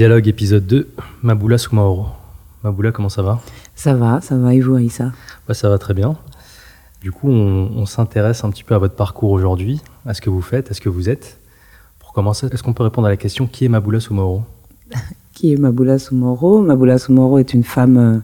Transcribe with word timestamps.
Dialogue 0.00 0.28
épisode 0.28 0.66
2, 0.66 0.88
Maboula 1.22 1.58
Soumaoro. 1.58 2.06
Maboula, 2.64 2.90
comment 2.90 3.10
ça 3.10 3.20
va? 3.20 3.38
Ça 3.74 3.92
va, 3.92 4.22
ça 4.22 4.34
va, 4.38 4.54
et 4.54 4.60
vous, 4.60 4.74
Aïssa? 4.74 5.12
Bah, 5.46 5.52
Ça 5.52 5.68
va 5.68 5.76
très 5.76 5.92
bien. 5.92 6.16
Du 7.02 7.12
coup, 7.12 7.28
on, 7.28 7.84
s'intéresse 7.84 8.42
un 8.42 8.48
petit 8.48 8.64
peu 8.64 8.74
à 8.74 8.78
votre 8.78 8.94
parcours 8.94 9.30
aujourd'hui, 9.30 9.82
à 10.06 10.14
ce 10.14 10.22
que 10.22 10.30
vous 10.30 10.40
faites, 10.40 10.70
à 10.70 10.72
ce 10.72 10.80
que 10.80 10.88
vous 10.88 11.10
êtes. 11.10 11.38
Pour 11.98 12.14
commencer, 12.14 12.46
est-ce 12.46 12.62
qu'on 12.62 12.72
peut 12.72 12.82
répondre 12.82 13.08
à 13.08 13.10
la 13.10 13.18
question 13.18 13.46
qui 13.46 13.66
est 13.66 13.68
Maboula 13.68 14.00
Soumaoro 14.00 14.42
Qui 15.34 15.52
est 15.52 15.56
Maboula 15.58 15.98
Soumaoro 15.98 16.62
Maboula 16.62 16.96
Soumaoro 16.96 17.36
est 17.36 17.52
une 17.52 17.64
femme, 17.64 17.98
euh, 17.98 18.18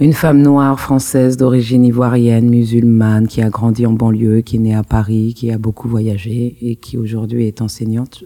une 0.00 0.14
femme 0.14 0.40
noire 0.40 0.80
française 0.80 1.36
d'origine 1.36 1.84
ivoirienne, 1.84 2.48
musulmane, 2.48 3.28
qui 3.28 3.42
a 3.42 3.50
grandi 3.50 3.84
en 3.84 3.92
banlieue, 3.92 4.40
qui 4.40 4.56
est 4.56 4.60
née 4.60 4.74
à 4.74 4.84
Paris, 4.84 5.34
qui 5.36 5.50
a 5.50 5.58
beaucoup 5.58 5.86
voyagé 5.86 6.56
et 6.62 6.76
qui 6.76 6.96
aujourd'hui 6.96 7.46
est 7.46 7.60
enseignante. 7.60 8.24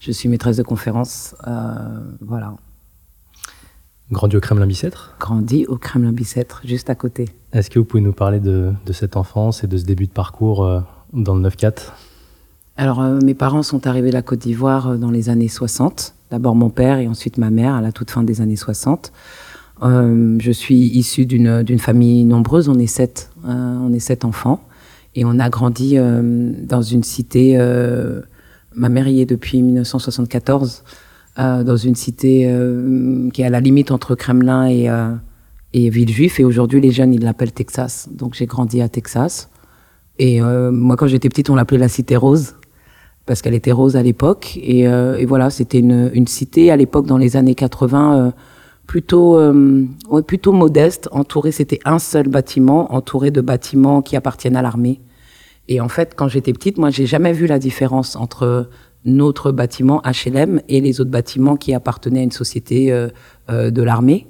Je 0.00 0.12
suis 0.12 0.30
maîtresse 0.30 0.56
de 0.56 0.62
conférence. 0.62 1.34
Euh, 1.46 1.74
voilà. 2.22 2.54
Grandi 4.10 4.36
au 4.36 4.40
Kremlin-Bicêtre 4.40 5.14
Grandi 5.20 5.66
au 5.66 5.76
Kremlin-Bicêtre, 5.76 6.62
juste 6.64 6.88
à 6.88 6.94
côté. 6.94 7.26
Est-ce 7.52 7.68
que 7.68 7.78
vous 7.78 7.84
pouvez 7.84 8.02
nous 8.02 8.14
parler 8.14 8.40
de, 8.40 8.72
cette 8.92 9.16
enfance 9.18 9.62
et 9.62 9.66
de 9.66 9.76
ce 9.76 9.84
début 9.84 10.06
de 10.06 10.12
parcours 10.12 10.64
euh, 10.64 10.80
dans 11.12 11.34
le 11.34 11.46
9-4 11.46 11.92
Alors, 12.78 13.00
euh, 13.00 13.20
mes 13.22 13.34
parents 13.34 13.62
sont 13.62 13.86
arrivés 13.86 14.08
à 14.08 14.12
la 14.12 14.22
Côte 14.22 14.38
d'Ivoire 14.38 14.96
dans 14.96 15.10
les 15.10 15.28
années 15.28 15.48
60. 15.48 16.14
D'abord 16.30 16.54
mon 16.54 16.70
père 16.70 16.98
et 16.98 17.06
ensuite 17.06 17.36
ma 17.36 17.50
mère 17.50 17.74
à 17.74 17.82
la 17.82 17.92
toute 17.92 18.10
fin 18.10 18.22
des 18.22 18.40
années 18.40 18.56
60. 18.56 19.12
je 19.82 20.50
suis 20.50 20.78
issue 20.78 21.26
d'une 21.26 21.78
famille 21.78 22.24
nombreuse, 22.24 22.70
on 22.70 22.78
est 22.78 22.86
sept, 22.86 23.30
on 23.44 23.92
est 23.92 24.00
sept 24.00 24.24
enfants. 24.24 24.64
Et 25.16 25.24
on 25.24 25.40
a 25.40 25.50
grandi 25.50 25.96
dans 25.98 26.82
une 26.82 27.02
cité, 27.02 27.58
ma 28.74 28.88
mère 28.88 29.08
y 29.08 29.20
est 29.20 29.26
depuis 29.26 29.62
1974. 29.62 30.82
Euh, 31.38 31.62
dans 31.62 31.76
une 31.76 31.94
cité 31.94 32.44
euh, 32.46 33.30
qui 33.30 33.42
est 33.42 33.44
à 33.44 33.50
la 33.50 33.60
limite 33.60 33.92
entre 33.92 34.16
Kremlin 34.16 34.66
et, 34.66 34.90
euh, 34.90 35.14
et 35.72 35.88
Villejuif. 35.88 36.40
Et 36.40 36.44
aujourd'hui, 36.44 36.80
les 36.80 36.90
jeunes, 36.90 37.14
ils 37.14 37.22
l'appellent 37.22 37.52
Texas. 37.52 38.08
Donc 38.10 38.34
j'ai 38.34 38.46
grandi 38.46 38.82
à 38.82 38.88
Texas. 38.88 39.48
Et 40.18 40.42
moi, 40.42 40.96
quand 40.96 41.06
j'étais 41.06 41.30
petite, 41.30 41.48
on 41.48 41.54
l'appelait 41.54 41.78
la 41.78 41.88
cité 41.88 42.14
rose 42.14 42.56
parce 43.24 43.40
qu'elle 43.40 43.54
était 43.54 43.72
rose 43.72 43.96
à 43.96 44.02
l'époque. 44.02 44.58
Et, 44.62 44.86
voilà, 45.24 45.48
c'était 45.48 45.78
une, 45.78 46.10
une, 46.12 46.26
cité 46.26 46.70
à 46.70 46.76
l'époque, 46.76 47.06
dans 47.06 47.16
les 47.16 47.38
années 47.38 47.54
80, 47.54 48.34
plutôt, 48.86 49.40
plutôt 50.26 50.52
modeste, 50.52 51.08
entourée, 51.12 51.52
c'était 51.52 51.80
un 51.86 51.98
seul 51.98 52.28
bâtiment, 52.28 52.94
entouré 52.94 53.30
de 53.30 53.40
bâtiments 53.40 54.02
qui 54.02 54.14
appartiennent 54.14 54.56
à 54.56 54.62
l'armée. 54.62 55.00
Et 55.70 55.80
en 55.80 55.88
fait, 55.88 56.14
quand 56.16 56.26
j'étais 56.26 56.52
petite, 56.52 56.78
moi, 56.78 56.90
j'ai 56.90 57.06
jamais 57.06 57.32
vu 57.32 57.46
la 57.46 57.60
différence 57.60 58.16
entre 58.16 58.68
notre 59.04 59.52
bâtiment 59.52 60.02
HLM 60.04 60.60
et 60.68 60.80
les 60.80 61.00
autres 61.00 61.12
bâtiments 61.12 61.56
qui 61.56 61.72
appartenaient 61.72 62.20
à 62.20 62.24
une 62.24 62.32
société 62.32 62.92
euh, 62.92 63.08
euh, 63.50 63.70
de 63.70 63.80
l'armée. 63.80 64.26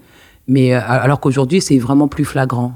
Mais 0.47 0.75
euh, 0.75 0.81
alors 0.85 1.19
qu'aujourd'hui, 1.19 1.63
c'est 1.63 1.79
vraiment 1.79 2.09
plus 2.09 2.27
flagrant. 2.27 2.75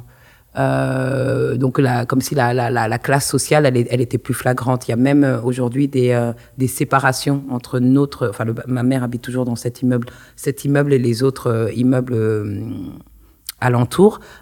donc, 0.56 1.78
comme 2.08 2.22
si 2.22 2.34
la, 2.34 2.54
la, 2.54 2.70
la, 2.70 2.98
classe 2.98 3.28
sociale, 3.28 3.66
elle, 3.66 4.00
était 4.00 4.18
plus 4.18 4.34
flagrante. 4.34 4.88
Il 4.88 4.92
y 4.92 4.94
a 4.94 4.96
même 4.96 5.40
aujourd'hui 5.44 5.86
des 5.88 6.66
séparations 6.66 7.44
entre 7.50 7.80
notre. 7.80 8.30
Enfin, 8.30 8.46
ma 8.66 8.82
mère 8.82 9.02
habite 9.02 9.20
toujours 9.20 9.44
dans 9.44 9.56
cet 9.56 9.82
immeuble, 9.82 10.08
cet 10.36 10.64
immeuble 10.64 10.94
et 10.94 10.98
les 10.98 11.22
autres 11.22 11.70
immeubles 11.74 12.14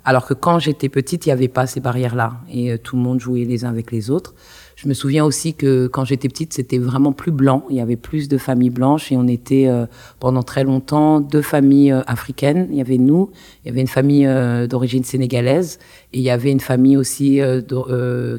Alors 0.05 0.27
que 0.27 0.34
quand 0.34 0.59
j'étais 0.59 0.88
petite, 0.88 1.27
il 1.27 1.28
n'y 1.28 1.33
avait 1.33 1.49
pas 1.49 1.66
ces 1.66 1.81
barrières-là 1.81 2.41
et 2.50 2.78
tout 2.78 2.97
le 2.97 3.03
monde 3.03 3.21
jouait 3.21 3.44
les 3.44 3.65
uns 3.65 3.71
avec 3.71 3.93
les 3.93 4.10
autres. 4.10 4.34
Je 4.83 4.88
me 4.88 4.94
souviens 4.94 5.25
aussi 5.25 5.55
que 5.55 5.87
quand 5.87 6.05
j'étais 6.05 6.28
petite, 6.28 6.53
c'était 6.53 6.78
vraiment 6.78 7.12
plus 7.12 7.31
blanc. 7.31 7.65
Il 7.71 7.77
y 7.77 7.81
avait 7.81 7.97
plus 7.97 8.28
de 8.28 8.37
familles 8.37 8.71
blanches 8.71 9.12
et 9.12 9.16
on 9.16 9.28
était 9.28 9.69
euh, 9.69 9.87
pendant 10.19 10.43
très 10.43 10.65
longtemps 10.65 11.21
deux 11.21 11.41
familles 11.41 11.93
euh, 11.93 12.03
africaines. 12.09 12.66
Il 12.71 12.77
y 12.77 12.81
avait 12.81 12.99
nous, 12.99 13.31
il 13.65 13.69
y 13.69 13.71
avait 13.71 13.81
une 13.81 13.87
famille 13.87 14.27
euh, 14.27 14.66
d'origine 14.66 15.05
sénégalaise 15.05 15.78
et 16.12 16.19
il 16.19 16.25
y 16.25 16.31
avait 16.31 16.50
une 16.50 16.59
famille 16.59 16.97
aussi 16.97 17.41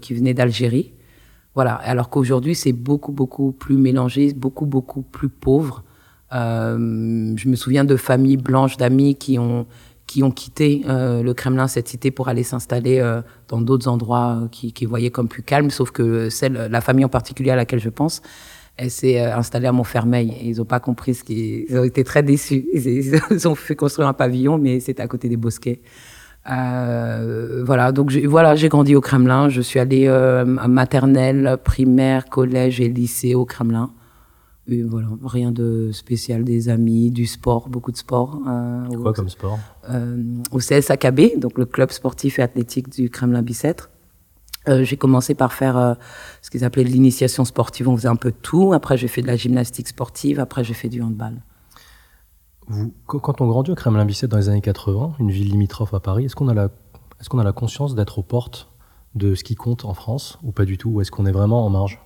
qui 0.01 0.13
venait 0.13 0.33
d'Algérie. 0.33 0.91
Voilà. 1.55 1.75
Alors 1.75 2.09
qu'aujourd'hui, 2.09 2.55
c'est 2.55 2.73
beaucoup, 2.73 3.13
beaucoup 3.13 3.53
plus 3.53 3.77
mélangé, 3.77 4.33
beaucoup, 4.33 4.65
beaucoup 4.65 5.01
plus 5.01 5.29
pauvre. 5.29 5.83
je 6.31 7.47
me 7.47 7.55
souviens 7.55 7.85
de 7.85 7.95
familles 7.95 8.37
blanches 8.37 8.75
d'amis 8.75 9.15
qui 9.15 9.39
ont 9.39 9.65
qui 10.13 10.21
ont 10.21 10.29
quitté 10.29 10.83
euh, 10.87 11.23
le 11.23 11.33
Kremlin, 11.33 11.67
cette 11.67 11.87
cité, 11.87 12.11
pour 12.11 12.27
aller 12.27 12.43
s'installer 12.43 12.99
euh, 12.99 13.23
dans 13.47 13.61
d'autres 13.61 13.87
endroits 13.87 14.41
euh, 14.43 14.47
qui, 14.47 14.71
qui 14.71 14.85
voyaient 14.85 15.09
comme 15.09 15.27
plus 15.27 15.41
calmes, 15.41 15.71
sauf 15.71 15.89
que 15.89 16.29
celle, 16.29 16.53
la 16.69 16.81
famille 16.81 17.03
en 17.03 17.09
particulier 17.09 17.49
à 17.49 17.55
laquelle 17.55 17.79
je 17.79 17.89
pense, 17.89 18.21
elle 18.77 18.91
s'est 18.91 19.19
installée 19.19 19.65
à 19.65 19.71
Montfermeil. 19.71 20.37
ils 20.43 20.57
n'ont 20.57 20.65
pas 20.65 20.79
compris 20.79 21.15
ce 21.15 21.23
qui... 21.23 21.65
Ils 21.67 21.79
ont 21.79 21.83
été 21.83 22.03
très 22.03 22.21
déçus. 22.21 22.63
Ils, 22.75 23.47
ont 23.47 23.55
fait 23.55 23.75
construire 23.75 24.07
un 24.07 24.13
pavillon, 24.13 24.59
mais 24.59 24.79
c'était 24.79 25.01
à 25.01 25.07
côté 25.07 25.29
des 25.29 25.37
bosquets. 25.37 25.81
voilà, 26.45 27.91
donc 27.91 28.11
voilà, 28.11 28.53
j'ai 28.53 28.69
grandi 28.69 28.95
au 28.95 29.01
Kremlin. 29.01 29.49
Je 29.49 29.61
suis 29.61 29.79
allée 29.79 30.07
à 30.07 30.45
maternelle, 30.45 31.57
primaire, 31.63 32.25
collège 32.25 32.79
et 32.81 32.87
lycée 32.87 33.33
au 33.33 33.45
Kremlin. 33.45 33.89
Et 34.67 34.81
voilà, 34.81 35.09
rien 35.25 35.51
de 35.51 35.91
spécial, 35.91 36.45
des 36.45 36.69
amis, 36.69 37.11
du 37.11 37.25
sport, 37.25 37.67
beaucoup 37.67 37.91
de 37.91 37.97
sport. 37.97 38.39
Euh, 38.47 38.87
Quoi 39.01 39.13
comme 39.13 39.27
sport 39.27 39.59
euh, 39.89 40.23
Au 40.51 40.59
CSAKB, 40.59 41.37
donc 41.39 41.57
le 41.57 41.65
club 41.65 41.91
sportif 41.91 42.39
et 42.39 42.41
athlétique 42.41 42.89
du 42.89 43.09
Kremlin-Bicêtre. 43.09 43.89
Euh, 44.69 44.83
j'ai 44.83 44.95
commencé 44.95 45.35
par 45.35 45.53
faire 45.53 45.77
euh, 45.77 45.93
ce 46.41 46.49
qu'ils 46.49 46.63
appelaient 46.63 46.83
l'initiation 46.83 47.43
sportive. 47.43 47.89
On 47.89 47.97
faisait 47.97 48.07
un 48.07 48.15
peu 48.15 48.31
de 48.31 48.37
tout. 48.41 48.73
Après, 48.73 48.97
j'ai 48.97 49.09
fait 49.09 49.21
de 49.21 49.27
la 49.27 49.35
gymnastique 49.35 49.89
sportive. 49.89 50.39
Après, 50.39 50.63
j'ai 50.63 50.73
fait 50.73 50.89
du 50.89 51.01
handball. 51.01 51.41
Vous, 52.67 52.93
quand 53.05 53.41
on 53.41 53.47
grandit 53.47 53.71
au 53.71 53.75
Kremlin-Bicêtre 53.75 54.31
dans 54.31 54.37
les 54.37 54.47
années 54.47 54.61
80, 54.61 55.15
une 55.19 55.31
ville 55.31 55.51
limitrophe 55.51 55.93
à 55.93 55.99
Paris, 55.99 56.25
est-ce 56.25 56.35
qu'on 56.37 56.47
a 56.47 56.53
la, 56.53 56.69
est-ce 57.19 57.27
qu'on 57.27 57.39
a 57.39 57.43
la 57.43 57.51
conscience 57.51 57.93
d'être 57.93 58.19
aux 58.19 58.23
portes 58.23 58.69
de 59.15 59.35
ce 59.35 59.43
qui 59.43 59.55
compte 59.55 59.83
en 59.83 59.93
France 59.93 60.39
ou 60.43 60.53
pas 60.53 60.63
du 60.63 60.77
tout? 60.77 60.91
Ou 60.91 61.01
est-ce 61.01 61.11
qu'on 61.11 61.25
est 61.25 61.33
vraiment 61.33 61.65
en 61.65 61.69
marge? 61.69 61.99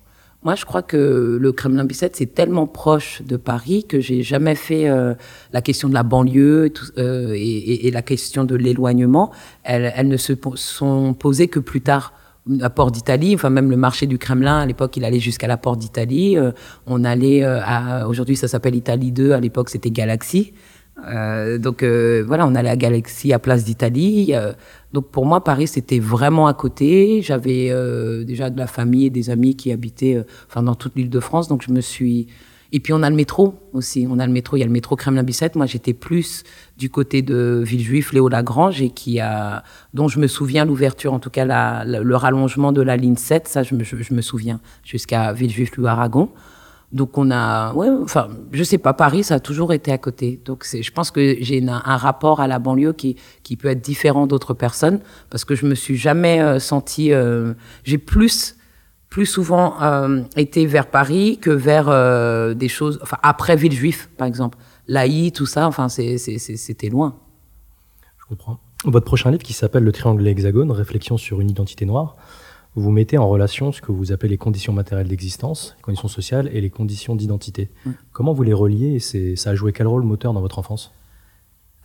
Moi, 0.47 0.55
je 0.55 0.63
crois 0.63 0.81
que 0.81 1.37
le 1.41 1.51
Kremlin-Bicêtre, 1.51 2.15
c'est 2.15 2.33
tellement 2.33 2.67
proche 2.67 3.21
de 3.21 3.35
Paris 3.35 3.83
que 3.83 3.99
j'ai 3.99 4.23
jamais 4.23 4.55
fait 4.55 4.87
euh, 4.87 5.13
la 5.51 5.61
question 5.61 5.89
de 5.89 5.93
la 5.93 6.03
banlieue 6.03 6.71
euh, 6.97 7.33
et, 7.35 7.91
la 7.91 8.01
question 8.01 8.45
de 8.45 8.55
l'éloignement. 8.55 9.29
Elles, 9.65 10.07
ne 10.07 10.15
se 10.15 10.31
sont 10.55 11.13
posées 11.13 11.49
que 11.49 11.59
plus 11.59 11.81
tard. 11.81 12.13
La 12.47 12.69
Porte 12.69 12.93
d'Italie, 12.93 13.35
enfin 13.35 13.49
même 13.49 13.69
le 13.69 13.75
marché 13.75 14.05
du 14.05 14.17
Kremlin, 14.17 14.59
à 14.59 14.65
l'époque, 14.65 14.95
il 14.95 15.03
allait 15.03 15.19
jusqu'à 15.19 15.47
la 15.47 15.57
Porte 15.57 15.79
d'Italie. 15.79 16.37
Euh, 16.37 16.53
on 16.85 17.03
allait 17.03 17.43
à, 17.43 18.07
aujourd'hui, 18.07 18.37
ça 18.37 18.47
s'appelle 18.47 18.75
Italie 18.75 19.11
2. 19.11 19.33
À 19.33 19.41
l'époque, 19.41 19.67
c'était 19.67 19.91
Galaxy. 19.91 20.53
Euh, 21.05 21.57
donc 21.57 21.83
euh, 21.83 22.23
voilà, 22.25 22.47
on 22.47 22.55
allait 22.55 22.69
à 22.69 22.75
Galaxy 22.75 23.33
à 23.33 23.39
Place 23.39 23.63
d'Italie. 23.63 24.33
Euh, 24.33 24.53
donc 24.93 25.09
pour 25.09 25.25
moi, 25.25 25.43
Paris, 25.43 25.67
c'était 25.67 25.99
vraiment 25.99 26.47
à 26.47 26.53
côté. 26.53 27.21
J'avais 27.21 27.71
déjà 28.25 28.49
de 28.49 28.57
la 28.57 28.67
famille 28.67 29.05
et 29.05 29.09
des 29.09 29.29
amis 29.29 29.55
qui 29.55 29.71
habitaient 29.71 30.23
enfin, 30.49 30.63
dans 30.63 30.75
toute 30.75 30.95
l'île 30.95 31.09
de 31.09 31.19
France. 31.19 31.47
Donc 31.47 31.63
je 31.65 31.71
me 31.71 31.81
suis... 31.81 32.27
Et 32.73 32.81
puis 32.81 32.91
on 32.91 33.01
a 33.01 33.09
le 33.09 33.15
métro 33.15 33.55
aussi. 33.71 34.05
On 34.09 34.19
a 34.19 34.27
le 34.27 34.33
métro, 34.33 34.57
il 34.57 34.59
y 34.59 34.63
a 34.63 34.65
le 34.65 34.71
métro 34.71 34.97
Kremlin-Bicêtre. 34.97 35.55
Moi, 35.55 35.67
j'étais 35.67 35.93
plus 35.93 36.43
du 36.77 36.89
côté 36.89 37.21
de 37.21 37.63
Villejuif, 37.65 38.11
Léo 38.11 38.27
Lagrange, 38.27 38.81
et 38.81 38.89
qui 38.89 39.21
a, 39.21 39.63
dont 39.93 40.09
je 40.09 40.19
me 40.19 40.27
souviens 40.27 40.65
l'ouverture, 40.65 41.13
en 41.13 41.19
tout 41.19 41.29
cas 41.29 41.45
le 41.85 42.15
rallongement 42.15 42.73
de 42.73 42.81
la 42.81 42.97
ligne 42.97 43.15
7, 43.15 43.47
ça 43.47 43.63
je 43.63 43.73
me, 43.73 43.85
je, 43.85 44.13
me 44.13 44.21
souviens, 44.21 44.59
jusqu'à 44.83 45.31
Villejuif-Louis-Aragon. 45.31 46.29
Donc 46.93 47.17
on 47.17 47.31
a, 47.31 47.73
ouais, 47.73 47.89
enfin, 48.01 48.29
je 48.53 48.63
sais 48.63 48.77
pas, 48.77 48.93
Paris, 48.93 49.23
ça 49.23 49.35
a 49.35 49.39
toujours 49.41 49.73
été 49.73 49.91
à 49.91 49.97
côté. 49.97 50.39
Donc 50.45 50.65
je 50.65 50.91
pense 50.91 51.11
que 51.11 51.35
j'ai 51.41 51.61
un, 51.67 51.97
rapport 51.97 52.39
à 52.39 52.47
la 52.47 52.59
banlieue 52.59 52.93
qui, 52.93 53.17
qui 53.43 53.57
peut 53.57 53.67
être 53.67 53.81
différent 53.81 54.25
d'autres 54.25 54.53
personnes 54.53 55.01
parce 55.29 55.43
que 55.43 55.53
je 55.53 55.65
me 55.65 55.75
suis 55.75 55.97
jamais 55.97 56.41
euh, 56.41 56.59
senti, 56.59 57.11
euh, 57.11 57.53
j'ai 57.83 57.97
plus, 57.97 58.55
plus 59.09 59.25
souvent 59.25 59.81
euh, 59.81 60.21
été 60.37 60.65
vers 60.65 60.89
Paris 60.89 61.39
que 61.41 61.49
vers 61.49 62.55
des 62.55 62.69
choses, 62.69 62.99
enfin 63.01 63.17
après 63.21 63.57
Villejuif 63.57 64.09
par 64.17 64.25
exemple, 64.25 64.57
Laï, 64.87 65.33
tout 65.33 65.45
ça, 65.45 65.67
enfin 65.67 65.89
c'était 65.89 66.89
loin. 66.89 67.17
Je 68.17 68.25
comprends. 68.27 68.59
Votre 68.85 69.05
prochain 69.05 69.31
livre 69.31 69.43
qui 69.43 69.53
s'appelle 69.53 69.83
Le 69.83 69.91
Triangle 69.91 70.25
Hexagone, 70.25 70.71
réflexion 70.71 71.17
sur 71.17 71.41
une 71.41 71.49
identité 71.49 71.85
noire 71.85 72.15
vous 72.81 72.91
mettez 72.91 73.17
en 73.17 73.27
relation 73.27 73.71
ce 73.71 73.81
que 73.81 73.91
vous 73.91 74.11
appelez 74.11 74.29
les 74.29 74.37
conditions 74.37 74.71
matérielles 74.71 75.07
d'existence, 75.07 75.73
les 75.77 75.81
conditions 75.81 76.07
sociales 76.07 76.47
et 76.53 76.61
les 76.61 76.69
conditions 76.69 77.15
d'identité. 77.15 77.69
Comment 78.13 78.33
vous 78.33 78.43
les 78.43 78.53
reliez 78.53 78.99
et 79.13 79.35
ça 79.35 79.49
a 79.49 79.55
joué 79.55 79.73
quel 79.73 79.87
rôle 79.87 80.03
moteur 80.03 80.33
dans 80.33 80.41
votre 80.41 80.59
enfance? 80.59 80.93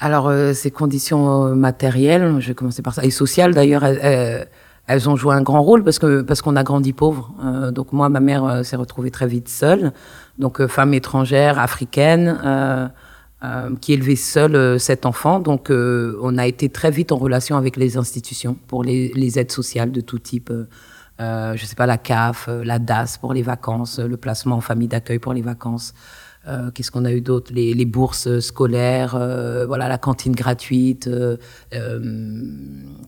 Alors, 0.00 0.28
euh, 0.28 0.52
ces 0.52 0.70
conditions 0.70 1.46
euh, 1.46 1.54
matérielles, 1.54 2.40
je 2.40 2.48
vais 2.48 2.54
commencer 2.54 2.82
par 2.82 2.92
ça, 2.92 3.04
et 3.04 3.10
sociales 3.10 3.54
d'ailleurs, 3.54 3.84
elles, 3.84 5.08
ont 5.08 5.16
joué 5.16 5.34
un 5.34 5.42
grand 5.42 5.62
rôle 5.62 5.84
parce 5.84 5.98
que 5.98 6.22
parce 6.22 6.42
qu'on 6.42 6.56
a 6.56 6.64
grandi 6.64 6.92
pauvre. 6.92 7.32
Euh, 7.42 7.70
donc 7.70 7.92
moi, 7.92 8.08
ma 8.08 8.20
mère 8.20 8.64
s'est 8.64 8.76
retrouvée 8.76 9.10
très 9.10 9.26
vite 9.26 9.48
seule, 9.48 9.92
donc 10.38 10.66
femme 10.66 10.92
étrangère, 10.92 11.58
africaine. 11.58 12.38
Qui 13.80 13.92
élevait 13.92 14.16
seule 14.16 14.78
sept 14.78 15.04
enfants. 15.04 15.40
Donc, 15.40 15.70
on 15.70 16.38
a 16.38 16.46
été 16.46 16.68
très 16.68 16.90
vite 16.90 17.10
en 17.10 17.16
relation 17.16 17.56
avec 17.56 17.76
les 17.76 17.96
institutions 17.96 18.56
pour 18.68 18.84
les, 18.84 19.12
les 19.14 19.38
aides 19.38 19.50
sociales 19.50 19.90
de 19.90 20.00
tout 20.00 20.18
type, 20.18 20.52
euh, 21.20 21.56
je 21.56 21.66
sais 21.66 21.76
pas, 21.76 21.86
la 21.86 21.98
CAF, 21.98 22.46
euh, 22.48 22.64
la 22.64 22.78
DAS 22.78 23.18
pour 23.20 23.34
les 23.34 23.42
vacances, 23.42 23.98
le 23.98 24.16
placement 24.16 24.56
en 24.56 24.60
famille 24.60 24.88
d'accueil 24.88 25.18
pour 25.18 25.34
les 25.34 25.42
vacances, 25.42 25.94
Euh, 26.48 26.70
qu'est-ce 26.72 26.90
qu'on 26.90 27.04
a 27.04 27.12
eu 27.12 27.20
d'autre? 27.20 27.52
Les, 27.54 27.72
les, 27.72 27.84
bourses 27.84 28.40
scolaires, 28.40 29.14
euh, 29.14 29.64
voilà, 29.66 29.88
la 29.88 29.98
cantine 29.98 30.34
gratuite. 30.34 31.06
Euh, 31.06 31.36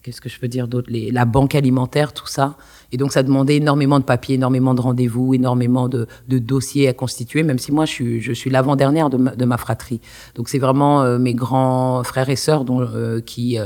qu'est-ce 0.03 0.21
que 0.21 0.29
je 0.29 0.39
peux 0.39 0.47
dire 0.47 0.69
d'autre? 0.69 0.89
La 0.91 1.25
banque 1.25 1.55
alimentaire, 1.55 2.13
tout 2.13 2.29
ça. 2.29 2.57
Et 2.93 2.97
donc, 2.97 3.13
ça 3.13 3.23
demandait 3.25 3.57
énormément 3.57 3.99
de 3.99 4.05
papiers, 4.05 4.37
énormément 4.37 4.75
de 4.75 4.81
rendez-vous, 4.81 5.35
énormément 5.35 5.89
de, 5.89 6.07
de, 6.29 6.39
dossiers 6.39 6.89
à 6.89 6.93
constituer, 6.93 7.43
même 7.43 7.59
si 7.59 7.73
moi, 7.73 7.87
je 7.87 7.91
suis, 7.91 8.21
je 8.21 8.33
suis 8.33 8.51
l'avant-dernière 8.51 9.11
de, 9.11 9.17
de, 9.17 9.45
ma 9.45 9.57
fratrie. 9.57 10.01
Donc, 10.37 10.49
c'est 10.49 10.61
vraiment 10.61 11.19
mes 11.19 11.35
grands 11.35 12.05
frères 12.05 12.29
et 12.29 12.37
sœurs 12.37 12.65
dont, 12.65 12.87
qui 13.27 13.59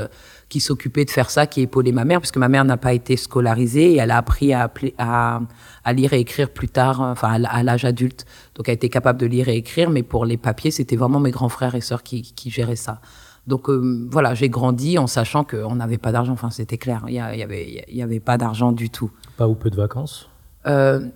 qui 0.49 0.61
s'occupait 0.61 1.05
de 1.05 1.11
faire 1.11 1.31
ça, 1.31 1.47
qui 1.47 1.63
épaulait 1.63 1.93
ma 1.93 2.05
mère, 2.05 2.21
puisque 2.21 2.39
ma 2.39 2.49
mère 2.49 2.65
n'a 2.65 2.77
pas 2.77 2.95
été 2.95 3.17
scolarisée 3.17 3.93
et 3.93 3.97
elle 3.97 4.11
a 4.11 4.17
appris 4.17 4.53
à, 4.53 4.73
à, 4.97 5.41
à 5.85 5.93
lire 5.93 6.13
et 6.13 6.21
écrire 6.21 6.51
plus 6.51 6.69
tard, 6.69 7.01
enfin 7.01 7.43
à, 7.45 7.63
l'âge 7.63 7.85
adulte. 7.85 8.25
Donc 8.59 8.69
elle 8.69 8.73
a 8.73 8.75
été 8.75 8.91
capable 8.91 9.19
de 9.19 9.27
lire 9.27 9.49
et 9.49 9.57
écrire, 9.57 9.89
mais 9.89 10.03
pour 10.03 10.27
les 10.27 10.37
papiers, 10.37 10.73
c'était 10.73 10.97
vraiment 10.97 11.21
mes 11.21 11.31
grands 11.31 11.49
frères 11.49 11.75
et 11.77 11.81
sœurs 11.81 12.03
qui, 12.03 12.35
qui 12.35 12.51
géraient 12.51 12.77
ça. 12.77 13.01
Donc 13.47 13.71
euh, 13.71 14.07
voilà, 14.11 14.35
j'ai 14.35 14.51
grandi 14.51 14.99
en 14.99 15.07
sachant 15.07 15.45
qu'on 15.45 15.77
n'avait 15.77 15.97
pas 15.97 16.13
d'argent, 16.13 16.33
enfin 16.33 16.51
c'était 16.51 16.77
clair, 16.77 17.05
il 17.07 17.13
n'y 17.13 17.21
avait, 17.21 17.85
y 17.89 18.03
avait 18.03 18.21
pas 18.21 18.37
d'argent 18.37 18.73
du 18.73 18.91
tout. 18.91 19.11
Pas 19.37 19.49
ou 19.49 19.55
peu 19.55 19.71
de 19.71 19.77
vacances? 19.77 20.29
Euh, 20.67 21.07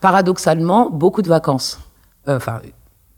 Paradoxalement, 0.00 0.90
beaucoup 0.90 1.22
de 1.22 1.28
vacances. 1.28 1.80
Euh, 2.28 2.36
enfin, 2.36 2.60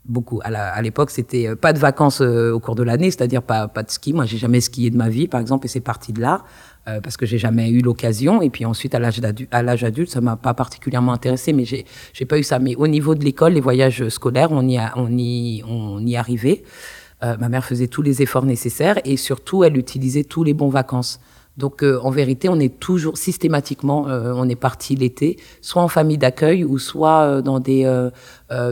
beaucoup. 0.05 0.41
À 0.43 0.83
l'époque, 0.83 1.11
c'était 1.11 1.55
pas 1.55 1.73
de 1.73 1.79
vacances 1.79 2.21
au 2.21 2.59
cours 2.61 2.75
de 2.75 2.83
l'année, 2.83 3.11
c'est-à-dire 3.11 3.43
pas, 3.43 3.69
pas 3.69 3.83
de 3.83 3.91
ski. 3.91 4.13
Moi, 4.13 4.25
j'ai 4.25 4.39
jamais 4.39 4.61
skié 4.61 4.91
de 4.91 4.97
ma 4.97 5.09
vie, 5.09 5.29
par 5.29 5.41
exemple, 5.41 5.67
et 5.67 5.69
c'est 5.69 5.81
parti 5.81 6.13
de 6.13 6.21
là, 6.21 6.45
euh, 6.89 7.01
parce 7.01 7.17
que 7.17 7.27
j'ai 7.27 7.39
jamais 7.39 7.71
eu 7.71 7.81
l'occasion. 7.81 8.43
Et 8.43 8.51
puis 8.51 8.65
ensuite, 8.65 8.95
à 8.95 8.99
l'âge 8.99 9.85
adulte, 9.85 10.11
ça 10.11 10.21
m'a 10.21 10.37
pas 10.37 10.55
particulièrement 10.55 11.13
intéressé, 11.13 11.53
mais 11.53 11.65
j'ai 11.65 11.85
j'ai 12.13 12.25
pas 12.25 12.39
eu 12.39 12.43
ça. 12.43 12.59
Mais 12.59 12.75
au 12.77 12.89
niveau 12.89 13.15
de 13.15 13.25
l'école, 13.25 13.53
les 13.53 13.61
voyages 13.61 14.09
scolaires, 14.09 14.53
on 14.53 14.67
y 14.69 14.79
a, 14.79 14.93
on 14.97 15.09
y 15.17 15.63
on 15.67 16.05
y 16.05 16.17
arrivait. 16.17 16.63
Euh, 17.23 17.37
ma 17.39 17.49
mère 17.49 17.65
faisait 17.65 17.87
tous 17.87 18.03
les 18.03 18.21
efforts 18.21 18.45
nécessaires 18.45 18.99
et 19.05 19.17
surtout, 19.17 19.63
elle 19.63 19.77
utilisait 19.77 20.25
tous 20.25 20.43
les 20.43 20.55
bons 20.55 20.71
vacances. 20.71 21.21
Donc 21.59 21.83
euh, 21.83 22.01
en 22.03 22.11
vérité, 22.11 22.49
on 22.49 22.59
est 22.59 22.81
toujours 22.81 23.19
systématiquement, 23.19 24.09
euh, 24.09 24.33
on 24.35 24.49
est 24.49 24.57
parti 24.57 24.97
l'été, 24.97 25.39
soit 25.61 25.83
en 25.83 25.89
famille 25.89 26.17
d'accueil 26.17 26.65
ou 26.65 26.79
soit 26.79 27.23
euh, 27.23 27.43
dans 27.43 27.61
des 27.61 27.85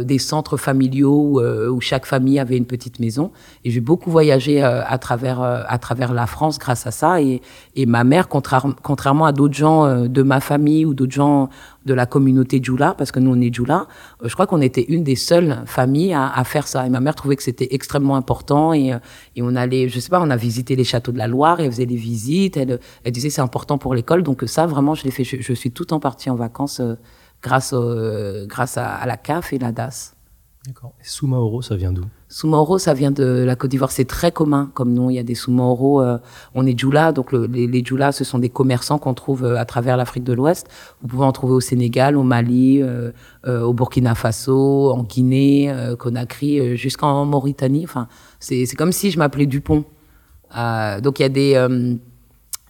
des 0.02 0.18
centres 0.18 0.56
familiaux 0.56 1.40
où, 1.70 1.80
chaque 1.80 2.06
famille 2.06 2.38
avait 2.38 2.56
une 2.56 2.66
petite 2.66 3.00
maison. 3.00 3.30
Et 3.64 3.70
j'ai 3.70 3.80
beaucoup 3.80 4.10
voyagé 4.10 4.62
à 4.62 4.98
travers 4.98 5.40
à 5.40 5.78
travers 5.78 6.12
la 6.12 6.26
France 6.26 6.58
grâce 6.58 6.86
à 6.86 6.90
ça. 6.90 7.22
Et, 7.22 7.40
et 7.76 7.86
ma 7.86 8.04
mère, 8.04 8.28
contrairement 8.28 9.24
à 9.24 9.32
d'autres 9.32 9.54
gens 9.54 10.06
de 10.06 10.22
ma 10.22 10.40
famille 10.40 10.84
ou 10.84 10.94
d'autres 10.94 11.12
gens 11.12 11.48
de 11.86 11.94
la 11.94 12.06
communauté 12.06 12.60
Djoula, 12.62 12.94
parce 12.96 13.10
que 13.10 13.20
nous 13.20 13.32
on 13.32 13.40
est 13.40 13.52
Djoula, 13.52 13.86
euh, 14.22 14.28
je 14.28 14.34
crois 14.34 14.46
qu'on 14.46 14.60
était 14.60 14.82
une 14.82 15.02
des 15.02 15.16
seules 15.16 15.62
familles 15.64 16.12
à, 16.12 16.28
à, 16.28 16.44
faire 16.44 16.68
ça. 16.68 16.86
Et 16.86 16.90
ma 16.90 17.00
mère 17.00 17.14
trouvait 17.14 17.36
que 17.36 17.42
c'était 17.42 17.68
extrêmement 17.72 18.16
important 18.16 18.72
et, 18.72 18.92
euh, 18.92 18.98
et, 19.36 19.42
on 19.42 19.54
allait, 19.56 19.88
je 19.88 19.98
sais 19.98 20.10
pas, 20.10 20.20
on 20.20 20.30
a 20.30 20.36
visité 20.36 20.76
les 20.76 20.84
châteaux 20.84 21.12
de 21.12 21.18
la 21.18 21.26
Loire, 21.26 21.60
et 21.60 21.64
elle 21.64 21.72
faisait 21.72 21.86
des 21.86 21.96
visites, 21.96 22.56
elle, 22.56 22.78
elle 23.04 23.12
disait 23.12 23.30
c'est 23.30 23.40
important 23.40 23.78
pour 23.78 23.94
l'école, 23.94 24.22
donc 24.22 24.42
ça 24.46 24.66
vraiment 24.66 24.94
je 24.94 25.04
l'ai 25.04 25.10
fait. 25.10 25.24
Je, 25.24 25.52
suis 25.54 25.70
tout 25.70 25.92
en 25.92 26.00
partie 26.00 26.30
en 26.30 26.36
vacances 26.36 26.80
grâce, 27.42 27.74
grâce 28.46 28.78
à, 28.78 28.94
à, 28.94 29.06
la 29.06 29.16
CAF 29.16 29.52
et 29.52 29.58
la 29.58 29.72
DAS. 29.72 30.14
D'accord. 30.66 30.92
Et 31.00 31.04
Soumaoro, 31.04 31.62
ça 31.62 31.74
vient 31.74 31.90
d'où? 31.90 32.04
Soumaoro, 32.28 32.78
ça 32.78 32.92
vient 32.92 33.10
de 33.10 33.24
la 33.24 33.56
Côte 33.56 33.70
d'Ivoire. 33.70 33.90
C'est 33.90 34.04
très 34.04 34.30
commun 34.30 34.70
comme 34.74 34.92
nom. 34.92 35.08
Il 35.08 35.14
y 35.14 35.18
a 35.18 35.22
des 35.22 35.34
Soumaoro. 35.34 36.02
Euh, 36.02 36.18
on 36.54 36.66
est 36.66 36.78
Djoula, 36.78 37.12
donc 37.12 37.32
les, 37.32 37.66
les 37.66 37.82
Djoula, 37.82 38.12
ce 38.12 38.24
sont 38.24 38.38
des 38.38 38.50
commerçants 38.50 38.98
qu'on 38.98 39.14
trouve 39.14 39.44
euh, 39.44 39.56
à 39.56 39.64
travers 39.64 39.96
l'Afrique 39.96 40.22
de 40.22 40.34
l'Ouest. 40.34 40.68
Vous 41.00 41.08
pouvez 41.08 41.24
en 41.24 41.32
trouver 41.32 41.54
au 41.54 41.60
Sénégal, 41.60 42.14
au 42.14 42.22
Mali, 42.22 42.82
euh, 42.82 43.10
au 43.46 43.72
Burkina 43.72 44.14
Faso, 44.14 44.92
en 44.92 45.02
Guinée, 45.02 45.74
Conakry, 45.98 46.76
jusqu'en 46.76 47.24
Mauritanie. 47.24 47.84
Enfin, 47.84 48.06
c'est 48.38 48.66
comme 48.76 48.92
si 48.92 49.10
je 49.10 49.18
m'appelais 49.18 49.46
Dupont. 49.46 49.84
donc 51.02 51.18
il 51.18 51.22
y 51.22 51.24
a 51.24 51.28
des 51.28 51.98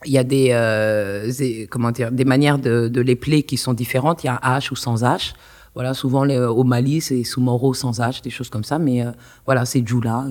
il 0.04 0.12
y 0.12 0.18
a 0.18 0.24
des 0.24 1.66
comment 1.70 1.90
dire 1.90 2.10
des 2.12 2.24
manières 2.24 2.58
de, 2.58 2.88
de 2.88 3.00
les 3.00 3.16
plaire 3.16 3.42
qui 3.46 3.56
sont 3.56 3.74
différentes. 3.74 4.24
Il 4.24 4.26
y 4.26 4.30
a 4.30 4.40
un 4.42 4.58
H 4.58 4.72
ou 4.72 4.76
sans 4.76 5.02
H. 5.02 5.34
Voilà, 5.74 5.94
souvent 5.94 6.24
les, 6.24 6.36
au 6.36 6.64
Mali, 6.64 7.00
c'est 7.00 7.22
Soumoro 7.22 7.74
sans 7.74 8.00
âge, 8.00 8.22
des 8.22 8.30
choses 8.30 8.50
comme 8.50 8.64
ça, 8.64 8.80
mais 8.80 9.06
euh, 9.06 9.12
voilà, 9.46 9.64
c'est 9.64 9.86
Djoula, 9.86 10.26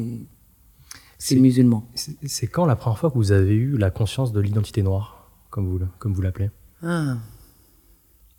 c'est 1.18 1.38
musulman. 1.38 1.88
C'est 1.96 2.48
quand 2.48 2.66
la 2.66 2.76
première 2.76 3.00
fois 3.00 3.10
que 3.10 3.16
vous 3.16 3.32
avez 3.32 3.56
eu 3.56 3.78
la 3.78 3.90
conscience 3.90 4.34
de 4.34 4.42
l'identité 4.42 4.84
noire, 4.84 5.30
comme 5.50 5.66
vous, 5.66 5.80
comme 5.98 6.14
vous 6.14 6.22
l'appelez? 6.22 6.50
Ah. 6.84 7.16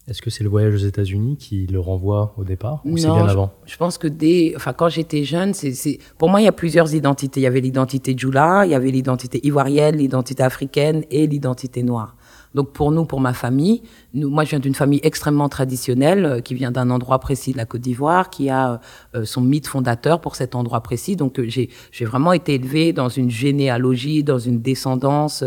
Est-ce 0.09 0.23
que 0.23 0.31
c'est 0.31 0.43
le 0.43 0.51
voyage 0.51 0.75
aux 0.75 0.87
États-Unis 0.87 1.37
qui 1.37 1.67
le 1.67 1.79
renvoie 1.79 2.35
au 2.37 2.45
départ 2.45 2.81
ou 2.85 2.97
c'est 2.97 3.07
bien 3.07 3.27
avant? 3.27 3.53
je, 3.67 3.77
pense 3.77 3.99
que 3.99 4.09
dès, 4.09 4.55
enfin, 4.57 4.73
quand 4.73 4.89
j'étais 4.89 5.25
jeune, 5.25 5.55
c'est, 5.55 5.99
pour 6.19 6.29
moi, 6.29 6.41
il 6.41 6.45
y 6.45 6.49
a 6.49 6.53
plusieurs 6.53 6.95
identités. 6.95 7.41
Il 7.41 7.45
y 7.45 7.47
avait 7.47 7.61
l'identité 7.61 8.15
Djoula, 8.17 8.65
il 8.65 8.73
y 8.73 8.75
avait 8.75 8.91
l'identité 8.91 9.47
ivoirienne, 9.47 9.97
l'identité 9.97 10.43
africaine 10.43 11.05
et 11.11 11.27
l'identité 11.27 11.83
noire. 11.83 12.17
Donc 12.55 12.73
pour 12.73 12.91
nous, 12.91 13.05
pour 13.05 13.21
ma 13.21 13.33
famille, 13.33 13.83
nous, 14.13 14.29
moi 14.29 14.45
je 14.45 14.51
viens 14.51 14.59
d'une 14.59 14.75
famille 14.75 15.01
extrêmement 15.05 15.49
traditionnelle 15.49 16.25
euh, 16.25 16.41
qui 16.41 16.55
vient 16.55 16.73
d'un 16.73 16.91
endroit 16.91 17.21
précis 17.21 17.53
de 17.53 17.57
la 17.57 17.65
Côte 17.65 17.81
d'Ivoire, 17.81 18.29
qui 18.29 18.51
a 18.51 18.73
euh, 18.73 18.79
euh, 19.15 19.25
son 19.25 19.41
mythe 19.41 19.69
fondateur 19.69 20.21
pour 20.21 20.35
cet 20.35 20.55
endroit 20.55 20.81
précis. 20.81 21.15
Donc 21.15 21.41
j'ai 21.41 21.69
vraiment 22.05 22.33
été 22.33 22.55
élevée 22.55 22.93
dans 22.93 23.09
une 23.09 23.31
généalogie, 23.31 24.25
dans 24.25 24.39
une 24.39 24.61
descendance 24.61 25.45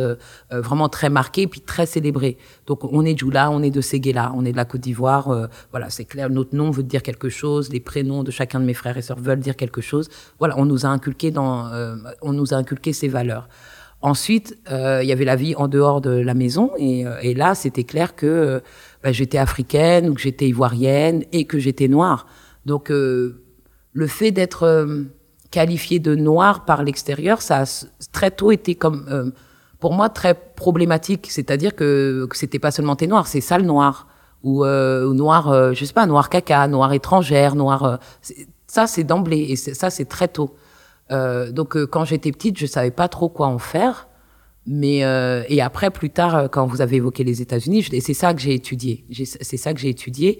vraiment 0.52 0.90
très 0.90 1.10
marquée, 1.10 1.48
puis 1.48 1.62
très 1.62 1.86
célébrée. 1.86 2.38
Donc 2.68 2.84
on 2.84 3.04
est 3.04 3.18
Djoula, 3.18 3.52
on 3.52 3.62
est 3.62 3.72
de 3.72 3.82
Séguéla, 3.82 4.32
on 4.36 4.46
est 4.46 4.52
de 4.52 4.58
la 4.58 4.66
Côte 4.66 4.82
d'Ivoire. 4.82 5.50
voilà, 5.72 5.90
c'est 5.90 6.06
clair. 6.06 6.30
Notre 6.30 6.56
nom 6.56 6.72
veut 6.72 6.84
dire 6.84 7.04
quelque 7.04 7.30
chose. 7.30 7.72
Les 7.72 7.80
prénoms 7.80 8.24
de 8.24 8.32
chacun 8.32 8.60
de 8.60 8.66
mes 8.66 8.74
frères 8.74 8.98
et 8.98 9.02
sœurs 9.02 9.20
veulent 9.20 9.40
dire 9.40 9.56
quelque 9.56 9.82
chose. 9.82 10.10
Voilà, 10.40 10.58
on 10.58 10.66
nous 10.66 10.86
a 10.86 10.90
inculqué 10.90 11.32
dans, 11.32 11.70
on 12.22 12.34
nous 12.34 12.54
a 12.54 12.58
inculqué 12.58 12.94
ces 12.94 13.08
valeurs. 13.08 13.48
Ensuite, 14.04 14.58
euh, 14.70 15.00
il 15.02 15.08
y 15.08 15.14
avait 15.14 15.24
la 15.24 15.38
vie 15.38 15.56
en 15.56 15.70
dehors 15.70 16.02
de 16.02 16.10
la 16.10 16.34
maison, 16.34 16.72
et, 16.78 17.08
euh, 17.08 17.16
et 17.22 17.34
là, 17.34 17.56
c'était 17.56 17.86
clair 17.86 18.18
que 18.18 18.26
euh, 18.26 18.60
bah, 19.02 19.14
j'étais 19.14 19.38
africaine 19.38 20.10
ou 20.10 20.14
que 20.14 20.20
j'étais 20.20 20.50
ivoirienne 20.50 21.24
et 21.32 21.46
que 21.46 21.58
j'étais 21.58 21.88
noire. 21.88 22.28
Donc, 22.66 22.90
le 22.90 24.08
fait 24.08 24.32
d'être 24.32 24.88
qualifiée 25.52 26.00
de 26.00 26.16
noire 26.16 26.64
par 26.64 26.82
l'extérieur, 26.84 27.42
ça 27.42 27.64
a 27.64 27.86
très 28.14 28.32
tôt 28.32 28.52
été 28.52 28.76
comme, 28.76 29.34
pour 29.80 29.94
moi, 29.94 30.08
très 30.08 30.34
problématique. 30.34 31.28
C'est-à-dire 31.30 31.76
que, 31.76 32.26
que 32.30 32.38
c'était 32.38 32.60
pas 32.60 32.72
seulement 32.72 32.96
t'es 32.96 33.08
noir, 33.08 33.28
c'est 33.28 33.42
sale 33.42 33.64
noir 33.64 34.08
ou, 34.44 34.64
ou 34.64 35.14
noir, 35.14 35.74
je 35.74 35.84
sais 35.84 35.94
pas, 35.94 36.06
noir 36.06 36.30
caca, 36.30 36.70
noir 36.70 36.94
étrangère, 36.94 37.56
noir. 37.56 38.00
ça, 38.68 38.88
c'est 38.88 39.04
d'emblée, 39.04 39.46
et 39.50 39.56
ça, 39.58 39.90
c'est 39.90 40.06
très 40.06 40.30
tôt. 40.30 40.56
Euh, 41.12 41.52
donc 41.52 41.76
euh, 41.76 41.86
quand 41.86 42.06
j'étais 42.06 42.32
petite, 42.32 42.58
je 42.58 42.66
savais 42.66 42.92
pas 42.92 43.08
trop 43.08 43.30
quoi 43.30 43.48
en 43.48 43.60
faire. 43.60 44.08
Mais 44.66 45.04
euh, 45.04 45.44
et 45.50 45.62
après 45.62 45.92
plus 45.92 46.10
tard, 46.10 46.50
quand 46.50 46.66
vous 46.66 46.82
avez 46.82 46.98
évoqué 46.98 47.24
les 47.24 47.42
États-Unis, 47.42 47.84
c'est 48.00 48.14
ça 48.14 48.34
que 48.34 48.42
j'ai 48.42 48.54
étudié. 48.54 49.06
C'est 49.12 49.58
ça 49.58 49.74
que 49.74 49.80
j'ai 49.80 49.90
étudié. 49.90 50.40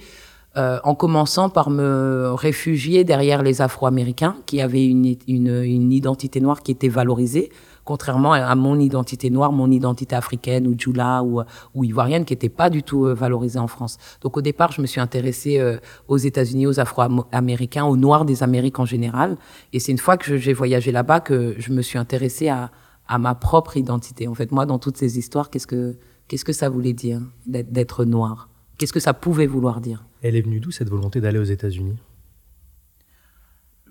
en 0.56 0.96
commençant 0.96 1.50
par 1.50 1.70
me 1.70 2.32
réfugier 2.34 3.04
derrière 3.04 3.42
les 3.44 3.62
Afro-Américains 3.62 4.38
qui 4.46 4.62
avaient 4.62 4.86
une, 4.86 5.18
une, 5.28 5.64
une, 5.64 5.92
identité 5.92 6.40
noire 6.40 6.62
qui 6.62 6.72
était 6.72 6.90
valorisée, 6.90 7.52
contrairement 7.84 8.34
à 8.34 8.56
mon 8.56 8.80
identité 8.80 9.30
noire, 9.30 9.52
mon 9.52 9.72
identité 9.72 10.16
africaine 10.16 10.68
ou 10.68 10.76
djoula 10.78 11.24
ou, 11.24 11.42
ou 11.74 11.84
ivoirienne 11.84 12.26
qui 12.26 12.34
n'était 12.34 12.50
pas 12.50 12.70
du 12.70 12.84
tout 12.84 13.06
euh, 13.06 13.14
valorisée 13.14 13.60
en 13.60 13.68
France. 13.68 13.98
Donc 14.22 14.38
au 14.38 14.42
départ, 14.42 14.72
je 14.72 14.82
me 14.82 14.88
suis 14.88 15.02
intéressée 15.02 15.60
euh, 15.60 15.78
aux 16.08 16.18
États-Unis, 16.18 16.68
aux 16.68 16.80
Afro-Américains, 16.80 17.86
aux 17.86 17.98
Noirs 17.98 18.26
des 18.26 18.44
Amériques 18.44 18.80
en 18.80 18.86
général. 18.86 19.38
Et 19.74 19.80
c'est 19.80 19.92
une 19.92 19.98
fois 19.98 20.18
que 20.18 20.38
j'ai 20.38 20.54
voyagé 20.54 20.92
là-bas 20.92 21.20
que 21.20 21.56
je 21.58 21.72
me 21.72 21.82
suis 21.82 21.98
intéressée 21.98 22.50
à, 22.50 22.72
à 23.08 23.18
ma 23.18 23.36
propre 23.36 23.78
identité. 23.78 24.28
En 24.28 24.34
fait, 24.36 24.52
moi, 24.52 24.66
dans 24.66 24.80
toutes 24.80 24.98
ces 24.98 25.18
histoires, 25.18 25.50
qu'est-ce 25.50 25.68
que 25.68 25.98
qu'est-ce 26.28 26.46
que 26.46 26.54
ça 26.54 26.70
voulait 26.70 26.94
dire 26.94 27.22
d'être 27.46 28.06
noir? 28.06 28.50
Qu'est-ce 28.78 28.94
que 28.94 29.00
ça 29.00 29.14
pouvait 29.14 29.46
vouloir 29.46 29.82
dire? 29.82 30.06
Elle 30.22 30.36
est 30.36 30.42
venue 30.42 30.60
d'où 30.60 30.72
cette 30.72 30.90
volonté 30.90 31.22
d'aller 31.22 31.40
aux 31.40 31.44
États-Unis? 31.44 31.96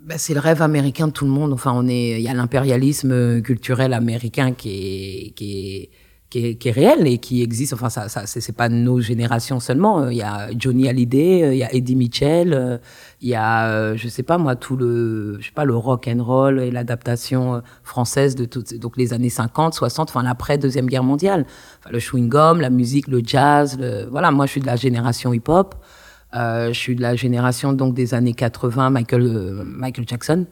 Ben, 0.05 0.19
c'est 0.19 0.35
le 0.35 0.41
rêve 0.41 0.63
américain 0.63 1.07
de 1.07 1.13
tout 1.13 1.25
le 1.25 1.31
monde. 1.31 1.53
Enfin, 1.53 1.73
on 1.75 1.87
est, 1.87 2.21
il 2.21 2.23
y 2.23 2.29
a 2.29 2.35
l'impérialisme 2.35 3.41
culturel 3.43 3.93
américain 3.93 4.53
qui 4.53 4.71
est, 4.71 5.31
qui 5.31 5.77
est, 5.77 5.91
qui 6.29 6.47
est, 6.47 6.55
qui 6.57 6.69
est, 6.69 6.73
réel 6.73 7.07
et 7.07 7.19
qui 7.19 7.41
existe. 7.43 7.73
Enfin, 7.73 7.89
ça, 7.89 8.09
ça 8.09 8.27
c'est 8.27 8.57
pas 8.57 8.69
nos 8.69 9.01
générations 9.01 9.61
seulement. 9.61 10.09
Il 10.09 10.17
y 10.17 10.23
a 10.23 10.49
Johnny 10.59 10.89
Hallyday, 10.89 11.53
il 11.53 11.59
y 11.59 11.63
a 11.63 11.73
Eddie 11.73 11.95
Mitchell, 11.95 12.81
il 13.21 13.29
y 13.29 13.37
a, 13.37 13.95
je 13.95 14.09
sais 14.09 14.25
pas 14.25 14.39
moi, 14.39 14.57
tout 14.57 14.77
le, 14.77 15.37
je 15.41 15.47
sais 15.47 15.53
pas, 15.53 15.65
le 15.65 15.77
rock 15.77 16.09
and 16.09 16.25
roll 16.25 16.61
et 16.61 16.73
l'adaptation 16.73 17.63
française 17.85 18.35
de 18.35 18.45
toutes, 18.45 18.75
donc 18.75 18.97
les 18.97 19.13
années 19.13 19.31
50, 19.31 19.75
60, 19.75 20.11
enfin 20.11 20.23
l'après 20.25 20.59
deuxième 20.59 20.87
guerre 20.87 21.05
mondiale. 21.05 21.47
Enfin, 21.79 21.91
le 21.93 22.01
chewing 22.01 22.29
gum, 22.29 22.61
la 22.61 22.71
musique, 22.71 23.07
le 23.07 23.21
jazz, 23.25 23.79
le, 23.79 24.09
voilà. 24.11 24.33
Moi, 24.33 24.47
je 24.47 24.53
suis 24.53 24.61
de 24.61 24.67
la 24.67 24.77
génération 24.77 25.33
hip 25.33 25.49
hop. 25.49 25.77
Euh, 26.35 26.69
je 26.73 26.79
suis 26.79 26.97
de 26.97 27.03
la 27.03 27.15
génération 27.15 27.73
donc 27.73 27.95
des 27.95 28.15
années 28.15 28.35
80, 28.35 28.91
Michael, 28.91 29.23
euh, 29.23 29.65
Michael 29.65 30.09
Jackson, 30.09 30.47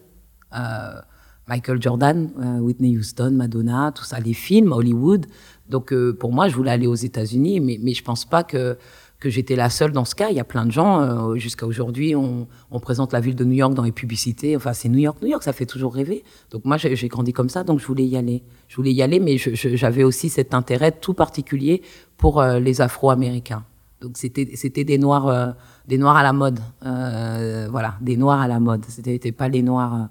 euh, 0.54 1.00
Michael 1.48 1.80
Jordan, 1.82 2.30
Whitney 2.60 2.96
Houston, 2.96 3.32
Madonna, 3.32 3.92
tout 3.94 4.04
ça, 4.04 4.20
les 4.20 4.34
films, 4.34 4.72
Hollywood. 4.72 5.26
Donc 5.68 5.92
pour 6.18 6.32
moi, 6.32 6.48
je 6.48 6.54
voulais 6.54 6.70
aller 6.70 6.86
aux 6.86 6.94
États-Unis, 6.94 7.60
mais, 7.60 7.78
mais 7.82 7.92
je 7.92 8.04
pense 8.04 8.24
pas 8.24 8.44
que 8.44 8.76
que 9.20 9.28
j'étais 9.28 9.54
la 9.54 9.70
seule 9.70 9.92
dans 9.92 10.06
ce 10.06 10.14
cas. 10.14 10.30
Il 10.30 10.36
y 10.36 10.40
a 10.40 10.44
plein 10.44 10.64
de 10.64 10.72
gens. 10.72 11.00
Euh, 11.02 11.36
jusqu'à 11.36 11.66
aujourd'hui, 11.66 12.16
on, 12.16 12.48
on, 12.70 12.80
présente 12.80 13.12
la 13.12 13.20
ville 13.20 13.36
de 13.36 13.44
New 13.44 13.52
York 13.52 13.74
dans 13.74 13.82
les 13.82 13.92
publicités. 13.92 14.56
Enfin, 14.56 14.72
c'est 14.72 14.88
New 14.88 14.98
York, 14.98 15.18
New 15.22 15.28
York, 15.28 15.42
ça 15.42 15.52
fait 15.52 15.66
toujours 15.66 15.94
rêver. 15.94 16.24
Donc 16.50 16.64
moi, 16.64 16.78
j'ai 16.78 17.08
grandi 17.08 17.32
comme 17.32 17.50
ça, 17.50 17.62
donc 17.62 17.78
je 17.78 17.86
voulais 17.86 18.06
y 18.06 18.16
aller. 18.16 18.42
Je 18.68 18.76
voulais 18.76 18.92
y 18.92 19.02
aller, 19.02 19.20
mais 19.20 19.36
j'avais 19.36 20.02
aussi 20.02 20.30
cet 20.30 20.54
intérêt 20.54 20.90
tout 20.90 21.14
particulier 21.14 21.82
pour 22.16 22.40
euh, 22.40 22.58
les 22.58 22.80
Afro-Américains. 22.80 23.64
Donc 24.00 24.16
c'était 24.16 24.50
c'était 24.54 24.84
des 24.84 24.98
noirs 24.98 25.28
euh, 25.28 25.52
des 25.86 25.98
noirs 25.98 26.16
à 26.16 26.22
la 26.22 26.32
mode. 26.32 26.60
voilà, 26.82 27.96
des 28.00 28.16
noirs 28.16 28.40
à 28.40 28.48
la 28.48 28.60
mode. 28.60 28.84
C'était 28.88 29.32
pas 29.32 29.48
les 29.48 29.62
noirs 29.62 30.08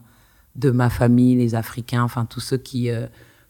de 0.56 0.72
ma 0.72 0.90
famille, 0.90 1.36
les 1.36 1.56
Africains, 1.56 2.04
enfin 2.04 2.26
tous 2.26 2.42
ceux 2.42 2.58
qui 2.58 2.90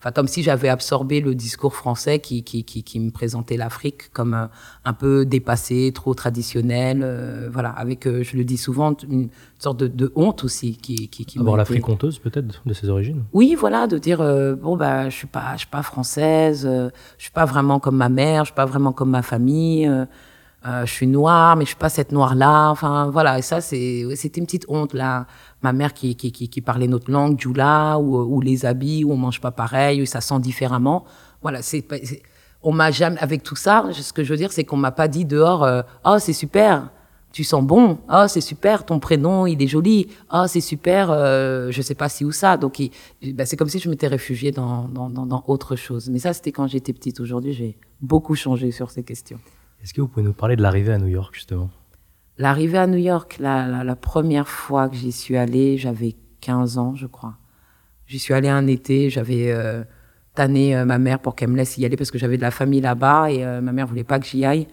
Enfin, 0.02 0.14
comme 0.14 0.28
si 0.28 0.44
j'avais 0.44 0.70
absorbé 0.70 1.20
le 1.20 1.36
discours 1.36 1.76
français 1.76 2.20
qui, 2.20 2.44
qui, 2.44 2.64
qui, 2.64 2.84
qui 2.84 3.02
me 3.02 3.12
présentait 3.12 3.58
l'Afrique 3.58 4.14
comme 4.14 4.34
euh, 4.34 4.46
un 4.86 4.94
peu 4.94 5.26
dépassé, 5.26 5.92
trop 5.94 6.14
traditionnel. 6.14 7.02
Euh, 7.04 7.50
voilà, 7.52 7.72
avec, 7.72 8.08
euh, 8.08 8.24
je 8.24 8.38
le 8.38 8.46
dis 8.46 8.56
souvent, 8.56 8.96
une 9.10 9.28
sorte 9.58 9.78
de, 9.78 9.88
de 9.88 10.10
honte 10.16 10.46
aussi. 10.46 10.78
Qui, 10.78 11.10
qui, 11.10 11.26
qui 11.26 11.38
Avoir 11.38 11.58
l'Afrique 11.58 11.90
honteuse, 11.90 12.18
peut-être, 12.18 12.62
de 12.66 12.74
ses 12.74 12.88
origines? 12.88 13.24
Oui, 13.34 13.56
voilà, 13.60 13.88
de 13.88 13.98
dire, 13.98 14.20
bon, 14.56 14.78
bah, 14.78 15.10
je 15.10 15.16
suis 15.16 15.28
pas, 15.28 15.54
je 15.54 15.60
suis 15.60 15.68
pas 15.68 15.84
française, 15.84 16.66
je 16.66 17.22
suis 17.22 17.34
pas 17.34 17.46
vraiment 17.46 17.82
comme 17.82 17.98
ma 17.98 18.10
mère, 18.10 18.46
je 18.46 18.52
suis 18.52 18.56
pas 18.56 18.66
vraiment 18.66 18.94
comme 18.94 19.10
ma 19.10 19.22
famille. 19.22 19.86
Euh, 19.86 20.06
je 20.66 20.92
suis 20.92 21.08
noire, 21.08 21.56
mais 21.56 21.66
je 21.66 21.70
suis 21.70 21.78
pas 21.78 21.90
cette 21.90 22.12
noire-là. 22.12 22.70
Enfin, 22.70 23.10
voilà. 23.10 23.40
Et 23.40 23.42
ça, 23.42 23.62
c'est, 23.62 24.06
c'était 24.16 24.40
une 24.40 24.46
petite 24.46 24.66
honte, 24.68 24.94
là. 24.94 25.26
Ma 25.62 25.74
mère 25.74 25.94
qui, 25.94 26.16
qui, 26.16 26.32
qui, 26.32 26.50
qui 26.50 26.62
parlait 26.62 26.88
notre 26.88 27.12
langue, 27.12 27.40
Djoula, 27.40 27.98
ou, 28.00 28.18
ou 28.18 28.42
les 28.42 28.66
habits, 28.66 29.04
où 29.04 29.12
on 29.12 29.18
mange 29.18 29.42
pas 29.42 29.52
pareil, 29.52 30.02
où 30.02 30.06
ça 30.06 30.22
sent 30.22 30.40
différemment. 30.40 31.06
Voilà. 31.42 31.62
C'est, 31.62 31.86
on 32.62 32.72
m'a 32.74 32.92
jamais, 32.92 33.20
avec 33.20 33.44
tout 33.44 33.56
ça, 33.56 33.86
ce 33.92 34.12
que 34.12 34.24
je 34.24 34.32
veux 34.32 34.38
dire, 34.38 34.52
c'est 34.52 34.64
qu'on 34.64 34.78
m'a 34.78 34.92
pas 34.92 35.08
dit 35.08 35.26
dehors, 35.26 35.64
euh, 35.64 35.82
oh, 36.06 36.18
c'est 36.20 36.34
super. 36.34 36.90
Tu 37.32 37.44
sens 37.44 37.64
bon, 37.64 38.00
oh 38.12 38.26
c'est 38.28 38.42
super, 38.42 38.88
ton 38.88 38.98
prénom 38.98 39.46
il 39.46 39.62
est 39.62 39.68
joli, 39.68 40.08
oh 40.34 40.46
c'est 40.48 40.62
super, 40.62 41.12
euh, 41.12 41.70
je 41.70 41.80
sais 41.84 41.94
pas 41.94 42.10
si 42.10 42.26
où 42.26 42.32
ça. 42.32 42.58
Donc 42.58 42.82
ben, 43.22 43.46
c'est 43.46 43.56
comme 43.56 43.70
si 43.70 43.78
je 43.78 43.88
m'étais 43.88 44.08
réfugiée 44.08 44.52
dans, 44.52 44.88
dans, 44.88 45.12
dans, 45.12 45.28
dans 45.28 45.44
autre 45.46 45.76
chose. 45.76 46.10
Mais 46.10 46.18
ça 46.18 46.34
c'était 46.34 46.52
quand 46.52 46.66
j'étais 46.66 46.92
petite. 46.92 47.20
Aujourd'hui 47.20 47.54
j'ai 47.54 47.78
beaucoup 48.02 48.34
changé 48.34 48.72
sur 48.72 48.90
ces 48.90 49.04
questions. 49.04 49.38
Est-ce 49.84 49.94
que 49.94 50.02
vous 50.02 50.08
pouvez 50.08 50.26
nous 50.26 50.34
parler 50.34 50.56
de 50.56 50.62
l'arrivée 50.62 50.94
à 50.94 50.98
New 50.98 51.08
York, 51.08 51.34
justement? 51.34 51.70
L'arrivée 52.38 52.78
à 52.78 52.88
New 52.88 52.98
York, 52.98 53.38
la, 53.40 53.96
première 53.96 54.48
fois 54.48 54.90
que 54.90 54.96
j'y 54.96 55.12
suis 55.12 55.38
allée, 55.38 55.78
j'avais 55.78 56.16
15 56.42 56.78
ans, 56.78 56.96
je 56.96 57.06
crois. 57.06 57.36
J'y 58.08 58.20
suis 58.20 58.34
allée 58.34 58.50
un 58.50 58.66
été, 58.66 59.10
j'avais 59.10 59.52
euh, 59.52 59.84
tanné 60.36 60.76
euh, 60.76 60.86
ma 60.86 60.98
mère 60.98 61.20
pour 61.20 61.36
qu'elle 61.36 61.50
me 61.50 61.58
laisse 61.58 61.78
y 61.78 61.86
aller 61.86 61.96
parce 61.96 62.12
que 62.12 62.18
j'avais 62.18 62.38
de 62.38 62.42
la 62.42 62.52
famille 62.52 62.82
là-bas 62.82 63.30
et 63.30 63.44
euh, 63.46 63.62
ma 63.62 63.72
mère 63.72 63.88
voulait 63.88 64.04
pas 64.04 64.20
que 64.20 64.26
j'y 64.26 64.46
aille. 64.46 64.68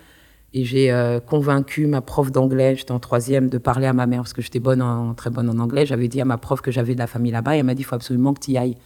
Et 0.55 0.65
j'ai 0.65 1.19
convaincu 1.27 1.87
ma 1.87 2.01
prof 2.01 2.33
d'anglais, 2.33 2.77
j'étais 2.77 2.93
en 2.93 3.01
troisième, 3.01 3.51
de 3.51 3.59
parler 3.59 3.87
à 3.87 3.93
ma 3.93 4.07
mère 4.07 4.21
parce 4.21 4.33
que 4.33 4.41
j'étais 4.41 4.61
bonne 4.61 4.81
en, 4.81 5.13
très 5.13 5.29
bonne 5.29 5.51
en 5.51 5.59
anglais. 5.59 5.85
J'avais 5.85 6.09
dit 6.09 6.21
à 6.21 6.25
ma 6.25 6.39
prof 6.39 6.63
que 6.63 6.71
j'avais 6.71 6.95
de 6.95 6.99
la 6.99 7.07
famille 7.07 7.33
là-bas 7.33 7.57
et 7.57 7.59
elle 7.59 7.67
m'a 7.67 7.75
dit 7.75 7.83
il 7.83 7.85
faut 7.85 7.97
absolument 7.97 8.33
que 8.33 8.41
tu 8.41 8.53
y 8.53 8.57
ailles. 8.57 8.77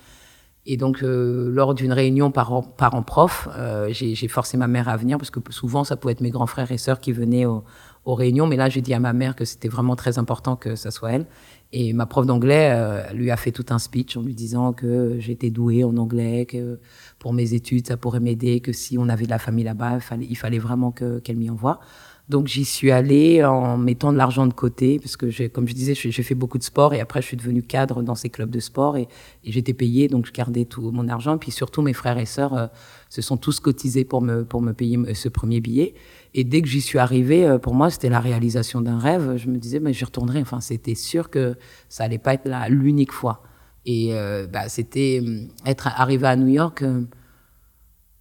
Et 0.67 0.77
donc, 0.77 1.03
euh, 1.03 1.49
lors 1.51 1.75
d'une 1.75 1.93
réunion 1.93 2.31
parents-prof, 2.31 3.49
euh, 3.57 3.89
j'ai 3.93 4.29
forcé 4.29 4.57
ma 4.59 4.67
mère 4.67 4.89
à 4.89 4.97
venir 4.97 5.17
parce 5.17 5.31
que 5.31 5.41
souvent, 5.51 5.85
ça 5.85 5.97
pouvait 5.97 6.13
être 6.13 6.21
mes 6.21 6.31
grands 6.31 6.47
frères 6.47 6.71
et 6.71 6.79
sœurs 6.79 7.01
qui 7.01 7.13
venaient 7.13 7.47
aux, 7.47 7.65
réunions. 8.07 8.47
Mais 8.47 8.57
là, 8.57 8.69
j'ai 8.69 8.81
dit 8.81 8.93
à 8.93 9.01
ma 9.01 9.13
mère 9.13 9.37
que 9.37 9.45
c'était 9.45 9.69
vraiment 9.69 9.97
très 9.97 10.19
important 10.19 10.57
que 10.57 10.75
ça 10.75 10.91
soit 10.91 11.13
elle. 11.13 11.27
Et 11.73 11.93
ma 11.93 12.05
prof 12.05 12.27
d'anglais 12.27 12.73
euh, 12.75 13.13
lui 13.13 13.31
a 13.31 13.37
fait 13.37 13.53
tout 13.53 13.67
un 13.71 13.79
speech 13.79 14.17
en 14.17 14.23
lui 14.23 14.35
disant 14.35 14.73
que 14.73 15.17
j'étais 15.21 15.51
douée 15.51 15.85
en 15.85 15.97
anglais, 15.97 16.45
que 16.45 16.81
pour 17.21 17.33
mes 17.33 17.55
études, 17.55 17.87
ça 17.87 17.97
pourrait 17.97 18.21
m'aider, 18.21 18.61
que 18.61 18.73
si 18.73 18.99
on 18.99 19.09
avait 19.09 19.27
de 19.27 19.31
la 19.31 19.39
famille 19.39 19.65
là-bas, 19.65 19.95
il 19.95 20.01
fallait, 20.01 20.27
il 20.29 20.37
fallait 20.37 20.59
vraiment 20.59 20.91
qu'elle 20.91 21.37
m'y 21.37 21.49
envoie. 21.49 21.79
Donc 22.31 22.47
j'y 22.47 22.65
suis 22.65 22.93
allée 22.93 23.45
en 23.45 23.77
mettant 23.77 24.13
de 24.13 24.17
l'argent 24.17 24.47
de 24.47 24.53
côté 24.53 25.01
parce 25.01 25.17
que 25.17 25.49
comme 25.49 25.67
je 25.67 25.75
disais, 25.75 25.95
j'ai 25.97 26.23
fait 26.23 26.37
beaucoup 26.37 26.59
de 26.59 26.63
sport 26.63 26.95
et 26.95 27.01
après 27.01 27.21
je 27.21 27.27
suis 27.27 27.37
devenue 27.37 27.61
cadre 27.61 28.03
dans 28.03 28.15
ces 28.15 28.31
clubs 28.31 28.51
de 28.51 28.61
sport 28.61 28.97
et, 28.97 29.09
j'étais 29.43 29.75
payée 29.75 30.07
donc 30.07 30.27
je 30.27 30.33
gardais 30.33 30.65
tout 30.65 30.93
mon 30.93 31.09
argent. 31.09 31.39
Puis 31.39 31.51
surtout 31.51 31.83
mes 31.83 31.93
frères 31.93 32.19
et 32.19 32.27
sœurs 32.27 32.55
euh, 32.55 32.67
se 33.09 33.21
sont 33.21 33.37
tous 33.37 33.59
cotisés 33.59 34.05
pour 34.05 34.23
me 34.23 34.45
pour 34.45 34.63
me 34.63 34.73
payer 34.73 35.13
ce 35.13 35.29
premier 35.29 35.61
billet. 35.61 35.95
Et 36.33 36.45
dès 36.45 36.63
que 36.63 36.69
j'y 36.69 36.81
suis 36.81 37.01
arrivée, 37.01 37.45
euh, 37.45 37.59
pour 37.59 37.75
moi 37.75 37.91
c'était 37.91 38.11
la 38.11 38.21
réalisation 38.21 38.81
d'un 38.81 39.01
rêve. 39.01 39.37
Je 39.37 39.49
me 39.49 39.59
disais 39.59 39.81
mais 39.81 39.93
j'y 39.93 40.05
retournerai. 40.05 40.41
Enfin 40.41 40.61
c'était 40.61 40.95
sûr 40.95 41.31
que 41.31 41.57
ça 41.89 42.05
allait 42.05 42.19
pas 42.19 42.35
être 42.35 42.49
l'unique 42.69 43.13
fois. 43.13 43.43
Et 43.87 44.11
euh, 44.13 44.47
bah, 44.47 44.69
c'était 44.69 45.21
être 45.67 45.89
arrivé 45.89 46.29
à 46.29 46.37
New 46.37 46.47
York 46.47 46.85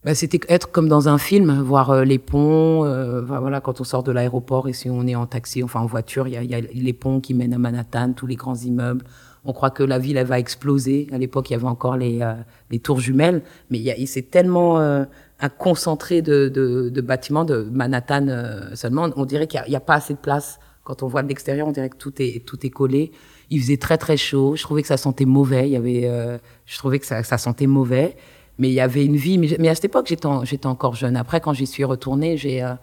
bah, 0.05 0.15
c'était 0.15 0.39
être 0.47 0.71
comme 0.71 0.87
dans 0.87 1.09
un 1.09 1.17
film, 1.17 1.61
voir 1.61 1.89
euh, 1.89 2.03
les 2.05 2.19
ponts. 2.19 2.85
Euh, 2.85 3.21
voilà, 3.21 3.59
quand 3.59 3.81
on 3.81 3.83
sort 3.83 4.01
de 4.01 4.13
l'aéroport 4.13 4.69
et 4.69 4.73
si 4.73 4.89
on 4.89 5.05
est 5.05 5.15
en 5.15 5.25
taxi, 5.25 5.61
enfin 5.61 5.81
en 5.81 5.87
voiture, 5.87 6.27
il 6.27 6.35
y 6.35 6.37
a, 6.37 6.43
y 6.43 6.55
a, 6.55 6.61
les 6.61 6.93
ponts 6.93 7.19
qui 7.19 7.33
mènent 7.33 7.53
à 7.53 7.57
Manhattan, 7.57 8.13
tous 8.13 8.25
les 8.25 8.35
grands 8.35 8.55
immeubles. 8.55 9.03
On 9.43 9.51
croit 9.51 9.71
que 9.71 9.83
la 9.83 9.99
ville 9.99 10.15
elle 10.15 10.27
va 10.27 10.39
exploser. 10.39 11.07
À 11.11 11.17
l'époque, 11.17 11.49
il 11.49 11.53
y 11.53 11.55
avait 11.55 11.65
encore 11.65 11.97
les, 11.97 12.21
euh, 12.21 12.33
les 12.71 12.79
tours 12.79 13.01
jumelles, 13.01 13.41
mais 13.69 13.79
il, 13.79 14.07
c'est 14.07 14.31
tellement 14.31 14.79
euh, 14.79 15.03
un 15.41 15.49
concentré 15.49 16.21
de, 16.21 16.47
de, 16.47 16.89
de, 16.89 17.01
bâtiments 17.01 17.43
de 17.43 17.67
Manhattan 17.69 18.27
seulement. 18.75 19.09
On 19.17 19.25
dirait 19.25 19.47
qu'il 19.47 19.61
n'y 19.67 19.75
a, 19.75 19.79
a, 19.79 19.81
pas 19.81 19.95
assez 19.95 20.13
de 20.13 20.19
place. 20.19 20.59
Quand 20.85 21.03
on 21.03 21.07
voit 21.07 21.23
de 21.23 21.27
l'extérieur, 21.27 21.67
on 21.67 21.71
dirait 21.71 21.89
que 21.89 21.97
tout 21.97 22.13
est 22.21 22.45
tout 22.45 22.65
est 22.65 22.69
collé. 22.69 23.11
Il 23.49 23.61
faisait 23.61 23.77
très 23.77 23.97
très 23.97 24.17
chaud. 24.17 24.55
Je 24.55 24.63
trouvais 24.63 24.81
que 24.81 24.87
ça 24.87 24.97
sentait 24.97 25.25
mauvais. 25.25 25.67
Il 25.67 25.71
y 25.71 25.75
avait, 25.75 26.39
je 26.65 26.77
trouvais 26.77 26.99
que 26.99 27.05
ça, 27.05 27.21
ça 27.23 27.37
sentait 27.37 27.67
mauvais 27.67 28.15
mais 28.59 28.67
il 28.67 28.73
y 28.73 28.81
avait 28.81 29.05
une 29.05 29.15
vie. 29.15 29.37
Mais, 29.37 29.69
à 29.69 29.75
cette 29.75 29.85
époque, 29.85 30.07
j'étais 30.07 30.67
encore 30.67 30.93
jeune. 30.93 31.15
Après, 31.15 31.39
quand 31.41 31.53
j'y 31.53 31.65
suis 31.65 31.85
retournée, 31.85 32.35
j'ai 32.37 32.61
euh, 32.61 32.73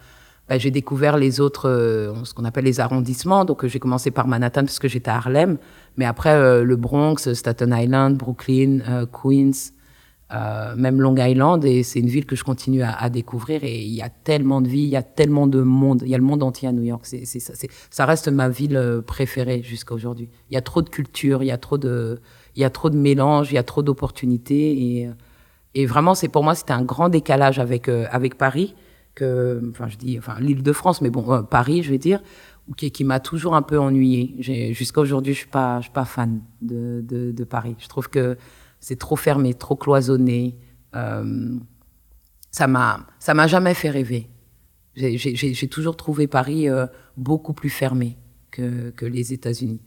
bah, 0.48 0.58
découvert 0.58 1.18
les 1.18 1.38
autres, 1.38 1.68
euh, 1.68 2.14
ce 2.24 2.32
qu'on 2.32 2.46
appelle 2.46 2.64
les 2.64 2.80
arrondissements. 2.80 3.44
Donc, 3.44 3.62
euh, 3.62 3.68
j'ai 3.68 3.78
commencé 3.78 4.10
par 4.10 4.26
Manhattan 4.26 4.62
parce 4.62 4.78
que 4.78 4.88
j'étais 4.88 5.10
à 5.10 5.16
Harlem. 5.16 5.58
Mais 5.98 6.06
après, 6.06 6.62
le 6.64 6.76
Bronx, 6.76 7.32
Staten 7.32 7.74
Island, 7.78 8.16
Brooklyn, 8.16 9.06
Queens, 9.12 9.72
même 10.76 11.00
Long 11.00 11.16
Island. 11.16 11.62
Et 11.64 11.82
c'est 11.82 12.00
une 12.00 12.08
ville 12.08 12.24
que 12.24 12.36
je 12.36 12.44
continue 12.44 12.82
à, 12.82 13.10
découvrir. 13.10 13.62
Et 13.62 13.82
il 13.82 13.94
y 13.94 14.02
a 14.02 14.08
tellement 14.08 14.62
de 14.62 14.68
vie, 14.68 14.82
il 14.82 14.88
y 14.88 14.96
a 14.96 15.02
tellement 15.02 15.46
de 15.46 15.60
monde. 15.60 16.02
Il 16.04 16.08
y 16.10 16.14
a 16.14 16.18
le 16.18 16.24
monde 16.24 16.42
entier 16.42 16.68
à 16.68 16.72
New 16.72 16.82
York. 16.82 17.02
C'est, 17.04 17.24
ça 17.90 18.06
reste 18.06 18.28
ma 18.28 18.48
ville 18.48 19.02
préférée 19.06 19.62
jusqu'à 19.62 19.94
aujourd'hui. 19.94 20.30
Il 20.50 20.54
y 20.54 20.58
a 20.58 20.62
trop 20.62 20.80
de 20.80 20.88
culture, 20.88 21.42
il 21.42 21.46
y 21.46 21.52
a 21.52 21.58
trop 21.58 21.78
de, 21.78 22.20
il 22.56 22.62
y 22.62 22.64
a 22.64 22.70
trop 22.70 22.88
de 22.88 22.96
mélange, 22.96 23.52
il 23.52 23.54
y 23.54 23.58
a 23.58 23.62
trop 23.62 23.82
d'opportunités. 23.82 25.10
Et 25.78 25.84
vraiment, 25.84 26.14
c'est 26.14 26.28
pour 26.28 26.42
moi, 26.42 26.54
c'était 26.54 26.72
un 26.72 26.82
grand 26.82 27.10
décalage 27.10 27.58
avec 27.58 27.90
euh, 27.90 28.06
avec 28.10 28.38
Paris, 28.38 28.74
que, 29.14 29.60
enfin, 29.70 29.88
je 29.88 29.98
dis, 29.98 30.16
enfin, 30.18 30.36
l'Île-de-France, 30.40 31.02
mais 31.02 31.10
bon, 31.10 31.30
euh, 31.30 31.42
Paris, 31.42 31.82
je 31.82 31.90
vais 31.90 31.98
dire, 31.98 32.22
qui, 32.78 33.04
m'a 33.04 33.20
toujours 33.20 33.54
un 33.54 33.60
peu 33.60 33.78
ennuyé. 33.78 34.36
Jusqu'à 34.72 35.02
aujourd'hui, 35.02 35.34
je 35.34 35.40
suis 35.40 35.48
pas, 35.48 35.76
je 35.80 35.84
suis 35.84 35.92
pas 35.92 36.06
fan 36.06 36.40
de, 36.62 37.04
de, 37.06 37.30
de 37.30 37.44
Paris. 37.44 37.76
Je 37.78 37.88
trouve 37.88 38.08
que 38.08 38.38
c'est 38.80 38.98
trop 38.98 39.16
fermé, 39.16 39.52
trop 39.52 39.76
cloisonné. 39.76 40.56
Euh, 40.94 41.58
ça 42.50 42.66
m'a, 42.66 43.06
ça 43.18 43.34
m'a 43.34 43.46
jamais 43.46 43.74
fait 43.74 43.90
rêver. 43.90 44.30
J'ai 44.94 45.68
toujours 45.68 45.98
trouvé 45.98 46.26
Paris 46.26 46.68
beaucoup 47.18 47.52
plus 47.52 47.68
fermé 47.68 48.16
que, 48.50 48.88
que 48.90 49.04
les 49.04 49.34
États-Unis. 49.34 49.82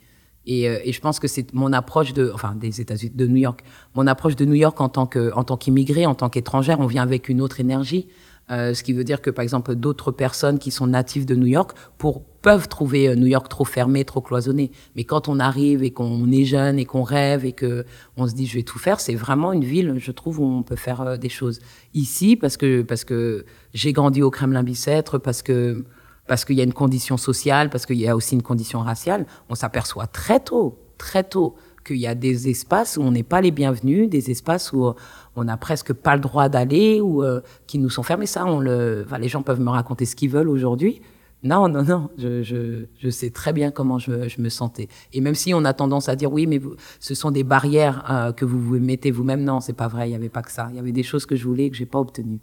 Et, 0.50 0.68
euh, 0.68 0.80
et, 0.84 0.92
je 0.92 1.00
pense 1.00 1.20
que 1.20 1.28
c'est 1.28 1.54
mon 1.54 1.72
approche 1.74 2.14
de, 2.14 2.32
enfin, 2.34 2.56
des 2.56 2.82
États-Unis, 2.82 3.14
de 3.16 3.28
New 3.28 3.36
York, 3.36 3.64
mon 3.94 4.08
approche 4.08 4.36
de 4.36 4.46
New 4.46 4.56
York 4.56 4.82
en 4.82 4.90
tant 4.90 5.06
que, 5.06 5.32
en 5.36 5.44
tant 5.44 5.58
qu'immigré, 5.58 6.08
en 6.08 6.16
tant 6.16 6.28
qu'étrangère, 6.28 6.80
on 6.80 6.88
vient 6.88 7.04
avec 7.04 7.30
une 7.30 7.40
autre 7.40 7.60
énergie. 7.60 8.08
Euh, 8.50 8.74
ce 8.74 8.82
qui 8.82 8.94
veut 8.94 9.04
dire 9.04 9.22
que, 9.22 9.30
par 9.30 9.44
exemple, 9.44 9.76
d'autres 9.76 10.12
personnes 10.12 10.58
qui 10.58 10.72
sont 10.72 10.88
natives 10.88 11.28
de 11.28 11.36
New 11.36 11.46
York 11.46 11.78
pour, 12.00 12.24
peuvent 12.42 12.68
trouver 12.68 13.08
euh, 13.08 13.16
New 13.16 13.28
York 13.28 13.48
trop 13.48 13.64
fermé, 13.64 14.04
trop 14.06 14.22
cloisonné. 14.22 14.72
Mais 14.96 15.04
quand 15.04 15.28
on 15.28 15.40
arrive 15.40 15.84
et 15.84 15.92
qu'on 15.92 16.32
est 16.32 16.46
jeune 16.46 16.80
et 16.80 16.86
qu'on 16.86 17.04
rêve 17.04 17.46
et 17.46 17.52
que 17.52 17.86
on 18.18 18.28
se 18.28 18.34
dit 18.34 18.48
je 18.48 18.56
vais 18.56 18.64
tout 18.64 18.80
faire, 18.80 19.00
c'est 19.00 19.14
vraiment 19.14 19.54
une 19.54 19.64
ville, 19.64 19.94
je 20.00 20.12
trouve, 20.12 20.40
où 20.40 20.46
on 20.46 20.64
peut 20.64 20.76
faire 20.76 21.02
euh, 21.02 21.18
des 21.18 21.30
choses. 21.30 21.60
Ici, 21.94 22.36
parce 22.36 22.58
que 22.58 22.82
parce 22.82 23.04
que 23.04 23.46
j'ai 23.76 23.94
grandi 23.94 24.24
au 24.24 24.32
Kremlin-Bicêtre, 24.32 25.20
parce 25.20 25.44
que 25.44 25.86
parce 26.30 26.46
qu'il 26.46 26.56
y 26.56 26.62
a 26.62 26.64
une 26.64 26.74
condition 26.74 27.18
sociale, 27.18 27.72
parce 27.72 27.88
qu'il 27.88 27.98
y 27.98 28.08
a 28.08 28.16
aussi 28.16 28.36
une 28.36 28.44
condition 28.44 28.82
raciale, 28.82 29.26
on 29.50 29.56
s'aperçoit 29.56 30.06
très 30.06 30.40
tôt, 30.40 30.78
très 31.00 31.24
tôt, 31.24 31.56
qu'il 31.84 31.98
y 31.98 32.06
a 32.06 32.14
des 32.14 32.50
espaces 32.50 32.98
où 32.98 33.02
on 33.02 33.10
n'est 33.10 33.24
pas 33.24 33.42
les 33.42 33.50
bienvenus, 33.50 34.08
des 34.08 34.30
espaces 34.30 34.72
où 34.72 34.94
on 35.36 35.44
n'a 35.44 35.58
presque 35.58 35.92
pas 35.92 36.16
le 36.16 36.22
droit 36.22 36.48
d'aller 36.48 37.02
ou 37.02 37.24
euh, 37.24 37.42
qui 37.66 37.80
nous 37.80 37.90
sont 37.90 38.04
fermés. 38.04 38.28
Ça, 38.28 38.46
on 38.46 38.60
le, 38.60 39.08
les 39.20 39.28
gens 39.28 39.42
peuvent 39.42 39.60
me 39.60 39.72
raconter 39.72 40.06
ce 40.06 40.16
qu'ils 40.16 40.30
veulent 40.30 40.50
aujourd'hui. 40.50 41.02
Non, 41.42 41.68
non, 41.68 41.82
non, 41.82 42.10
je, 42.20 43.10
sais 43.10 43.32
très 43.32 43.52
bien 43.52 43.72
comment 43.72 43.98
je, 43.98 44.40
me 44.40 44.50
sentais. 44.50 44.88
Et 45.14 45.22
même 45.22 45.36
si 45.36 45.56
on 45.56 45.66
a 45.66 45.74
tendance 45.74 46.10
à 46.10 46.16
dire 46.16 46.32
oui, 46.32 46.46
mais 46.46 46.62
ce 47.00 47.16
sont 47.16 47.32
des 47.32 47.44
barrières 47.44 48.06
euh, 48.12 48.34
que 48.34 48.46
vous 48.46 48.62
vous 48.62 48.78
mettez 48.78 49.10
vous-même, 49.10 49.44
non, 49.44 49.62
c'est 49.62 49.74
pas 49.74 49.88
vrai. 49.88 50.08
Il 50.08 50.12
n'y 50.12 50.16
avait 50.16 50.30
pas 50.30 50.44
que 50.44 50.52
ça. 50.52 50.68
Il 50.70 50.76
y 50.76 50.80
avait 50.80 50.92
des 50.92 51.02
choses 51.02 51.26
que 51.26 51.36
je 51.36 51.46
voulais 51.46 51.66
et 51.66 51.70
que 51.72 51.78
j'ai 51.78 51.88
pas 51.88 52.00
obtenues. 52.00 52.42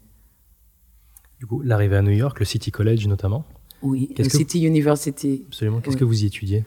Du 1.38 1.47
coup, 1.47 1.62
l'arrivée 1.62 1.97
à 1.97 2.02
New 2.02 2.11
York, 2.11 2.40
le 2.40 2.47
City 2.47 2.73
College 2.73 3.07
notamment, 3.07 3.45
oui, 3.83 4.11
le 4.16 4.28
City 4.28 4.61
University. 4.61 5.45
Absolument. 5.49 5.80
Qu'est-ce 5.80 5.97
que 5.97 6.04
vous 6.04 6.23
y 6.23 6.26
étudiez 6.26 6.64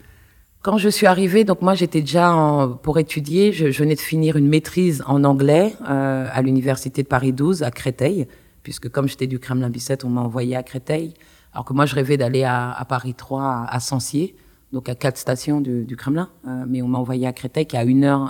Quand 0.61 0.77
je 0.77 0.89
suis 0.89 1.07
arrivée, 1.07 1.43
donc 1.43 1.61
moi 1.61 1.75
j'étais 1.75 2.01
déjà 2.01 2.33
en, 2.33 2.69
pour 2.69 2.99
étudier, 2.99 3.51
je, 3.51 3.71
je, 3.71 3.79
venais 3.79 3.95
de 3.95 3.99
finir 3.99 4.35
une 4.35 4.47
maîtrise 4.47 5.03
en 5.07 5.23
anglais 5.23 5.73
euh, 5.89 6.27
à 6.31 6.41
l'université 6.41 7.03
de 7.03 7.07
Paris 7.07 7.33
12 7.33 7.63
à 7.63 7.71
Créteil, 7.71 8.27
puisque 8.63 8.89
comme 8.89 9.07
j'étais 9.07 9.27
du 9.27 9.39
Kremlin-Bicêtre, 9.39 10.05
on 10.05 10.09
m'a 10.09 10.21
envoyé 10.21 10.55
à 10.55 10.63
Créteil. 10.63 11.13
Alors 11.53 11.65
que 11.65 11.73
moi, 11.73 11.85
je 11.85 11.95
rêvais 11.95 12.17
d'aller 12.17 12.43
à, 12.43 12.85
Paris 12.87 13.15
3, 13.15 13.65
à, 13.67 13.79
Sancier, 13.79 14.35
donc 14.71 14.87
à 14.87 14.93
quatre 14.93 15.17
stations 15.17 15.61
du, 15.61 15.95
Kremlin. 15.97 16.29
mais 16.67 16.83
on 16.83 16.87
m'a 16.87 16.99
envoyé 16.99 17.25
à 17.25 17.33
Créteil, 17.33 17.65
qui 17.65 17.75
est 17.75 17.79
à 17.79 17.83
une 17.83 18.03
heure 18.03 18.29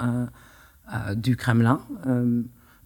du 1.17 1.35
Kremlin. 1.35 1.81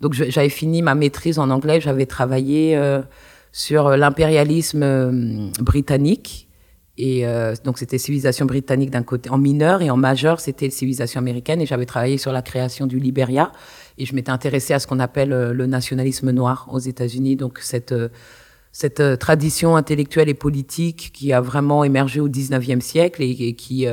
donc 0.01 0.13
j'avais 0.13 0.49
fini 0.49 0.81
ma 0.81 0.95
maîtrise 0.95 1.37
en 1.37 1.51
anglais, 1.51 1.79
j'avais 1.79 2.07
travaillé 2.07 2.75
sur 3.53 3.95
l'impérialisme 3.95 5.51
britannique. 5.61 6.49
Et 6.97 7.25
euh, 7.25 7.55
donc 7.63 7.79
c'était 7.79 7.97
civilisation 7.97 8.45
britannique 8.45 8.91
d'un 8.91 9.01
côté 9.01 9.29
en 9.31 9.39
mineur 9.39 9.81
et 9.81 9.89
en 9.89 9.97
majeur 9.97 10.39
c'était 10.39 10.69
civilisation 10.69 11.19
américaine. 11.19 11.61
Et 11.61 11.65
j'avais 11.65 11.85
travaillé 11.85 12.17
sur 12.17 12.31
la 12.31 12.41
création 12.41 12.85
du 12.85 12.99
Liberia. 12.99 13.51
Et 13.97 14.05
je 14.05 14.13
m'étais 14.13 14.31
intéressée 14.31 14.73
à 14.73 14.79
ce 14.79 14.87
qu'on 14.87 14.99
appelle 14.99 15.31
euh, 15.31 15.53
le 15.53 15.65
nationalisme 15.65 16.31
noir 16.31 16.67
aux 16.71 16.79
États-Unis. 16.79 17.35
Donc 17.35 17.59
cette 17.59 17.93
euh, 17.93 18.09
cette 18.75 19.19
tradition 19.19 19.75
intellectuelle 19.75 20.29
et 20.29 20.33
politique 20.33 21.11
qui 21.13 21.31
a 21.31 21.41
vraiment 21.41 21.83
émergé 21.83 22.19
au 22.19 22.27
19e 22.27 22.81
siècle 22.81 23.21
et, 23.21 23.53
qui 23.53 23.85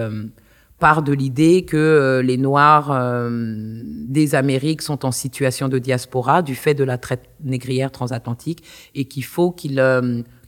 part 0.81 1.03
de 1.03 1.13
l'idée 1.13 1.65
que 1.65 2.21
les 2.25 2.37
Noirs 2.37 2.93
des 3.31 4.35
Amériques 4.35 4.83
sont 4.83 5.05
en 5.05 5.13
situation 5.13 5.69
de 5.69 5.79
diaspora 5.79 6.43
du 6.43 6.55
fait 6.55 6.75
de 6.75 6.83
la 6.85 6.99
traite 6.99 7.29
négrière 7.45 7.93
transatlantique 7.93 8.65
et 8.95 9.05
qu'il 9.05 9.25
faut 9.25 9.53
qu'ils 9.53 9.81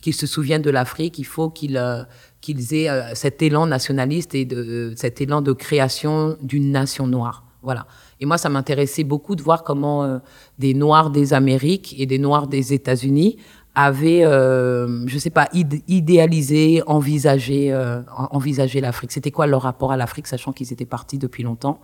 qu'ils 0.03 0.13
se 0.13 0.27
souviennent 0.27 0.61
de 0.61 0.69
l'Afrique, 0.69 1.17
il 1.17 1.23
faut 1.23 1.49
qu'ils 1.49 1.77
aient 1.77 2.89
euh, 2.89 3.15
cet 3.15 3.41
élan 3.41 3.65
nationaliste 3.65 4.35
et 4.35 4.43
de, 4.43 4.57
euh, 4.57 4.93
cet 4.97 5.21
élan 5.21 5.41
de 5.41 5.53
création 5.53 6.37
d'une 6.41 6.71
nation 6.71 7.07
noire. 7.07 7.45
Voilà. 7.61 7.87
Et 8.19 8.25
moi, 8.25 8.37
ça 8.37 8.49
m'intéressait 8.49 9.05
beaucoup 9.05 9.37
de 9.37 9.41
voir 9.41 9.63
comment 9.63 10.03
euh, 10.03 10.19
des 10.59 10.73
Noirs 10.73 11.09
des 11.09 11.33
Amériques 11.33 11.95
et 11.97 12.05
des 12.05 12.19
Noirs 12.19 12.47
des 12.47 12.73
États-Unis 12.73 13.37
avaient, 13.75 14.23
je 14.23 15.03
je 15.07 15.17
sais 15.17 15.29
pas, 15.29 15.49
idéalisé, 15.53 16.81
envisagé, 16.85 17.73
envisagé 18.07 18.81
l'Afrique. 18.81 19.11
C'était 19.11 19.31
quoi 19.31 19.47
leur 19.47 19.63
rapport 19.63 19.91
à 19.91 19.97
l'Afrique, 19.97 20.27
sachant 20.27 20.51
qu'ils 20.51 20.71
étaient 20.71 20.85
partis 20.85 21.17
depuis 21.17 21.43
longtemps? 21.43 21.79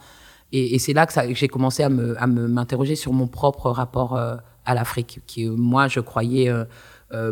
Et, 0.52 0.76
et 0.76 0.80
c'est 0.80 0.94
là 0.94 1.06
que, 1.06 1.14
que 1.28 1.34
j'ai 1.36 1.48
commencé 1.48 1.84
à 1.84 1.90
me, 1.90 2.22
à 2.22 2.28
m'interroger 2.28 2.96
sur 2.96 3.14
mon 3.14 3.28
propre 3.28 3.70
rapport 3.72 4.18
à 4.18 4.76
l'Afrique, 4.76 5.22
qui 5.26 5.48
moi 5.50 5.88
je 5.88 6.00
croyais 6.00 6.52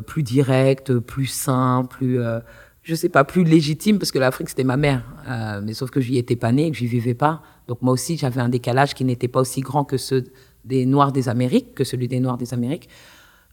plus 0.06 0.24
direct, 0.24 0.98
plus 1.00 1.28
simple, 1.28 1.96
plus 1.96 2.20
je 2.88 2.96
sais 2.96 3.10
pas, 3.10 3.26
plus 3.26 3.44
légitime 3.44 4.00
parce 4.00 4.12
que 4.12 4.20
l'Afrique 4.20 4.48
c'était 4.48 4.64
ma 4.64 4.78
mère. 4.78 5.04
Euh, 5.28 5.60
mais 5.62 5.74
sauf 5.74 5.90
que 5.90 6.00
j'y 6.00 6.18
étais 6.18 6.38
pas 6.38 6.54
née, 6.54 6.72
que 6.72 6.78
j'y 6.78 6.88
vivais 6.88 7.14
pas. 7.14 7.42
Donc 7.68 7.82
moi 7.82 7.92
aussi 7.92 8.16
j'avais 8.16 8.40
un 8.40 8.48
décalage 8.48 8.94
qui 8.94 9.04
n'était 9.04 9.28
pas 9.28 9.42
aussi 9.42 9.60
grand 9.60 9.84
que 9.84 9.98
ceux 9.98 10.24
des 10.64 10.86
Noirs 10.86 11.12
des 11.12 11.28
Amériques, 11.28 11.76
que 11.76 11.84
celui 11.84 12.08
des 12.08 12.22
Noirs 12.22 12.38
des 12.38 12.54
Amériques. 12.54 12.88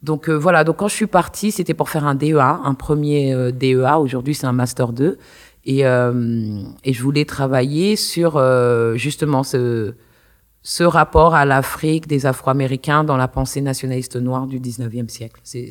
Donc 0.04 0.28
euh, 0.28 0.34
voilà, 0.34 0.64
donc 0.64 0.76
quand 0.76 0.88
je 0.88 0.94
suis 0.94 1.06
partie, 1.06 1.50
c'était 1.50 1.72
pour 1.72 1.88
faire 1.88 2.06
un 2.06 2.14
DEA, 2.14 2.60
un 2.62 2.74
premier 2.74 3.32
euh, 3.32 3.50
DEA. 3.50 3.98
Aujourd'hui 3.98 4.34
c'est 4.34 4.46
un 4.46 4.52
master 4.52 4.92
2 4.92 5.18
et 5.64 5.80
et 5.80 6.92
je 6.92 7.02
voulais 7.02 7.24
travailler 7.24 7.96
sur 7.96 8.38
justement 8.96 9.42
ce 9.42 9.94
ce 10.66 10.82
rapport 10.82 11.34
à 11.34 11.44
l'Afrique 11.44 12.06
des 12.06 12.24
Afro-Américains 12.24 13.04
dans 13.04 13.18
la 13.18 13.28
pensée 13.28 13.60
nationaliste 13.60 14.16
noire 14.16 14.46
du 14.46 14.58
19e 14.58 15.08
siècle. 15.08 15.38
C'est 15.44 15.68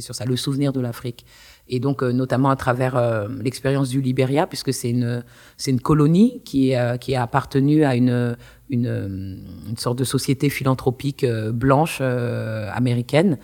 sur 0.00 0.16
ça, 0.16 0.24
le 0.24 0.34
souvenir 0.34 0.72
de 0.72 0.80
l'Afrique. 0.80 1.24
Et 1.68 1.78
donc, 1.78 2.02
euh, 2.02 2.12
notamment 2.12 2.50
à 2.50 2.56
travers 2.56 2.96
euh, 2.96 3.28
l'expérience 3.40 3.88
du 3.88 4.00
Libéria, 4.00 4.48
puisque 4.48 4.74
c'est 4.74 4.90
une, 4.90 5.22
une 5.64 5.80
colonie 5.80 6.42
qui, 6.44 6.74
euh, 6.74 6.96
qui 6.96 7.14
a 7.14 7.22
appartenu 7.22 7.84
à 7.84 7.94
une, 7.94 8.36
une, 8.68 9.44
une 9.68 9.76
sorte 9.76 9.96
de 9.96 10.04
société 10.04 10.50
philanthropique 10.50 11.24
blanche 11.24 12.00
américaine 12.00 13.38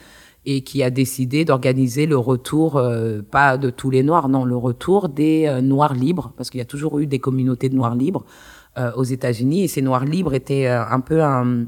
et 0.46 0.62
qui 0.62 0.82
a 0.82 0.90
décidé 0.90 1.44
d'organiser 1.44 2.06
le 2.06 2.16
retour, 2.16 2.80
pas 3.30 3.58
de 3.58 3.70
tous 3.70 3.90
les 3.90 4.02
Noirs, 4.02 4.28
non, 4.28 4.44
le 4.44 4.56
retour 4.56 5.08
des 5.08 5.60
Noirs 5.62 5.94
libres, 5.94 6.32
parce 6.36 6.48
qu'il 6.48 6.58
y 6.58 6.62
a 6.62 6.66
toujours 6.66 7.00
eu 7.00 7.06
des 7.06 7.18
communautés 7.18 7.68
de 7.68 7.74
Noirs 7.74 7.96
libres 7.96 8.24
euh, 8.78 8.92
aux 8.94 9.02
États-Unis. 9.02 9.64
Et 9.64 9.68
ces 9.68 9.82
Noirs 9.82 10.04
libres 10.04 10.34
étaient 10.34 10.68
euh, 10.68 10.84
un 10.84 11.00
peu 11.00 11.20
un, 11.20 11.64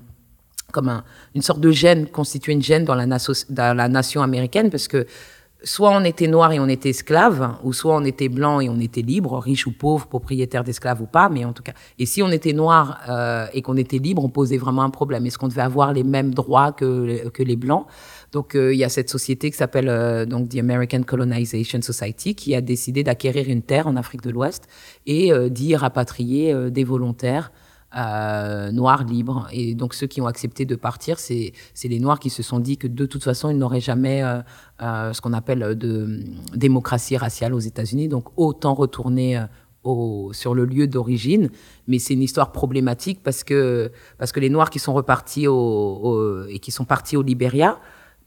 comme 0.70 1.02
une 1.34 1.42
sorte 1.42 1.58
de 1.58 1.72
gène, 1.72 2.06
constituait 2.06 2.52
une 2.52 2.62
gêne 2.62 2.84
dans 2.84 2.94
la, 2.94 3.88
nation 3.88 4.22
américaine, 4.22 4.70
parce 4.70 4.86
que 4.86 5.06
soit 5.64 5.90
on 5.90 6.04
était 6.04 6.28
noir 6.28 6.52
et 6.52 6.60
on 6.60 6.68
était 6.68 6.90
esclave, 6.90 7.56
ou 7.64 7.72
soit 7.72 7.96
on 7.96 8.04
était 8.04 8.28
blanc 8.28 8.60
et 8.60 8.68
on 8.68 8.78
était 8.78 9.02
libre, 9.02 9.40
riche 9.40 9.66
ou 9.66 9.72
pauvre, 9.72 10.06
propriétaire 10.06 10.62
d'esclaves 10.62 11.02
ou 11.02 11.06
pas, 11.06 11.28
mais 11.28 11.44
en 11.44 11.52
tout 11.52 11.64
cas. 11.64 11.72
Et 11.98 12.06
si 12.06 12.22
on 12.22 12.28
était 12.28 12.52
noir 12.52 13.00
euh, 13.08 13.46
et 13.54 13.62
qu'on 13.62 13.76
était 13.76 13.98
libre, 13.98 14.24
on 14.24 14.28
posait 14.28 14.58
vraiment 14.58 14.82
un 14.82 14.90
problème. 14.90 15.26
Est-ce 15.26 15.38
qu'on 15.38 15.48
devait 15.48 15.62
avoir 15.62 15.92
les 15.92 16.04
mêmes 16.04 16.32
droits 16.32 16.70
que, 16.70 17.28
que 17.30 17.42
les 17.42 17.56
blancs? 17.56 17.86
Donc 18.32 18.54
euh, 18.54 18.72
il 18.72 18.78
y 18.78 18.84
a 18.84 18.88
cette 18.88 19.10
société 19.10 19.50
qui 19.50 19.56
s'appelle 19.56 19.88
euh, 19.88 20.24
donc 20.24 20.48
the 20.48 20.58
American 20.58 21.02
Colonization 21.02 21.82
Society 21.82 22.34
qui 22.34 22.54
a 22.54 22.60
décidé 22.60 23.02
d'acquérir 23.02 23.48
une 23.48 23.62
terre 23.62 23.86
en 23.86 23.96
Afrique 23.96 24.22
de 24.22 24.30
l'Ouest 24.30 24.68
et 25.06 25.32
euh, 25.32 25.48
d'y 25.48 25.74
rapatrier 25.74 26.70
des 26.70 26.84
volontaires 26.84 27.50
euh, 27.96 28.70
noirs 28.70 29.02
libres. 29.02 29.48
Et 29.52 29.74
donc 29.74 29.94
ceux 29.94 30.06
qui 30.06 30.20
ont 30.20 30.26
accepté 30.26 30.64
de 30.64 30.76
partir, 30.76 31.18
c'est 31.18 31.52
les 31.82 31.98
noirs 31.98 32.20
qui 32.20 32.30
se 32.30 32.42
sont 32.42 32.60
dit 32.60 32.76
que 32.76 32.86
de 32.86 33.04
toute 33.04 33.24
façon, 33.24 33.50
ils 33.50 33.58
n'auraient 33.58 33.80
jamais 33.80 34.22
euh, 34.22 35.12
ce 35.12 35.20
qu'on 35.20 35.32
appelle 35.32 35.74
de 35.76 36.20
démocratie 36.54 37.16
raciale 37.16 37.52
aux 37.52 37.58
États-Unis. 37.58 38.06
Donc 38.06 38.28
autant 38.36 38.74
retourner 38.74 39.44
au, 39.82 40.30
sur 40.32 40.54
le 40.54 40.66
lieu 40.66 40.86
d'origine. 40.86 41.50
Mais 41.88 41.98
c'est 41.98 42.14
une 42.14 42.22
histoire 42.22 42.52
problématique 42.52 43.24
parce 43.24 43.42
que, 43.42 43.90
parce 44.18 44.30
que 44.30 44.38
les 44.38 44.50
noirs 44.50 44.70
qui 44.70 44.78
sont 44.78 44.94
repartis 44.94 45.48
au, 45.48 46.46
et 46.48 46.60
qui 46.60 46.70
sont 46.70 46.84
partis 46.84 47.16
au 47.16 47.22
Libéria, 47.22 47.80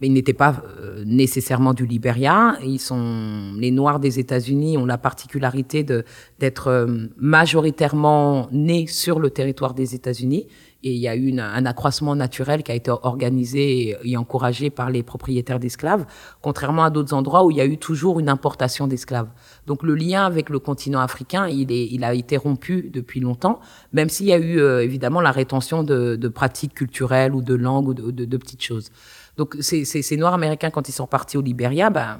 mais 0.03 0.07
ils 0.07 0.13
n'étaient 0.13 0.33
pas 0.33 0.61
euh, 0.81 1.01
nécessairement 1.05 1.73
du 1.73 1.85
Libéria. 1.85 2.57
Ils 2.61 2.81
sont 2.81 3.53
les 3.57 3.71
Noirs 3.71 4.01
des 4.01 4.19
États-Unis 4.19 4.77
ont 4.77 4.85
la 4.85 4.97
particularité 4.97 5.85
de 5.85 6.03
d'être 6.39 6.67
euh, 6.67 7.07
majoritairement 7.15 8.49
nés 8.51 8.85
sur 8.87 9.21
le 9.21 9.29
territoire 9.29 9.73
des 9.73 9.95
États-Unis. 9.95 10.47
Et 10.83 10.91
il 10.91 10.99
y 10.99 11.07
a 11.07 11.15
eu 11.15 11.39
un 11.39 11.65
accroissement 11.65 12.17
naturel 12.17 12.63
qui 12.63 12.73
a 12.73 12.75
été 12.75 12.91
organisé 12.91 13.95
et, 14.03 14.17
encouragé 14.17 14.69
par 14.69 14.89
les 14.89 15.01
propriétaires 15.01 15.57
d'esclaves, 15.57 16.05
contrairement 16.41 16.83
à 16.83 16.89
d'autres 16.89 17.13
endroits 17.13 17.45
où 17.45 17.51
il 17.51 17.55
y 17.55 17.61
a 17.61 17.65
eu 17.65 17.77
toujours 17.77 18.19
une 18.19 18.27
importation 18.27 18.85
d'esclaves. 18.85 19.29
Donc 19.65 19.83
le 19.83 19.95
lien 19.95 20.25
avec 20.25 20.49
le 20.49 20.59
continent 20.59 20.99
africain, 20.99 21.47
il, 21.47 21.71
est, 21.71 21.87
il 21.91 22.03
a 22.03 22.13
été 22.13 22.37
rompu 22.37 22.89
depuis 22.91 23.19
longtemps, 23.19 23.59
même 23.93 24.09
s'il 24.09 24.25
y 24.25 24.33
a 24.33 24.37
eu 24.37 24.59
euh, 24.59 24.83
évidemment 24.83 25.21
la 25.21 25.31
rétention 25.31 25.83
de, 25.83 26.15
de, 26.15 26.27
pratiques 26.27 26.73
culturelles 26.73 27.33
ou 27.33 27.41
de 27.41 27.53
langues 27.53 27.87
ou 27.87 27.93
de, 27.93 28.11
de, 28.11 28.25
de 28.25 28.37
petites 28.37 28.63
choses. 28.63 28.89
Donc 29.37 29.55
ces, 29.61 29.85
ces, 29.85 30.17
Noirs 30.17 30.33
américains, 30.33 30.69
quand 30.69 30.89
ils 30.89 30.93
sont 30.93 31.07
partis 31.07 31.37
au 31.37 31.41
Libéria, 31.41 31.89
ben, 31.89 32.19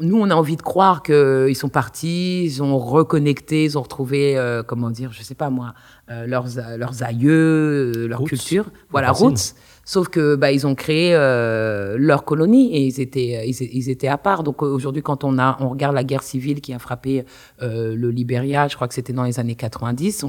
nous, 0.00 0.16
on 0.16 0.30
a 0.30 0.34
envie 0.34 0.56
de 0.56 0.62
croire 0.62 1.02
qu'ils 1.02 1.56
sont 1.56 1.68
partis, 1.68 2.44
ils 2.44 2.62
ont 2.62 2.78
reconnecté, 2.78 3.64
ils 3.64 3.78
ont 3.78 3.82
retrouvé, 3.82 4.38
euh, 4.38 4.62
comment 4.62 4.90
dire, 4.90 5.12
je 5.12 5.22
sais 5.22 5.34
pas 5.34 5.50
moi, 5.50 5.74
euh, 6.10 6.26
leurs, 6.26 6.46
leurs 6.76 7.02
aïeux, 7.02 7.92
euh, 7.96 8.06
leur 8.06 8.22
culture. 8.22 8.66
Voilà, 8.90 9.10
roots. 9.10 9.54
Sauf 9.90 10.08
que 10.08 10.36
bah, 10.36 10.52
ils 10.52 10.66
ont 10.66 10.74
créé 10.74 11.12
leur 11.12 12.24
colonie 12.26 12.76
et 12.76 12.80
ils 12.82 13.00
étaient, 13.00 13.48
ils, 13.48 13.88
étaient 13.88 14.08
à 14.08 14.18
part. 14.18 14.42
Donc 14.42 14.62
aujourd'hui, 14.62 15.00
quand 15.00 15.24
on, 15.24 15.38
a, 15.38 15.56
on 15.60 15.70
regarde 15.70 15.94
la 15.94 16.04
guerre 16.04 16.22
civile 16.22 16.60
qui 16.60 16.74
a 16.74 16.78
frappé 16.78 17.24
le 17.60 18.10
Libéria, 18.10 18.68
je 18.68 18.76
crois 18.76 18.86
que 18.86 18.92
c'était 18.92 19.14
dans 19.14 19.24
les 19.24 19.40
années 19.40 19.54
90, 19.54 20.26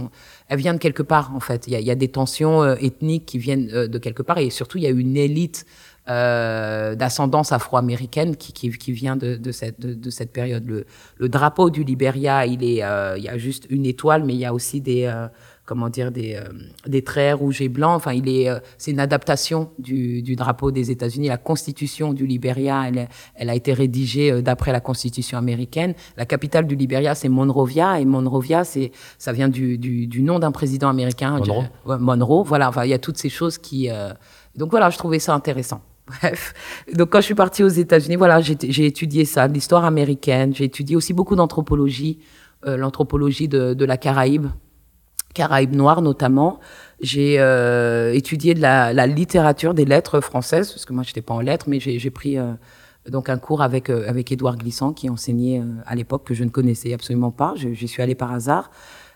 elle 0.47 0.57
vient 0.57 0.73
de 0.73 0.79
quelque 0.79 1.03
part 1.03 1.35
en 1.35 1.41
fait. 1.41 1.67
Il 1.67 1.73
y 1.73 1.75
a, 1.75 1.81
y 1.81 1.91
a, 1.91 1.95
des 1.95 2.07
tensions 2.07 2.63
ethniques 2.75 3.25
qui 3.25 3.37
viennent 3.37 3.67
de 3.67 3.97
quelque 3.97 4.23
part 4.23 4.37
et 4.37 4.49
surtout 4.49 4.77
il 4.77 4.85
y 4.85 4.87
a 4.87 4.91
une 4.91 5.17
élite 5.17 5.65
euh, 6.09 6.95
d'ascendance 6.95 7.51
afro-américaine 7.51 8.35
qui, 8.35 8.51
qui, 8.51 8.71
qui, 8.71 8.91
vient 8.93 9.15
de, 9.15 9.35
de, 9.35 9.51
cette, 9.51 9.79
de, 9.79 9.93
de, 9.93 10.09
cette 10.09 10.31
période. 10.31 10.67
Le, 10.67 10.85
le, 11.17 11.29
drapeau 11.29 11.69
du 11.69 11.83
Liberia, 11.83 12.47
il, 12.47 12.63
est, 12.63 12.83
euh, 12.83 13.15
il 13.15 13.23
y 13.25 13.29
a 13.29 13.37
juste 13.37 13.67
une 13.69 13.85
étoile, 13.85 14.23
mais 14.23 14.33
il 14.33 14.39
y 14.39 14.45
a 14.45 14.51
aussi 14.51 14.81
des, 14.81 15.03
euh, 15.03 15.27
comment 15.69 15.89
dire, 15.89 16.11
des, 16.11 16.35
euh, 16.35 16.49
des 16.87 17.03
traits 17.03 17.35
rouges 17.35 17.61
et 17.61 17.69
blancs. 17.69 17.95
Enfin, 17.95 18.13
il 18.13 18.27
est, 18.27 18.49
c'est 18.79 18.89
une 18.91 18.99
adaptation 18.99 19.69
du, 19.77 20.23
du 20.23 20.35
drapeau 20.35 20.71
des 20.71 20.89
États-Unis. 20.89 21.27
La 21.27 21.37
constitution 21.37 22.11
du 22.11 22.25
Liberia, 22.25 22.85
elle, 22.87 23.07
elle 23.35 23.49
a 23.49 23.55
été 23.55 23.71
rédigée 23.73 24.41
d'après 24.41 24.71
la 24.71 24.79
constitution 24.79 25.37
américaine. 25.37 25.93
La 26.17 26.25
capitale 26.25 26.65
du 26.65 26.75
Liberia, 26.75 27.13
c'est 27.13 27.29
Monrovia, 27.29 27.99
et 27.99 28.05
Monrovia, 28.05 28.63
c'est, 28.63 28.91
ça 29.19 29.31
vient 29.31 29.49
du, 29.49 29.77
du, 29.77 30.07
du 30.07 30.23
nom 30.23 30.39
d'un 30.39 30.51
président 30.51 30.89
américain, 30.89 31.37
Monroe. 31.37 31.65
Monroe. 31.99 32.43
Voilà, 32.43 32.69
enfin, 32.69 32.83
il 32.85 32.89
y 32.89 32.95
a 32.95 32.99
toutes 32.99 33.17
ces 33.17 33.29
choses 33.29 33.59
qui. 33.59 33.89
donc 34.55 34.71
voilà, 34.71 34.89
je 34.89 34.97
trouvais 34.97 35.19
ça 35.19 35.35
intéressant. 35.35 35.81
Bref, 36.21 36.53
donc 36.93 37.09
quand 37.11 37.19
je 37.19 37.25
suis 37.25 37.35
partie 37.35 37.63
aux 37.63 37.67
États-Unis, 37.67 38.15
voilà, 38.15 38.41
j'ai 38.41 38.85
étudié 38.85 39.25
ça, 39.25 39.47
l'histoire 39.47 39.85
américaine. 39.85 40.53
J'ai 40.55 40.65
étudié 40.65 40.95
aussi 40.95 41.13
beaucoup 41.13 41.35
d'anthropologie, 41.35 42.19
euh, 42.65 42.77
l'anthropologie 42.77 43.47
de, 43.47 43.73
de, 43.73 43.85
la 43.85 43.97
Caraïbe, 43.97 44.47
Caraïbe 45.33 45.75
noire 45.75 46.01
notamment. 46.01 46.59
J'ai 47.01 47.39
euh, 47.39 48.13
étudié 48.13 48.53
de 48.53 48.61
la, 48.61 48.93
la, 48.93 49.07
littérature 49.07 49.73
des 49.73 49.85
lettres 49.85 50.19
françaises, 50.19 50.71
parce 50.71 50.85
que 50.85 50.93
moi 50.93 51.03
j'étais 51.03 51.21
pas 51.21 51.33
en 51.33 51.39
lettres, 51.39 51.65
mais 51.69 51.79
j'ai 51.79 52.09
pris 52.09 52.37
euh, 52.37 52.53
donc 53.09 53.29
un 53.29 53.37
cours 53.37 53.61
avec 53.61 53.89
euh, 53.89 54.07
avec 54.07 54.31
Édouard 54.31 54.57
Glissant 54.57 54.93
qui 54.93 55.09
enseignait 55.09 55.61
euh, 55.61 55.65
à 55.85 55.95
l'époque 55.95 56.25
que 56.25 56.33
je 56.33 56.43
ne 56.43 56.49
connaissais 56.49 56.93
absolument 56.93 57.31
pas. 57.31 57.53
J'y 57.55 57.87
suis 57.87 58.01
allée 58.01 58.15
par 58.15 58.33
hasard. 58.33 58.69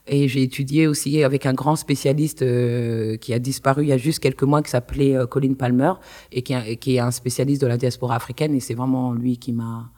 Et 0.05 0.27
j'ai 0.27 0.43
étudié 0.43 0.85
aussi 0.85 1.23
avec 1.23 1.45
un 1.45 1.53
grand 1.53 1.77
spécialiste 1.77 2.41
euh, 2.41 3.15
qui 3.15 3.33
a 3.33 3.39
disparu 3.39 3.83
il 3.83 3.87
y 3.87 3.93
a 3.93 3.97
juste 3.97 4.19
quelques 4.19 4.43
mois, 4.43 4.61
qui 4.61 4.69
s'appelait 4.69 5.15
euh, 5.15 5.25
Colin 5.25 5.53
Palmer, 5.53 5.93
et 6.31 6.41
qui, 6.41 6.53
qui, 6.77 6.95
est 6.95 6.99
un 6.99 7.11
spécialiste 7.11 7.61
de 7.61 7.67
la 7.67 7.77
diaspora 7.77 8.15
africaine. 8.15 8.53
Et 8.53 8.59
c'est 8.59 8.73
vraiment 8.73 9.13
lui 9.13 9.37
qui 9.37 9.53
m'a 9.53 9.89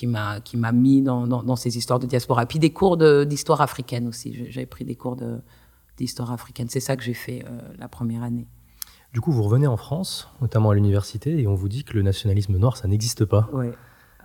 qui 0.00 0.06
m'a 0.06 0.40
qui 0.40 0.56
m'a 0.56 0.72
mis 0.72 1.02
dans, 1.02 1.26
dans, 1.26 1.56
ces 1.56 1.76
histoires 1.76 1.98
de 1.98 2.06
diaspora. 2.06 2.46
Puis 2.46 2.58
des 2.58 2.70
cours 2.70 2.96
d'histoire 2.96 3.60
africaine 3.60 4.08
aussi. 4.08 4.46
J'avais 4.48 4.64
pris 4.64 4.86
des 4.86 4.94
cours 4.94 5.14
d'histoire 5.98 6.32
africaine. 6.32 6.68
C'est 6.70 6.80
ça 6.80 6.96
que 6.96 7.02
j'ai 7.02 7.12
fait 7.12 7.44
euh, 7.44 7.60
la 7.78 7.86
première 7.86 8.22
année. 8.22 8.46
Du 9.12 9.20
coup, 9.20 9.30
vous 9.30 9.42
revenez 9.42 9.66
en 9.66 9.76
France, 9.76 10.30
notamment 10.40 10.70
à 10.70 10.74
l'université, 10.74 11.38
et 11.38 11.46
on 11.46 11.54
vous 11.54 11.68
dit 11.68 11.84
que 11.84 11.92
le 11.92 12.00
nationalisme 12.00 12.56
noir, 12.56 12.78
ça 12.78 12.88
n'existe 12.88 13.26
pas. 13.26 13.50
Oui, 13.52 13.66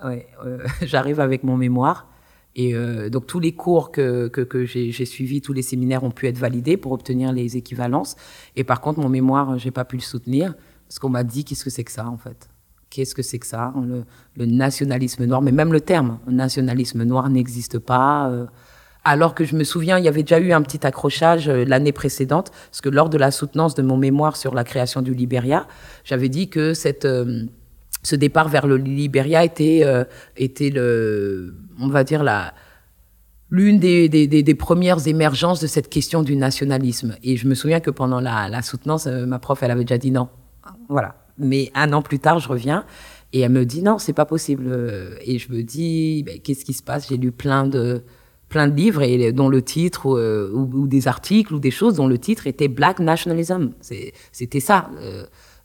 ouais, 0.06 0.28
euh, 0.46 0.66
j'arrive 0.82 1.20
avec 1.20 1.44
mon 1.44 1.58
mémoire. 1.58 2.08
Et 2.56 2.74
euh, 2.74 3.10
donc 3.10 3.28
tous 3.28 3.42
les 3.42 3.52
cours 3.52 3.92
que, 3.92 4.30
que, 4.30 4.40
que 4.40 4.64
j'ai 4.64 5.06
suivis, 5.06 5.42
tous 5.42 5.52
les 5.52 5.62
séminaires 5.62 6.06
ont 6.06 6.12
pu 6.12 6.28
être 6.28 6.38
validés 6.38 6.78
pour 6.78 6.94
obtenir 6.94 7.34
les 7.34 7.58
équivalences. 7.58 8.16
Et 8.56 8.64
par 8.64 8.80
contre, 8.80 9.02
mon 9.02 9.10
mémoire, 9.10 9.58
j'ai 9.58 9.72
pas 9.72 9.84
pu 9.84 9.98
le 9.98 10.02
soutenir 10.04 10.56
parce 10.88 11.00
qu'on 11.00 11.10
m'a 11.10 11.26
dit 11.26 11.44
qu'est-ce 11.44 11.66
que 11.66 11.70
c'est 11.70 11.84
que 11.84 11.92
ça 11.92 12.08
en 12.08 12.18
fait? 12.18 12.50
Qu'est-ce 12.96 13.14
que 13.14 13.22
c'est 13.22 13.40
que 13.40 13.48
ça 13.48 13.74
le, 13.76 14.04
le, 14.38 14.46
nationalisme 14.46 15.26
noir, 15.26 15.42
mais 15.42 15.52
même 15.52 15.74
le 15.74 15.82
terme 15.82 16.20
nationalisme 16.28 17.04
noir 17.04 17.30
n'existe 17.30 17.78
pas. 17.78 18.30
Euh, 18.30 18.46
alors 19.04 19.36
que 19.36 19.44
je 19.44 19.56
me 19.56 19.64
souviens, 19.66 20.00
il 20.00 20.06
y 20.06 20.08
avait 20.08 20.24
déjà 20.24 20.40
eu 20.40 20.54
un 20.54 20.62
petit 20.62 20.88
accrochage 20.88 21.50
euh, 21.50 21.66
l'année 21.66 21.92
précédente, 21.92 22.52
parce 22.72 22.82
que 22.82 22.90
lors 22.90 23.10
de 23.10 23.18
la 23.18 23.32
soutenance 23.32 23.76
de 23.76 23.82
mon 23.82 23.98
mémoire 23.98 24.38
sur 24.38 24.56
la 24.56 24.64
création 24.64 25.02
du 25.02 25.14
Libéria, 25.14 25.68
j'avais 26.06 26.30
dit 26.30 26.50
que 26.50 26.74
cette 26.74 27.06
ce 28.06 28.16
départ 28.16 28.48
vers 28.48 28.68
le 28.68 28.78
Libéria 28.78 29.44
était, 29.44 29.82
euh, 29.84 30.06
était 30.38 30.70
le, 30.70 31.56
on 31.80 31.88
va 31.88 32.04
dire 32.04 32.24
la, 32.24 32.54
l'une 33.50 33.80
des, 33.80 34.56
premières 34.58 35.08
émergences 35.08 35.60
de 35.60 35.68
cette 35.68 35.90
question 35.90 36.24
du 36.24 36.36
nationalisme. 36.36 37.16
Et 37.24 37.36
je 37.36 37.48
me 37.48 37.56
souviens 37.56 37.80
que 37.80 37.90
pendant 37.90 38.20
la, 38.20 38.48
la 38.48 38.62
soutenance, 38.62 39.08
euh, 39.08 39.26
ma 39.26 39.40
prof, 39.40 39.62
elle 39.64 39.72
avait 39.72 39.84
déjà 39.84 39.98
dit 39.98 40.12
non. 40.12 40.30
Voilà. 40.88 41.16
Mais 41.38 41.72
un 41.76 41.92
an 41.94 42.02
plus 42.02 42.20
tard, 42.20 42.40
je 42.40 42.48
reviens 42.48 42.86
et 43.34 43.42
elle 43.42 43.52
me 43.52 43.66
dit 43.66 43.82
non, 43.82 43.98
c'est 43.98 44.14
pas 44.14 44.26
possible. 44.26 45.18
Et 45.22 45.40
je 45.40 45.52
me 45.52 45.64
dis, 45.64 46.24
ben, 46.24 46.40
qu'est-ce 46.40 46.64
qui 46.64 46.74
se 46.74 46.84
passe? 46.84 47.10
J'ai 47.10 47.18
lu 47.18 47.32
plein 47.32 47.68
de 47.68 48.04
plein 48.48 48.68
de 48.68 48.76
livres 48.76 49.02
et 49.02 49.32
dont 49.34 49.50
le 49.50 49.64
titre 49.64 50.16
euh, 50.16 50.52
ou, 50.54 50.70
ou, 50.72 50.88
des 50.88 51.08
articles 51.08 51.52
ou 51.54 51.60
des 51.60 51.72
choses 51.72 51.96
dont 51.96 52.08
le 52.08 52.20
titre 52.20 52.46
était 52.46 52.68
Black 52.68 53.00
Nationalism. 53.00 53.72
C'était 54.32 54.60
ça. 54.60 54.90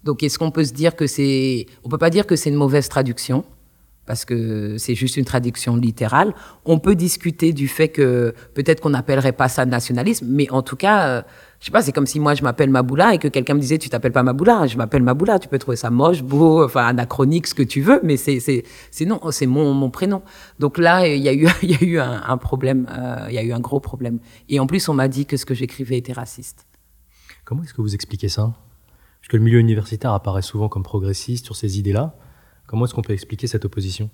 Donc, 0.02 0.22
est-ce 0.22 0.38
qu'on 0.38 0.50
peut 0.50 0.64
se 0.64 0.72
dire 0.72 0.96
que 0.96 1.06
c'est, 1.06 1.66
on 1.84 1.88
peut 1.88 1.98
pas 1.98 2.10
dire 2.10 2.26
que 2.26 2.36
c'est 2.36 2.48
une 2.48 2.56
mauvaise 2.56 2.88
traduction 2.88 3.44
parce 4.06 4.24
que 4.24 4.76
c'est 4.76 4.96
juste 4.96 5.16
une 5.16 5.24
traduction 5.24 5.76
littérale. 5.76 6.34
On 6.64 6.80
peut 6.80 6.96
discuter 6.96 7.52
du 7.52 7.68
fait 7.68 7.88
que 7.88 8.34
peut-être 8.54 8.80
qu'on 8.80 8.90
n'appellerait 8.90 9.32
pas 9.32 9.48
ça 9.48 9.66
nationalisme, 9.66 10.26
mais 10.28 10.50
en 10.50 10.62
tout 10.62 10.74
cas, 10.74 11.06
euh, 11.06 11.22
je 11.60 11.66
sais 11.66 11.70
pas, 11.70 11.82
c'est 11.82 11.92
comme 11.92 12.06
si 12.06 12.18
moi 12.18 12.34
je 12.34 12.42
m'appelle 12.42 12.70
Maboula 12.70 13.14
et 13.14 13.18
que 13.18 13.28
quelqu'un 13.28 13.54
me 13.54 13.60
disait 13.60 13.78
tu 13.78 13.88
t'appelles 13.88 14.12
pas 14.12 14.22
Maboula, 14.22 14.66
je 14.66 14.76
m'appelle 14.76 15.02
Maboula. 15.02 15.38
Tu 15.38 15.48
peux 15.48 15.58
trouver 15.58 15.76
ça 15.76 15.90
moche, 15.90 16.22
beau, 16.22 16.64
enfin 16.64 16.86
anachronique, 16.86 17.46
ce 17.46 17.54
que 17.54 17.62
tu 17.62 17.82
veux, 17.82 18.00
mais 18.02 18.16
c'est 18.16 18.40
c'est 18.40 18.64
c'est 18.90 19.04
non, 19.04 19.20
c'est 19.30 19.46
mon 19.46 19.74
mon 19.74 19.90
prénom. 19.90 20.22
Donc 20.58 20.78
là, 20.78 21.06
il 21.06 21.22
y 21.22 21.28
a 21.28 21.34
eu 21.34 21.46
il 21.62 21.70
y 21.70 21.74
a 21.74 21.82
eu 21.82 21.98
un, 21.98 22.22
un 22.26 22.36
problème, 22.38 22.86
euh, 22.90 23.26
il 23.28 23.34
y 23.34 23.38
a 23.38 23.42
eu 23.42 23.52
un 23.52 23.60
gros 23.60 23.80
problème. 23.80 24.20
Et 24.48 24.58
en 24.58 24.66
plus, 24.66 24.88
on 24.88 24.94
m'a 24.94 25.08
dit 25.08 25.26
que 25.26 25.36
ce 25.36 25.44
que 25.44 25.54
j'écrivais 25.54 25.98
était 25.98 26.14
raciste. 26.14 26.66
Comment 27.44 27.62
est-ce 27.62 27.74
que 27.74 27.82
vous 27.82 27.94
expliquez 27.94 28.28
ça? 28.28 28.54
Que 29.30 29.36
le 29.36 29.44
milieu 29.44 29.60
universitaire 29.60 30.12
apparaît 30.12 30.42
souvent 30.42 30.68
comme 30.68 30.82
progressiste 30.82 31.44
sur 31.44 31.54
ces 31.54 31.78
idées-là. 31.78 32.16
Comment 32.66 32.84
est-ce 32.84 32.94
qu'on 32.94 33.02
peut 33.02 33.12
expliquer 33.12 33.46
cette 33.46 33.64
opposition? 33.64 34.10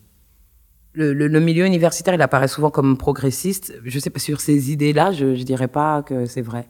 Le, 0.92 1.40
milieu 1.40 1.64
universitaire, 1.64 2.12
il 2.12 2.20
apparaît 2.20 2.48
souvent 2.48 2.70
comme 2.70 2.98
progressiste. 2.98 3.78
Je 3.84 3.98
sais 3.98 4.10
pas 4.10 4.18
sur 4.18 4.42
ces 4.42 4.72
idées-là, 4.72 5.12
je, 5.12 5.24
ne 5.26 5.42
dirais 5.42 5.68
pas 5.68 6.02
que 6.02 6.26
c'est 6.26 6.42
vrai. 6.42 6.68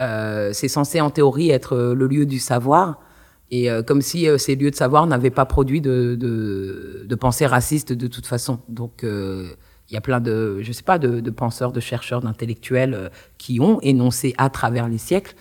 Euh, 0.00 0.52
c'est 0.52 0.68
censé 0.68 1.00
en 1.00 1.10
théorie 1.10 1.50
être 1.50 1.76
le 1.76 2.06
lieu 2.06 2.26
du 2.26 2.38
savoir, 2.38 3.00
et 3.50 3.70
euh, 3.70 3.82
comme 3.82 4.02
si 4.02 4.28
euh, 4.28 4.38
ces 4.38 4.54
lieux 4.54 4.70
de 4.70 4.76
savoir 4.76 5.06
n'avaient 5.06 5.30
pas 5.30 5.46
produit 5.46 5.80
de, 5.80 6.16
de, 6.18 7.14
pensée 7.14 7.46
raciste 7.46 7.92
de 7.92 8.06
toute 8.06 8.26
façon. 8.26 8.60
Donc 8.68 9.02
il 9.02 9.94
y 9.94 9.96
a 9.96 10.00
plein 10.00 10.20
de, 10.20 10.60
je 10.60 10.72
sais 10.72 10.82
pas, 10.82 10.98
de, 10.98 11.20
de 11.20 11.30
penseurs, 11.30 11.72
de 11.72 11.80
chercheurs, 11.80 12.20
d'intellectuels 12.20 13.10
qui 13.38 13.58
ont 13.60 13.80
énoncé 13.80 14.34
à 14.38 14.50
travers 14.50 14.88
les 14.88 14.98
siècles 14.98 15.34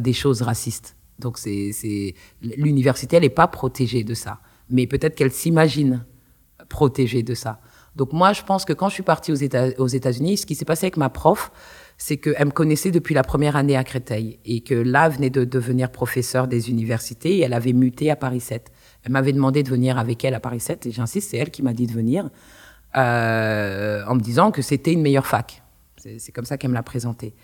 des 0.00 0.12
choses 0.12 0.42
racistes. 0.42 0.96
Donc 1.18 1.36
c'est 1.36 2.14
l'université, 2.40 3.16
elle 3.16 3.24
n'est 3.24 3.28
pas 3.28 3.48
protégée 3.48 4.04
de 4.04 4.14
ça, 4.14 4.38
mais 4.70 4.86
peut-être 4.86 5.16
qu'elle 5.16 5.32
s'imagine 5.32 6.04
protégée 6.68 7.22
de 7.22 7.34
ça. 7.34 7.60
Donc 7.96 8.12
moi, 8.12 8.32
je 8.32 8.42
pense 8.42 8.64
que 8.64 8.72
quand 8.72 8.88
je 8.88 8.94
suis 8.94 9.02
partie 9.02 9.32
aux 9.32 9.86
États-Unis, 9.86 10.36
ce 10.38 10.46
qui 10.46 10.54
s'est 10.54 10.64
passé 10.64 10.86
avec 10.86 10.96
ma 10.96 11.10
prof, 11.10 11.50
c'est 11.98 12.16
qu'elle 12.16 12.46
me 12.46 12.52
connaissait 12.52 12.92
depuis 12.92 13.14
la 13.14 13.24
première 13.24 13.56
année 13.56 13.76
à 13.76 13.82
Créteil 13.82 14.38
et 14.44 14.60
que 14.60 14.74
là 14.74 15.08
venait 15.08 15.30
de 15.30 15.44
devenir 15.44 15.90
professeure 15.90 16.46
des 16.46 16.70
universités 16.70 17.38
et 17.38 17.40
elle 17.40 17.52
avait 17.52 17.72
muté 17.72 18.10
à 18.10 18.16
Paris 18.16 18.40
7. 18.40 18.70
Elle 19.04 19.12
m'avait 19.12 19.32
demandé 19.32 19.64
de 19.64 19.68
venir 19.68 19.98
avec 19.98 20.24
elle 20.24 20.34
à 20.34 20.40
Paris 20.40 20.60
7 20.60 20.86
et 20.86 20.92
j'insiste, 20.92 21.30
c'est 21.30 21.36
elle 21.36 21.50
qui 21.50 21.62
m'a 21.62 21.72
dit 21.72 21.88
de 21.88 21.92
venir 21.92 22.30
euh, 22.96 24.04
en 24.06 24.14
me 24.14 24.20
disant 24.20 24.52
que 24.52 24.62
c'était 24.62 24.92
une 24.92 25.02
meilleure 25.02 25.26
fac. 25.26 25.62
C'est 25.96 26.32
comme 26.32 26.44
ça 26.44 26.56
qu'elle 26.56 26.70
me 26.70 26.76
l'a 26.76 26.84
présenté. 26.84 27.34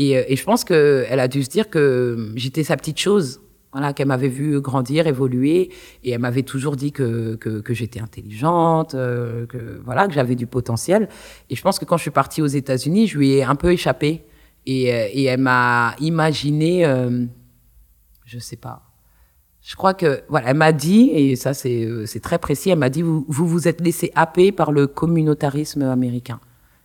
Euh, 0.00 0.24
et, 0.26 0.36
je 0.36 0.44
pense 0.44 0.64
qu'elle 0.64 1.20
a 1.20 1.28
dû 1.28 1.44
se 1.44 1.48
dire 1.48 1.70
que 1.70 2.32
j'étais 2.34 2.64
sa 2.64 2.76
petite 2.76 2.98
chose, 2.98 3.40
voilà, 3.72 3.92
qu'elle 3.92 4.08
m'avait 4.08 4.28
vu 4.28 4.60
grandir, 4.60 5.06
évoluer, 5.06 5.70
et 6.02 6.10
elle 6.10 6.18
m'avait 6.18 6.42
toujours 6.42 6.76
dit 6.76 6.90
que, 6.92 7.36
que, 7.36 7.74
j'étais 7.74 8.00
intelligente, 8.00 8.94
euh, 8.94 9.46
que 9.46 9.80
voilà, 9.84 10.08
que 10.08 10.12
j'avais 10.12 10.34
du 10.34 10.46
potentiel. 10.46 11.08
Et 11.50 11.56
je 11.56 11.62
pense 11.62 11.78
que 11.78 11.84
quand 11.84 11.96
je 11.96 12.02
suis 12.02 12.10
partie 12.10 12.42
aux 12.42 12.46
États-Unis, 12.46 13.06
je 13.06 13.18
lui 13.18 13.32
ai 13.32 13.44
un 13.44 13.54
peu 13.54 13.72
échappé, 13.72 14.24
et, 14.66 14.92
euh, 14.92 15.08
et 15.12 15.24
elle 15.24 15.40
m'a 15.40 15.94
imaginé, 16.00 16.84
euh, 16.84 17.26
je 18.24 18.38
sais 18.38 18.56
pas. 18.56 18.82
Je 19.62 19.76
crois 19.76 19.94
que 19.94 20.22
voilà, 20.28 20.50
elle 20.50 20.56
m'a 20.56 20.72
dit, 20.72 21.10
et 21.10 21.36
ça 21.36 21.52
c'est 21.52 21.86
c'est 22.06 22.20
très 22.20 22.38
précis, 22.38 22.70
elle 22.70 22.78
m'a 22.78 22.88
dit 22.88 23.02
vous, 23.02 23.26
vous 23.28 23.46
vous 23.46 23.68
êtes 23.68 23.82
laissé 23.82 24.10
happer 24.14 24.52
par 24.52 24.72
le 24.72 24.86
communautarisme 24.86 25.82
américain. 25.82 26.40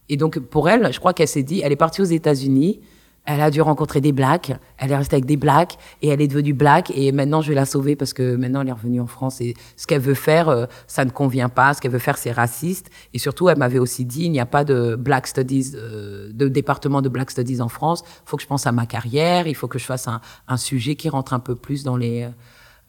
Et 0.10 0.18
donc 0.18 0.40
pour 0.40 0.70
elle, 0.70 0.92
je 0.92 1.00
crois 1.00 1.14
qu'elle 1.14 1.30
s'est 1.30 1.42
dit, 1.42 1.62
elle 1.64 1.72
est 1.72 1.78
partie 1.78 2.02
aux 2.02 2.06
États-Unis 2.06 2.82
elle 3.26 3.42
a 3.42 3.52
dû 3.52 3.62
rencontrer 3.62 4.02
des 4.02 4.12
blacks, 4.12 4.54
elle 4.78 4.92
est 4.92 4.98
restée 4.98 5.16
avec 5.16 5.26
des 5.26 5.38
blacks 5.38 5.78
et 6.02 6.10
elle 6.10 6.22
est 6.22 6.28
devenue 6.28 6.54
black. 6.54 6.92
Et 6.96 7.12
maintenant 7.12 7.42
je 7.42 7.50
vais 7.50 7.56
la 7.56 7.66
sauver 7.66 7.96
parce 7.96 8.14
que 8.14 8.36
maintenant 8.36 8.62
elle 8.62 8.70
est 8.70 8.74
revenue 8.74 9.02
en 9.02 9.08
France. 9.08 9.42
Et 9.42 9.56
ce 9.78 9.88
qu'elle 9.88 10.02
veut 10.02 10.14
faire, 10.14 10.50
euh, 10.50 10.66
ça 10.88 11.06
ne 11.06 11.10
convient 11.10 11.50
pas, 11.50 11.74
ce 11.74 11.82
qu'elle 11.82 11.92
veut 11.92 12.00
faire 12.00 12.18
c'est 12.18 12.32
raciste. 12.32 12.90
Et 13.14 13.20
surtout 13.20 13.50
elle 13.50 13.58
m'avait 13.58 13.80
aussi 13.80 14.06
dit 14.06 14.24
il 14.26 14.32
n'y 14.32 14.40
a 14.40 14.46
pas 14.46 14.64
de 14.64 14.96
black 14.96 15.28
studies, 15.28 15.72
euh, 15.76 16.32
de 16.34 16.48
département 16.48 17.02
de 17.02 17.10
black 17.10 17.32
studies 17.32 17.62
en 17.62 17.70
France, 17.70 18.04
il 18.06 18.30
faut 18.30 18.38
que 18.38 18.44
je 18.44 18.48
pense 18.48 18.68
à 18.68 18.72
ma 18.72 18.86
carrière, 18.86 19.48
il 19.48 19.56
faut 19.56 19.68
que 19.68 19.80
je 19.80 19.86
fasse 19.86 20.08
un, 20.08 20.22
un 20.48 20.58
sujet 20.58 20.96
qui 20.96 21.10
rentre 21.10 21.34
un 21.34 21.40
peu 21.40 21.56
plus 21.56 21.84
dans 21.84 21.98
les, 21.98 22.28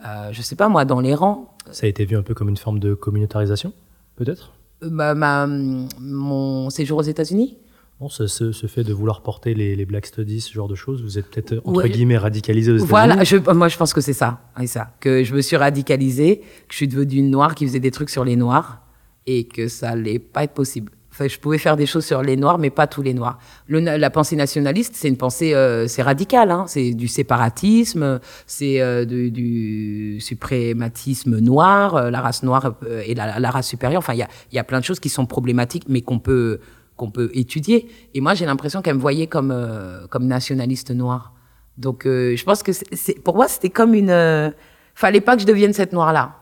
euh, 0.04 0.32
je 0.32 0.42
sais 0.42 0.56
pas 0.56 0.68
moi, 0.68 0.84
dans 0.84 1.00
les 1.00 1.14
rangs. 1.14 1.54
Ça 1.70 1.86
a 1.86 1.88
été 1.88 2.04
vu 2.04 2.16
un 2.16 2.22
peu 2.22 2.34
comme 2.34 2.48
une 2.48 2.56
forme 2.56 2.78
de 2.78 2.94
communautarisation, 2.94 3.72
peut-être? 4.16 4.52
Euh, 4.82 4.90
ma, 4.90 5.46
Mon 5.46 6.70
séjour 6.70 6.98
aux 6.98 7.02
États-Unis 7.02 7.56
Bon, 7.98 8.10
ce, 8.10 8.26
ce, 8.26 8.66
fait 8.66 8.84
de 8.84 8.92
vouloir 8.92 9.22
porter 9.22 9.54
les, 9.54 9.74
les, 9.74 9.86
Black 9.86 10.04
Studies, 10.04 10.42
ce 10.42 10.52
genre 10.52 10.68
de 10.68 10.74
choses, 10.74 11.02
vous 11.02 11.18
êtes 11.18 11.30
peut-être 11.30 11.62
entre 11.64 11.88
guillemets 11.88 12.18
radicalisé 12.18 12.72
aux 12.72 12.84
Voilà, 12.84 13.24
je, 13.24 13.36
moi 13.54 13.68
je 13.68 13.78
pense 13.78 13.94
que 13.94 14.02
c'est 14.02 14.12
ça, 14.12 14.40
c'est 14.60 14.66
ça, 14.66 14.92
que 15.00 15.24
je 15.24 15.34
me 15.34 15.40
suis 15.40 15.56
radicalisé, 15.56 16.40
que 16.40 16.72
je 16.72 16.76
suis 16.76 16.88
devenue 16.88 17.20
une 17.20 17.30
noire 17.30 17.54
qui 17.54 17.66
faisait 17.66 17.80
des 17.80 17.90
trucs 17.90 18.10
sur 18.10 18.22
les 18.22 18.36
noirs 18.36 18.82
et 19.26 19.44
que 19.44 19.68
ça 19.68 19.90
allait 19.90 20.18
pas 20.18 20.44
être 20.44 20.52
possible. 20.52 20.92
Enfin, 21.10 21.28
je 21.28 21.38
pouvais 21.38 21.56
faire 21.56 21.78
des 21.78 21.86
choses 21.86 22.04
sur 22.04 22.20
les 22.20 22.36
noirs, 22.36 22.58
mais 22.58 22.68
pas 22.68 22.86
tous 22.86 23.00
les 23.00 23.14
noirs. 23.14 23.38
Le, 23.66 23.80
la 23.80 24.10
pensée 24.10 24.36
nationaliste, 24.36 24.92
c'est 24.94 25.08
une 25.08 25.16
pensée, 25.16 25.54
euh, 25.54 25.88
c'est 25.88 26.02
radical, 26.02 26.50
hein, 26.50 26.66
c'est 26.68 26.92
du 26.92 27.08
séparatisme, 27.08 28.20
c'est 28.46 28.82
euh, 28.82 29.06
du 29.06 30.18
suprématisme 30.20 31.38
noir, 31.38 31.94
euh, 31.94 32.10
la 32.10 32.20
race 32.20 32.42
noire 32.42 32.74
et 33.06 33.14
la, 33.14 33.40
la, 33.40 33.50
race 33.50 33.66
supérieure. 33.66 34.00
Enfin, 34.00 34.12
il 34.12 34.18
y 34.18 34.22
a, 34.22 34.28
y 34.52 34.58
a 34.58 34.64
plein 34.64 34.80
de 34.80 34.84
choses 34.84 35.00
qui 35.00 35.08
sont 35.08 35.24
problématiques, 35.24 35.84
mais 35.88 36.02
qu'on 36.02 36.18
peut 36.18 36.60
qu'on 36.96 37.10
peut 37.10 37.30
étudier. 37.34 37.88
Et 38.14 38.20
moi, 38.20 38.34
j'ai 38.34 38.46
l'impression 38.46 38.82
qu'elle 38.82 38.96
me 38.96 39.00
voyait 39.00 39.26
comme, 39.26 39.50
euh, 39.50 40.06
comme 40.08 40.26
nationaliste 40.26 40.90
noire. 40.90 41.34
Donc, 41.78 42.06
euh, 42.06 42.34
je 42.36 42.44
pense 42.44 42.62
que 42.62 42.72
c'est, 42.72 43.22
pour 43.22 43.36
moi, 43.36 43.48
c'était 43.48 43.70
comme 43.70 43.94
une. 43.94 44.10
Euh, 44.10 44.50
fallait 44.94 45.20
pas 45.20 45.36
que 45.36 45.42
je 45.42 45.46
devienne 45.46 45.74
cette 45.74 45.92
noire-là. 45.92 46.36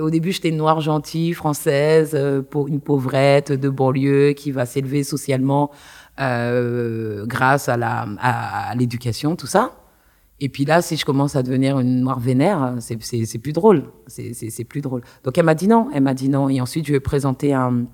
Au 0.00 0.10
début, 0.10 0.32
j'étais 0.32 0.48
une 0.48 0.56
noire 0.56 0.80
gentille, 0.80 1.34
française, 1.34 2.18
pour 2.50 2.68
une 2.68 2.80
pauvrette 2.80 3.52
de 3.52 3.68
banlieue 3.68 4.32
qui 4.32 4.50
va 4.50 4.64
s'élever 4.64 5.04
socialement 5.04 5.70
grâce 6.16 7.68
à, 7.68 7.76
la, 7.76 8.06
à, 8.18 8.74
l'éducation, 8.76 9.36
tout 9.36 9.46
ça. 9.46 9.72
Et 10.40 10.48
puis 10.48 10.64
là, 10.64 10.80
si 10.80 10.96
je 10.96 11.04
commence 11.04 11.36
à 11.36 11.42
devenir 11.42 11.78
une 11.78 12.00
noire 12.00 12.18
vénère, 12.18 12.76
c'est, 12.80 12.96
c'est, 13.02 13.38
plus 13.38 13.52
drôle. 13.52 13.84
C'est, 14.06 14.32
c'est 14.32 14.64
plus 14.64 14.80
drôle. 14.80 15.02
Donc, 15.22 15.36
elle 15.36 15.44
m'a 15.44 15.54
dit 15.54 15.68
non. 15.68 15.88
Elle 15.92 16.02
m'a 16.02 16.14
dit 16.14 16.30
non. 16.30 16.48
Et 16.48 16.62
ensuite, 16.62 16.86
je 16.86 16.92
lui 16.92 16.96
ai 16.96 17.00
présenté 17.00 17.52
un 17.52 17.84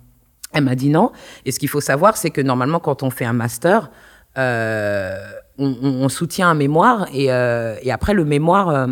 elle 0.52 0.64
m'a 0.64 0.74
dit 0.74 0.88
non. 0.88 1.12
Et 1.44 1.52
ce 1.52 1.58
qu'il 1.58 1.68
faut 1.68 1.80
savoir, 1.80 2.16
c'est 2.16 2.30
que 2.30 2.40
normalement, 2.40 2.80
quand 2.80 3.02
on 3.02 3.10
fait 3.10 3.24
un 3.24 3.32
master, 3.32 3.90
euh, 4.38 5.16
on, 5.58 5.76
on, 5.82 6.08
soutient 6.08 6.48
un 6.48 6.54
mémoire 6.54 7.08
et, 7.12 7.32
euh, 7.32 7.76
et 7.82 7.92
après 7.92 8.14
le 8.14 8.24
mémoire. 8.24 8.68
Euh, 8.68 8.86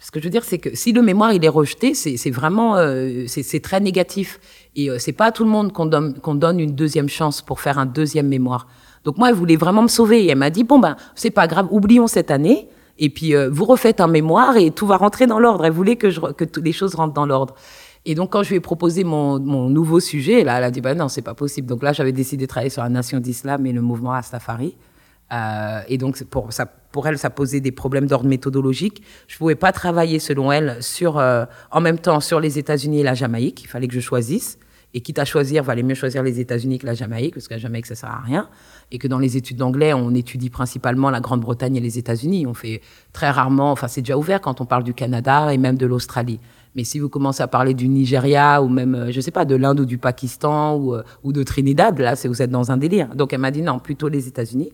ce 0.00 0.10
que 0.10 0.20
je 0.20 0.24
veux 0.24 0.30
dire, 0.30 0.44
c'est 0.44 0.58
que 0.58 0.76
si 0.76 0.92
le 0.92 1.00
mémoire 1.00 1.32
il 1.32 1.42
est 1.44 1.48
rejeté, 1.48 1.94
c'est 1.94 2.30
vraiment 2.30 2.76
euh, 2.76 3.24
c'est 3.26 3.60
très 3.60 3.80
négatif. 3.80 4.38
Et 4.76 4.90
euh, 4.90 4.98
c'est 4.98 5.12
pas 5.12 5.26
à 5.26 5.32
tout 5.32 5.44
le 5.44 5.50
monde 5.50 5.72
qu'on 5.72 5.86
donne, 5.86 6.20
qu'on 6.20 6.34
donne 6.34 6.60
une 6.60 6.74
deuxième 6.74 7.08
chance 7.08 7.40
pour 7.40 7.60
faire 7.60 7.78
un 7.78 7.86
deuxième 7.86 8.28
mémoire. 8.28 8.66
Donc 9.04 9.16
moi, 9.16 9.30
elle 9.30 9.34
voulait 9.34 9.56
vraiment 9.56 9.82
me 9.82 9.88
sauver. 9.88 10.24
Et 10.24 10.28
elle 10.28 10.38
m'a 10.38 10.50
dit 10.50 10.62
bon 10.62 10.78
ben 10.78 10.96
c'est 11.14 11.30
pas 11.30 11.46
grave, 11.46 11.68
oublions 11.70 12.06
cette 12.06 12.30
année. 12.30 12.68
Et 12.98 13.08
puis 13.08 13.34
vous 13.50 13.64
refaites 13.64 14.00
un 14.00 14.06
mémoire 14.06 14.56
et 14.56 14.70
tout 14.70 14.86
va 14.86 14.98
rentrer 14.98 15.26
dans 15.26 15.40
l'ordre. 15.40 15.64
Elle 15.64 15.72
voulait 15.72 15.96
que, 15.96 16.10
je, 16.10 16.20
que 16.20 16.44
les 16.60 16.72
choses 16.72 16.94
rentrent 16.94 17.14
dans 17.14 17.26
l'ordre. 17.26 17.54
Et 18.06 18.14
donc, 18.14 18.32
quand 18.32 18.42
je 18.42 18.50
lui 18.50 18.56
ai 18.56 18.60
proposé 18.60 19.02
mon, 19.02 19.40
mon 19.40 19.70
nouveau 19.70 19.98
sujet, 19.98 20.44
là, 20.44 20.58
elle 20.58 20.64
a 20.64 20.70
dit, 20.70 20.82
bah 20.82 20.94
non, 20.94 21.08
c'est 21.08 21.22
pas 21.22 21.34
possible. 21.34 21.66
Donc 21.66 21.82
là, 21.82 21.92
j'avais 21.92 22.12
décidé 22.12 22.44
de 22.44 22.48
travailler 22.48 22.70
sur 22.70 22.82
la 22.82 22.90
nation 22.90 23.18
d'islam 23.18 23.64
et 23.64 23.72
le 23.72 23.80
mouvement 23.80 24.10
Rastafari. 24.10 24.76
Euh, 25.32 25.80
et 25.88 25.96
donc, 25.96 26.22
pour, 26.24 26.52
ça, 26.52 26.66
pour 26.66 27.08
elle, 27.08 27.18
ça 27.18 27.30
posait 27.30 27.60
des 27.60 27.72
problèmes 27.72 28.06
d'ordre 28.06 28.28
méthodologique. 28.28 29.02
Je 29.26 29.38
pouvais 29.38 29.54
pas 29.54 29.72
travailler, 29.72 30.18
selon 30.18 30.52
elle, 30.52 30.82
sur, 30.82 31.18
euh, 31.18 31.46
en 31.70 31.80
même 31.80 31.98
temps 31.98 32.20
sur 32.20 32.40
les 32.40 32.58
États-Unis 32.58 33.00
et 33.00 33.02
la 33.04 33.14
Jamaïque. 33.14 33.62
Il 33.62 33.68
fallait 33.68 33.88
que 33.88 33.94
je 33.94 34.00
choisisse. 34.00 34.58
Et 34.96 35.00
quitte 35.00 35.18
à 35.18 35.24
choisir, 35.24 35.64
valait 35.64 35.82
mieux 35.82 35.96
choisir 35.96 36.22
les 36.22 36.38
États-Unis 36.38 36.78
que 36.78 36.86
la 36.86 36.94
Jamaïque, 36.94 37.34
parce 37.34 37.48
que 37.48 37.54
la 37.54 37.58
Jamaïque, 37.58 37.86
ça 37.86 37.96
sert 37.96 38.10
à 38.10 38.20
rien. 38.20 38.48
Et 38.92 38.98
que 38.98 39.08
dans 39.08 39.18
les 39.18 39.36
études 39.36 39.56
d'anglais, 39.56 39.92
on 39.92 40.14
étudie 40.14 40.50
principalement 40.50 41.10
la 41.10 41.18
Grande-Bretagne 41.18 41.74
et 41.74 41.80
les 41.80 41.98
États-Unis. 41.98 42.46
On 42.46 42.54
fait 42.54 42.80
très 43.12 43.28
rarement, 43.28 43.72
enfin, 43.72 43.88
c'est 43.88 44.02
déjà 44.02 44.16
ouvert 44.16 44.40
quand 44.40 44.60
on 44.60 44.66
parle 44.66 44.84
du 44.84 44.94
Canada 44.94 45.52
et 45.52 45.58
même 45.58 45.76
de 45.76 45.86
l'Australie. 45.86 46.38
Mais 46.74 46.84
si 46.84 46.98
vous 46.98 47.08
commencez 47.08 47.42
à 47.42 47.48
parler 47.48 47.74
du 47.74 47.88
Nigeria 47.88 48.62
ou 48.62 48.68
même, 48.68 48.94
euh, 48.94 49.12
je 49.12 49.20
sais 49.20 49.30
pas, 49.30 49.44
de 49.44 49.54
l'Inde 49.54 49.80
ou 49.80 49.84
du 49.84 49.98
Pakistan 49.98 50.76
ou, 50.76 50.96
ou 51.22 51.32
de 51.32 51.42
Trinidad, 51.42 51.98
là, 51.98 52.14
vous 52.24 52.42
êtes 52.42 52.50
dans 52.50 52.70
un 52.70 52.76
délire. 52.76 53.14
Donc 53.14 53.32
elle 53.32 53.40
m'a 53.40 53.50
dit 53.50 53.62
non, 53.62 53.78
plutôt 53.78 54.08
les 54.08 54.28
États-Unis. 54.28 54.70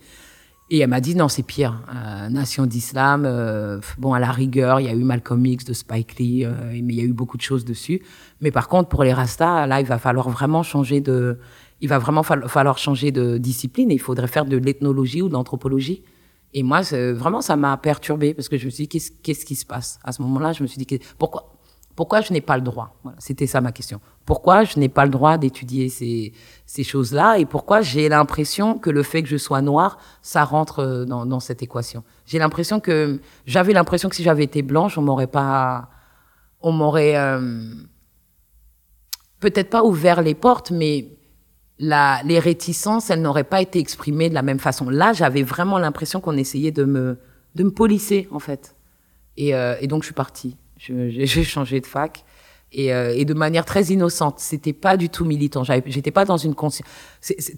Et 0.73 0.79
elle 0.79 0.89
m'a 0.89 1.01
dit 1.01 1.17
non, 1.17 1.29
c'est 1.29 1.43
pire. 1.43 1.83
Euh, 1.93 2.29
nation 2.29 2.65
d'islam, 2.65 3.25
euh, 3.27 3.81
bon, 3.99 4.13
à 4.13 4.21
la 4.21 4.31
rigueur, 4.31 4.79
il 4.79 4.87
y 4.87 4.89
a 4.89 4.95
eu 4.95 5.03
Malcolm 5.03 5.45
X 5.45 5.65
de 5.65 5.73
Spike 5.73 6.17
Lee, 6.19 6.45
euh, 6.45 6.53
mais 6.71 6.95
il 6.95 6.95
y 6.95 7.01
a 7.01 7.05
eu 7.05 7.13
beaucoup 7.13 7.37
de 7.37 7.43
choses 7.43 7.65
dessus. 7.65 8.01
Mais 8.41 8.53
par 8.53 8.69
contre, 8.69 8.89
pour 8.89 9.03
les 9.03 9.13
Rastas, 9.13 9.67
là, 9.67 9.81
il 9.81 9.87
va 9.87 9.99
falloir 9.99 10.31
vraiment 10.31 10.63
changer 10.63 11.01
de, 11.01 11.39
il 11.81 11.89
va 11.89 11.99
vraiment 11.99 12.23
falloir 12.23 12.79
changer 12.79 13.11
de 13.11 13.37
discipline. 13.37 13.91
Et 13.91 13.95
il 13.95 14.01
faudrait 14.01 14.29
faire 14.29 14.45
de 14.45 14.57
l'ethnologie 14.57 15.23
ou 15.23 15.29
de 15.29 15.33
l'anthropologie. 15.33 16.05
Et 16.55 16.63
moi, 16.63 16.83
vraiment, 16.83 17.41
ça 17.41 17.57
m'a 17.57 17.77
perturbé 17.77 18.33
parce 18.33 18.49
que 18.49 18.57
je 18.57 18.67
me 18.67 18.71
suis 18.71 18.85
dit, 18.85 18.89
qu'est-ce, 18.89 19.11
qu'est-ce 19.23 19.45
qui 19.45 19.57
se 19.57 19.67
passe? 19.67 19.99
À 20.05 20.13
ce 20.13 20.23
moment-là, 20.23 20.53
je 20.53 20.63
me 20.63 20.69
suis 20.69 20.79
dit, 20.79 21.01
pourquoi 21.19 21.60
pourquoi 21.97 22.21
je 22.21 22.33
n'ai 22.33 22.41
pas 22.41 22.57
le 22.57 22.63
droit? 22.63 22.97
C'était 23.19 23.47
ça 23.47 23.61
ma 23.61 23.73
question. 23.73 24.01
Pourquoi 24.25 24.65
je 24.65 24.79
n'ai 24.79 24.89
pas 24.89 25.05
le 25.05 25.11
droit 25.11 25.39
d'étudier 25.39 25.89
ces, 25.89 26.85
choses-là? 26.85 27.39
Et 27.39 27.47
pourquoi 27.47 27.83
j'ai 27.83 28.09
l'impression 28.09 28.79
que 28.79 28.91
le 28.91 29.03
fait 29.03 29.23
que 29.23 29.29
je 29.29 29.37
sois 29.37 29.61
noire, 29.61 29.99
ça 30.23 30.45
rentre 30.45 30.81
euh, 30.81 31.05
dans, 31.05 31.41
cette 31.41 31.63
équation? 31.63 32.05
J'ai 32.27 32.39
l'impression 32.39 32.81
que 32.81 33.21
j'avais 33.45 33.73
l'impression 33.73 34.09
que 34.09 34.17
si 34.17 34.23
j'avais 34.23 34.45
été 34.45 34.63
blanche, 34.63 34.97
on 34.97 35.03
m'aurait 35.03 35.27
pas, 35.27 35.91
on 36.61 36.73
m'aurait 36.73 37.17
euh, 37.17 37.61
peut-être 39.41 39.71
pas 39.71 39.85
ouvert 39.85 40.23
les 40.23 40.35
portes, 40.35 40.71
mais 40.71 41.17
les 41.79 42.39
réticences, 42.39 43.11
elles 43.11 43.23
n'auraient 43.23 43.45
pas 43.45 43.63
été 43.63 43.79
exprimées 43.79 44.29
de 44.29 44.35
la 44.35 44.43
même 44.43 44.59
façon. 44.59 44.91
Là, 44.91 45.13
j'avais 45.13 45.43
vraiment 45.43 45.79
l'impression 45.79 46.21
qu'on 46.21 46.37
essayait 46.37 46.73
de 46.73 46.85
me, 46.85 47.19
de 47.55 47.69
polisser 47.69 48.29
en 48.31 48.39
fait. 48.39 48.77
Euh, 49.39 49.77
et 49.81 49.87
donc 49.87 50.03
je 50.03 50.07
suis 50.07 50.15
partie. 50.15 50.57
J'ai 51.09 51.45
changé 51.45 51.81
de 51.81 51.87
fac 51.87 52.25
et, 52.73 52.93
euh, 52.95 53.13
et, 53.15 53.25
de 53.25 53.35
manière 53.35 53.65
très 53.65 53.85
innocente. 53.85 54.39
C'était 54.39 54.73
pas 54.73 54.97
du 54.97 55.09
tout 55.09 55.25
militant. 55.25 55.63
J'étais 55.65 56.11
pas 56.11 56.25
dans 56.25 56.37
une 56.37 56.55
conscience. 56.55 56.89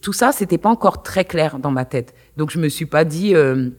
Tout 0.00 0.12
ça, 0.12 0.32
c'était 0.32 0.58
pas 0.58 0.70
encore 0.70 1.02
très 1.02 1.24
clair 1.24 1.58
dans 1.58 1.70
ma 1.70 1.84
tête. 1.84 2.14
Donc 2.36 2.50
je 2.50 2.58
me 2.58 2.68
suis 2.68 2.86
pas 2.86 3.04
dit 3.04 3.34
euh, 3.34 3.70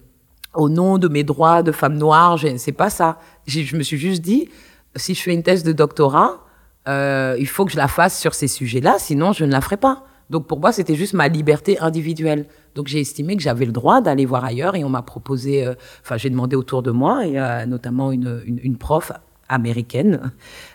au 0.53 0.69
nom 0.69 0.97
de 0.97 1.07
mes 1.07 1.23
droits 1.23 1.63
de 1.63 1.71
femme 1.71 1.97
noire. 1.97 2.39
C'est 2.57 2.71
pas 2.71 2.89
ça. 2.89 3.19
Je 3.47 3.75
me 3.75 3.83
suis 3.83 3.97
juste 3.97 4.21
dit 4.21 4.49
si 4.95 5.15
je 5.15 5.21
fais 5.21 5.33
une 5.33 5.43
thèse 5.43 5.63
de 5.63 5.73
doctorat, 5.73 6.45
euh, 6.87 7.35
il 7.39 7.47
faut 7.47 7.65
que 7.65 7.71
je 7.71 7.77
la 7.77 7.87
fasse 7.87 8.19
sur 8.19 8.35
ces 8.35 8.47
sujets-là, 8.47 8.97
sinon 8.99 9.33
je 9.33 9.43
ne 9.43 9.51
la 9.51 9.59
ferai 9.59 9.77
pas. 9.77 10.05
Donc 10.29 10.47
pour 10.47 10.59
moi, 10.59 10.71
c'était 10.71 10.95
juste 10.95 11.13
ma 11.13 11.27
liberté 11.27 11.79
individuelle. 11.79 12.45
Donc 12.75 12.87
j'ai 12.87 12.99
estimé 13.01 13.35
que 13.35 13.41
j'avais 13.41 13.65
le 13.65 13.71
droit 13.71 14.01
d'aller 14.01 14.25
voir 14.25 14.45
ailleurs 14.45 14.75
et 14.75 14.83
on 14.83 14.89
m'a 14.89 15.01
proposé, 15.01 15.67
enfin 16.01 16.17
j'ai 16.17 16.29
demandé 16.29 16.55
autour 16.55 16.83
de 16.83 16.91
moi 16.91 17.25
et 17.25 17.65
notamment 17.65 18.11
une, 18.11 18.43
une 18.45 18.77
prof 18.77 19.11
américaine 19.53 20.31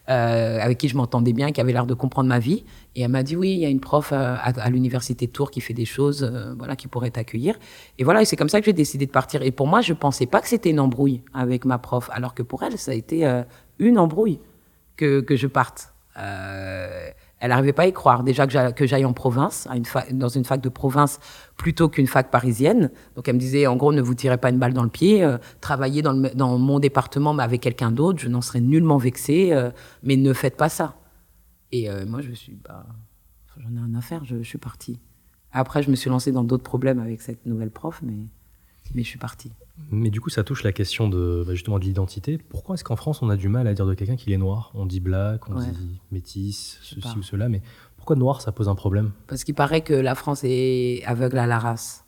euh, 0.08 0.58
avec 0.60 0.78
qui 0.78 0.88
je 0.88 0.96
m'entendais 0.96 1.32
bien, 1.32 1.52
qui 1.52 1.60
avait 1.60 1.72
l'air 1.72 1.86
de 1.86 1.94
comprendre 1.94 2.28
ma 2.28 2.38
vie. 2.38 2.64
Et 2.94 3.02
elle 3.02 3.10
m'a 3.10 3.22
dit 3.22 3.36
oui, 3.36 3.52
il 3.52 3.58
y 3.58 3.66
a 3.66 3.68
une 3.68 3.80
prof 3.80 4.12
euh, 4.12 4.36
à, 4.40 4.70
l'université 4.70 5.28
Tours 5.28 5.50
qui 5.50 5.60
fait 5.60 5.74
des 5.74 5.84
choses, 5.84 6.22
euh, 6.22 6.54
voilà, 6.56 6.76
qui 6.76 6.88
pourrait 6.88 7.10
t'accueillir. 7.10 7.58
Et 7.98 8.04
voilà, 8.04 8.22
et 8.22 8.24
c'est 8.24 8.36
comme 8.36 8.48
ça 8.48 8.60
que 8.60 8.66
j'ai 8.66 8.72
décidé 8.72 9.06
de 9.06 9.10
partir. 9.10 9.42
Et 9.42 9.50
pour 9.50 9.66
moi, 9.66 9.80
je 9.80 9.92
pensais 9.92 10.26
pas 10.26 10.40
que 10.40 10.48
c'était 10.48 10.70
une 10.70 10.80
embrouille 10.80 11.22
avec 11.34 11.64
ma 11.64 11.78
prof, 11.78 12.08
alors 12.12 12.34
que 12.34 12.42
pour 12.42 12.62
elle, 12.62 12.78
ça 12.78 12.92
a 12.92 12.94
été 12.94 13.42
une 13.78 13.98
embrouille 13.98 14.40
que 14.96 15.20
que 15.20 15.36
je 15.36 15.46
parte. 15.46 15.92
Elle 17.40 17.50
n'arrivait 17.50 17.72
pas 17.72 17.82
à 17.82 17.86
y 17.86 17.92
croire. 17.92 18.24
Déjà 18.24 18.46
que 18.46 18.86
j'aille 18.86 19.04
en 19.04 19.12
province, 19.12 19.68
dans 20.10 20.28
une 20.28 20.44
fac 20.44 20.60
de 20.60 20.68
province 20.68 21.20
plutôt 21.56 21.88
qu'une 21.88 22.06
fac 22.06 22.30
parisienne. 22.30 22.90
Donc 23.14 23.28
elle 23.28 23.34
me 23.34 23.40
disait, 23.40 23.66
en 23.66 23.76
gros, 23.76 23.92
ne 23.92 24.02
vous 24.02 24.14
tirez 24.14 24.38
pas 24.38 24.50
une 24.50 24.58
balle 24.58 24.74
dans 24.74 24.82
le 24.82 24.88
pied, 24.88 25.22
euh, 25.22 25.38
travaillez 25.60 26.02
dans, 26.02 26.12
le, 26.12 26.30
dans, 26.34 26.58
mon 26.58 26.78
département 26.78 27.34
mais 27.34 27.42
avec 27.42 27.60
quelqu'un 27.60 27.92
d'autre, 27.92 28.18
je 28.18 28.28
n'en 28.28 28.40
serais 28.40 28.60
nullement 28.60 28.96
vexée, 28.96 29.52
euh, 29.52 29.70
mais 30.02 30.16
ne 30.16 30.32
faites 30.32 30.56
pas 30.56 30.68
ça. 30.68 30.96
Et 31.70 31.90
euh, 31.90 32.06
moi, 32.06 32.20
je 32.22 32.30
me 32.30 32.34
suis, 32.34 32.54
bah, 32.54 32.86
j'en 33.56 33.70
ai 33.70 33.78
rien 33.78 33.94
à 33.94 34.00
faire, 34.00 34.24
je, 34.24 34.38
je, 34.38 34.48
suis 34.48 34.58
partie. 34.58 34.98
Après, 35.52 35.82
je 35.82 35.90
me 35.90 35.96
suis 35.96 36.10
lancée 36.10 36.32
dans 36.32 36.44
d'autres 36.44 36.64
problèmes 36.64 36.98
avec 36.98 37.20
cette 37.20 37.46
nouvelle 37.46 37.70
prof, 37.70 38.00
mais, 38.02 38.26
mais 38.94 39.02
je 39.02 39.08
suis 39.08 39.18
partie. 39.18 39.50
Mais 39.90 40.10
du 40.10 40.20
coup, 40.20 40.28
ça 40.28 40.42
touche 40.42 40.64
la 40.64 40.72
question 40.72 41.08
de 41.08 41.44
bah, 41.46 41.54
justement 41.54 41.78
de 41.78 41.84
l'identité. 41.84 42.38
Pourquoi 42.38 42.74
est-ce 42.74 42.84
qu'en 42.84 42.96
France, 42.96 43.22
on 43.22 43.30
a 43.30 43.36
du 43.36 43.48
mal 43.48 43.66
à 43.66 43.74
dire 43.74 43.86
de 43.86 43.94
quelqu'un 43.94 44.16
qu'il 44.16 44.32
est 44.32 44.38
noir? 44.38 44.72
On 44.74 44.86
dit 44.86 45.00
black, 45.00 45.48
on 45.48 45.56
ouais. 45.56 45.66
dit 45.66 46.00
métis, 46.10 46.78
ceci 46.82 47.16
ou 47.16 47.22
cela, 47.22 47.48
mais 47.48 47.62
pourquoi 47.96 48.16
noir, 48.16 48.40
ça 48.40 48.52
pose 48.52 48.68
un 48.68 48.74
problème? 48.74 49.12
Parce 49.26 49.44
qu'il 49.44 49.54
paraît 49.54 49.82
que 49.82 49.94
la 49.94 50.14
France 50.14 50.40
est 50.42 51.04
aveugle 51.04 51.38
à 51.38 51.46
la 51.46 51.58
race. 51.58 52.04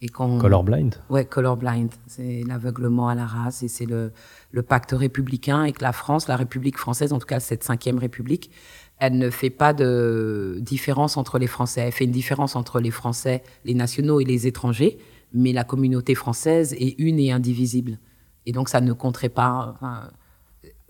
Et 0.00 0.08
qu'on... 0.08 0.38
Colorblind? 0.38 0.96
Ouais, 1.08 1.24
colorblind. 1.24 1.88
C'est 2.06 2.42
l'aveuglement 2.46 3.08
à 3.08 3.14
la 3.14 3.26
race 3.26 3.62
et 3.62 3.68
c'est 3.68 3.86
le, 3.86 4.12
le 4.50 4.62
pacte 4.62 4.90
républicain 4.92 5.64
et 5.64 5.72
que 5.72 5.82
la 5.82 5.92
France, 5.92 6.28
la 6.28 6.36
République 6.36 6.76
française, 6.76 7.12
en 7.12 7.18
tout 7.18 7.26
cas 7.26 7.40
cette 7.40 7.62
cinquième 7.64 7.98
République, 7.98 8.50
elle 8.98 9.16
ne 9.16 9.30
fait 9.30 9.50
pas 9.50 9.72
de 9.72 10.58
différence 10.60 11.16
entre 11.16 11.38
les 11.38 11.46
Français. 11.46 11.82
Elle 11.82 11.92
fait 11.92 12.04
une 12.04 12.10
différence 12.10 12.54
entre 12.54 12.80
les 12.80 12.90
Français, 12.90 13.42
les 13.64 13.74
nationaux 13.74 14.20
et 14.20 14.24
les 14.24 14.46
étrangers 14.46 14.98
mais 15.34 15.52
la 15.52 15.64
communauté 15.64 16.14
française 16.14 16.72
est 16.74 16.94
une 16.98 17.18
et 17.18 17.32
indivisible. 17.32 17.98
Et 18.46 18.52
donc 18.52 18.68
ça 18.68 18.80
ne 18.80 18.92
compterait 18.92 19.28
pas. 19.28 19.76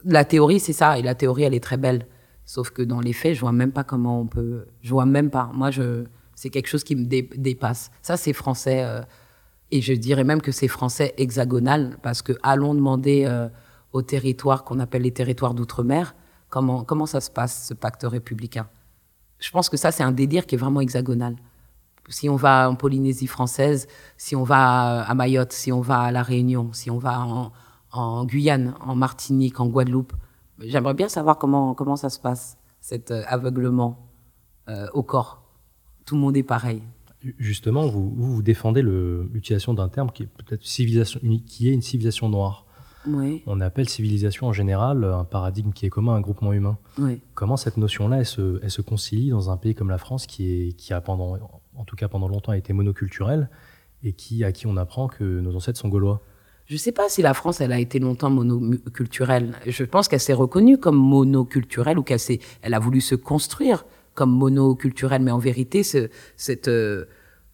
La 0.04 0.24
théorie, 0.24 0.61
c'est 0.61 0.72
ça, 0.74 0.98
et 0.98 1.02
la 1.02 1.14
théorie, 1.14 1.44
elle 1.44 1.54
est 1.54 1.62
très 1.62 1.78
belle. 1.78 2.07
Sauf 2.44 2.70
que 2.70 2.83
dans 2.83 3.00
les 3.00 3.14
faits, 3.14 3.35
je 3.35 3.40
vois 3.40 3.52
même 3.52 3.72
pas 3.72 3.85
comment 3.85 4.20
on 4.20 4.26
peut. 4.26 4.66
Je 4.83 4.90
vois 4.90 5.07
même 5.07 5.30
pas. 5.30 5.50
Moi, 5.54 5.70
je, 5.70 6.04
c'est 6.35 6.50
quelque 6.50 6.66
chose 6.66 6.85
qui 6.85 6.94
me 6.94 7.07
dé, 7.07 7.28
dépasse. 7.37 7.90
Ça, 8.02 8.18
c'est 8.18 8.35
français, 8.35 8.85
euh, 8.85 9.00
et 9.70 9.80
je 9.80 9.94
dirais 9.94 10.24
même 10.24 10.42
que 10.42 10.52
c'est 10.52 10.68
français 10.68 11.14
hexagonal, 11.16 11.96
parce 12.02 12.20
que 12.20 12.33
allons 12.42 12.74
demander 12.74 13.24
euh, 13.26 13.48
aux 13.92 14.02
territoires 14.02 14.62
qu'on 14.64 14.78
appelle 14.78 15.02
les 15.02 15.12
territoires 15.12 15.54
d'outre-mer, 15.54 16.14
comment 16.50 16.85
comment 16.85 17.07
ça 17.07 17.20
se 17.20 17.30
passe 17.30 17.68
ce 17.68 17.72
pacte 17.72 18.02
républicain? 18.02 18.68
Je 19.38 19.50
pense 19.50 19.70
que 19.70 19.78
ça, 19.78 19.90
c'est 19.90 20.02
un 20.02 20.12
délire 20.12 20.44
qui 20.44 20.54
est 20.54 20.59
vraiment 20.59 20.83
hexagonal 20.83 21.37
si 22.08 22.28
on 22.28 22.36
va 22.36 22.68
en 22.68 22.74
Polynésie 22.74 23.26
française, 23.26 23.86
si 24.16 24.36
on 24.36 24.42
va 24.42 25.02
à 25.02 25.14
Mayotte, 25.14 25.52
si 25.52 25.72
on 25.72 25.80
va 25.80 26.00
à 26.00 26.12
La 26.12 26.22
Réunion, 26.22 26.72
si 26.72 26.90
on 26.90 26.98
va 26.98 27.20
en, 27.20 27.52
en 27.92 28.24
Guyane, 28.24 28.74
en 28.80 28.94
Martinique, 28.94 29.60
en 29.60 29.66
Guadeloupe. 29.66 30.12
J'aimerais 30.60 30.94
bien 30.94 31.08
savoir 31.08 31.38
comment, 31.38 31.74
comment 31.74 31.96
ça 31.96 32.10
se 32.10 32.20
passe, 32.20 32.58
cet 32.80 33.10
euh, 33.10 33.22
aveuglement 33.26 34.08
euh, 34.68 34.86
au 34.92 35.02
corps. 35.02 35.42
Tout 36.04 36.14
le 36.14 36.20
monde 36.20 36.36
est 36.36 36.42
pareil. 36.42 36.82
Justement, 37.38 37.86
vous, 37.86 38.12
vous 38.14 38.42
défendez 38.42 38.82
l'utilisation 38.82 39.72
d'un 39.72 39.88
terme 39.88 40.10
qui 40.10 40.24
est 40.24 40.26
peut-être 40.26 40.62
civilisation, 40.62 41.20
qui 41.46 41.68
est 41.68 41.72
une 41.72 41.80
civilisation 41.80 42.28
noire. 42.28 42.66
Oui. 43.06 43.42
On 43.46 43.60
appelle 43.60 43.88
civilisation 43.88 44.46
en 44.46 44.52
général 44.52 45.04
un 45.04 45.24
paradigme 45.24 45.72
qui 45.72 45.86
est 45.86 45.90
commun 45.90 46.14
à 46.14 46.16
un 46.16 46.20
groupement 46.20 46.52
humain. 46.52 46.78
Oui. 46.98 47.20
Comment 47.34 47.56
cette 47.56 47.78
notion-là, 47.78 48.18
elle 48.18 48.26
se, 48.26 48.60
elle 48.62 48.70
se 48.70 48.82
concilie 48.82 49.30
dans 49.30 49.50
un 49.50 49.56
pays 49.56 49.74
comme 49.74 49.90
la 49.90 49.98
France 49.98 50.26
qui, 50.26 50.50
est, 50.50 50.72
qui 50.72 50.92
a 50.92 51.00
pendant 51.00 51.36
en 51.76 51.84
tout 51.84 51.96
cas 51.96 52.08
pendant 52.08 52.28
longtemps, 52.28 52.52
a 52.52 52.56
été 52.56 52.72
monoculturelle 52.72 53.48
et 54.02 54.12
qui, 54.12 54.44
à 54.44 54.52
qui 54.52 54.66
on 54.66 54.76
apprend 54.76 55.08
que 55.08 55.24
nos 55.24 55.54
ancêtres 55.56 55.78
sont 55.78 55.88
gaulois 55.88 56.22
Je 56.66 56.74
ne 56.74 56.78
sais 56.78 56.92
pas 56.92 57.08
si 57.08 57.22
la 57.22 57.34
France, 57.34 57.60
elle 57.60 57.72
a 57.72 57.78
été 57.78 57.98
longtemps 57.98 58.30
monoculturelle. 58.30 59.54
Je 59.66 59.84
pense 59.84 60.08
qu'elle 60.08 60.20
s'est 60.20 60.34
reconnue 60.34 60.78
comme 60.78 60.96
monoculturelle 60.96 61.98
ou 61.98 62.02
qu'elle 62.02 62.20
elle 62.62 62.74
a 62.74 62.78
voulu 62.78 63.00
se 63.00 63.14
construire 63.14 63.84
comme 64.14 64.30
monoculturelle. 64.30 65.22
Mais 65.22 65.30
en 65.30 65.38
vérité, 65.38 65.82
ce, 65.82 66.08
cette, 66.37 66.68
euh, 66.68 67.06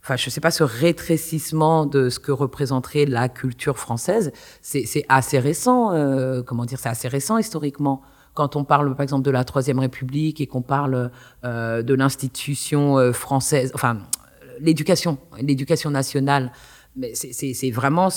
enfin, 0.02 0.16
je 0.16 0.28
sais 0.28 0.40
pas, 0.40 0.50
ce 0.50 0.64
rétrécissement 0.64 1.86
de 1.86 2.08
ce 2.08 2.18
que 2.18 2.32
représenterait 2.32 3.06
la 3.06 3.28
culture 3.28 3.78
française, 3.78 4.32
c'est 4.60 5.04
assez 5.08 5.38
récent. 5.38 5.92
Euh, 5.92 6.42
comment 6.42 6.64
dire, 6.64 6.78
c'est 6.78 6.88
assez 6.88 7.08
récent 7.08 7.38
historiquement 7.38 8.02
quand 8.40 8.56
on 8.56 8.64
parle 8.64 8.94
par 8.94 9.02
exemple 9.02 9.22
de 9.22 9.30
la 9.30 9.44
Troisième 9.44 9.78
République 9.78 10.40
et 10.40 10.46
qu'on 10.46 10.62
parle 10.62 11.10
euh, 11.44 11.82
de 11.82 11.92
l'institution 11.92 12.96
euh, 12.96 13.12
française, 13.12 13.70
enfin 13.74 13.98
l'éducation, 14.60 15.18
l'éducation 15.42 15.90
nationale, 15.90 16.50
mais 16.96 17.12
c'est 17.14 17.70
vraiment 17.70 18.08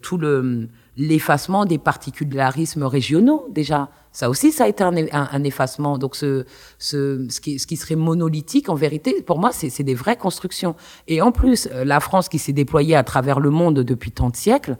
tout 0.00 0.16
le 0.16 0.68
l'effacement 0.96 1.64
des 1.64 1.78
particularismes 1.78 2.84
régionaux 2.84 3.48
déjà. 3.50 3.88
Ça 4.12 4.30
aussi, 4.30 4.52
ça 4.52 4.64
a 4.64 4.68
été 4.68 4.84
un, 4.84 5.44
effacement. 5.44 5.98
Donc 5.98 6.14
ce, 6.14 6.44
ce, 6.78 7.26
ce, 7.28 7.40
qui, 7.40 7.76
serait 7.76 7.96
monolithique, 7.96 8.68
en 8.68 8.76
vérité, 8.76 9.22
pour 9.22 9.40
moi, 9.40 9.50
c'est 9.52 9.82
des 9.82 9.96
vraies 9.96 10.16
constructions. 10.16 10.76
Et 11.08 11.20
en 11.20 11.32
plus, 11.32 11.68
la 11.84 11.98
France 11.98 12.28
qui 12.28 12.38
s'est 12.38 12.52
déployée 12.52 12.94
à 12.94 13.02
travers 13.02 13.40
le 13.40 13.50
monde 13.50 13.80
depuis 13.80 14.12
tant 14.12 14.30
de 14.30 14.36
siècles, 14.36 14.76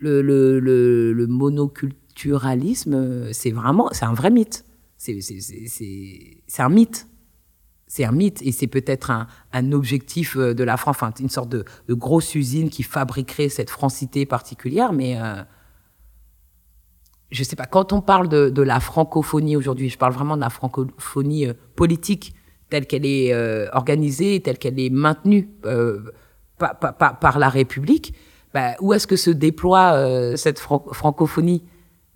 le, 0.00 0.22
le, 0.22 0.58
le, 0.58 1.12
le 1.12 1.26
c'est 2.14 3.50
vraiment, 3.50 3.88
c'est 3.92 4.04
un 4.04 4.14
vrai 4.14 4.30
mythe. 4.30 4.64
C'est 4.96 5.18
un 6.58 6.68
mythe. 6.68 7.08
C'est 7.88 8.04
un 8.04 8.12
mythe 8.12 8.40
et 8.40 8.52
c'est 8.52 8.68
peut-être 8.68 9.10
un, 9.10 9.26
un, 9.52 9.72
objectif 9.72 10.36
euh, 10.36 10.54
de 10.54 10.64
la 10.64 10.78
France, 10.78 10.96
enfin 10.96 11.12
une 11.20 11.28
sorte 11.28 11.50
de, 11.50 11.64
grosse 11.90 12.34
usine 12.34 12.70
qui 12.70 12.82
fabriquerait 12.82 13.50
cette 13.50 13.68
francité 13.68 14.24
particulière, 14.24 14.94
mais 14.94 15.20
euh, 15.20 15.42
je 17.30 17.44
sais 17.44 17.54
pas, 17.54 17.66
quand 17.66 17.92
on 17.92 18.00
parle 18.00 18.30
de, 18.30 18.48
de 18.48 18.62
la 18.62 18.80
francophonie 18.80 19.56
aujourd'hui, 19.56 19.90
je 19.90 19.98
parle 19.98 20.14
vraiment 20.14 20.36
de 20.36 20.40
la 20.40 20.48
francophonie 20.48 21.48
euh, 21.48 21.52
politique 21.76 22.34
telle 22.70 22.86
qu'elle 22.86 23.04
est 23.04 23.34
euh, 23.34 23.68
organisée, 23.72 24.40
telle 24.40 24.56
qu'elle 24.56 24.80
est 24.80 24.88
maintenue 24.88 25.50
par, 26.58 26.78
par, 26.78 27.18
par, 27.18 27.38
la 27.38 27.50
République, 27.50 28.14
bah, 28.54 28.74
où 28.80 28.94
est-ce 28.94 29.06
que 29.06 29.16
se 29.16 29.28
déploie 29.28 30.34
cette 30.38 30.58
fran 30.58 30.82
francophonie? 30.92 31.62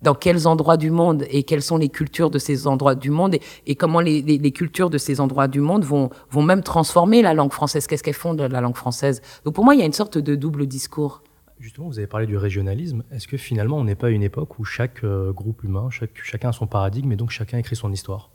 Dans 0.01 0.13
quels 0.13 0.47
endroits 0.47 0.77
du 0.77 0.91
monde 0.91 1.25
et 1.29 1.43
quelles 1.43 1.61
sont 1.61 1.77
les 1.77 1.89
cultures 1.89 2.29
de 2.29 2.39
ces 2.39 2.67
endroits 2.67 2.95
du 2.95 3.09
monde 3.09 3.35
et, 3.65 3.75
comment 3.75 3.99
les, 3.99 4.51
cultures 4.51 4.89
de 4.89 4.97
ces 4.97 5.19
endroits 5.19 5.47
du 5.47 5.59
monde 5.59 5.83
vont, 5.83 6.09
même 6.35 6.63
transformer 6.63 7.21
la 7.21 7.33
langue 7.33 7.51
française. 7.51 7.87
Qu'est-ce 7.87 8.03
qu'elles 8.03 8.13
font 8.13 8.33
de 8.33 8.43
la 8.43 8.61
langue 8.61 8.75
française? 8.75 9.21
Donc 9.45 9.55
pour 9.55 9.63
moi, 9.63 9.75
il 9.75 9.79
y 9.79 9.83
a 9.83 9.85
une 9.85 9.93
sorte 9.93 10.17
de 10.17 10.35
double 10.35 10.67
discours. 10.67 11.23
Justement, 11.59 11.87
vous 11.87 11.97
avez 11.97 12.07
parlé 12.07 12.27
du 12.27 12.37
régionalisme. 12.37 13.03
Est-ce 13.11 13.27
que 13.27 13.37
finalement, 13.37 13.77
on 13.77 13.83
n'est 13.83 13.95
pas 13.95 14.07
à 14.07 14.09
une 14.11 14.21
époque 14.21 14.59
où 14.59 14.63
chaque 14.63 15.03
euh, 15.03 15.33
groupe 15.33 15.63
humain, 15.63 15.89
chacun 15.89 16.49
a 16.49 16.51
son 16.51 16.67
paradigme 16.67 17.11
et 17.11 17.15
donc 17.15 17.31
chacun 17.31 17.57
écrit 17.57 17.75
son 17.75 17.91
histoire? 17.91 18.29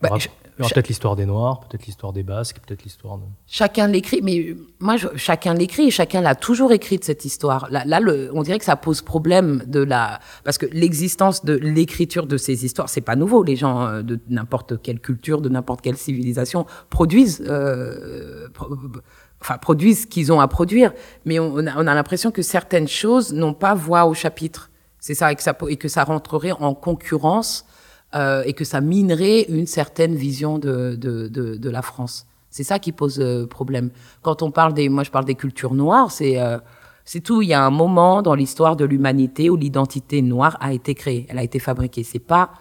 Bah, 0.00 0.10
peut-être 0.58 0.88
l'histoire 0.88 1.16
des 1.16 1.26
Noirs, 1.26 1.60
peut-être 1.60 1.86
l'histoire 1.86 2.12
des 2.12 2.22
Basques, 2.22 2.58
peut-être 2.66 2.84
l'histoire 2.84 3.18
de... 3.18 3.24
Chacun 3.46 3.88
l'écrit, 3.88 4.20
mais 4.22 4.54
moi, 4.78 4.96
je, 4.96 5.08
chacun 5.16 5.54
l'écrit 5.54 5.88
et 5.88 5.90
chacun 5.90 6.20
l'a 6.20 6.34
toujours 6.34 6.72
écrite, 6.72 7.04
cette 7.04 7.24
histoire. 7.24 7.68
Là, 7.70 7.84
là 7.84 8.00
le, 8.00 8.30
on 8.34 8.42
dirait 8.42 8.58
que 8.58 8.64
ça 8.64 8.76
pose 8.76 9.02
problème 9.02 9.62
de 9.66 9.80
la... 9.80 10.20
Parce 10.44 10.58
que 10.58 10.66
l'existence 10.66 11.44
de 11.44 11.54
l'écriture 11.54 12.26
de 12.26 12.36
ces 12.36 12.64
histoires, 12.64 12.88
c'est 12.88 13.00
pas 13.00 13.16
nouveau. 13.16 13.42
Les 13.42 13.56
gens 13.56 13.86
euh, 13.86 14.02
de 14.02 14.18
n'importe 14.28 14.80
quelle 14.82 15.00
culture, 15.00 15.40
de 15.40 15.48
n'importe 15.48 15.80
quelle 15.80 15.96
civilisation 15.96 16.66
produisent... 16.90 17.44
Euh, 17.46 18.48
enfin, 19.40 19.58
produisent 19.58 20.02
ce 20.02 20.06
qu'ils 20.06 20.32
ont 20.32 20.40
à 20.40 20.48
produire. 20.48 20.92
Mais 21.24 21.38
on, 21.38 21.54
on 21.54 21.66
a, 21.66 21.74
on 21.76 21.86
a 21.86 21.94
l'impression 21.94 22.30
que 22.30 22.42
certaines 22.42 22.88
choses 22.88 23.32
n'ont 23.32 23.54
pas 23.54 23.74
voix 23.74 24.06
au 24.06 24.14
chapitre. 24.14 24.70
C'est 25.00 25.14
ça 25.14 25.30
et, 25.30 25.36
que 25.36 25.42
ça, 25.42 25.56
et 25.68 25.76
que 25.76 25.88
ça 25.88 26.04
rentrerait 26.04 26.52
en 26.52 26.74
concurrence 26.74 27.65
euh, 28.16 28.42
et 28.46 28.54
que 28.54 28.64
ça 28.64 28.80
minerait 28.80 29.42
une 29.42 29.66
certaine 29.66 30.14
vision 30.14 30.58
de, 30.58 30.94
de, 30.96 31.70
la 31.70 31.82
France. 31.82 32.26
C'est 32.48 32.62
ça 32.62 32.78
qui 32.78 32.92
pose 32.92 33.20
euh, 33.20 33.46
problème. 33.46 33.90
Quand 34.22 34.42
on 34.42 34.50
parle 34.50 34.72
des, 34.72 34.88
moi 34.88 35.02
je 35.02 35.10
parle 35.10 35.26
des 35.26 35.34
cultures 35.34 35.74
noires, 35.74 36.10
c'est 36.10 36.40
euh, 36.40 36.58
c'est 37.04 37.20
tout. 37.20 37.42
Il 37.42 37.48
y 37.48 37.52
a 37.52 37.62
un 37.62 37.70
moment 37.70 38.22
dans 38.22 38.34
l'histoire 38.34 38.74
de 38.74 38.86
l'humanité 38.86 39.50
où 39.50 39.56
l'identité 39.56 40.22
noire 40.22 40.56
a 40.60 40.72
été 40.72 40.94
créée, 40.94 41.26
elle 41.28 41.38
a 41.38 41.42
été 41.42 41.58
fabriquée. 41.58 42.04
C'est 42.04 42.18
pas 42.18 42.52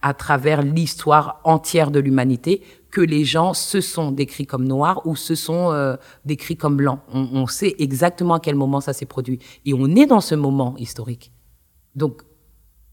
à 0.00 0.14
travers 0.14 0.62
l'histoire 0.62 1.42
entière 1.44 1.90
de 1.90 2.00
l'humanité 2.00 2.62
que 2.90 3.02
les 3.02 3.24
gens 3.24 3.52
se 3.52 3.82
sont 3.82 4.12
décrits 4.12 4.46
comme 4.46 4.66
noirs 4.66 5.06
ou 5.06 5.14
se 5.14 5.34
sont 5.34 5.96
décrits 6.24 6.56
comme 6.56 6.76
blancs. 6.76 7.00
On, 7.12 7.28
on 7.34 7.46
sait 7.46 7.74
exactement 7.78 8.34
à 8.34 8.40
quel 8.40 8.54
moment 8.54 8.80
ça 8.80 8.94
s'est 8.94 9.04
produit 9.04 9.40
et 9.66 9.74
on 9.74 9.94
est 9.94 10.06
dans 10.06 10.22
ce 10.22 10.34
moment 10.34 10.74
historique. 10.78 11.32
Donc 11.94 12.22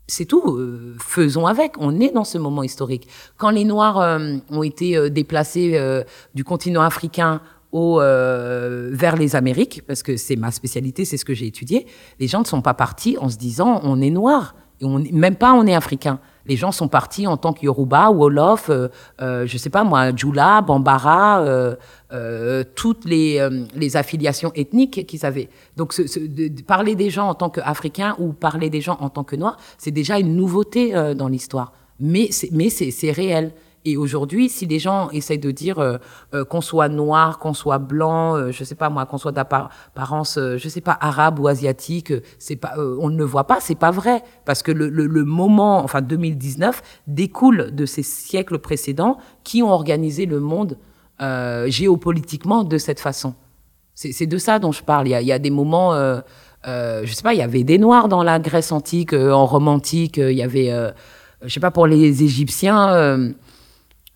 c'est 0.08 0.26
tout. 0.26 0.58
Euh, 0.58 0.96
faisons 1.00 1.46
avec. 1.46 1.74
On 1.80 2.00
est 2.00 2.12
dans 2.12 2.24
ce 2.24 2.38
moment 2.38 2.64
historique. 2.64 3.08
Quand 3.38 3.50
les 3.50 3.66
Noirs 3.66 4.00
euh, 4.00 4.38
ont 4.50 4.64
été 4.64 4.98
euh, 4.98 5.10
déplacés 5.10 5.80
du 6.34 6.44
continent 6.44 6.82
africain 6.82 7.42
au, 7.72 7.98
vers 8.00 9.16
les 9.18 9.36
Amériques, 9.36 9.82
parce 9.86 10.02
que 10.02 10.18
c'est 10.18 10.38
ma 10.38 10.52
spécialité, 10.52 11.06
c'est 11.06 11.18
ce 11.18 11.26
que 11.26 11.34
j'ai 11.34 11.46
étudié, 11.46 11.86
les 12.20 12.28
gens 12.28 12.40
ne 12.40 12.46
sont 12.46 12.62
pas 12.62 12.74
partis 12.74 13.18
en 13.20 13.30
se 13.30 13.38
disant 13.38 13.82
on 13.84 14.02
est 14.02 14.10
noir. 14.10 14.56
Et 14.80 14.86
on, 14.86 15.00
même 15.12 15.36
pas 15.36 15.54
on 15.54 15.66
est 15.68 15.76
africain. 15.76 16.20
Les 16.48 16.56
gens 16.56 16.72
sont 16.72 16.88
partis 16.88 17.28
en 17.28 17.38
tant 17.38 17.54
que 17.54 17.66
Yoruba, 17.66 18.10
Wolof, 18.10 18.70
euh, 18.70 18.88
euh, 19.22 19.46
je 19.46 19.58
sais 19.58 19.70
pas 19.70 19.84
moi, 19.84 20.16
Djoula, 20.16 20.62
Bambara, 20.62 21.42
euh, 21.42 21.76
euh, 22.14 22.64
toutes 22.76 23.06
les, 23.06 23.40
euh, 23.40 23.66
les 23.76 23.98
affiliations 23.98 24.52
ethniques 24.56 25.06
qu'ils 25.06 25.26
avaient. 25.26 25.50
Donc 25.76 25.94
parler 26.66 26.96
des 26.96 27.10
gens 27.10 27.28
en 27.28 27.34
tant 27.34 27.50
qu'Africains 27.50 28.16
ou 28.20 28.32
parler 28.34 28.70
des 28.70 28.82
gens 28.82 28.98
en 29.02 29.10
tant 29.10 29.24
que 29.24 29.36
Noirs, 29.36 29.58
c'est 29.78 29.92
déjà 29.92 30.20
une 30.20 30.36
nouveauté 30.36 30.94
dans 31.16 31.28
l'histoire. 31.28 31.74
Mais 32.00 32.30
c'est 32.32 33.12
réel. 33.12 33.52
Et 33.86 33.96
aujourd'hui, 33.96 34.50
si 34.50 34.66
les 34.66 34.80
gens 34.80 35.10
essayent 35.12 35.40
de 35.40 35.52
dire 35.52 35.80
euh, 35.80 35.98
euh, 36.34 36.44
qu'on 36.44 36.60
soit 36.60 36.90
noir, 36.90 37.40
qu'on 37.40 37.54
soit 37.54 37.78
blanc, 37.78 38.36
euh, 38.36 38.52
je 38.52 38.64
sais 38.66 38.76
pas 38.76 38.90
moi, 38.90 39.06
qu'on 39.06 39.18
soit 39.18 39.32
d'apparence, 39.32 40.38
euh, 40.38 40.58
je 40.58 40.68
sais 40.68 40.82
pas 40.82 40.98
arabe 41.00 41.40
ou 41.40 41.48
asiatique, 41.48 42.12
c'est 42.38 42.58
pas, 42.58 42.74
euh, 42.78 42.98
on 43.00 43.10
ne 43.10 43.18
le 43.18 43.24
voit 43.24 43.46
pas, 43.46 43.60
c'est 43.62 43.76
pas 43.76 43.92
vrai, 43.92 44.24
parce 44.46 44.62
que 44.62 44.74
le, 44.74 44.90
le, 44.90 45.08
le, 45.08 45.24
moment, 45.24 45.80
enfin 45.84 46.02
2019, 46.02 46.82
découle 47.08 47.74
de 47.74 47.86
ces 47.86 48.04
siècles 48.04 48.60
précédents 48.60 49.20
qui 49.46 49.64
ont 49.64 49.72
organisé 49.72 50.26
le 50.26 50.42
monde 50.42 50.78
euh, 51.22 51.70
géopolitiquement 51.70 52.66
de 52.66 52.78
cette 52.78 53.00
façon. 53.00 53.36
C'est 53.96 54.28
de 54.28 54.38
ça 54.38 54.60
dont 54.60 54.72
je 54.72 54.84
parle. 54.84 55.08
Il 55.08 55.12
y 55.12 55.16
a, 55.16 55.22
il 55.22 55.28
y 55.28 55.32
a 55.32 55.40
des 55.40 55.50
moments. 55.50 55.96
Euh, 55.96 56.22
je 56.64 57.12
sais 57.12 57.24
pas, 57.24 57.34
il 57.34 57.40
y 57.40 57.42
avait 57.42 57.64
des 57.64 57.80
noirs 57.80 58.10
dans 58.10 58.22
la 58.22 58.38
Grèce 58.38 58.72
antique, 58.72 59.14
en 59.14 59.48
Rome 59.48 59.68
antique, 59.68 60.18
il 60.18 60.34
y 60.34 60.44
avait, 60.44 60.72
je 61.42 61.52
sais 61.52 61.60
pas, 61.60 61.72
pour 61.72 61.88
les 61.88 62.24
Égyptiens, 62.24 63.34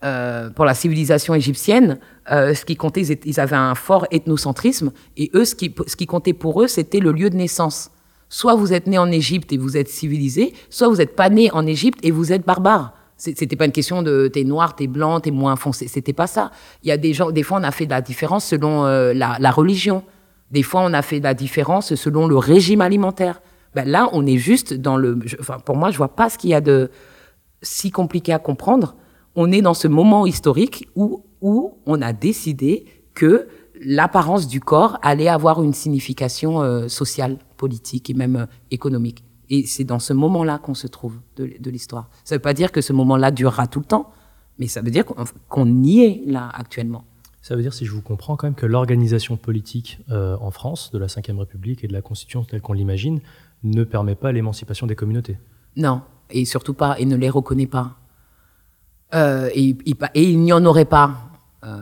euh, 0.04 0.50
pour 0.50 0.66
la 0.66 0.74
civilisation 0.74 1.36
égyptienne, 1.36 2.00
euh, 2.32 2.54
ce 2.54 2.66
qui 2.66 2.76
comptait, 2.76 3.02
ils 3.02 3.40
avaient 3.40 3.56
un 3.56 3.76
fort 3.76 4.08
ethnocentrisme, 4.12 4.92
et 5.18 5.30
eux, 5.36 5.46
ce 5.46 5.56
qui, 5.56 5.74
ce 5.86 5.96
qui 5.96 6.08
comptait 6.08 6.34
pour 6.34 6.62
eux, 6.62 6.68
c'était 6.68 7.00
le 7.00 7.12
lieu 7.12 7.30
de 7.30 7.36
naissance. 7.36 7.92
Soit 8.30 8.56
vous 8.56 8.74
êtes 8.74 8.88
né 8.88 8.98
en 8.98 9.12
Égypte 9.12 9.52
et 9.54 9.58
vous 9.58 9.78
êtes 9.78 9.90
civilisé, 9.90 10.54
soit 10.70 10.88
vous 10.88 10.96
n'êtes 10.96 11.16
pas 11.16 11.30
né 11.30 11.52
en 11.52 11.68
Égypte 11.68 12.00
et 12.04 12.12
vous 12.12 12.32
êtes 12.32 12.46
barbare. 12.46 12.94
C'était 13.18 13.56
pas 13.56 13.66
une 13.66 13.72
question 13.72 14.02
de 14.02 14.28
t'es 14.28 14.44
noir, 14.44 14.76
t'es 14.76 14.88
blanc, 14.88 15.20
t'es 15.20 15.30
moins 15.30 15.56
foncé. 15.56 15.88
C'était 15.88 16.14
pas 16.14 16.26
ça. 16.26 16.50
Il 16.82 16.90
y 16.90 16.92
a 16.92 16.98
des 16.98 17.14
gens, 17.14 17.30
des 17.30 17.44
fois, 17.44 17.60
on 17.60 17.64
a 17.64 17.70
fait 17.70 17.86
de 17.86 17.92
la 17.92 18.02
différence 18.02 18.46
selon 18.46 18.86
euh, 18.86 19.14
la, 19.14 19.38
la, 19.40 19.52
religion. 19.52 20.04
Des 20.50 20.64
fois, 20.64 20.82
on 20.82 20.92
a 20.94 21.04
fait 21.04 21.20
de 21.20 21.26
la 21.26 21.36
différence 21.36 21.94
selon 21.94 22.26
le 22.26 22.36
régime 22.36 22.82
alimentaire. 22.82 23.42
Ben 23.76 23.88
là, 23.88 24.10
on 24.14 24.26
est 24.26 24.38
juste 24.38 24.74
dans 24.74 24.98
le. 24.98 25.20
Je, 25.24 25.36
enfin, 25.40 25.60
pour 25.60 25.76
moi, 25.76 25.92
je 25.92 25.98
vois 25.98 26.16
pas 26.16 26.32
ce 26.32 26.40
qu'il 26.40 26.50
y 26.50 26.56
a 26.56 26.62
de 26.62 26.90
si 27.62 27.92
compliqué 27.92 28.34
à 28.34 28.40
comprendre 28.40 28.96
on 29.36 29.52
est 29.52 29.62
dans 29.62 29.74
ce 29.74 29.88
moment 29.88 30.26
historique 30.26 30.88
où, 30.96 31.24
où 31.42 31.78
on 31.86 32.02
a 32.02 32.14
décidé 32.14 32.86
que 33.14 33.48
l'apparence 33.84 34.48
du 34.48 34.60
corps 34.60 34.98
allait 35.02 35.28
avoir 35.28 35.64
une 35.64 35.74
signification 35.74 36.62
euh, 36.62 36.88
sociale, 36.88 37.38
politique 37.58 38.10
et 38.10 38.14
même 38.14 38.36
euh, 38.36 38.46
économique. 38.70 39.24
Et 39.50 39.66
c'est 39.66 39.84
dans 39.84 40.00
ce 40.00 40.14
moment-là 40.14 40.60
qu'on 40.60 40.74
se 40.74 40.88
trouve 40.88 41.20
de, 41.36 41.52
de 41.60 41.70
l'histoire. 41.72 42.10
Ça 42.24 42.36
ne 42.36 42.38
veut 42.38 42.42
pas 42.42 42.54
dire 42.54 42.72
que 42.72 42.82
ce 42.82 42.94
moment-là 42.94 43.32
durera 43.32 43.68
tout 43.68 43.80
le 43.80 43.86
temps, 43.86 44.12
mais 44.60 44.68
ça 44.68 44.82
veut 44.82 44.92
dire 44.92 45.04
qu'on 45.06 45.66
qu 45.66 45.72
y 45.84 46.04
est 46.04 46.24
là 46.26 46.50
actuellement. 46.54 47.04
Ça 47.42 47.56
veut 47.56 47.64
dire, 47.64 47.74
si 47.74 47.86
je 47.86 47.92
vous 47.92 48.04
comprends, 48.04 48.36
quand 48.36 48.46
même 48.46 48.56
que 48.56 48.68
l'organisation 48.68 49.36
politique 49.36 50.00
euh, 50.12 50.38
en 50.40 50.52
France, 50.52 50.92
de 50.92 51.00
la 51.00 51.08
Ve 51.08 51.40
République 51.40 51.84
et 51.84 51.88
de 51.88 51.94
la 51.94 52.04
Constitution 52.04 52.44
telle 52.44 52.62
qu'on 52.62 52.74
l'imagine, 52.74 53.20
ne 53.64 53.84
permet 53.84 54.16
pas 54.16 54.32
l'émancipation 54.32 54.86
des 54.86 54.96
communautés. 54.96 55.40
Non, 55.76 56.02
et 56.30 56.46
surtout 56.46 56.76
pas, 56.76 57.00
et 57.00 57.06
ne 57.06 57.16
les 57.16 57.30
reconnaît 57.30 57.68
pas. 57.68 57.98
Euh, 59.14 59.50
et, 59.54 59.76
il 60.16 60.40
n'y 60.40 60.54
en 60.54 60.64
aurait 60.66 60.86
pas. 60.86 61.12
Euh, 61.64 61.82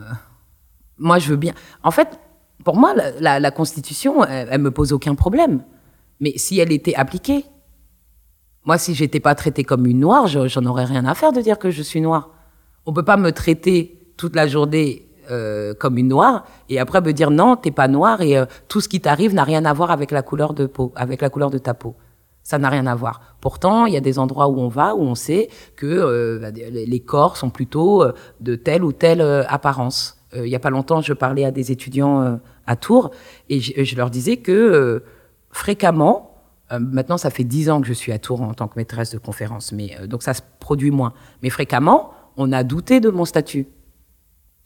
moi, 0.98 1.20
je 1.20 1.30
veux 1.30 1.36
bien. 1.36 1.54
En 1.84 1.92
fait, 1.92 2.20
pour 2.64 2.76
moi, 2.76 2.94
la, 3.20 3.52
Constitution, 3.52 4.24
elle, 4.24 4.48
elle, 4.52 4.62
me 4.62 4.72
pose 4.72 4.94
aucun 4.94 5.16
problème. 5.16 5.64
Mais 6.20 6.34
si 6.36 6.60
elle 6.60 6.72
était 6.72 6.96
appliquée, 6.96 7.46
moi, 8.66 8.78
si 8.78 8.94
j'étais 8.94 9.20
pas 9.20 9.36
traitée 9.36 9.64
comme 9.64 9.86
une 9.86 10.00
noire, 10.00 10.28
j'en 10.28 10.66
aurais 10.66 10.86
rien 10.86 11.06
à 11.06 11.16
faire 11.16 11.32
de 11.32 11.42
dire 11.42 11.58
que 11.58 11.72
je 11.72 11.82
suis 11.82 12.02
noire. 12.02 12.32
On 12.86 12.94
peut 12.94 13.06
pas 13.06 13.18
me 13.18 13.32
traiter 13.32 14.14
toute 14.18 14.36
la 14.36 14.48
journée 14.48 15.08
euh, 15.32 15.74
comme 15.74 15.98
une 15.98 16.10
noire 16.10 16.46
et 16.68 16.80
après 16.80 17.02
me 17.02 17.14
dire 17.14 17.32
non, 17.32 17.56
t'es 17.56 17.72
pas 17.72 17.88
noire 17.88 18.22
et 18.22 18.44
tout 18.68 18.82
ce 18.82 18.90
qui 18.90 19.00
t'arrive 19.00 19.34
n'a 19.34 19.44
rien 19.44 19.64
à 19.64 19.74
voir 19.74 19.92
avec 19.92 20.12
la 20.12 20.24
couleur 20.24 20.54
de 20.54 20.66
peau, 20.66 20.92
avec 20.96 21.22
la 21.22 21.30
couleur 21.30 21.52
de 21.52 21.58
ta 21.58 21.74
peau. 21.74 21.96
Ça 22.44 22.58
n'a 22.58 22.70
rien 22.70 22.88
à 22.88 22.96
voir. 22.96 23.22
Pourtant, 23.42 23.86
il 23.86 23.94
y 23.94 23.98
a 23.98 24.02
des 24.02 24.18
endroits 24.18 24.48
où 24.48 24.60
on 24.60 24.70
va 24.70 24.96
où 24.96 25.02
on 25.02 25.16
sait 25.16 25.50
que 25.76 25.86
euh, 25.86 26.40
bah, 26.40 26.52
les 26.52 27.00
corps 27.00 27.38
sont 27.38 27.50
plutôt 27.50 28.04
euh, 28.04 28.14
de 28.40 28.56
telle 28.56 28.84
ou 28.84 28.92
telle 28.92 29.22
euh, 29.22 29.44
apparence. 29.48 30.16
Il 30.36 30.48
y 30.48 30.56
a 30.56 30.60
pas 30.60 30.70
longtemps, 30.70 31.02
je 31.02 31.14
parlais 31.14 31.44
à 31.44 31.50
des 31.50 31.72
étudiants 31.72 32.40
à 32.68 32.76
Tours 32.76 33.10
et 33.50 33.60
je, 33.60 33.84
je, 33.84 33.96
leur 33.96 34.12
disais 34.12 34.38
que 34.38 35.02
fréquemment, 35.50 36.36
maintenant 36.70 37.18
ça 37.18 37.32
fait 37.32 37.44
dix 37.44 37.68
ans 37.72 37.82
que 37.82 37.88
je 37.88 37.94
suis 37.94 38.12
à 38.12 38.20
Tours 38.20 38.44
en 38.44 38.54
tant 38.54 38.68
que 38.68 38.74
maîtresse 38.78 39.10
de 39.10 39.18
conférence, 39.18 39.72
mais 39.72 39.98
donc 40.06 40.22
ça 40.22 40.36
se 40.36 40.44
produit 40.60 40.92
moins. 40.92 41.14
Mais 41.42 41.50
fréquemment, 41.50 42.12
on 42.38 42.52
a 42.52 42.64
douté 42.64 43.00
de 43.00 43.10
mon 43.10 43.26
statut. 43.26 43.66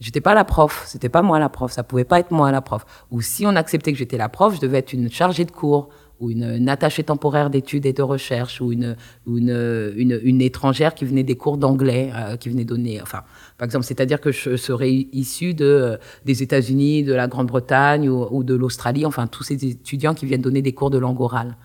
J'étais 0.04 0.20
pas 0.20 0.34
la 0.34 0.44
prof, 0.44 0.84
c'était 0.86 1.08
pas 1.08 1.22
moi 1.22 1.40
la 1.40 1.48
prof, 1.48 1.72
ça 1.72 1.82
pouvait 1.82 2.04
pas 2.04 2.20
être 2.20 2.32
moi 2.32 2.52
la 2.52 2.60
prof. 2.60 2.86
Ou 3.10 3.22
si 3.22 3.46
on 3.46 3.56
acceptait 3.56 3.94
que 3.94 3.98
j'étais 3.98 4.18
la 4.18 4.28
prof, 4.28 4.54
je 4.56 4.60
devais 4.60 4.80
être 4.80 4.92
une 4.92 5.10
chargée 5.10 5.46
de 5.46 5.52
cours 5.52 5.88
ou 6.24 6.32
une, 6.32 6.70
attachée 6.70 7.04
temporaire 7.04 7.50
d'études 7.50 7.86
et 7.86 7.94
de 7.94 8.02
recherche, 8.02 8.62
ou 8.62 8.72
une, 8.72 8.96
une, 9.28 10.20
une, 10.24 10.42
étrangère 10.42 10.96
qui 10.96 11.06
venait 11.06 11.24
des 11.24 11.36
cours 11.36 11.58
d'anglais, 11.58 12.12
euh, 12.16 12.38
qui 12.38 12.50
venait 12.50 12.66
donner, 12.66 13.02
enfin, 13.02 13.24
par 13.58 13.66
exemple, 13.66 13.86
c'est-à-dire 13.86 14.22
que 14.22 14.32
je 14.32 14.56
serais 14.56 14.92
issue 14.92 15.54
de, 15.54 15.66
euh, 15.66 15.98
des 16.26 16.42
États-Unis, 16.42 17.04
de 17.04 17.14
la 17.14 17.28
Grande-Bretagne 17.28 18.10
ou, 18.10 18.44
de 18.44 18.56
l'Australie, 18.56 19.06
enfin, 19.06 19.28
tous 19.28 19.44
ces 19.44 19.66
étudiants 19.66 20.14
qui 20.14 20.26
viennent 20.26 20.42
donner 20.42 20.62
des 20.62 20.74
cours 20.74 20.90
de 20.90 20.98
langue 20.98 21.20
orale. 21.22 21.58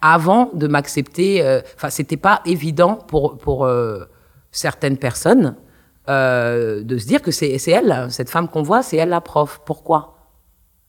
Avant 0.00 0.50
de 0.54 0.66
m'accepter, 0.66 1.42
euh, 1.42 1.60
enfin, 1.76 1.90
c'était 1.90 2.16
pas 2.16 2.40
évident 2.46 2.96
pour, 2.96 3.38
pour, 3.38 3.64
euh, 3.64 4.04
certaines 4.50 4.96
personnes 4.96 5.56
euh, 6.08 6.82
de 6.82 6.98
se 6.98 7.06
dire 7.06 7.22
que 7.22 7.30
c'est 7.30 7.60
elle, 7.68 8.06
cette 8.10 8.30
femme 8.30 8.48
qu'on 8.48 8.62
voit, 8.62 8.82
c'est 8.82 8.96
elle 8.96 9.10
la 9.10 9.20
prof. 9.20 9.60
Pourquoi? 9.64 10.16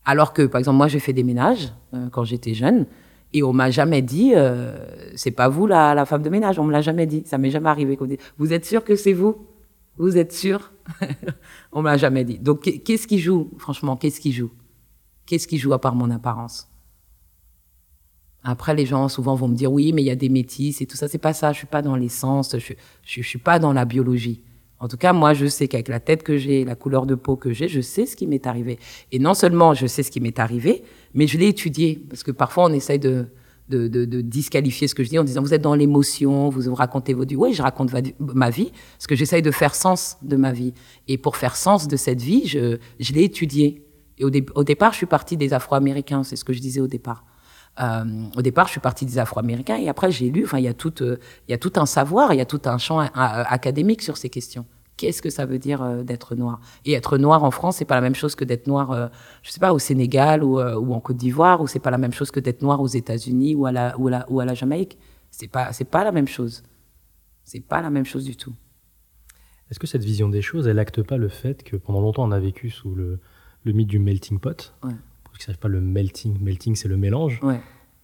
Alors 0.05 0.34
que, 0.34 0.43
par 0.43 0.59
exemple, 0.59 0.78
moi, 0.78 0.88
j'ai 0.88 0.99
fait 0.99 1.13
des 1.13 1.24
ménages 1.24 1.74
euh, 1.93 2.07
quand 2.11 2.24
j'étais 2.24 2.53
jeune, 2.53 2.86
et 3.34 3.43
on 3.43 3.53
m'a 3.53 3.71
jamais 3.71 4.01
dit, 4.01 4.34
euh, 4.36 4.86
c'est 5.15 5.32
pas 5.32 5.47
vous 5.47 5.67
la, 5.67 5.93
la, 5.93 6.05
femme 6.05 6.21
de 6.21 6.29
ménage, 6.29 6.59
on 6.59 6.63
me 6.63 6.71
l'a 6.71 6.82
jamais 6.82 7.05
dit, 7.05 7.23
ça 7.25 7.38
m'est 7.38 7.51
jamais 7.51 7.69
arrivé. 7.69 7.97
Vous 8.38 8.53
êtes 8.53 8.65
sûr 8.65 8.84
que 8.84 8.95
c'est 8.95 9.13
vous? 9.13 9.47
Vous 9.97 10.17
êtes 10.17 10.34
sûr? 10.34 10.71
On 11.71 11.82
me 11.82 11.88
l'a 11.88 11.97
jamais 11.97 12.23
dit. 12.23 12.39
Donc, 12.39 12.61
qu'est-ce 12.61 13.07
qui 13.07 13.19
joue, 13.19 13.51
franchement, 13.57 13.97
qu'est-ce 13.97 14.19
qui 14.19 14.32
joue? 14.32 14.49
Qu'est-ce 15.25 15.47
qui 15.47 15.57
joue 15.57 15.73
à 15.73 15.79
part 15.79 15.95
mon 15.95 16.09
apparence? 16.09 16.67
Après, 18.43 18.73
les 18.73 18.86
gens 18.86 19.07
souvent 19.07 19.36
vont 19.36 19.47
me 19.47 19.55
dire 19.55 19.71
oui, 19.71 19.93
mais 19.93 20.01
il 20.01 20.05
y 20.05 20.11
a 20.11 20.15
des 20.15 20.29
métis 20.29 20.82
et 20.82 20.88
tout 20.88 20.97
ça. 20.97 21.07
C'est 21.07 21.19
pas 21.19 21.34
ça. 21.34 21.51
Je 21.51 21.59
suis 21.59 21.67
pas 21.67 21.82
dans 21.82 21.95
l'essence. 21.95 22.57
Je, 22.57 22.73
je, 23.05 23.21
je 23.21 23.27
suis 23.27 23.38
pas 23.38 23.59
dans 23.59 23.73
la 23.73 23.86
biologie. 23.86 24.43
En 24.82 24.88
tout 24.88 24.97
cas, 24.97 25.13
moi, 25.13 25.36
je 25.36 25.45
sais 25.45 25.67
qu'avec 25.67 25.89
la 25.89 25.99
tête 25.99 26.23
que 26.23 26.38
j'ai, 26.38 26.65
la 26.65 26.73
couleur 26.73 27.05
de 27.05 27.13
peau 27.13 27.36
que 27.36 27.53
j'ai, 27.53 27.67
je 27.67 27.82
sais 27.82 28.07
ce 28.07 28.15
qui 28.15 28.25
m'est 28.25 28.47
arrivé. 28.47 28.79
Et 29.11 29.19
non 29.19 29.36
seulement 29.36 29.75
je 29.75 29.86
sais 29.86 30.01
ce 30.01 30.09
qui 30.09 30.19
m'est 30.19 30.39
arrivé, 30.39 30.84
mais 31.13 31.27
je 31.27 31.38
l'ai 31.38 31.47
étudié. 31.47 32.03
Parce 32.09 32.23
que 32.23 32.32
parfois, 32.32 32.65
on 32.65 32.73
essaye 32.73 32.97
de, 32.97 33.27
de, 33.69 33.88
de, 33.88 34.05
de, 34.05 34.21
disqualifier 34.21 34.88
ce 34.88 34.95
que 34.95 35.03
je 35.03 35.09
dis 35.09 35.19
en 35.19 35.23
disant 35.23 35.43
vous 35.43 35.53
êtes 35.53 35.61
dans 35.61 35.75
l'émotion, 35.75 36.49
vous 36.49 36.73
racontez 36.73 37.13
vos 37.13 37.25
vies. 37.25 37.36
Oui, 37.36 37.53
je 37.53 37.61
raconte 37.61 37.91
ma 38.19 38.49
vie, 38.49 38.71
parce 38.97 39.05
que 39.05 39.15
j'essaye 39.15 39.43
de 39.43 39.51
faire 39.51 39.75
sens 39.75 40.17
de 40.23 40.36
ma 40.36 40.51
vie. 40.51 40.73
Et 41.07 41.19
pour 41.19 41.38
faire 41.38 41.55
sens 41.55 41.88
de 41.88 41.95
cette 41.95 42.21
vie, 42.21 42.47
je, 42.47 42.79
je 42.99 43.13
l'ai 43.13 43.23
étudié. 43.23 43.86
Et 44.17 44.25
au, 44.25 44.32
au 44.55 44.63
départ, 44.63 44.93
je 44.93 44.97
suis 44.97 45.05
partie 45.05 45.38
des 45.38 45.53
Afro-Américains, 45.53 46.23
c'est 46.23 46.36
ce 46.36 46.43
que 46.43 46.53
je 46.53 46.59
disais 46.59 46.82
au 46.82 46.88
départ. 46.88 47.23
Euh, 47.80 48.03
au 48.36 48.41
départ, 48.41 48.67
je 48.67 48.72
suis 48.72 48.82
partie 48.82 49.05
des 49.05 49.17
Afro-Américains 49.17 49.78
et 49.78 49.88
après 49.88 50.11
j'ai 50.11 50.30
lu. 50.30 50.43
Enfin, 50.43 50.59
il 50.59 50.65
y 50.65 50.67
a 50.67 50.74
tout, 50.74 51.01
euh, 51.01 51.17
il 51.47 51.51
y 51.51 51.53
a 51.53 51.57
tout 51.57 51.74
un 51.76 51.86
savoir, 51.86 52.34
il 52.34 52.38
y 52.38 52.41
a 52.41 52.45
tout 52.45 52.61
un 52.65 52.78
champ 52.78 52.99
académique 52.99 54.01
sur 54.01 54.17
ces 54.17 54.30
questions. 54.30 54.65
Qu'est-ce 54.97 55.22
que 55.22 55.30
ça 55.30 55.45
veut 55.45 55.57
dire 55.57 55.82
euh, 55.82 56.03
d'être 56.03 56.36
noir? 56.36 56.59
Et 56.86 56.93
être 56.93 57.17
noir 57.17 57.43
en 57.43 57.51
France, 57.51 57.78
c'est 57.78 57.86
pas 57.86 57.95
la 57.95 58.01
même 58.01 58.13
chose 58.13 58.36
que 58.36 58.43
d'être 58.43 58.67
noir, 58.67 58.91
euh, 58.91 59.07
je 59.41 59.51
sais 59.51 59.59
pas, 59.59 59.74
au 59.74 59.80
Sénégal 59.80 60.43
ou, 60.43 60.59
ou 60.59 60.93
en 60.93 60.99
Côte 60.99 61.17
d'Ivoire, 61.17 61.61
ou 61.61 61.67
c'est 61.67 61.80
pas 61.80 61.91
la 61.91 61.97
même 61.97 62.13
chose 62.13 62.30
que 62.30 62.39
d'être 62.39 62.61
noir 62.61 62.82
aux 62.82 62.88
États-Unis 62.88 63.55
ou 63.55 63.65
à 63.65 63.72
la 63.72 63.97
ou 63.97 64.09
à 64.09 64.11
la, 64.11 64.26
ou 64.30 64.39
à 64.41 64.45
la 64.45 64.53
Jamaïque. 64.53 64.97
C'est 65.32 65.47
pas 65.47 65.72
c'est 65.72 65.86
pas 65.86 66.03
la 66.03 66.11
même 66.11 66.28
chose. 66.28 66.63
C'est 67.43 67.61
pas 67.61 67.82
la 67.82 67.89
même 67.89 68.05
chose 68.05 68.26
du 68.26 68.36
tout. 68.36 68.53
Est-ce 69.69 69.80
que 69.80 69.88
cette 69.88 70.03
vision 70.03 70.28
des 70.28 70.41
choses, 70.41 70.67
elle 70.67 70.80
acte 70.80 71.01
pas 71.01 71.17
le 71.17 71.30
fait 71.30 71.63
que 71.63 71.78
pendant 71.78 72.01
longtemps 72.01 72.26
on 72.26 72.32
a 72.32 72.39
vécu 72.39 72.69
sous 72.69 72.93
le, 72.93 73.19
le 73.63 73.72
mythe 73.72 73.88
du 73.88 73.99
melting 73.99 74.39
pot? 74.39 74.74
Ouais 74.84 74.91
qui 75.45 75.57
pas 75.57 75.67
le 75.67 75.81
melting. 75.81 76.37
Melting, 76.41 76.75
c'est 76.75 76.87
le 76.87 76.97
mélange. 76.97 77.41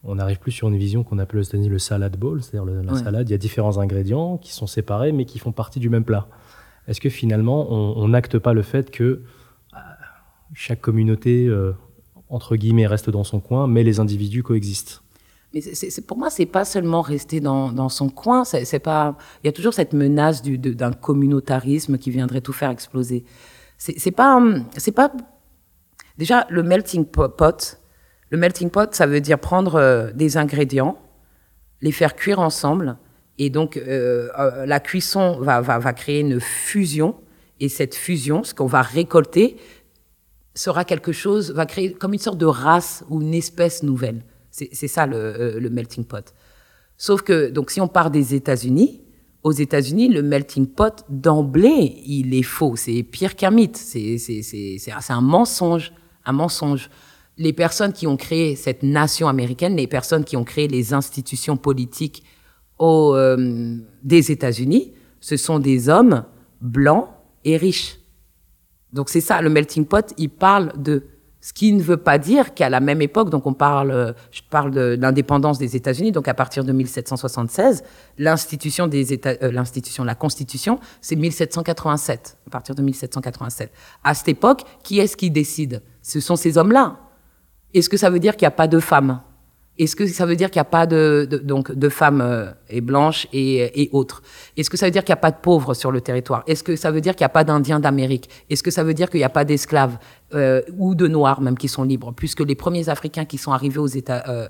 On 0.03 0.15
n'arrive 0.15 0.39
plus 0.39 0.51
sur 0.51 0.69
une 0.69 0.77
vision 0.77 1.03
qu'on 1.03 1.17
appelle 1.19 1.39
aux 1.39 1.43
États-Unis 1.43 1.69
le 1.69 1.79
salad 1.79 2.15
bowl, 2.17 2.41
c'est-à-dire 2.41 2.83
la 2.83 2.95
salade. 2.95 3.27
Il 3.29 3.31
y 3.31 3.35
a 3.35 3.37
différents 3.37 3.77
ingrédients 3.77 4.37
qui 4.37 4.53
sont 4.53 4.67
séparés 4.67 5.11
mais 5.11 5.25
qui 5.25 5.39
font 5.39 5.51
partie 5.51 5.79
du 5.79 5.89
même 5.89 6.03
plat. 6.03 6.27
Est-ce 6.87 7.01
que 7.01 7.09
finalement, 7.09 7.69
on 7.71 8.07
n'acte 8.07 8.37
pas 8.37 8.53
le 8.53 8.61
fait 8.61 8.91
que 8.91 9.03
euh, 9.03 9.77
chaque 10.53 10.79
communauté, 10.79 11.45
euh, 11.47 11.73
entre 12.29 12.55
guillemets, 12.55 12.87
reste 12.87 13.09
dans 13.09 13.25
son 13.25 13.41
coin, 13.41 13.67
mais 13.67 13.83
les 13.83 13.99
individus 13.99 14.43
coexistent? 14.43 15.03
Mais 15.53 15.61
pour 16.05 16.17
moi, 16.17 16.29
c'est 16.29 16.45
pas 16.45 16.65
seulement 16.65 17.01
rester 17.01 17.39
dans, 17.39 17.71
dans 17.71 17.89
son 17.89 18.09
coin. 18.09 18.43
C'est, 18.45 18.79
pas. 18.79 19.17
Il 19.43 19.47
y 19.47 19.49
a 19.49 19.53
toujours 19.53 19.73
cette 19.73 19.93
menace 19.93 20.41
du, 20.41 20.57
d'un 20.57 20.91
communautarisme 20.91 21.97
qui 21.97 22.11
viendrait 22.11 22.41
tout 22.41 22.53
faire 22.53 22.69
exploser. 22.69 23.23
C'est 23.77 24.11
pas. 24.11 24.41
C'est 24.77 24.91
pas 24.91 25.11
Déjà, 26.17 26.47
le 26.49 26.63
melting 26.63 27.05
pot, 27.05 27.79
le 28.29 28.37
melting 28.37 28.69
pot, 28.69 28.93
ça 28.93 29.05
veut 29.05 29.21
dire 29.21 29.39
prendre 29.39 29.75
euh, 29.75 30.11
des 30.13 30.37
ingrédients, 30.37 30.97
les 31.81 31.91
faire 31.91 32.15
cuire 32.15 32.39
ensemble, 32.39 32.97
et 33.37 33.49
donc 33.49 33.77
euh, 33.77 34.29
euh, 34.37 34.65
la 34.65 34.79
cuisson 34.79 35.39
va, 35.39 35.61
va, 35.61 35.77
va 35.77 35.93
créer 35.93 36.21
une 36.21 36.39
fusion, 36.39 37.15
et 37.59 37.69
cette 37.69 37.95
fusion, 37.95 38.43
ce 38.43 38.53
qu'on 38.53 38.65
va 38.65 38.81
récolter, 38.81 39.57
sera 40.55 40.85
quelque 40.85 41.11
chose, 41.11 41.51
va 41.51 41.65
créer 41.65 41.93
comme 41.93 42.13
une 42.13 42.19
sorte 42.19 42.39
de 42.39 42.45
race 42.45 43.03
ou 43.09 43.21
une 43.21 43.33
espèce 43.33 43.83
nouvelle. 43.83 44.23
C'est 44.49 44.87
ça 44.87 45.05
le, 45.05 45.59
le, 45.59 45.69
melting 45.69 46.03
pot. 46.03 46.33
Sauf 46.97 47.21
que, 47.21 47.49
donc, 47.51 47.69
si 47.69 47.79
on 47.79 47.87
part 47.87 48.09
des 48.09 48.33
États-Unis, 48.33 49.03
aux 49.43 49.51
États-Unis, 49.51 50.09
le 50.09 50.23
melting 50.23 50.65
pot, 50.65 51.05
d'emblée, 51.09 52.01
il 52.05 52.33
est 52.33 52.41
faux. 52.41 52.75
C'est 52.75 53.03
pire 53.03 53.35
qu'un 53.35 53.51
mythe. 53.51 53.77
C'est 53.77 54.91
un 55.09 55.21
mensonge 55.21 55.93
un 56.27 56.33
mensonge. 56.33 56.89
Les 57.37 57.53
personnes 57.53 57.93
qui 57.93 58.07
ont 58.07 58.17
créé 58.17 58.55
cette 58.55 58.83
nation 58.83 59.27
américaine, 59.27 59.75
les 59.75 59.87
personnes 59.87 60.23
qui 60.23 60.37
ont 60.37 60.43
créé 60.43 60.67
les 60.67 60.93
institutions 60.93 61.57
politiques 61.57 62.23
au, 62.79 63.15
euh, 63.15 63.77
des 64.03 64.31
États-Unis, 64.31 64.93
ce 65.19 65.37
sont 65.37 65.59
des 65.59 65.89
hommes 65.89 66.23
blancs 66.61 67.07
et 67.43 67.57
riches. 67.57 67.99
Donc 68.93 69.09
c'est 69.09 69.21
ça, 69.21 69.41
le 69.41 69.49
melting 69.49 69.85
pot, 69.85 70.13
il 70.17 70.29
parle 70.29 70.71
de 70.81 71.03
ce 71.47 71.53
qui 71.53 71.71
ne 71.71 71.81
veut 71.81 71.97
pas 71.97 72.17
dire 72.17 72.53
qu'à 72.53 72.69
la 72.69 72.79
même 72.79 73.01
époque, 73.01 73.29
donc 73.29 73.45
on 73.45 73.53
parle, 73.53 74.15
je 74.31 74.41
parle 74.49 74.71
de 74.71 74.97
l'indépendance 74.99 75.57
des 75.59 75.75
États-Unis, 75.75 76.11
donc 76.11 76.27
à 76.27 76.33
partir 76.33 76.63
de 76.63 76.71
1776, 76.73 77.83
l'institution 78.17 78.87
des 78.87 79.13
États, 79.13 79.35
euh, 79.41 79.51
l'institution, 79.51 80.03
la 80.03 80.15
Constitution, 80.15 80.79
c'est 80.99 81.15
1787, 81.15 82.37
à 82.47 82.49
partir 82.49 82.75
de 82.75 82.81
1787. 82.81 83.71
À 84.03 84.13
cette 84.13 84.27
époque, 84.27 84.63
qui 84.83 84.99
est-ce 84.99 85.15
qui 85.15 85.29
décide? 85.31 85.81
Ce 86.07 86.21
sont 86.21 86.37
ces 86.37 86.57
hommes-là. 86.57 86.97
Est-ce 87.73 87.89
que 87.89 87.97
ça 87.97 88.09
veut 88.09 88.19
dire 88.19 88.37
qu'il 88.37 88.45
n'y 88.45 88.47
a 88.47 88.51
pas 88.51 88.67
de 88.67 88.79
femmes? 88.79 89.19
Est-ce 89.77 89.95
que 89.95 90.07
ça 90.07 90.25
veut 90.25 90.35
dire 90.35 90.49
qu'il 90.49 90.57
n'y 90.57 90.61
a 90.61 90.71
pas 90.71 90.87
de, 90.87 91.27
donc 91.43 91.71
de 91.71 91.89
femmes 91.89 92.21
euh, 92.21 92.51
et 92.69 92.81
blanches 92.81 93.27
et, 93.31 93.83
et 93.83 93.89
autres? 93.91 94.23
Est-ce 94.55 94.71
que 94.71 94.77
ça 94.77 94.87
veut 94.87 94.91
dire 94.91 95.03
qu'il 95.03 95.13
n'y 95.13 95.19
a 95.19 95.21
pas 95.21 95.29
de 95.29 95.37
pauvres 95.39 95.75
sur 95.75 95.91
le 95.91 96.01
territoire? 96.01 96.43
Est-ce 96.47 96.63
que 96.63 96.75
ça 96.75 96.89
veut 96.89 97.01
dire 97.01 97.15
qu'il 97.15 97.23
n'y 97.25 97.27
a 97.27 97.29
pas 97.29 97.43
d'Indiens 97.43 97.79
d'Amérique? 97.79 98.29
Est-ce 98.49 98.63
que 98.63 98.71
ça 98.71 98.83
veut 98.83 98.95
dire 98.95 99.09
qu'il 99.09 99.19
n'y 99.19 99.25
a 99.25 99.29
pas 99.29 99.45
d'esclaves 99.45 99.99
euh, 100.33 100.61
ou 100.77 100.95
de 100.95 101.07
Noirs 101.07 101.41
même 101.41 101.57
qui 101.57 101.67
sont 101.67 101.83
libres? 101.83 102.11
Puisque 102.15 102.39
les 102.39 102.55
premiers 102.55 102.89
Africains 102.89 103.25
qui 103.25 103.37
sont 103.37 103.51
arrivés 103.51 103.77
aux 103.79 103.85
États, 103.85 104.23
euh, 104.29 104.47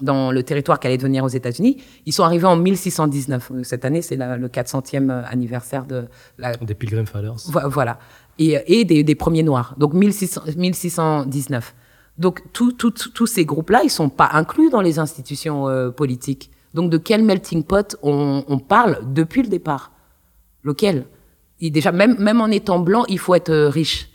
dans 0.00 0.30
le 0.30 0.42
territoire 0.42 0.80
qui 0.80 0.86
allait 0.86 0.96
devenir 0.96 1.22
aux 1.24 1.28
États-Unis, 1.28 1.82
ils 2.06 2.12
sont 2.14 2.24
arrivés 2.24 2.46
en 2.46 2.56
1619. 2.56 3.52
Cette 3.64 3.84
année, 3.84 4.00
c'est 4.00 4.16
le 4.16 4.48
400e 4.48 5.24
anniversaire 5.24 5.84
de 5.84 6.06
la... 6.38 6.56
Des 6.56 6.74
Pilgrim 6.74 7.06
Fathers. 7.06 7.36
Voilà 7.66 7.98
et, 8.38 8.84
des, 8.84 9.04
des, 9.04 9.14
premiers 9.14 9.42
noirs, 9.42 9.74
donc 9.76 9.92
1600, 9.92 10.42
1619. 10.56 11.74
Donc 12.18 12.42
tous 12.52 13.26
ces 13.26 13.44
groupes-là, 13.44 13.80
ils 13.82 13.90
sont 13.90 14.10
pas 14.10 14.28
inclus 14.32 14.70
dans 14.70 14.82
les 14.82 14.98
institutions 14.98 15.68
euh, 15.68 15.90
politiques. 15.90 16.50
Donc 16.74 16.90
de 16.90 16.98
quel 16.98 17.24
melting 17.24 17.64
pot 17.64 17.96
on, 18.02 18.58
parle 18.58 18.98
depuis 19.12 19.42
le 19.42 19.48
départ? 19.48 19.92
Lequel? 20.62 21.06
Déjà, 21.60 21.92
même, 21.92 22.40
en 22.40 22.48
étant 22.48 22.78
blanc, 22.78 23.04
il 23.08 23.18
faut 23.18 23.34
être 23.34 23.50
euh, 23.50 23.68
riche, 23.68 24.10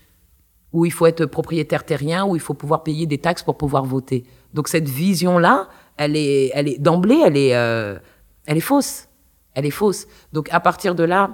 ou 0.71 0.85
il 0.85 0.91
faut 0.91 1.05
être 1.05 1.25
propriétaire 1.25 1.83
terrien, 1.83 2.25
ou 2.25 2.35
il 2.35 2.41
faut 2.41 2.53
pouvoir 2.53 2.83
payer 2.83 3.07
des 3.07 3.17
taxes 3.17 3.43
pour 3.43 3.57
pouvoir 3.57 3.85
voter. 3.85 4.23
Donc 4.53 4.67
cette 4.67 4.87
vision-là, 4.87 5.67
elle 5.97 6.15
est, 6.15 6.79
d'emblée, 6.79 7.21
elle 7.25 7.37
est, 7.37 7.55
euh, 7.55 7.97
elle 8.45 8.57
est 8.57 8.61
fausse. 8.61 9.07
Elle 9.53 9.65
est 9.65 9.71
fausse. 9.71 10.05
Donc 10.31 10.47
à 10.51 10.59
partir 10.59 10.95
de 10.95 11.03
là, 11.03 11.31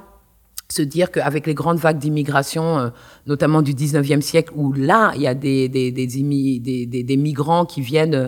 se 0.72 0.82
dire 0.82 1.12
qu'avec 1.12 1.46
les 1.48 1.54
grandes 1.54 1.78
vagues 1.78 1.98
d'immigration, 1.98 2.80
euh, 2.80 2.90
notamment 3.28 3.62
du 3.62 3.74
19e 3.74 4.22
siècle, 4.22 4.54
où 4.56 4.72
là, 4.74 5.12
il 5.16 5.22
y 5.22 5.28
a 5.28 5.34
des, 5.34 5.68
des, 5.68 5.92
des, 5.92 7.04
des, 7.04 7.18
migrants 7.18 7.66
qui 7.66 7.82
viennent 7.82 8.16
euh, 8.16 8.28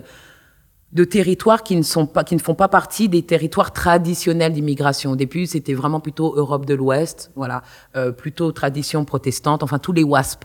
de 0.92 1.04
territoires 1.04 1.62
qui 1.62 1.74
ne, 1.74 1.82
sont 1.82 2.06
pas, 2.06 2.22
qui 2.22 2.34
ne 2.34 2.40
font 2.40 2.54
pas 2.54 2.68
partie 2.68 3.08
des 3.08 3.22
territoires 3.22 3.72
traditionnels 3.72 4.52
d'immigration. 4.52 5.12
Au 5.12 5.16
début, 5.16 5.46
c'était 5.46 5.74
vraiment 5.74 6.00
plutôt 6.00 6.34
Europe 6.36 6.66
de 6.66 6.74
l'Ouest, 6.74 7.32
voilà, 7.34 7.62
euh, 7.96 8.12
plutôt 8.12 8.52
tradition 8.52 9.04
protestante, 9.04 9.62
enfin 9.62 9.78
tous 9.78 9.92
les 9.92 10.04
WASP. 10.04 10.44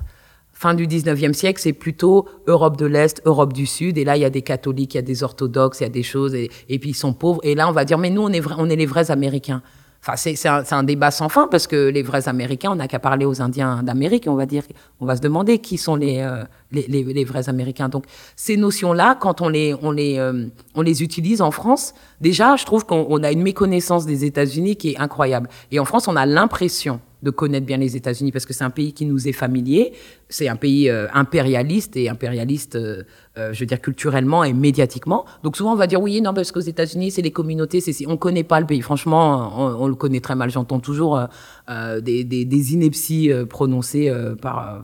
Fin 0.53 0.73
du 0.73 0.87
19e 0.87 1.33
siècle, 1.33 1.61
c'est 1.61 1.73
plutôt 1.73 2.27
Europe 2.47 2.77
de 2.77 2.85
l'Est, 2.85 3.21
Europe 3.25 3.53
du 3.53 3.65
Sud, 3.65 3.97
et 3.97 4.03
là, 4.03 4.17
il 4.17 4.21
y 4.21 4.25
a 4.25 4.29
des 4.29 4.41
catholiques, 4.41 4.95
il 4.95 4.97
y 4.97 4.99
a 4.99 5.03
des 5.03 5.23
orthodoxes, 5.23 5.79
il 5.79 5.83
y 5.83 5.85
a 5.85 5.89
des 5.89 6.03
choses, 6.03 6.33
et, 6.33 6.49
et 6.67 6.79
puis 6.79 6.89
ils 6.89 6.95
sont 6.95 7.13
pauvres. 7.13 7.39
Et 7.43 7.55
là, 7.55 7.69
on 7.69 7.71
va 7.71 7.85
dire, 7.85 7.97
mais 7.97 8.09
nous, 8.09 8.23
on 8.23 8.29
est, 8.29 8.41
on 8.57 8.69
est 8.69 8.75
les 8.75 8.85
vrais 8.85 9.11
Américains. 9.11 9.61
Enfin, 10.01 10.15
c'est 10.15 10.73
un, 10.73 10.83
débat 10.83 11.11
sans 11.11 11.27
fin 11.27 11.47
parce 11.47 11.67
que 11.67 11.89
les 11.89 12.03
vrais 12.03 12.29
Américains, 12.29 12.71
on 12.71 12.75
n'a 12.75 12.87
qu'à 12.87 12.99
parler 12.99 13.25
aux 13.25 13.41
Indiens 13.41 13.83
d'Amérique, 13.83 14.25
on 14.27 14.35
va 14.35 14.45
dire, 14.45 14.63
on 15.01 15.05
va 15.05 15.17
se 15.17 15.21
demander 15.21 15.59
qui 15.59 15.77
sont 15.77 15.97
les, 15.97 16.19
euh, 16.19 16.43
les, 16.71 16.85
les, 16.87 17.03
les, 17.03 17.23
vrais 17.23 17.49
Américains. 17.49 17.89
Donc, 17.89 18.05
ces 18.35 18.57
notions-là, 18.57 19.15
quand 19.19 19.41
on 19.41 19.49
les, 19.49 19.75
on 19.81 19.91
les, 19.91 20.17
euh, 20.17 20.47
on 20.75 20.81
les 20.81 21.03
utilise 21.03 21.41
en 21.41 21.51
France, 21.51 21.93
déjà, 22.21 22.55
je 22.55 22.65
trouve 22.65 22.85
qu'on 22.85 23.23
a 23.23 23.31
une 23.31 23.41
méconnaissance 23.41 24.05
des 24.05 24.25
États-Unis 24.25 24.75
qui 24.75 24.91
est 24.91 24.99
incroyable. 24.99 25.49
Et 25.71 25.79
en 25.79 25.85
France, 25.85 26.07
on 26.07 26.15
a 26.15 26.25
l'impression 26.25 26.99
de 27.21 27.31
connaître 27.31 27.65
bien 27.65 27.77
les 27.77 27.95
États-Unis 27.95 28.31
parce 28.31 28.45
que 28.45 28.53
c'est 28.53 28.63
un 28.63 28.69
pays 28.69 28.93
qui 28.93 29.05
nous 29.05 29.27
est 29.27 29.33
familier, 29.33 29.93
c'est 30.29 30.47
un 30.47 30.55
pays 30.55 30.89
euh, 30.89 31.07
impérialiste 31.13 31.97
et 31.97 32.07
impérialiste, 32.07 32.75
euh, 32.75 33.03
euh, 33.37 33.51
je 33.51 33.59
veux 33.59 33.65
dire 33.65 33.81
culturellement 33.81 34.43
et 34.43 34.53
médiatiquement. 34.53 35.25
Donc 35.43 35.57
souvent 35.57 35.73
on 35.73 35.75
va 35.75 35.87
dire 35.87 36.01
oui 36.01 36.21
non 36.21 36.33
parce 36.33 36.51
qu'aux 36.51 36.59
États-Unis 36.59 37.11
c'est 37.11 37.21
les 37.21 37.31
communautés, 37.31 37.81
c'est 37.81 38.07
on 38.07 38.17
connaît 38.17 38.43
pas 38.43 38.59
le 38.59 38.65
pays. 38.65 38.81
Franchement 38.81 39.51
on, 39.57 39.83
on 39.83 39.87
le 39.87 39.95
connaît 39.95 40.21
très 40.21 40.35
mal. 40.35 40.49
J'entends 40.49 40.79
toujours 40.79 41.19
des, 41.67 42.23
des, 42.23 42.45
des, 42.45 42.73
inepties 42.73 43.31
prononcées 43.49 44.11
par 44.41 44.81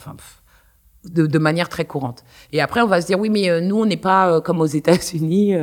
de, 1.12 1.26
de, 1.26 1.40
manière 1.40 1.70
très 1.70 1.86
courante. 1.86 2.24
Et 2.52 2.62
après, 2.62 2.82
on 2.82 2.88
va 2.88 3.02
se 3.02 3.08
dire, 3.08 3.20
oui, 3.20 3.30
mais 3.30 3.62
nous, 3.62 3.78
on 3.78 3.86
n'est 3.86 3.98
pas 3.98 4.42
comme 4.42 4.62
aux 4.62 4.66
États-Unis, 4.66 5.56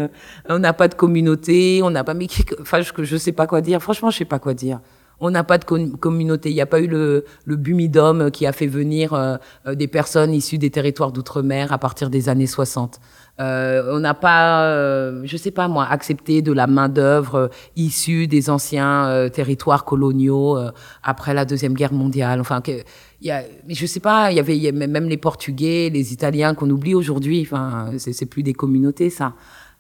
on 0.49 0.59
n'a 0.59 0.72
pas 0.72 0.88
de 0.88 0.95
communauté, 0.95 1.80
on 1.82 1.90
n'a 1.90 2.05
pas, 2.05 2.14
mais 2.14 2.26
enfin, 2.61 2.80
je, 2.80 2.93
je 3.03 3.16
sais 3.16 3.32
pas 3.32 3.47
quoi 3.47 3.61
dire. 3.61 3.80
Franchement, 3.82 4.11
je 4.11 4.18
sais 4.18 4.24
pas 4.24 4.38
quoi 4.38 4.55
dire 4.55 4.80
On 5.20 5.30
n'a 5.30 5.45
pas 5.45 5.59
de 5.59 5.64
communauté. 5.64 6.51
Il 6.51 6.55
n'y 6.55 6.61
a 6.61 6.66
pas 6.66 6.80
eu 6.80 6.86
le, 6.86 7.24
le 7.45 7.57
Bumidum 7.57 8.30
qui 8.30 8.47
a 8.47 8.53
fait 8.53 8.66
venir 8.66 9.14
euh, 9.14 9.36
euh, 9.66 9.74
des 9.74 9.88
personnes 9.88 10.32
issues 10.32 10.59
des 10.59 10.70
territoires 10.70 11.12
d'outre-mer 11.12 11.72
à 11.72 11.78
partir 11.78 12.11
des 12.11 12.28
années 12.28 12.47
60. 12.47 13.01
Euh, 13.40 13.95
on 13.95 14.01
n'a 14.01 14.14
pas, 14.14 14.64
euh, 14.66 15.22
je 15.24 15.36
sais 15.36 15.51
pas 15.51 15.66
moi, 15.66 15.86
accepté 15.88 16.43
de 16.43 16.53
la 16.53 16.66
main 16.66 16.88
d'œuvre 16.88 17.34
euh, 17.34 17.49
issue 17.76 18.26
des 18.26 18.51
anciens 18.51 19.07
euh, 19.07 19.28
territoires 19.30 19.84
coloniaux 19.84 20.59
après 21.03 21.32
la 21.34 21.45
deuxième 21.45 21.74
guerre 21.74 21.93
mondiale. 21.93 22.40
Enfin, 22.40 22.61
que, 22.61 22.82
y 23.27 23.31
a, 23.31 23.45
je 23.68 23.87
sais 23.87 24.01
pas, 24.01 24.33
il 24.33 24.37
y 24.37 24.41
avait 24.41 24.73
même 24.73 25.09
les 25.09 25.16
Portugais, 25.16 25.91
les 25.93 26.12
Italiens 26.12 26.55
qu'on 26.55 26.70
oublie 26.70 26.95
aujourd'hui. 26.95 27.43
Enfin, 27.43 27.93
c'est 27.99 28.27
plus 28.27 28.43
des 28.43 28.55
communautés, 28.55 29.11
ça. 29.11 29.35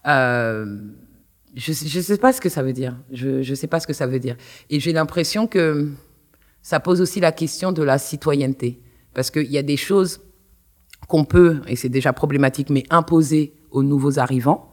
je 0.04 0.66
je 1.54 2.00
sais 2.00 2.18
pas 2.18 2.32
ce 2.32 2.40
que 2.40 2.48
ça 2.48 2.62
veut 2.62 2.72
dire. 2.72 2.96
Je 3.12 3.42
je 3.42 3.54
sais 3.54 3.66
pas 3.66 3.80
ce 3.80 3.86
que 3.86 3.92
ça 3.92 4.06
veut 4.06 4.20
dire. 4.20 4.36
Et 4.70 4.80
j'ai 4.80 4.92
l'impression 4.92 5.46
que 5.46 5.90
ça 6.62 6.80
pose 6.80 7.00
aussi 7.00 7.20
la 7.20 7.32
question 7.32 7.72
de 7.72 7.82
la 7.82 7.98
citoyenneté, 7.98 8.80
parce 9.14 9.30
qu'il 9.30 9.50
y 9.50 9.58
a 9.58 9.62
des 9.62 9.76
choses 9.76 10.20
qu'on 11.08 11.24
peut, 11.24 11.60
et 11.66 11.76
c'est 11.76 11.88
déjà 11.88 12.12
problématique, 12.12 12.70
mais 12.70 12.84
imposer 12.88 13.54
aux 13.70 13.82
nouveaux 13.82 14.18
arrivants. 14.18 14.72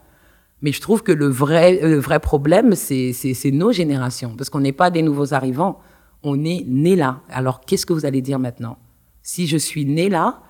Mais 0.61 0.71
je 0.71 0.81
trouve 0.81 1.03
que 1.03 1.11
le 1.11 1.27
vrai, 1.27 1.79
le 1.81 1.97
vrai 1.97 2.19
problème, 2.19 2.75
c'est 2.75 3.51
nos 3.51 3.71
générations, 3.71 4.35
parce 4.37 4.49
qu'on 4.49 4.59
n'est 4.59 4.71
pas 4.71 4.91
des 4.91 5.01
nouveaux 5.01 5.33
arrivants, 5.33 5.79
on 6.23 6.43
est 6.43 6.63
né 6.67 6.95
là. 6.95 7.21
Alors 7.29 7.61
qu'est-ce 7.61 7.85
que 7.85 7.93
vous 7.93 8.05
allez 8.05 8.21
dire 8.21 8.39
maintenant? 8.39 8.77
Si 9.21 9.47
je 9.47 9.57
suis 9.57 9.85
né 9.85 10.09
là, 10.09 10.41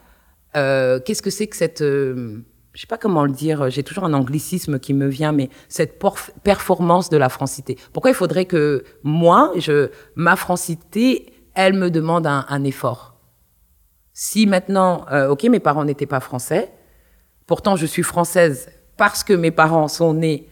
euh, 0.56 1.00
qu'est-ce 1.00 1.22
que 1.22 1.30
c'est 1.30 1.48
que 1.48 1.56
cette... 1.56 1.82
Euh, 1.82 2.44
je 2.74 2.82
sais 2.82 2.88
pas 2.88 2.98
comment 2.98 3.26
le 3.26 3.32
dire, 3.32 3.70
j'ai 3.70 3.84
toujours 3.84 4.04
un 4.06 4.14
anglicisme 4.14 4.80
qui 4.80 4.94
me 4.94 5.08
vient, 5.08 5.32
mais 5.32 5.50
cette 5.68 6.02
performance 6.44 7.10
de 7.10 7.18
la 7.18 7.28
francité. 7.28 7.78
Pourquoi 7.94 8.12
il 8.12 8.16
faudrait 8.16 8.46
que 8.46 8.84
moi, 9.04 9.52
je, 9.58 9.90
ma 10.16 10.36
francité, 10.36 11.34
elle 11.56 11.74
me 11.74 11.90
demande 11.90 12.28
un, 12.28 12.64
effort? 12.64 13.16
Si 14.14 14.46
maintenant, 14.46 15.06
euh, 15.12 15.30
ok, 15.30 15.44
mes 15.46 15.60
parents 15.60 15.84
n'étaient 15.84 16.06
pas 16.06 16.20
français, 16.20 16.72
pourtant 17.48 17.76
je 17.76 17.86
suis 17.86 18.04
française 18.04 18.70
parce 18.98 19.24
que 19.24 19.34
mes 19.34 19.52
parents 19.52 19.88
sont 19.88 20.14
nés 20.14 20.48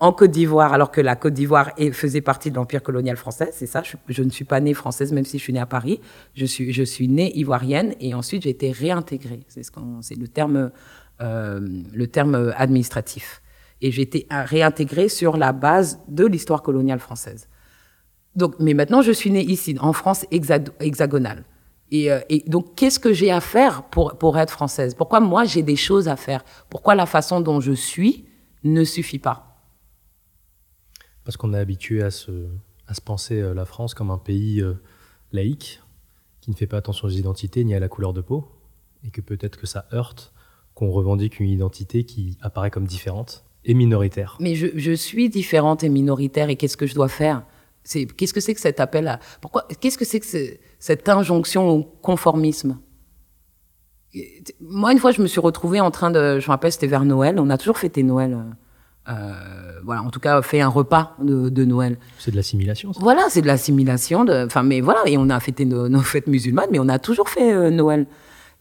en 0.00 0.12
Côte 0.12 0.30
d'Ivoire, 0.30 0.72
alors 0.72 0.90
que 0.90 1.00
la 1.00 1.14
Côte 1.14 1.34
d'Ivoire 1.34 1.72
faisait 1.92 2.22
partie 2.22 2.50
de 2.50 2.56
l'empire 2.56 2.82
colonial 2.82 3.16
français. 3.16 3.50
C'est 3.52 3.66
ça, 3.66 3.82
je, 4.08 4.22
ne 4.22 4.30
suis 4.30 4.46
pas 4.46 4.60
née 4.60 4.72
française, 4.72 5.12
même 5.12 5.26
si 5.26 5.38
je 5.38 5.42
suis 5.42 5.52
née 5.52 5.60
à 5.60 5.66
Paris. 5.66 6.00
Je 6.34 6.46
suis, 6.46 6.72
je 6.72 6.82
suis 6.82 7.06
née 7.06 7.36
ivoirienne 7.36 7.94
et 8.00 8.14
ensuite 8.14 8.42
j'ai 8.42 8.50
été 8.50 8.72
réintégrée. 8.72 9.40
C'est 9.48 9.62
ce 9.62 9.70
le 10.18 10.28
terme, 10.28 10.70
euh, 11.20 11.60
le 11.92 12.06
terme 12.06 12.52
administratif. 12.56 13.42
Et 13.82 13.90
j'ai 13.90 14.02
été 14.02 14.26
réintégrée 14.30 15.08
sur 15.08 15.36
la 15.36 15.52
base 15.52 16.00
de 16.08 16.26
l'histoire 16.26 16.62
coloniale 16.62 16.98
française. 16.98 17.48
Donc, 18.36 18.54
mais 18.58 18.74
maintenant, 18.74 19.02
je 19.02 19.12
suis 19.12 19.30
née 19.30 19.42
ici, 19.42 19.76
en 19.80 19.92
France 19.92 20.24
hexagonale. 20.30 21.44
Euh, 21.92 22.20
et, 22.28 22.44
donc, 22.46 22.74
qu'est-ce 22.74 23.00
que 23.00 23.12
j'ai 23.12 23.30
à 23.30 23.40
faire 23.40 23.82
pour, 23.84 24.16
pour 24.16 24.38
être 24.38 24.50
française? 24.50 24.94
Pourquoi 24.94 25.20
moi, 25.20 25.44
j'ai 25.44 25.62
des 25.62 25.76
choses 25.76 26.08
à 26.08 26.16
faire? 26.16 26.44
Pourquoi 26.68 26.94
la 26.94 27.06
façon 27.06 27.40
dont 27.40 27.60
je 27.60 27.72
suis 27.72 28.26
ne 28.62 28.84
suffit 28.84 29.18
pas? 29.18 29.49
Parce 31.30 31.36
qu'on 31.36 31.54
est 31.54 31.58
habitué 31.58 32.02
à 32.02 32.10
se, 32.10 32.32
penser 33.04 33.40
euh, 33.40 33.54
la 33.54 33.64
France 33.64 33.94
comme 33.94 34.10
un 34.10 34.18
pays 34.18 34.60
euh, 34.60 34.74
laïque, 35.30 35.80
qui 36.40 36.50
ne 36.50 36.56
fait 36.56 36.66
pas 36.66 36.78
attention 36.78 37.06
aux 37.06 37.12
identités 37.12 37.62
ni 37.62 37.72
à 37.72 37.78
la 37.78 37.86
couleur 37.86 38.12
de 38.12 38.20
peau, 38.20 38.48
et 39.06 39.10
que 39.10 39.20
peut-être 39.20 39.56
que 39.56 39.68
ça 39.68 39.86
heurte 39.92 40.32
qu'on 40.74 40.90
revendique 40.90 41.38
une 41.38 41.48
identité 41.48 42.02
qui 42.02 42.36
apparaît 42.40 42.72
comme 42.72 42.84
différente 42.84 43.44
et 43.64 43.74
minoritaire. 43.74 44.38
Mais 44.40 44.56
je, 44.56 44.92
suis 44.96 45.30
différente 45.30 45.84
et 45.84 45.88
minoritaire, 45.88 46.48
et 46.48 46.56
qu'est-ce 46.56 46.76
que 46.76 46.86
je 46.86 46.96
dois 46.96 47.06
faire? 47.06 47.44
Qu'est-ce 47.84 48.34
que 48.34 48.40
c'est 48.40 48.54
que 48.54 48.60
cet 48.60 48.80
appel 48.80 49.06
à... 49.06 49.20
Pourquoi 49.40 49.68
Qu'est-ce 49.80 49.98
que 49.98 50.04
c'est 50.04 50.18
que 50.18 50.58
cette 50.80 51.08
injonction 51.08 51.68
au 51.68 51.84
conformisme? 51.84 52.80
Moi, 54.58 54.90
une 54.90 54.98
fois, 54.98 55.12
je 55.12 55.22
me 55.22 55.28
suis 55.28 55.38
retrouvée 55.38 55.78
en 55.78 55.92
train 55.92 56.10
de... 56.10 56.40
Je 56.40 56.46
me 56.46 56.50
rappelle, 56.50 56.72
c'était 56.72 56.88
vers 56.88 57.04
Noël. 57.04 57.38
On 57.38 57.50
a 57.50 57.56
toujours 57.56 57.78
fêté 57.78 58.02
Noël. 58.02 58.36
Euh, 59.08 59.80
voilà, 59.84 60.02
en 60.02 60.10
tout 60.10 60.20
cas, 60.20 60.40
fait 60.42 60.60
un 60.60 60.68
repas 60.68 61.16
de, 61.22 61.48
de 61.48 61.64
Noël. 61.64 61.98
C'est 62.18 62.30
de 62.30 62.36
l'assimilation, 62.36 62.92
ça 62.92 63.00
Voilà, 63.02 63.26
c'est 63.28 63.42
de 63.42 63.46
l'assimilation. 63.46 64.26
Enfin, 64.28 64.62
mais 64.62 64.80
voilà, 64.80 65.00
et 65.06 65.16
on 65.16 65.28
a 65.30 65.40
fêté 65.40 65.64
nos, 65.64 66.00
fêtes 66.02 66.26
musulmanes, 66.26 66.68
mais 66.70 66.78
on 66.78 66.88
a 66.88 66.98
toujours 66.98 67.28
fait 67.28 67.52
euh, 67.52 67.70
Noël. 67.70 68.06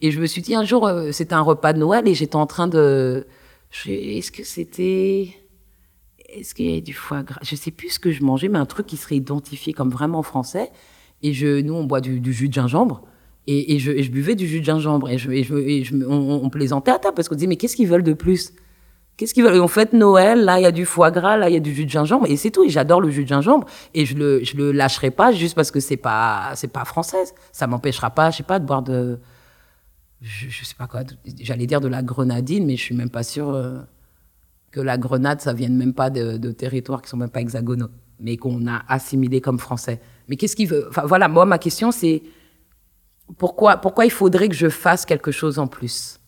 Et 0.01 0.11
je 0.11 0.19
me 0.19 0.25
suis 0.25 0.41
dit, 0.41 0.55
un 0.55 0.63
jour, 0.63 0.87
euh, 0.87 1.11
c'était 1.11 1.33
un 1.33 1.41
repas 1.41 1.73
de 1.73 1.79
Noël 1.79 2.07
et 2.07 2.13
j'étais 2.13 2.37
en 2.37 2.47
train 2.47 2.67
de... 2.67 3.27
Est-ce 3.85 4.31
que 4.31 4.43
c'était 4.43 5.35
est-ce 6.33 6.53
qu'il 6.53 6.69
y 6.69 6.77
a 6.77 6.81
du 6.81 6.93
foie 6.93 7.23
gras? 7.23 7.39
Je 7.43 7.55
sais 7.55 7.71
plus 7.71 7.89
ce 7.89 7.99
que 7.99 8.11
je 8.11 8.23
mangeais, 8.23 8.49
mais 8.49 8.59
un 8.59 8.65
truc 8.65 8.85
qui 8.85 8.97
serait 8.97 9.15
identifié 9.15 9.73
comme 9.73 9.89
vraiment 9.89 10.23
français. 10.23 10.71
Et 11.21 11.33
je, 11.33 11.61
nous, 11.61 11.73
on 11.73 11.83
boit 11.83 12.01
du, 12.01 12.21
jus 12.33 12.49
de 12.49 12.53
gingembre. 12.53 13.03
Et, 13.47 13.79
je, 13.79 14.11
buvais 14.11 14.35
du 14.35 14.47
jus 14.47 14.59
de 14.59 14.65
gingembre. 14.65 15.09
Et, 15.09 15.17
je, 15.17 16.05
on, 16.05 16.49
plaisantait 16.49 16.91
à 16.91 16.99
table 16.99 17.15
parce 17.15 17.27
qu'on 17.27 17.35
disait, 17.35 17.47
mais 17.47 17.55
qu'est-ce 17.55 17.75
qu'ils 17.75 17.87
veulent 17.87 18.03
de 18.03 18.13
plus? 18.13 18.53
Qu'est-ce 19.19 19.33
qu'ils 19.33 19.43
veulent? 19.43 19.59
On 19.59 19.67
fête 19.67 19.91
Noël, 19.91 20.45
là, 20.45 20.61
il 20.61 20.63
y 20.63 20.65
a 20.65 20.71
du 20.71 20.85
foie 20.85 21.11
gras, 21.11 21.35
là, 21.35 21.49
il 21.49 21.53
y 21.53 21.57
a 21.57 21.59
du 21.59 21.75
jus 21.75 21.83
de 21.83 21.89
gingembre. 21.89 22.25
Et 22.29 22.37
c'est 22.37 22.51
tout. 22.51 22.63
Et 22.63 22.69
j'adore 22.69 23.01
le 23.01 23.09
jus 23.09 23.23
de 23.23 23.27
gingembre. 23.27 23.67
Et 23.93 24.05
je 24.05 24.15
le, 24.15 24.41
je 24.45 24.55
le 24.55 24.71
lâcherai 24.71 25.11
pas 25.11 25.33
juste 25.33 25.55
parce 25.55 25.71
que 25.71 25.81
c'est 25.81 25.97
pas, 25.97 26.53
c'est 26.55 26.69
pas 26.69 26.85
française. 26.85 27.33
Ça 27.51 27.67
m'empêchera 27.67 28.11
pas, 28.11 28.31
je 28.31 28.37
sais 28.37 28.43
pas, 28.43 28.59
de 28.59 28.65
boire 28.65 28.81
de. 28.81 29.19
Je, 30.21 30.63
sais 30.63 30.73
pas 30.73 30.87
quoi. 30.87 31.01
J'allais 31.41 31.65
dire 31.65 31.81
de 31.81 31.89
la 31.89 32.01
grenadine, 32.01 32.65
mais 32.65 32.77
je 32.77 32.81
suis 32.81 32.95
même 32.95 33.09
pas 33.09 33.23
sûre. 33.23 33.49
Euh, 33.49 33.79
que 34.71 34.79
la 34.79 34.97
grenade, 34.97 35.41
ça 35.41 35.51
vienne 35.51 35.75
même 35.75 35.93
pas 35.93 36.09
de, 36.09 36.51
territoires 36.51 37.01
qui 37.01 37.09
sont 37.09 37.17
même 37.17 37.29
pas 37.29 37.41
hexagonaux, 37.41 37.89
mais 38.21 38.37
qu'on 38.37 38.67
a 38.67 38.83
assimilé 38.87 39.41
comme 39.41 39.59
français. 39.59 39.99
Mais 40.29 40.37
qu'est-ce 40.37 40.55
qu'il 40.55 40.69
veut 40.69 40.85
Enfin 40.89 41.03
voilà, 41.05 41.27
moi 41.27 41.45
ma 41.45 41.57
question 41.57 41.91
c'est 41.91 42.21
pourquoi 43.37 43.77
pourquoi 43.77 44.05
il 44.05 44.11
faudrait 44.11 44.47
que 44.47 44.55
je 44.55 44.69
fasse 44.69 45.05
quelque 45.05 45.31
chose 45.31 45.57
en 45.59 45.67
plus? 45.67 46.18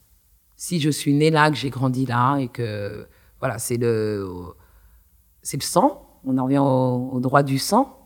Si 0.62 0.80
je 0.80 0.92
suis 0.92 1.16
né 1.16 1.32
là, 1.32 1.50
que 1.50 1.58
j'ai 1.58 1.72
grandi 1.72 2.06
là 2.06 2.38
et 2.38 2.48
que 2.48 3.08
voilà, 3.40 3.58
c'est 3.58 3.78
le 3.78 4.54
c'est 5.42 5.58
le 5.58 5.64
sang. 5.64 6.22
On 6.24 6.38
en 6.38 6.44
revient 6.44 6.60
au, 6.60 7.20
droit 7.20 7.42
du 7.42 7.58
sang. 7.58 7.98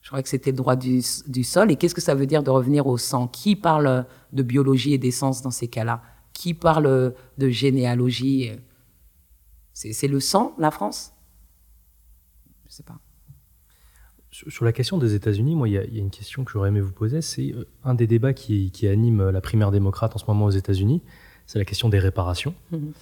Je 0.00 0.08
crois 0.08 0.24
que 0.24 0.28
c'était 0.28 0.50
le 0.50 0.56
droit 0.56 0.74
du, 0.74 1.02
sol. 1.44 1.70
Et 1.70 1.76
qu'est-ce 1.76 1.94
que 1.94 2.00
ça 2.00 2.16
veut 2.16 2.26
dire 2.26 2.42
de 2.42 2.50
revenir 2.50 2.88
au 2.88 2.98
sang? 2.98 3.28
Qui 3.28 3.54
parle 3.54 4.06
de 4.32 4.42
biologie 4.42 4.92
et 4.92 4.98
d'essence 4.98 5.40
dans 5.40 5.52
ces 5.52 5.68
cas-là? 5.68 6.02
Qui 6.32 6.52
parle 6.52 7.14
de 7.38 7.48
généalogie? 7.48 8.50
C'est 9.72 10.08
le 10.08 10.18
sang, 10.18 10.52
la 10.58 10.72
France? 10.72 11.12
Je 12.68 12.74
sais 12.74 12.82
pas. 12.82 12.98
Sur, 14.32 14.64
la 14.64 14.72
question 14.72 14.98
des 14.98 15.14
États-Unis, 15.14 15.54
moi, 15.54 15.68
il 15.68 15.74
y, 15.74 15.78
a 15.78 15.84
une 15.84 16.10
question 16.10 16.44
que 16.44 16.50
j'aurais 16.50 16.70
aimé 16.70 16.80
vous 16.80 16.92
poser. 16.92 17.22
C'est 17.22 17.52
euh, 17.52 17.68
un 17.84 17.94
des 17.94 18.08
débats 18.08 18.32
qui, 18.32 18.88
anime 18.88 19.30
la 19.30 19.40
primaire 19.40 19.70
démocrate 19.70 20.16
en 20.16 20.18
ce 20.18 20.24
moment 20.26 20.46
aux 20.46 20.50
États-Unis, 20.50 21.02
c'est 21.46 21.58
la 21.58 21.64
question 21.64 21.88
des 21.88 21.98
réparations. 21.98 22.54
Mhm. 22.70 22.92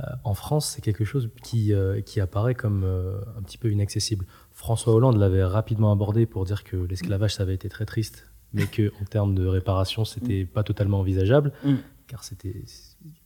Euh, 0.00 0.04
en 0.24 0.34
France, 0.34 0.72
c'est 0.74 0.82
quelque 0.82 1.04
chose 1.04 1.30
qui, 1.42 1.72
euh, 1.72 2.00
qui 2.00 2.20
apparaît 2.20 2.54
comme 2.54 2.84
un 2.84 3.42
petit 3.42 3.58
peu 3.58 3.70
inaccessible. 3.70 4.26
François 4.52 4.92
Hollande 4.94 5.16
l'avait 5.16 5.44
rapidement 5.44 5.92
abordé 5.92 6.26
pour 6.26 6.44
dire 6.44 6.64
que 6.64 6.76
l'esclavage, 6.76 7.34
ça 7.34 7.44
avait 7.44 7.54
été 7.54 7.68
très 7.68 7.86
triste, 7.86 8.30
mais 8.52 8.66
que 8.66 8.92
en 9.00 9.04
termes 9.04 9.34
de 9.34 9.46
réparation, 9.46 10.04
c'était 10.04 10.42
mhm. 10.42 10.46
pas 10.48 10.62
totalement 10.62 11.00
envisageable, 11.00 11.52
mhm. 11.64 11.78
car 12.06 12.24
c'était, 12.24 12.64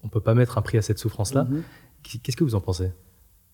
on 0.02 0.08
peut 0.08 0.20
pas 0.20 0.34
mettre 0.34 0.58
un 0.58 0.62
prix 0.62 0.78
à 0.78 0.82
cette 0.82 0.98
souffrance-là. 0.98 1.46
Qu'est-ce 2.02 2.36
que 2.36 2.44
vous 2.44 2.54
en 2.54 2.60
pensez? 2.60 2.92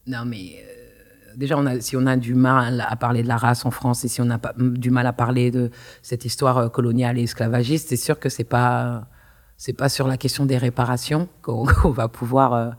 Non, 0.06 0.24
mais 0.24 0.56
euh, 0.58 1.32
déjà, 1.36 1.58
on 1.58 1.66
a, 1.66 1.80
si 1.80 1.96
on 1.96 2.06
a 2.06 2.16
du 2.16 2.34
mal 2.34 2.84
à 2.86 2.96
parler 2.96 3.22
de 3.22 3.28
la 3.28 3.36
race 3.36 3.64
en 3.64 3.70
France 3.70 4.04
et 4.04 4.08
si 4.08 4.20
on 4.20 4.30
a 4.30 4.38
pas, 4.38 4.54
du 4.56 4.90
mal 4.90 5.06
à 5.06 5.12
parler 5.12 5.50
de 5.50 5.70
cette 6.02 6.24
histoire 6.24 6.58
euh, 6.58 6.68
coloniale 6.68 7.18
et 7.18 7.22
esclavagiste, 7.22 7.88
c'est 7.88 7.96
sûr 7.96 8.18
que 8.18 8.28
c'est 8.28 8.44
pas 8.44 9.08
c'est 9.64 9.72
pas 9.72 9.88
sur 9.88 10.06
la 10.06 10.18
question 10.18 10.44
des 10.44 10.58
réparations 10.58 11.26
qu'on 11.42 11.64
va 11.90 12.08
pouvoir 12.08 12.52
euh, 12.52 12.70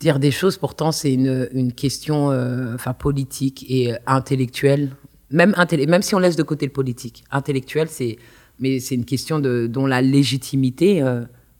dire 0.00 0.18
des 0.18 0.30
choses. 0.30 0.56
Pourtant, 0.56 0.90
c'est 0.90 1.12
une, 1.12 1.70
question 1.74 2.28
enfin 2.74 2.94
politique 2.94 3.66
et 3.68 3.92
intellectuelle. 4.06 4.96
Même, 5.28 5.54
même 5.86 6.00
si 6.00 6.14
on 6.14 6.18
laisse 6.18 6.36
de 6.36 6.42
côté 6.42 6.64
le 6.64 6.72
politique, 6.72 7.24
intellectuel, 7.30 7.88
c'est 7.90 8.16
mais 8.58 8.80
c'est 8.80 8.94
une 8.94 9.04
question 9.04 9.38
dont 9.38 9.86
la 9.86 10.00
légitimité 10.00 11.02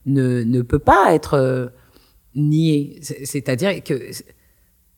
ne, 0.06 0.42
ne 0.44 0.62
peut 0.62 0.78
pas 0.78 1.12
être 1.14 1.70
nier. 2.34 3.00
C'est-à-dire 3.02 3.82
que 3.82 4.10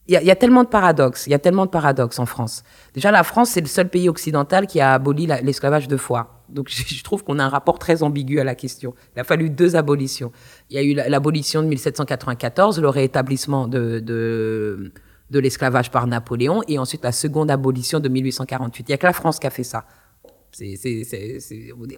il 0.06 0.12
y, 0.22 0.30
a 0.30 0.36
tellement 0.36 0.64
de 0.64 0.68
paradoxes. 0.68 1.26
Il 1.26 1.30
y 1.30 1.34
a 1.34 1.38
tellement 1.38 1.64
de 1.64 1.70
paradoxes 1.70 2.18
en 2.18 2.26
France. 2.26 2.62
Déjà, 2.92 3.10
la 3.10 3.24
France, 3.24 3.50
c'est 3.50 3.62
le 3.62 3.66
seul 3.66 3.88
pays 3.88 4.10
occidental 4.10 4.66
qui 4.66 4.78
a 4.80 4.92
aboli 4.92 5.26
l'esclavage 5.26 5.88
de 5.88 5.96
foi. 5.96 6.43
Donc, 6.54 6.68
je, 6.70 7.02
trouve 7.02 7.24
qu'on 7.24 7.38
a 7.38 7.44
un 7.44 7.48
rapport 7.48 7.78
très 7.78 8.02
ambigu 8.02 8.40
à 8.40 8.44
la 8.44 8.54
question. 8.54 8.94
Il 9.14 9.20
a 9.20 9.24
fallu 9.24 9.50
deux 9.50 9.76
abolitions. 9.76 10.32
Il 10.70 10.76
y 10.76 10.78
a 10.78 10.82
eu 10.82 10.94
l'abolition 10.94 11.62
de 11.62 11.66
1794, 11.66 12.80
le 12.80 12.88
rétablissement 12.88 13.68
de, 13.68 13.98
de, 13.98 14.92
de 15.30 15.38
l'esclavage 15.38 15.90
par 15.90 16.06
Napoléon, 16.06 16.62
et 16.68 16.78
ensuite 16.78 17.04
la 17.04 17.12
seconde 17.12 17.50
abolition 17.50 18.00
de 18.00 18.08
1848. 18.08 18.88
Il 18.88 18.90
n'y 18.90 18.94
a 18.94 18.98
que 18.98 19.06
la 19.06 19.12
France 19.12 19.38
qui 19.38 19.46
a 19.46 19.50
fait 19.50 19.64
ça. 19.64 19.84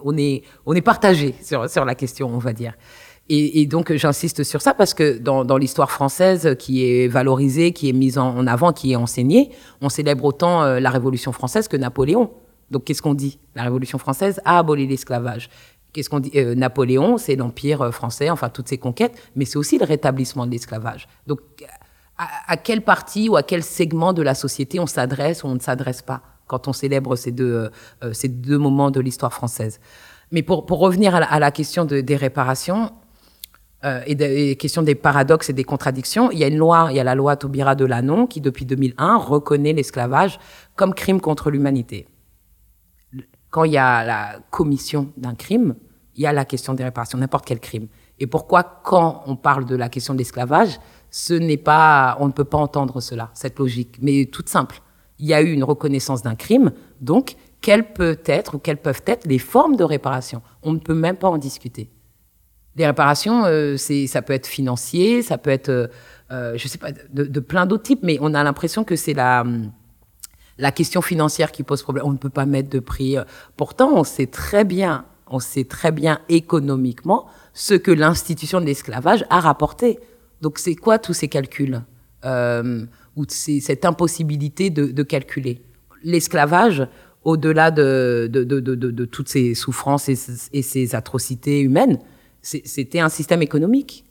On 0.03 0.17
est, 0.17 0.43
on 0.65 0.75
est 0.75 0.81
partagé 0.81 1.35
sur, 1.43 1.69
sur 1.69 1.85
la 1.85 1.95
question, 1.95 2.29
on 2.29 2.39
va 2.39 2.55
dire. 2.55 2.73
Et, 3.29 3.61
et, 3.61 3.67
donc 3.67 3.93
j'insiste 3.93 4.45
sur 4.45 4.63
ça 4.63 4.73
parce 4.73 4.95
que 4.95 5.19
dans, 5.19 5.45
dans 5.45 5.59
l'histoire 5.59 5.91
française 5.91 6.55
qui 6.59 6.87
est 6.87 7.09
valorisée, 7.09 7.73
qui 7.73 7.89
est 7.89 7.93
mise 7.93 8.19
en, 8.19 8.47
avant, 8.47 8.73
qui 8.73 8.93
est 8.93 8.97
enseignée, 8.97 9.51
on 9.81 9.89
célèbre 9.89 10.25
autant 10.25 10.63
euh, 10.63 10.79
la 10.79 10.91
Révolution 10.91 11.33
française 11.33 11.67
que 11.67 11.77
Napoléon. 11.77 12.31
Donc 12.71 12.85
qu'est-ce 12.85 13.03
qu'on 13.03 13.15
dit? 13.15 13.39
La 13.55 13.63
Révolution 13.63 13.99
française 13.99 14.41
a 14.45 14.59
aboli 14.59 14.87
l'esclavage. 14.87 15.49
Qu'est-ce 15.93 16.11
qu'on 16.11 16.21
dit? 16.21 16.33
Euh, 16.35 16.55
Napoléon, 16.55 17.17
c'est 17.17 17.37
l'empire 17.37 17.83
euh, 17.83 17.91
français, 17.91 18.29
enfin 18.31 18.49
toutes 18.49 18.69
ses 18.69 18.79
conquêtes, 18.79 19.17
mais 19.35 19.45
c'est 19.45 19.57
aussi 19.57 19.79
le 19.79 19.85
rétablissement 19.85 20.47
de 20.47 20.51
l'esclavage. 20.51 21.09
Donc 21.27 21.41
à, 22.19 22.57
quelle 22.57 22.83
partie 22.83 23.29
ou 23.29 23.37
à 23.37 23.43
quel 23.43 23.63
segment 23.63 24.13
de 24.13 24.23
la 24.23 24.35
société 24.35 24.81
on 24.81 24.87
s'adresse 24.87 25.45
ou 25.45 25.49
on 25.49 25.55
ne 25.55 25.61
s'adresse 25.61 26.03
pas 26.03 26.23
quand 26.47 26.69
on 26.69 26.73
célèbre 26.73 27.17
ces 27.17 27.31
deux, 27.33 27.71
euh, 28.03 28.13
ces 28.13 28.29
deux 28.29 28.59
moments 28.59 28.91
de 28.91 29.01
l'histoire 29.01 29.33
française? 29.33 29.81
Mais 30.33 30.43
pour, 30.43 30.67
pour 30.67 30.81
revenir 30.81 31.15
à 31.15 31.39
la, 31.39 31.51
question 31.51 31.85
de, 31.85 32.01
des 32.01 32.17
réparations, 32.17 32.91
et 34.07 34.17
des 34.17 34.57
questions 34.57 34.83
des 34.83 34.97
paradoxes 34.97 35.49
et 35.49 35.53
des 35.53 35.63
contradictions, 35.63 36.33
il 36.33 36.39
y 36.39 36.43
a 36.43 36.49
une 36.49 36.57
loi, 36.57 36.89
il 36.91 36.97
y 36.97 37.01
a 37.01 37.05
la 37.05 37.15
loi 37.15 37.37
Taubira 37.37 37.77
de 37.77 37.85
Lannon 37.85 38.27
qui, 38.27 38.41
depuis 38.41 38.65
2001, 38.65 39.17
reconnaît 39.19 39.75
l'esclavage 39.75 40.41
comme 40.75 40.93
crime 40.93 41.21
contre 41.21 41.53
l'humanité 41.53 42.09
quand 43.57 43.65
il 43.65 43.73
y 43.73 43.79
a 43.79 44.05
la 44.05 44.39
commission 44.51 45.15
d'un 45.17 45.35
crime, 45.35 45.77
il 46.15 46.21
y 46.21 46.27
a 46.27 46.33
la 46.35 46.45
question 46.45 46.75
des 46.75 46.85
réparations, 46.85 47.17
n'importe 47.17 47.47
quel 47.47 47.59
crime. 47.59 47.87
Et 48.19 48.27
pourquoi, 48.27 48.83
quand 48.85 49.23
on 49.25 49.35
parle 49.35 49.65
de 49.65 49.75
la 49.75 49.89
question 49.89 50.13
de 50.13 50.19
l'esclavage, 50.19 50.79
ce 51.11 51.33
n'est 51.33 51.57
pas, 51.57 52.19
on 52.21 52.27
ne 52.27 52.33
peut 52.33 52.45
pas 52.45 52.59
entendre 52.59 53.01
cela, 53.01 53.31
cette 53.33 53.59
logique, 53.59 53.97
mais 54.03 54.27
toute 54.27 54.51
simple. 54.51 54.83
Il 55.19 55.25
y 55.25 55.33
a 55.33 55.41
eu 55.41 55.53
une 55.53 55.65
reconnaissance 55.65 56.21
d'un 56.21 56.35
crime, 56.35 56.73
donc 57.01 57.37
quelles 57.63 57.95
peuvent 57.95 58.21
être 58.27 58.57
ou 58.57 58.59
quelles 58.59 58.77
peuvent 58.77 59.01
être 59.07 59.27
les 59.27 59.39
formes 59.39 59.77
de 59.77 59.85
réparation? 59.85 60.43
On 60.63 60.75
ne 60.75 60.79
peut 60.79 60.95
même 60.95 61.17
pas 61.17 61.29
en 61.29 61.39
discuter. 61.39 61.89
Les 62.77 62.85
réparations, 62.85 63.47
euh, 63.47 63.79
ça 63.79 64.21
peut 64.21 64.35
être 64.35 64.47
financier, 64.47 65.23
ça 65.23 65.39
peut 65.39 65.49
être, 65.49 65.71
euh, 65.71 65.87
euh 66.31 66.59
je 66.59 66.69
sais 66.69 66.77
pas, 66.77 66.93
de, 66.93 67.25
de 67.25 67.41
plein 67.41 67.65
d'autres 67.65 67.85
types, 67.85 68.03
mais 68.03 68.19
on 68.21 68.35
a 68.35 68.45
l'impression 68.45 68.85
que 68.85 68.97
c'est 68.97 69.15
la 69.15 69.41
hum, 69.41 69.73
la 70.59 70.73
question 70.73 71.03
financière 71.03 71.53
qui 71.53 71.63
pose 71.63 71.83
problème. 71.83 72.07
On 72.07 72.13
ne 72.13 72.19
peut 72.19 72.31
pas 72.31 72.47
mettre 72.47 72.71
de 72.71 72.81
prix. 72.81 73.17
Pourtant, 73.57 73.93
on 73.95 74.05
sait 74.05 74.27
très 74.27 74.65
bien, 74.65 75.05
on 75.27 75.39
sait 75.39 75.65
très 75.65 75.93
bien 75.93 76.21
économiquement 76.29 77.27
ce 77.53 77.75
que 77.75 77.91
l'institution 77.91 78.61
de 78.61 78.67
l'esclavage 78.67 79.25
a 79.31 79.41
rapporté. 79.41 79.99
Donc, 80.41 80.59
c'est 80.59 80.75
quoi 80.75 80.99
tous 80.99 81.15
ces 81.15 81.29
calculs 81.29 81.83
euh, 82.25 82.85
ou 83.17 83.25
c'est 83.29 83.61
cette 83.61 83.85
impossibilité 83.85 84.71
de, 84.71 85.03
calculer? 85.03 85.63
L'esclavage, 86.03 86.87
au-delà 87.25 87.71
de, 87.71 88.29
de, 88.31 89.05
toutes 89.05 89.29
ces 89.29 89.55
souffrances 89.55 90.09
et, 90.09 90.17
et 90.53 90.63
ces 90.63 90.95
atrocités 90.95 91.61
humaines, 91.61 91.99
c'était 92.43 93.01
un 93.01 93.09
système 93.09 93.43
économique. 93.43 94.05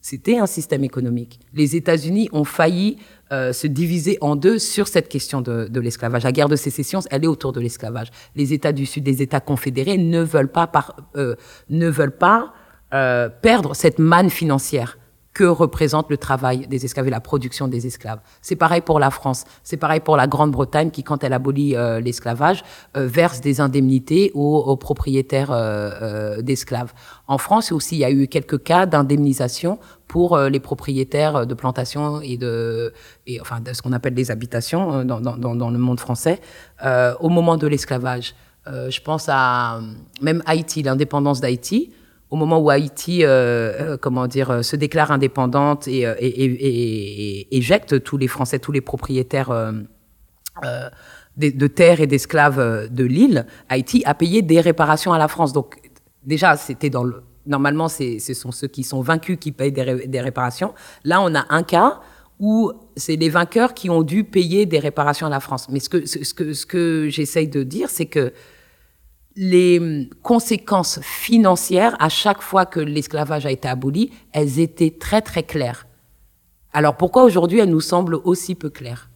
C'était 0.00 0.38
un 0.38 0.46
système 0.46 0.82
économique. 0.82 1.38
Les 1.54 1.76
États-Unis 1.76 2.28
ont 2.32 2.44
failli 2.44 2.96
euh, 3.32 3.52
se 3.52 3.66
diviser 3.66 4.18
en 4.20 4.36
deux 4.36 4.58
sur 4.58 4.88
cette 4.88 5.08
question 5.08 5.40
de, 5.40 5.66
de 5.66 5.80
l'esclavage. 5.80 6.24
La 6.24 6.32
guerre 6.32 6.48
de 6.48 6.56
sécession, 6.56 7.00
elle 7.10 7.24
est 7.24 7.28
autour 7.28 7.52
de 7.52 7.60
l'esclavage. 7.60 8.08
Les 8.36 8.52
États 8.52 8.72
du 8.72 8.84
Sud, 8.84 9.06
les 9.06 9.22
États 9.22 9.40
confédérés, 9.40 9.96
ne 9.96 10.20
veulent 10.22 10.52
pas, 10.52 10.66
par, 10.66 10.96
euh, 11.16 11.34
ne 11.70 11.88
veulent 11.88 12.16
pas 12.16 12.52
euh, 12.92 13.28
perdre 13.30 13.74
cette 13.74 13.98
manne 13.98 14.28
financière 14.28 14.98
que 15.34 15.44
représente 15.44 16.10
le 16.10 16.18
travail 16.18 16.66
des 16.66 16.84
esclaves 16.84 17.06
et 17.06 17.10
la 17.10 17.20
production 17.20 17.68
des 17.68 17.86
esclaves. 17.86 18.20
C'est 18.42 18.56
pareil 18.56 18.82
pour 18.82 18.98
la 18.98 19.10
France, 19.10 19.44
c'est 19.62 19.78
pareil 19.78 20.00
pour 20.00 20.16
la 20.16 20.26
Grande-Bretagne 20.26 20.90
qui, 20.90 21.02
quand 21.02 21.24
elle 21.24 21.32
abolit 21.32 21.74
euh, 21.74 22.00
l'esclavage, 22.00 22.62
euh, 22.96 23.06
verse 23.06 23.40
des 23.40 23.60
indemnités 23.60 24.30
aux, 24.34 24.76
propriétaires 24.76 25.50
euh, 25.50 26.42
d'esclaves. 26.42 26.92
En 27.28 27.38
France 27.38 27.72
aussi, 27.72 27.96
il 27.96 28.00
y 28.00 28.04
a 28.04 28.10
eu 28.10 28.26
quelques 28.28 28.62
cas 28.62 28.84
d'indemnisation 28.86 29.78
pour 30.06 30.36
les 30.36 30.60
propriétaires 30.60 31.46
de 31.46 31.54
plantations 31.54 32.20
et 32.20 32.36
de, 32.36 32.92
et, 33.26 33.40
enfin, 33.40 33.60
de 33.60 33.72
ce 33.72 33.80
qu'on 33.80 33.92
appelle 33.92 34.12
des 34.12 34.30
habitations 34.30 35.04
dans, 35.04 35.20
dans, 35.22 35.36
dans, 35.38 35.70
le 35.70 35.78
monde 35.78 35.98
français 36.00 36.38
au 37.20 37.30
moment 37.30 37.56
de 37.56 37.66
l'esclavage. 37.66 38.34
je 38.66 39.00
pense 39.00 39.30
à 39.30 39.80
même 40.20 40.42
Haïti, 40.44 40.82
l'indépendance 40.82 41.40
d'Haïti 41.40 41.92
au 42.32 42.36
moment 42.36 42.58
où 42.58 42.70
Haïti, 42.70 43.24
euh, 43.24 43.28
euh, 43.28 43.96
comment 43.98 44.26
dire, 44.26 44.50
euh, 44.50 44.62
se 44.62 44.74
déclare 44.74 45.12
indépendante 45.12 45.86
et, 45.86 46.04
et, 46.18 47.54
éjecte 47.54 48.02
tous 48.02 48.16
les 48.16 48.26
Français, 48.26 48.58
tous 48.58 48.72
les 48.72 48.80
propriétaires 48.80 49.52
de, 51.36 51.66
terres 51.66 52.00
et 52.00 52.06
d'esclaves 52.06 52.88
de 52.90 53.04
l'île, 53.04 53.46
Haïti 53.68 54.02
a 54.06 54.14
payé 54.14 54.40
des 54.40 54.62
réparations 54.62 55.12
à 55.12 55.18
la 55.18 55.28
France. 55.28 55.52
Donc 55.52 55.76
déjà, 56.24 56.56
c'était 56.56 56.88
dans 56.88 57.04
le 57.04 57.22
normalement, 57.44 57.88
ce 57.88 58.18
sont 58.34 58.52
ceux 58.52 58.68
qui 58.68 58.82
sont 58.82 59.02
vaincus 59.02 59.36
qui 59.38 59.52
payent 59.52 59.72
des, 59.72 60.20
réparations. 60.20 60.72
Là, 61.04 61.20
on 61.20 61.34
a 61.34 61.44
un 61.50 61.64
cas 61.64 62.00
où 62.40 62.72
c'est 62.96 63.16
les 63.16 63.28
vainqueurs 63.28 63.74
qui 63.74 63.90
ont 63.90 64.02
dû 64.02 64.24
payer 64.24 64.64
des 64.64 64.78
réparations 64.78 65.26
à 65.26 65.30
la 65.30 65.40
France. 65.40 65.68
Mais 65.68 65.80
ce 65.80 65.90
que, 65.90 65.98
que, 66.34 66.52
ce 66.54 66.64
que 66.64 67.08
j'essaye 67.10 67.48
de 67.48 67.62
dire, 67.62 67.90
c'est 67.90 68.06
que 68.06 68.32
les 69.36 70.08
conséquences 70.22 71.00
financières, 71.02 71.96
à 72.00 72.08
chaque 72.08 72.42
fois 72.42 72.66
que 72.66 72.80
l'esclavage 72.80 73.46
a 73.46 73.50
été 73.50 73.68
aboli, 73.68 74.10
elles 74.32 74.60
étaient 74.60 74.90
très 74.98 75.22
très 75.22 75.42
claires. 75.42 75.86
Alors 76.72 76.96
pourquoi 76.96 77.24
aujourd'hui 77.24 77.58
elles 77.58 77.70
nous 77.70 77.80
semblent 77.80 78.20
aussi 78.24 78.54
peu 78.54 78.70
claires? 78.70 79.10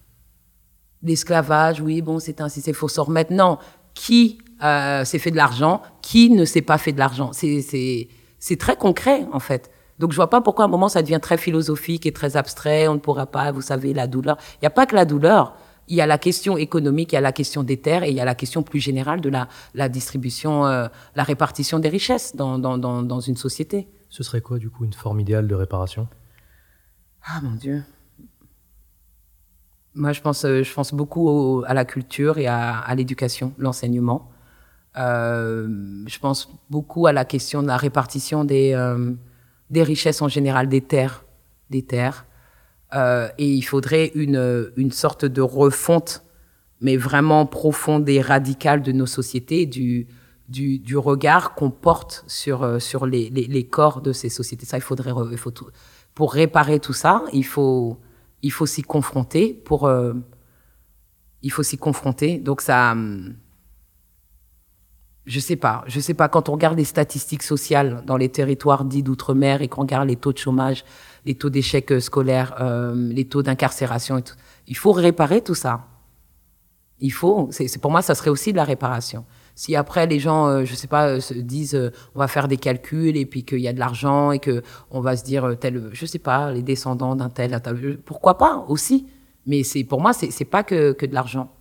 L'esclavage, 1.03 1.81
oui, 1.81 2.01
bon, 2.01 2.19
c'est 2.19 2.41
ainsi, 2.41 2.61
c'est 2.61 2.73
s'en 2.73 3.03
remettre. 3.03 3.31
Non, 3.31 3.59
qui 3.93 4.39
euh, 4.63 5.05
s'est 5.05 5.19
fait 5.19 5.31
de 5.31 5.35
l'argent 5.35 5.81
Qui 6.01 6.31
ne 6.31 6.45
s'est 6.45 6.61
pas 6.61 6.77
fait 6.77 6.91
de 6.91 6.99
l'argent? 6.99 7.31
C'est 7.33 8.57
très 8.59 8.75
concret 8.75 9.25
en 9.31 9.39
fait. 9.39 9.71
Donc 9.99 10.11
je 10.11 10.15
vois 10.15 10.29
pas 10.29 10.41
pourquoi 10.41 10.65
à 10.65 10.67
un 10.67 10.71
moment 10.71 10.89
ça 10.89 11.01
devient 11.01 11.19
très 11.21 11.37
philosophique 11.37 12.05
et 12.05 12.11
très 12.11 12.37
abstrait. 12.37 12.87
On 12.87 12.95
ne 12.95 12.99
pourra 12.99 13.25
pas, 13.25 13.51
vous 13.51 13.61
savez, 13.61 13.93
la 13.93 14.07
douleur. 14.07 14.37
Il 14.55 14.59
n'y 14.63 14.67
a 14.67 14.71
pas 14.71 14.85
que 14.85 14.95
la 14.95 15.05
douleur 15.05 15.55
il 15.87 15.95
y 15.95 16.01
a 16.01 16.05
la 16.05 16.17
question 16.17 16.57
économique, 16.57 17.13
il 17.13 17.15
y 17.15 17.17
a 17.17 17.21
la 17.21 17.31
question 17.31 17.63
des 17.63 17.77
terres 17.77 18.03
et 18.03 18.09
il 18.09 18.15
y 18.15 18.19
a 18.19 18.25
la 18.25 18.35
question 18.35 18.63
plus 18.63 18.79
générale 18.79 19.21
de 19.21 19.29
la, 19.29 19.47
la 19.73 19.89
distribution, 19.89 20.65
euh, 20.65 20.87
la 21.15 21.23
répartition 21.23 21.79
des 21.79 21.89
richesses 21.89 22.35
dans, 22.35 22.59
dans, 22.59 22.77
dans, 22.77 23.03
dans, 23.03 23.19
une 23.19 23.37
société. 23.37 23.87
Ce 24.09 24.23
serait 24.23 24.41
quoi, 24.41 24.57
du 24.57 24.69
coup, 24.69 24.85
une 24.85 24.93
forme 24.93 25.19
idéale 25.19 25.47
de 25.47 25.55
réparation? 25.55 26.07
Ah, 27.23 27.39
mon 27.41 27.55
Dieu. 27.55 27.83
Moi, 29.93 30.11
je 30.11 30.21
pense, 30.21 30.45
euh, 30.45 30.63
je 30.63 30.73
pense 30.73 30.93
beaucoup 30.93 31.63
à 31.65 31.73
la 31.73 31.85
culture 31.85 32.37
et 32.37 32.47
à, 32.47 32.79
à 32.79 32.95
l'éducation, 32.95 33.53
l'enseignement. 33.57 34.29
Euh, 34.97 35.67
je 36.07 36.19
pense 36.19 36.49
beaucoup 36.69 37.07
à 37.07 37.13
la 37.13 37.25
question 37.25 37.61
de 37.61 37.67
la 37.67 37.77
répartition 37.77 38.43
des, 38.43 38.73
euh, 38.73 39.13
des 39.69 39.83
richesses 39.83 40.21
en 40.21 40.27
général, 40.27 40.69
des 40.69 40.81
terres. 40.81 41.23
Des 41.69 41.83
terres. 41.83 42.25
Euh, 42.95 43.27
et 43.37 43.51
il 43.51 43.63
faudrait 43.63 44.11
une, 44.15 44.71
une 44.77 44.91
sorte 44.91 45.25
de 45.25 45.41
refonte, 45.41 46.23
mais 46.79 46.95
vraiment 46.95 47.45
profonde 47.45 48.07
et 48.07 48.21
radicale 48.21 48.81
de 48.81 48.91
nos 48.91 49.05
sociétés, 49.05 49.65
du, 49.65 50.07
du, 50.47 50.79
du 50.79 50.97
regard 50.97 51.53
qu'on 51.55 51.71
porte 51.71 52.23
sur, 52.27 52.63
euh, 52.63 52.79
sur 52.79 53.05
les, 53.05 53.29
les, 53.29 53.47
les, 53.47 53.67
corps 53.67 54.01
de 54.01 54.13
ces 54.13 54.29
sociétés. 54.29 54.65
Ça, 54.65 54.77
il 54.77 54.81
faudrait, 54.81 55.11
il 55.31 55.37
faut 55.37 55.51
tout, 55.51 55.67
pour 56.13 56.33
réparer 56.33 56.79
tout 56.79 56.93
ça, 56.93 57.23
il 57.33 57.45
faut, 57.45 57.99
il 58.41 58.51
faut 58.51 58.65
s'y 58.65 58.83
confronter. 58.83 59.53
Pour, 59.53 59.85
euh, 59.85 60.13
il 61.41 61.51
faut 61.51 61.63
s'y 61.63 61.77
confronter. 61.77 62.37
Donc 62.39 62.61
ça, 62.61 62.91
hum, 62.93 63.35
je 65.27 65.41
sais 65.41 65.57
pas, 65.57 65.83
je 65.87 65.99
sais 65.99 66.13
pas. 66.13 66.29
Quand 66.29 66.47
on 66.47 66.53
regarde 66.53 66.77
les 66.77 66.85
statistiques 66.85 67.43
sociales 67.43 68.01
dans 68.05 68.15
les 68.15 68.29
territoires 68.29 68.85
dits 68.85 69.03
d'outre-mer 69.03 69.61
et 69.61 69.67
qu'on 69.67 69.81
regarde 69.81 70.07
les 70.07 70.15
taux 70.15 70.31
de 70.31 70.37
chômage, 70.37 70.85
les 71.25 71.35
taux 71.35 71.49
d'échec 71.49 71.91
euh, 71.91 71.99
scolaire, 71.99 72.55
euh, 72.61 72.95
les 72.95 73.25
taux 73.25 73.43
d'incarcération. 73.43 74.23
Il 74.67 74.77
faut 74.77 74.93
réparer 74.93 75.41
tout 75.41 75.53
ça. 75.53 75.85
Il 76.99 77.11
faut. 77.11 77.49
C'est 77.51 77.79
pour 77.79 77.91
moi, 77.91 78.01
ça 78.01 78.15
serait 78.15 78.29
aussi 78.29 78.53
de 78.53 78.57
la 78.57 78.63
réparation. 78.63 79.25
Si 79.53 79.75
après 79.75 80.07
les 80.07 80.19
gens, 80.19 80.47
euh, 80.47 80.63
je 80.63 80.73
sais 80.75 80.87
pas, 80.87 81.19
se 81.19 81.33
disent, 81.33 81.91
on 82.15 82.19
va 82.19 82.29
faire 82.29 82.47
des 82.47 82.57
calculs 82.57 83.17
et 83.17 83.25
puis 83.25 83.43
qu'il 83.43 83.59
y 83.59 83.67
a 83.67 83.73
de 83.73 83.79
l'argent 83.79 84.31
et 84.31 84.39
que 84.39 84.63
on 84.91 85.01
va 85.01 85.17
se 85.17 85.25
dire 85.25 85.57
tel, 85.59 85.89
je 85.91 86.05
sais 86.05 86.19
pas, 86.19 86.51
les 86.51 86.63
descendants 86.63 87.17
d'un 87.17 87.29
tel, 87.29 87.59
tel, 87.61 87.99
pourquoi 87.99 88.37
pas 88.37 88.65
aussi. 88.69 89.07
Mais 89.45 89.63
c'est 89.63 89.83
pour 89.83 89.99
moi, 89.99 90.13
c'est 90.13 90.45
pas 90.45 90.63
que, 90.63 90.93
que 90.93 91.05
de 91.05 91.13
l'argent, 91.13 91.51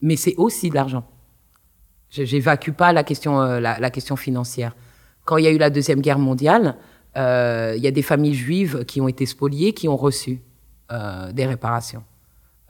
mais 0.00 0.16
c'est 0.16 0.34
aussi 0.36 0.70
de 0.70 0.74
l'argent. 0.74 1.04
J'évacue 2.12 2.72
pas 2.72 2.92
la 2.92 3.04
question, 3.04 3.40
la, 3.40 3.90
question 3.90 4.16
financière. 4.16 4.76
Quand 5.24 5.38
il 5.38 5.44
y 5.44 5.46
a 5.46 5.50
eu 5.50 5.56
la 5.58 5.70
deuxième 5.70 6.02
guerre 6.02 6.18
mondiale, 6.18 6.76
euh, 7.16 7.72
il 7.74 7.82
y 7.82 7.86
a 7.86 7.90
des 7.90 8.02
familles 8.02 8.34
juives 8.34 8.84
qui 8.84 9.00
ont 9.00 9.08
été 9.08 9.24
spoliées, 9.24 9.72
qui 9.72 9.88
ont 9.88 9.96
reçu 9.96 10.42
euh, 10.90 11.32
des 11.32 11.46
réparations. 11.46 12.04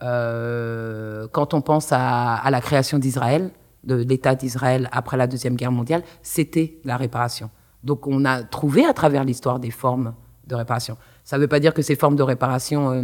Euh, 0.01 1.27
quand 1.31 1.53
on 1.53 1.61
pense 1.61 1.89
à, 1.91 2.41
la 2.49 2.61
création 2.61 2.99
d'Israël, 2.99 3.51
de 3.83 3.95
l'État 3.95 4.35
d'Israël 4.35 4.89
après 4.91 5.17
la 5.17 5.27
Deuxième 5.27 5.55
Guerre 5.55 5.71
mondiale, 5.71 6.03
c'était 6.21 6.77
la 6.85 6.95
réparation. 6.95 7.49
Donc 7.83 8.07
on 8.07 8.23
a 8.25 8.43
trouvé 8.43 8.85
à 8.85 8.93
travers 8.93 9.23
l'histoire 9.23 9.59
des 9.59 9.71
formes 9.71 10.13
de 10.47 10.55
réparation. 10.55 10.97
Ça 11.23 11.37
ne 11.37 11.41
veut 11.41 11.47
pas 11.47 11.59
dire 11.59 11.73
que 11.73 11.81
ces 11.81 11.95
formes 11.95 12.15
de 12.15 12.23
réparation 12.23 12.91
euh, 12.91 13.03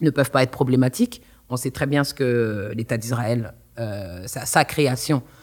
ne 0.00 0.10
peuvent 0.10 0.30
pas 0.30 0.42
être 0.42 0.50
problématiques. 0.50 1.22
On 1.48 1.56
sait 1.56 1.70
très 1.70 1.86
bien 1.86 2.04
ce 2.04 2.14
que 2.14 2.72
l'État 2.74 2.96
d'Israël, 2.96 3.54
euh, 3.78 4.22
sa, 4.26 4.64
création, 4.64 5.18
euh, 5.18 5.39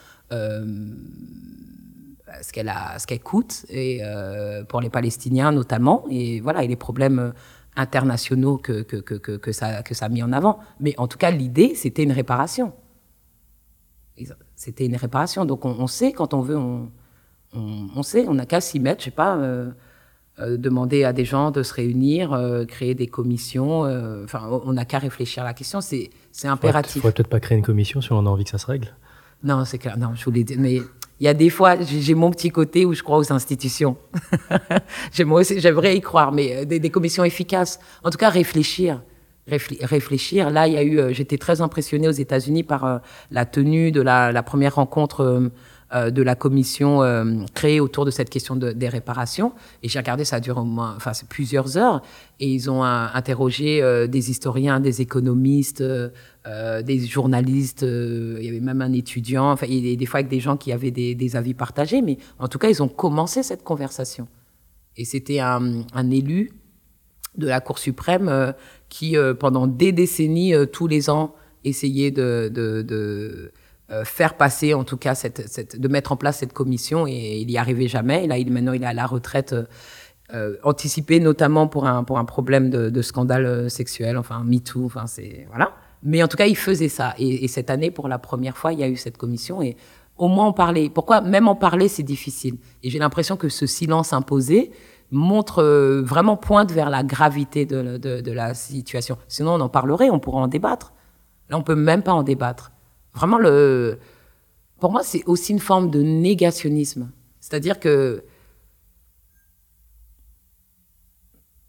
ce 2.42 2.52
qu'elle 2.52 2.68
a, 2.68 2.98
ce 2.98 3.06
qu'elle 3.06 3.20
coûte 3.20 3.64
et 3.68 4.00
euh, 4.02 4.64
pour 4.64 4.80
les 4.80 4.90
Palestiniens 4.90 5.52
notamment 5.52 6.04
et 6.10 6.40
voilà 6.40 6.62
et 6.64 6.68
les 6.68 6.76
problèmes 6.76 7.32
internationaux 7.76 8.58
que 8.58 8.82
que, 8.82 8.96
que, 8.96 9.14
que, 9.14 9.52
ça 9.52 9.82
que 9.82 9.94
ça 9.94 10.06
a 10.06 10.08
mis 10.08 10.22
en 10.22 10.32
avant. 10.32 10.58
Mais 10.80 10.94
en 10.98 11.08
tout 11.08 11.18
cas, 11.18 11.30
l'idée 11.30 11.74
c'était 11.74 12.02
une 12.02 12.12
réparation. 12.12 12.72
C'était 14.56 14.86
une 14.86 14.96
réparation. 14.96 15.44
Donc 15.44 15.64
on, 15.64 15.86
sait, 15.86 16.12
quand 16.12 16.34
on 16.34 16.40
veut, 16.40 16.56
on, 16.56 16.90
on, 17.54 18.02
sait, 18.02 18.26
on 18.26 18.34
n'a 18.34 18.46
qu'à 18.46 18.60
s'y 18.60 18.80
mettre, 18.80 19.00
je 19.00 19.06
sais 19.06 19.10
pas, 19.12 19.36
euh, 19.36 19.70
euh, 20.40 20.56
demander 20.56 21.04
à 21.04 21.12
des 21.12 21.24
gens 21.24 21.52
de 21.52 21.62
se 21.62 21.72
réunir, 21.72 22.32
euh, 22.32 22.64
créer 22.64 22.96
des 22.96 23.06
commissions. 23.06 23.82
Enfin, 24.24 24.48
on 24.64 24.72
n'a 24.72 24.84
qu'à 24.84 24.98
réfléchir 24.98 25.44
à 25.44 25.46
la 25.46 25.54
question, 25.54 25.80
c'est 25.80 26.10
impératif. 26.44 26.96
Il 26.96 27.02
faudrait 27.02 27.12
peut-être 27.14 27.28
pas 27.28 27.40
créer 27.40 27.56
une 27.56 27.64
commission 27.64 28.00
si 28.00 28.12
on 28.12 28.18
a 28.18 28.28
envie 28.28 28.44
que 28.44 28.50
ça 28.50 28.58
se 28.58 28.66
règle. 28.66 28.88
Non, 29.42 29.64
c'est 29.64 29.78
clair. 29.78 29.96
Non, 29.98 30.14
je 30.14 30.24
voulais 30.24 30.44
dire, 30.44 30.58
mais 30.58 30.76
il 31.20 31.24
y 31.24 31.28
a 31.28 31.34
des 31.34 31.50
fois, 31.50 31.80
j'ai 31.80 32.14
mon 32.14 32.30
petit 32.30 32.50
côté 32.50 32.84
où 32.84 32.94
je 32.94 33.02
crois 33.02 33.18
aux 33.18 33.32
institutions. 33.32 33.96
j'aimerais 35.12 35.96
y 35.96 36.00
croire, 36.00 36.32
mais 36.32 36.64
des, 36.66 36.78
des, 36.78 36.90
commissions 36.90 37.24
efficaces. 37.24 37.78
En 38.04 38.10
tout 38.10 38.18
cas, 38.18 38.30
réfléchir 38.30 39.00
réfléchir. 39.48 40.50
Là, 40.50 40.66
il 40.66 40.74
y 40.74 40.76
a 40.76 40.82
eu, 40.82 40.98
euh, 40.98 41.12
j'étais 41.12 41.38
très 41.38 41.60
impressionnée 41.60 42.08
aux 42.08 42.12
États-Unis 42.12 42.62
par 42.62 42.84
euh, 42.84 42.98
la 43.30 43.46
tenue 43.46 43.92
de 43.92 44.00
la, 44.00 44.42
première 44.42 44.76
rencontre 44.76 45.20
euh, 45.22 45.48
de 45.92 46.22
la 46.22 46.34
commission 46.34 47.00
créée 47.54 47.80
autour 47.80 48.04
de 48.04 48.10
cette 48.10 48.28
question 48.28 48.56
des 48.56 48.88
réparations. 48.88 49.52
Et 49.82 49.88
j'ai 49.88 49.98
regardé, 49.98 50.24
ça 50.24 50.36
a 50.36 50.40
duré 50.40 50.60
au 50.60 50.64
moins, 50.64 50.94
enfin, 50.96 51.14
c'est 51.14 51.28
plusieurs 51.28 51.78
heures. 51.78 52.02
Et 52.40 52.46
ils 52.46 52.70
ont 52.70 52.82
interrogé 52.82 54.06
des 54.08 54.30
historiens, 54.30 54.80
des 54.80 55.00
économistes, 55.00 55.82
des 56.44 57.06
journalistes. 57.06 57.82
il 57.82 58.44
y 58.44 58.48
avait 58.48 58.60
même 58.60 58.82
un 58.82 58.92
étudiant. 58.92 59.50
Enfin, 59.52 59.66
a 59.66 59.96
des 59.96 60.06
fois 60.06 60.20
avec 60.20 60.30
des 60.30 60.40
gens 60.40 60.56
qui 60.56 60.72
avaient 60.72 60.90
des, 60.90 61.36
avis 61.36 61.54
partagés. 61.54 62.02
Mais 62.02 62.18
en 62.38 62.48
tout 62.48 62.58
cas, 62.58 62.68
ils 62.68 62.82
ont 62.82 62.88
commencé 62.88 63.42
cette 63.42 63.64
conversation. 63.64 64.28
Et 64.96 65.04
c'était 65.04 65.40
un, 65.40 65.84
un 65.94 66.10
élu 66.10 66.50
de 67.38 67.46
la 67.46 67.60
Cour 67.60 67.78
suprême 67.78 68.28
euh, 68.28 68.52
qui, 68.88 69.16
euh, 69.16 69.32
pendant 69.32 69.66
des 69.66 69.92
décennies, 69.92 70.54
euh, 70.54 70.66
tous 70.66 70.86
les 70.86 71.08
ans, 71.08 71.34
essayait 71.64 72.10
de, 72.10 72.50
de, 72.52 73.52
faire 74.04 74.34
passer, 74.34 74.74
en 74.74 74.84
tout 74.84 74.98
cas, 74.98 75.14
cette, 75.14 75.48
cette, 75.48 75.80
de 75.80 75.88
mettre 75.88 76.12
en 76.12 76.16
place 76.16 76.38
cette 76.38 76.52
commission 76.52 77.06
et 77.06 77.38
il 77.38 77.46
n'y 77.46 77.56
arrivait 77.56 77.88
jamais. 77.88 78.24
Et 78.24 78.26
là, 78.26 78.36
il, 78.36 78.52
maintenant, 78.52 78.72
il 78.74 78.82
est 78.82 78.86
à 78.86 78.92
la 78.92 79.06
retraite 79.06 79.54
anticipée, 80.62 81.20
notamment 81.20 81.68
pour 81.68 81.86
un, 81.86 82.04
pour 82.04 82.18
un 82.18 82.26
problème 82.26 82.68
de, 82.68 83.02
scandale 83.02 83.70
sexuel, 83.70 84.18
enfin, 84.18 84.42
MeToo, 84.44 84.84
enfin, 84.84 85.06
c'est. 85.06 85.46
Voilà. 85.48 85.72
Mais 86.02 86.22
en 86.22 86.28
tout 86.28 86.36
cas, 86.36 86.46
il 86.46 86.56
faisait 86.56 86.88
ça. 86.88 87.14
Et, 87.18 87.44
et, 87.44 87.48
cette 87.48 87.70
année, 87.70 87.90
pour 87.90 88.08
la 88.08 88.18
première 88.18 88.56
fois, 88.56 88.72
il 88.72 88.78
y 88.78 88.82
a 88.82 88.88
eu 88.88 88.96
cette 88.96 89.16
commission 89.16 89.62
et 89.62 89.76
au 90.18 90.28
moins 90.28 90.46
en 90.46 90.52
parler. 90.52 90.90
Pourquoi? 90.90 91.20
Même 91.22 91.48
en 91.48 91.54
parler, 91.54 91.88
c'est 91.88 92.02
difficile. 92.02 92.56
Et 92.82 92.90
j'ai 92.90 92.98
l'impression 92.98 93.36
que 93.36 93.48
ce 93.48 93.66
silence 93.66 94.12
imposé, 94.12 94.72
montre 95.10 95.62
euh, 95.62 96.02
vraiment 96.02 96.36
pointe 96.36 96.70
vers 96.72 96.90
la 96.90 97.02
gravité 97.02 97.66
de, 97.66 97.96
de, 97.96 98.32
la 98.32 98.54
situation. 98.54 99.16
Sinon, 99.26 99.54
on 99.54 99.60
en 99.60 99.68
parlerait, 99.68 100.10
on 100.10 100.18
pourrait 100.18 100.42
en 100.42 100.48
débattre. 100.48 100.92
Là, 101.48 101.56
on 101.56 101.62
peut 101.62 101.74
même 101.74 102.02
pas 102.02 102.12
en 102.12 102.22
débattre. 102.22 102.72
Vraiment, 103.18 103.38
le, 103.38 103.98
pour 104.78 104.92
moi, 104.92 105.02
c'est 105.02 105.24
aussi 105.26 105.50
une 105.50 105.58
forme 105.58 105.90
de 105.90 106.00
négationnisme. 106.00 107.10
C'est-à-dire 107.40 107.80
que, 107.80 108.22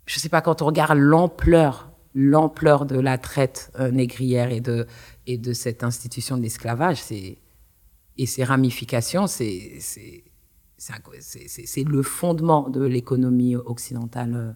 je 0.05 0.19
sais 0.19 0.29
pas, 0.29 0.41
quand 0.41 0.61
on 0.61 0.67
regarde 0.67 0.99
l'ampleur, 0.99 1.91
l'ampleur 2.13 2.85
de 2.85 2.99
la 2.99 3.17
traite 3.17 3.71
euh, 3.79 3.89
négrière 3.89 4.51
et 4.51 4.61
de, 4.61 4.85
et 5.25 5.39
de 5.39 5.53
cette 5.53 5.83
institution 5.83 6.37
de 6.37 6.43
l'esclavage, 6.43 7.01
et 7.11 8.25
ses 8.27 8.43
ramifications, 8.43 9.25
c'est, 9.25 9.79
c'est 10.77 11.83
le 11.83 12.03
fondement 12.03 12.69
de 12.69 12.83
l'économie 12.83 13.55
occidentale 13.55 14.35
euh, 14.35 14.51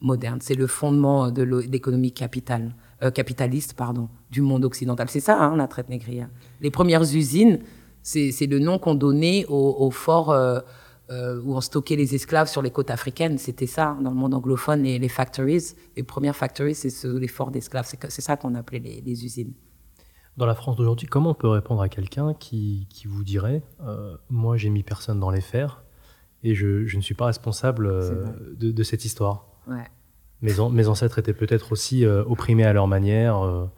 moderne. 0.00 0.38
C'est 0.40 0.54
le 0.54 0.68
fondement 0.68 1.32
de 1.32 1.42
l'économie 1.42 2.12
capitale, 2.12 2.76
euh, 3.02 3.10
capitaliste 3.10 3.74
pardon, 3.74 4.08
du 4.30 4.42
monde 4.42 4.64
occidental. 4.64 5.08
C'est 5.08 5.20
ça, 5.20 5.42
hein, 5.42 5.56
la 5.56 5.68
traite 5.68 5.88
négrière. 5.88 6.28
Les 6.60 6.70
premières 6.70 7.02
usines, 7.02 7.60
c'est 8.02 8.46
le 8.46 8.58
nom 8.58 8.78
qu'on 8.78 8.94
donnait 8.94 9.44
au 9.48 9.90
fort 9.90 10.30
euh, 11.08 11.40
où 11.44 11.54
on 11.54 11.60
stockait 11.60 11.94
les 11.94 12.16
esclaves 12.16 12.48
sur 12.48 12.62
les 12.62 12.72
côtes 12.72 12.90
africaines. 12.90 13.38
C'était 13.38 13.68
ça, 13.68 13.96
dans 14.02 14.10
le 14.10 14.16
monde 14.16 14.34
anglophone, 14.34 14.82
les, 14.82 14.98
les 14.98 15.08
factories. 15.08 15.74
Les 15.96 16.02
premières 16.02 16.34
factories, 16.34 16.74
c'est 16.74 17.06
les 17.06 17.28
forts 17.28 17.52
d'esclaves. 17.52 17.86
C'est 17.86 18.20
ça 18.22 18.36
qu'on 18.36 18.56
appelait 18.56 18.80
les 18.80 19.24
usines. 19.24 19.52
Dans 20.36 20.46
la 20.46 20.56
France 20.56 20.76
d'aujourd'hui, 20.76 21.06
comment 21.06 21.30
on 21.30 21.34
peut 21.34 21.48
répondre 21.48 21.80
à 21.80 21.88
quelqu'un 21.88 22.34
qui, 22.34 22.88
qui, 22.90 23.06
vous 23.06 23.22
dirait 23.22 23.62
euh, 23.82 24.16
Moi, 24.28 24.56
j'ai 24.56 24.68
mis 24.68 24.82
personne 24.82 25.20
dans 25.20 25.30
les 25.30 25.40
fers 25.40 25.84
et 26.42 26.54
je, 26.54 26.86
je 26.86 26.96
ne 26.96 27.02
suis 27.02 27.14
pas 27.14 27.26
responsable 27.26 27.86
euh, 27.86 28.26
de, 28.56 28.72
de, 28.72 28.82
cette 28.82 29.04
histoire. 29.04 29.46
Ouais. 29.68 29.86
Mes, 30.42 30.88
ancêtres 30.88 31.18
étaient 31.18 31.32
peut-être 31.32 31.72
aussi 31.72 32.04
euh, 32.04 32.22
opprimés 32.26 32.64
à 32.64 32.72
leur 32.72 32.86
manière, 32.86 33.68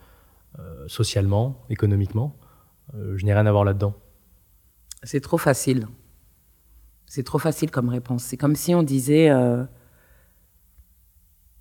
socialement, 0.89 1.65
économiquement. 1.71 2.37
je 2.95 3.25
n'ai 3.25 3.33
rien 3.33 3.47
à 3.47 3.53
voir 3.53 3.65
là-dedans. 3.65 3.95
C'est 5.05 5.21
trop 5.21 5.39
facile. 5.39 5.87
C'est 7.07 7.23
trop 7.23 7.39
facile 7.39 7.71
comme 7.71 7.89
réponse. 7.89 8.25
C'est 8.25 8.37
comme 8.37 8.57
si 8.57 8.75
on 8.75 8.83
disait 8.83 9.31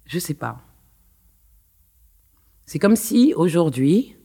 Je 0.05 0.19
sais 0.19 0.33
pas. 0.33 0.61
C'est 2.65 2.79
comme 2.79 2.95
si 2.95 3.33
aujourd'hui, 3.35 4.17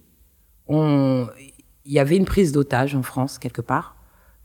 il 1.84 1.92
y 1.92 1.98
avait 1.98 2.16
une 2.16 2.24
prise 2.24 2.52
d'otage 2.52 2.94
en 2.94 3.02
France 3.02 3.38
quelque 3.38 3.60
part, 3.60 3.96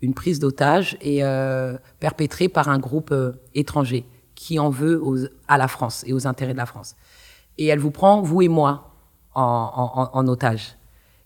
une 0.02 0.14
prise 0.14 0.40
d'otage 0.40 0.98
et 1.02 1.24
euh, 1.24 1.78
perpétrée 2.00 2.50
par 2.50 2.70
un 2.70 2.80
groupe 2.80 3.12
euh, 3.12 3.34
étranger 3.56 4.06
qui 4.38 4.60
en 4.60 4.70
veut 4.70 5.02
à 5.48 5.58
la 5.58 5.68
France 5.68 6.04
et 6.08 6.14
aux 6.14 6.28
intérêts 6.28 6.54
de 6.54 6.58
la 6.58 6.68
France. 6.68 6.96
Et 7.58 7.66
elle 7.66 7.80
vous 7.80 7.92
prend, 7.92 8.22
vous 8.22 8.44
et 8.44 8.48
moi, 8.48 8.92
en, 9.34 10.28
otage. 10.28 10.78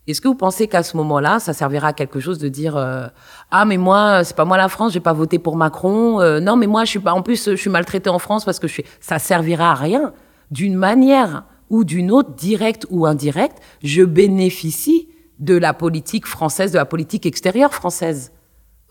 Est-ce 0.06 0.20
que 0.20 0.28
vous 0.28 0.34
pensez 0.34 0.66
qu'à 0.66 0.82
ce 0.82 0.96
moment-là, 0.96 1.38
ça 1.38 1.52
servira 1.52 1.88
à 1.88 1.92
quelque 1.92 2.20
chose 2.20 2.38
de 2.38 2.48
dire 2.48 2.76
euh, 2.76 3.06
ah 3.50 3.64
mais 3.64 3.76
moi 3.76 4.24
c'est 4.24 4.34
pas 4.34 4.44
moi 4.44 4.56
la 4.56 4.68
France, 4.68 4.92
j'ai 4.92 5.00
pas 5.00 5.12
voté 5.12 5.38
pour 5.38 5.56
Macron. 5.56 6.20
non 6.40 6.56
mais 6.56 6.66
moi 6.66 6.84
je 6.84 6.90
suis 6.90 6.98
pas 6.98 7.12
en 7.12 7.22
plus 7.22 7.50
je 7.50 7.54
suis 7.54 7.70
maltraité 7.70 8.10
en 8.10 8.18
France 8.18 8.44
parce 8.44 8.58
que 8.58 8.66
je 8.66 8.72
suis. 8.72 8.84
Ça 9.00 9.18
servira 9.18 9.70
à 9.70 9.74
rien. 9.74 10.12
D'une 10.50 10.74
manière 10.74 11.44
ou 11.70 11.84
d'une 11.84 12.10
autre, 12.10 12.34
directe 12.34 12.86
ou 12.90 13.06
indirecte, 13.06 13.58
je 13.82 14.02
bénéficie 14.02 15.08
de 15.38 15.56
la 15.56 15.72
politique 15.74 16.26
française, 16.26 16.72
de 16.72 16.78
la 16.78 16.84
politique 16.84 17.24
extérieure 17.24 17.72
française. 17.72 18.32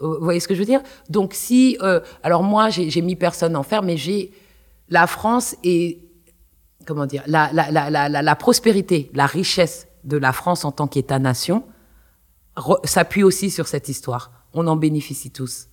Euh, 0.01 0.17
vous 0.17 0.23
voyez 0.23 0.39
ce 0.39 0.47
que 0.47 0.53
je 0.53 0.59
veux 0.59 0.65
dire? 0.65 0.81
Donc 1.09 1.33
si, 1.33 1.77
euh, 1.81 1.99
alors 2.23 2.43
moi, 2.43 2.69
j'ai 2.69 3.01
mis 3.01 3.15
personne 3.15 3.55
en 3.55 3.63
fer, 3.63 3.83
mais 3.83 3.97
j'ai 3.97 4.31
la 4.89 5.07
France 5.07 5.55
et 5.63 5.99
comment 6.85 7.05
dire, 7.05 7.23
la, 7.27 7.51
la, 7.53 7.69
la, 7.89 8.09
la, 8.09 8.35
prospérité, 8.35 9.11
la 9.13 9.25
richesse 9.25 9.87
de 10.03 10.17
la 10.17 10.33
France 10.33 10.65
en 10.65 10.71
tant 10.71 10.87
qu'État-nation 10.87 11.63
s'appuie 12.83 13.23
aussi 13.23 13.49
sur 13.49 13.67
cette 13.67 13.89
histoire. 13.89 14.31
On 14.53 14.67
en 14.67 14.75
bénéficie 14.75 15.31
tous. 15.31 15.67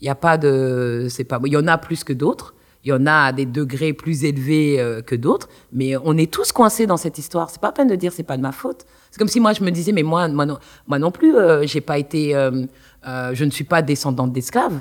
Il 0.00 0.04
n'y 0.04 0.10
a 0.10 0.14
pas 0.14 0.38
de, 0.38 1.06
c'est 1.10 1.24
pas, 1.24 1.40
il 1.44 1.52
y 1.52 1.56
en 1.56 1.66
a 1.66 1.78
plus 1.78 2.02
que 2.02 2.12
d'autres, 2.12 2.54
il 2.84 2.88
y 2.88 2.92
en 2.92 3.06
a 3.06 3.26
à 3.26 3.32
des 3.32 3.46
degrés 3.46 3.94
plus 3.94 4.24
élevés 4.24 4.78
euh, 4.78 5.00
que 5.00 5.14
d'autres, 5.14 5.48
mais 5.72 5.96
on 5.96 6.18
est 6.18 6.30
tous 6.30 6.52
coincés 6.52 6.86
dans 6.86 6.98
cette 6.98 7.16
histoire. 7.16 7.48
C'est 7.48 7.60
pas 7.60 7.72
peine 7.72 7.88
de 7.88 7.94
dire 7.94 8.12
c'est 8.12 8.24
pas 8.24 8.36
de 8.36 8.42
ma 8.42 8.52
faute. 8.52 8.84
C'est 9.10 9.18
comme 9.18 9.28
si 9.28 9.40
moi 9.40 9.54
je 9.54 9.62
me 9.62 9.70
disais 9.70 9.92
mais 9.92 10.02
moi 10.02 10.28
moi 10.28 10.44
non, 10.44 10.58
moi 10.86 10.98
non 10.98 11.10
plus 11.10 11.34
euh, 11.34 11.66
j'ai 11.66 11.80
pas 11.80 11.96
été 11.98 12.34
euh, 13.06 13.30
je 13.34 13.44
ne 13.44 13.50
suis 13.50 13.64
pas 13.64 13.82
descendante 13.82 14.32
d'esclaves. 14.32 14.80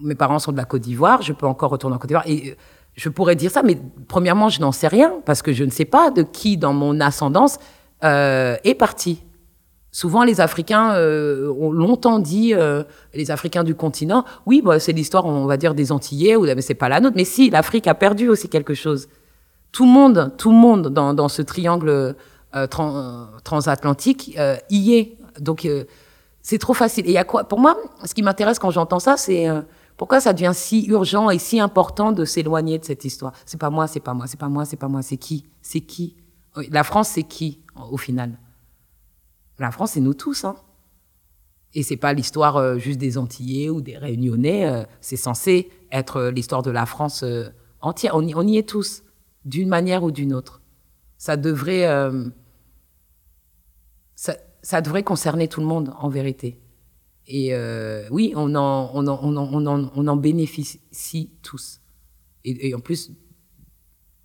Mes 0.00 0.14
parents 0.14 0.38
sont 0.38 0.52
de 0.52 0.56
la 0.56 0.64
Côte 0.64 0.82
d'Ivoire, 0.82 1.22
je 1.22 1.32
peux 1.32 1.46
encore 1.46 1.70
retourner 1.70 1.96
en 1.96 1.98
Côte 1.98 2.08
d'Ivoire 2.08 2.26
et 2.26 2.56
je 2.94 3.08
pourrais 3.08 3.36
dire 3.36 3.50
ça 3.50 3.62
mais 3.62 3.78
premièrement 4.08 4.48
je 4.48 4.60
n'en 4.60 4.72
sais 4.72 4.88
rien 4.88 5.14
parce 5.24 5.42
que 5.42 5.52
je 5.52 5.64
ne 5.64 5.70
sais 5.70 5.84
pas 5.84 6.10
de 6.10 6.22
qui 6.22 6.56
dans 6.56 6.72
mon 6.72 7.00
ascendance 7.00 7.58
est 8.02 8.76
parti. 8.78 9.22
Souvent, 9.96 10.24
les 10.24 10.42
Africains 10.42 10.92
euh, 10.94 11.50
ont 11.58 11.72
longtemps 11.72 12.18
dit, 12.18 12.52
euh, 12.52 12.82
les 13.14 13.30
Africains 13.30 13.64
du 13.64 13.74
continent, 13.74 14.26
oui, 14.44 14.60
bah, 14.62 14.78
c'est 14.78 14.92
l'histoire, 14.92 15.24
on 15.24 15.46
va 15.46 15.56
dire, 15.56 15.72
des 15.74 15.90
Antillais, 15.90 16.36
ou, 16.36 16.44
mais 16.44 16.60
c'est 16.60 16.74
pas 16.74 16.90
la 16.90 17.00
nôtre. 17.00 17.16
Mais 17.16 17.24
si, 17.24 17.48
l'Afrique 17.48 17.86
a 17.86 17.94
perdu 17.94 18.28
aussi 18.28 18.50
quelque 18.50 18.74
chose. 18.74 19.08
Tout 19.72 19.86
le 19.86 19.90
monde, 19.90 20.34
tout 20.36 20.50
le 20.50 20.56
monde 20.58 20.88
dans, 20.88 21.28
ce 21.30 21.40
triangle 21.40 22.14
euh, 22.54 22.66
transatlantique 23.42 24.38
y 24.68 24.92
est. 24.92 25.16
Donc, 25.40 25.66
c'est 26.46 26.58
trop 26.58 26.74
facile. 26.74 27.08
Et 27.08 27.12
y 27.12 27.18
a 27.18 27.24
quoi? 27.24 27.42
Pour 27.42 27.58
moi, 27.58 27.76
ce 28.04 28.14
qui 28.14 28.22
m'intéresse 28.22 28.60
quand 28.60 28.70
j'entends 28.70 29.00
ça, 29.00 29.16
c'est 29.16 29.48
pourquoi 29.96 30.20
ça 30.20 30.32
devient 30.32 30.52
si 30.54 30.86
urgent 30.86 31.28
et 31.28 31.40
si 31.40 31.58
important 31.58 32.12
de 32.12 32.24
s'éloigner 32.24 32.78
de 32.78 32.84
cette 32.84 33.04
histoire? 33.04 33.32
C'est 33.44 33.58
pas 33.58 33.68
moi, 33.68 33.88
c'est 33.88 33.98
pas 33.98 34.14
moi, 34.14 34.28
c'est 34.28 34.38
pas 34.38 34.48
moi, 34.48 34.64
c'est 34.64 34.76
pas 34.76 34.86
moi, 34.86 35.02
c'est 35.02 35.16
qui? 35.16 35.46
C'est 35.60 35.80
qui? 35.80 36.14
La 36.70 36.84
France, 36.84 37.08
c'est 37.08 37.24
qui 37.24 37.62
au 37.90 37.96
final? 37.96 38.38
La 39.58 39.72
France, 39.72 39.92
c'est 39.92 40.00
nous 40.00 40.14
tous. 40.14 40.44
Hein. 40.44 40.54
Et 41.74 41.82
c'est 41.82 41.96
pas 41.96 42.12
l'histoire 42.12 42.58
euh, 42.58 42.78
juste 42.78 43.00
des 43.00 43.18
Antillais 43.18 43.68
ou 43.68 43.80
des 43.80 43.98
Réunionnais. 43.98 44.68
Euh, 44.68 44.84
c'est 45.00 45.16
censé 45.16 45.68
être 45.90 46.16
euh, 46.16 46.30
l'histoire 46.30 46.62
de 46.62 46.70
la 46.70 46.86
France 46.86 47.24
entière. 47.80 48.14
On 48.14 48.46
y, 48.46 48.56
est 48.56 48.68
tous, 48.68 49.02
d'une 49.44 49.68
manière 49.68 50.04
ou 50.04 50.12
d'une 50.12 50.32
autre. 50.32 50.60
Ça 51.18 51.36
devrait, 51.36 51.88
ça, 54.66 54.80
devrait 54.80 55.04
concerner 55.04 55.46
tout 55.46 55.60
le 55.60 55.66
monde, 55.66 55.92
en 55.98 56.08
vérité. 56.08 56.58
Et 57.28 57.54
oui, 58.10 58.32
on 58.34 58.52
en, 58.56 60.16
bénéficie 60.16 61.30
tous. 61.42 61.80
Et, 62.44 62.74
en 62.74 62.80
plus, 62.80 63.12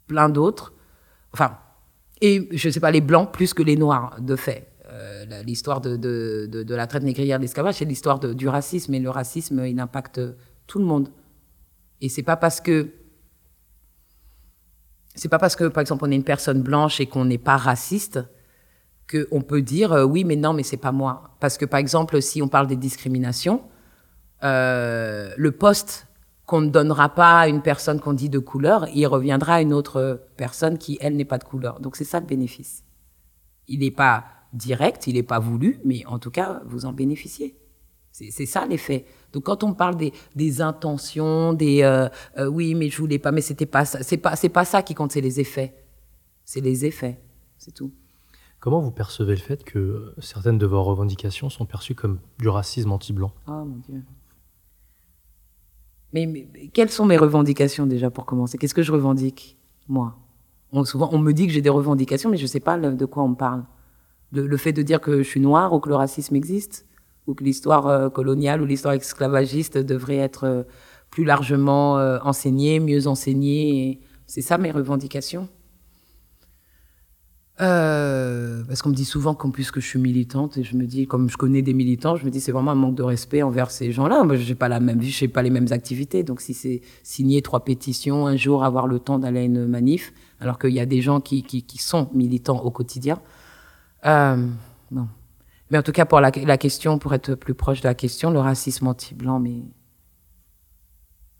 plein 0.07 0.29
d'autres. 0.29 0.73
Enfin, 1.33 1.57
et 2.21 2.49
je 2.51 2.67
ne 2.67 2.73
sais 2.73 2.79
pas, 2.79 2.91
les 2.91 3.01
blancs 3.01 3.31
plus 3.31 3.53
que 3.53 3.61
les 3.61 3.75
noirs, 3.75 4.17
de 4.19 4.35
fait. 4.35 4.67
l'histoire 5.45 5.79
de, 5.79 6.65
la 6.69 6.87
traite 6.87 7.03
négrière 7.03 7.39
d'esclavage, 7.39 7.75
c'est 7.75 7.85
l'histoire 7.85 8.19
du 8.19 8.47
racisme. 8.47 8.95
Et 8.95 8.99
le 8.99 9.11
racisme, 9.11 9.63
il 9.65 9.79
impacte 9.79 10.19
tout 10.65 10.79
le 10.79 10.85
monde. 10.85 11.09
Et 12.01 12.09
c'est 12.09 12.23
pas 12.23 12.35
parce 12.35 12.61
que 12.61 12.89
c'est 15.13 15.29
pas 15.29 15.39
parce 15.39 15.55
que, 15.55 15.65
par 15.65 15.81
exemple, 15.81 16.05
on 16.05 16.11
est 16.11 16.15
une 16.15 16.23
personne 16.23 16.61
blanche 16.61 16.99
et 16.99 17.05
qu'on 17.05 17.25
n'est 17.25 17.37
pas 17.37 17.57
raciste 17.57 18.19
qu'on 19.11 19.41
peut 19.41 19.61
dire 19.61 19.91
euh, 19.91 20.03
oui, 20.03 20.23
mais 20.23 20.35
non, 20.35 20.53
mais 20.53 20.63
c'est 20.63 20.77
pas 20.77 20.91
moi. 20.91 21.35
Parce 21.39 21.57
que, 21.57 21.65
par 21.65 21.79
exemple, 21.79 22.21
si 22.21 22.41
on 22.41 22.47
parle 22.47 22.67
des 22.67 22.75
discriminations, 22.75 23.61
euh, 24.43 25.33
le 25.37 25.51
poste 25.51 26.07
qu'on 26.45 26.61
ne 26.61 26.69
donnera 26.69 27.09
pas 27.09 27.41
à 27.41 27.47
une 27.47 27.61
personne 27.61 27.99
qu'on 27.99 28.13
dit 28.13 28.29
de 28.29 28.39
couleur, 28.39 28.87
il 28.93 29.05
reviendra 29.07 29.55
à 29.55 29.61
une 29.61 29.73
autre 29.73 30.21
personne 30.37 30.77
qui, 30.77 30.97
elle, 31.01 31.15
n'est 31.15 31.25
pas 31.25 31.37
de 31.37 31.43
couleur. 31.43 31.79
Donc, 31.79 31.95
c'est 31.95 32.03
ça 32.03 32.19
le 32.19 32.25
bénéfice. 32.25 32.83
Il 33.67 33.79
n'est 33.79 33.91
pas 33.91 34.25
direct, 34.53 35.07
il 35.07 35.15
n'est 35.15 35.23
pas 35.23 35.39
voulu, 35.39 35.79
mais 35.85 36.05
en 36.05 36.19
tout 36.19 36.31
cas, 36.31 36.61
vous 36.65 36.85
en 36.85 36.93
bénéficiez. 36.93 37.57
C'est 38.11 38.45
ça 38.45 38.65
l'effet. 38.65 39.05
Donc 39.31 39.43
quand 39.45 39.63
on 39.63 39.73
parle 39.73 39.95
des, 40.35 40.61
intentions, 40.61 41.53
des 41.53 41.81
euh, 41.81 42.09
oui 42.49 42.75
mais 42.75 42.89
je 42.89 42.97
voulais 42.97 43.19
pas, 43.19 43.31
mais 43.31 43.39
c'était 43.39 43.65
pas 43.65 43.85
c'est 43.85 44.17
pas 44.17 44.35
c'est 44.35 44.49
pas 44.49 44.65
ça 44.65 44.83
qui 44.83 44.93
compte, 44.93 45.13
c'est 45.13 45.21
les 45.21 45.39
effets. 45.39 45.73
C'est 46.43 46.59
les 46.59 46.85
effets, 46.85 47.21
c'est 47.57 47.71
tout. 47.73 47.93
Comment 48.61 48.79
vous 48.79 48.91
percevez 48.91 49.33
le 49.33 49.41
fait 49.41 49.63
que 49.63 50.13
certaines 50.19 50.59
de 50.59 50.67
vos 50.67 50.83
revendications 50.83 51.49
sont 51.49 51.65
perçues 51.65 51.95
comme 51.95 52.19
du 52.37 52.47
racisme 52.47 52.91
anti-blanc? 52.91 53.31
Oh 53.47 53.65
mon 53.65 53.77
Dieu. 53.77 54.03
Mais, 56.13 56.47
quelles 56.71 56.91
sont 56.91 57.05
mes 57.05 57.17
revendications 57.17 57.87
déjà 57.87 58.11
pour 58.11 58.27
commencer? 58.27 58.59
Qu'est-ce 58.59 58.75
que 58.75 58.83
je 58.83 58.91
revendique 58.91 59.57
moi? 59.87 60.15
On, 60.71 60.85
Souvent 60.85 61.09
on 61.11 61.17
me 61.17 61.31
dit 61.31 61.47
que 61.47 61.53
j'ai 61.53 61.63
des 61.63 61.71
revendications, 61.71 62.29
mais 62.29 62.37
je 62.37 62.45
sais 62.45 62.59
pas 62.59 62.77
de 62.77 63.05
quoi 63.05 63.23
on 63.23 63.29
me 63.29 63.35
parle. 63.35 63.63
le 64.31 64.57
fait 64.57 64.73
de 64.73 64.83
dire 64.83 65.01
que 65.01 65.23
je 65.23 65.27
suis 65.27 65.39
noire 65.39 65.73
ou 65.73 65.79
que 65.79 65.89
le 65.89 65.95
racisme 65.95 66.35
existe 66.35 66.85
ou 67.25 67.33
que 67.33 67.43
l'histoire 67.43 67.87
euh, 67.87 68.09
coloniale 68.09 68.61
ou 68.61 68.65
l'histoire 68.65 68.93
esclavagiste 68.93 69.79
devrait 69.79 70.17
être 70.17 70.43
euh, 70.43 70.63
plus 71.09 71.23
largement 71.23 71.97
euh, 71.97 72.19
enseignée, 72.23 72.79
mieux 72.79 73.07
enseignée. 73.07 74.01
C'est 74.27 74.41
ça 74.41 74.59
mes 74.59 74.71
revendications? 74.71 75.49
Parce 77.67 78.81
qu'on 78.81 78.89
me 78.89 78.95
dit 78.95 79.05
souvent 79.05 79.35
qu'en 79.35 79.51
plus 79.51 79.71
que 79.71 79.79
je 79.79 79.87
suis 79.87 79.99
militante, 79.99 80.57
et 80.57 80.63
je 80.63 80.75
me 80.75 80.85
dis, 80.85 81.07
comme 81.07 81.29
je 81.29 81.37
connais 81.37 81.61
des 81.61 81.73
militants, 81.73 82.15
je 82.15 82.25
me 82.25 82.31
dis 82.31 82.41
c'est 82.41 82.51
vraiment 82.51 82.71
un 82.71 82.75
manque 82.75 82.95
de 82.95 83.03
respect 83.03 83.43
envers 83.43 83.71
ces 83.71 83.91
gens-là. 83.91 84.23
Moi, 84.23 84.35
j'ai 84.35 84.55
pas 84.55 84.69
la 84.69 84.79
même 84.79 84.99
vie, 84.99 85.11
je 85.11 85.25
pas 85.27 85.43
les 85.43 85.49
mêmes 85.49 85.71
activités. 85.71 86.23
Donc, 86.23 86.41
si 86.41 86.53
c'est 86.53 86.81
signer 87.03 87.41
trois 87.41 87.63
pétitions 87.63 88.27
un 88.27 88.35
jour, 88.35 88.63
avoir 88.63 88.87
le 88.87 88.99
temps 88.99 89.19
d'aller 89.19 89.41
à 89.41 89.43
une 89.43 89.67
manif, 89.67 90.13
alors 90.39 90.57
qu'il 90.57 90.73
y 90.73 90.79
a 90.79 90.85
des 90.85 91.01
gens 91.01 91.21
qui, 91.21 91.43
qui, 91.43 91.63
qui 91.63 91.77
sont 91.77 92.09
militants 92.13 92.59
au 92.59 92.71
quotidien, 92.71 93.19
euh, 94.05 94.47
non. 94.91 95.07
Mais 95.69 95.77
en 95.77 95.83
tout 95.83 95.91
cas, 95.91 96.05
pour 96.05 96.19
la, 96.19 96.31
question, 96.31 96.99
pour 96.99 97.13
être 97.13 97.35
plus 97.35 97.53
proche 97.53 97.81
de 97.81 97.87
la 97.87 97.93
question, 97.93 98.29
le 98.29 98.39
racisme 98.39 98.87
anti-blanc, 98.87 99.39
mais, 99.39 99.61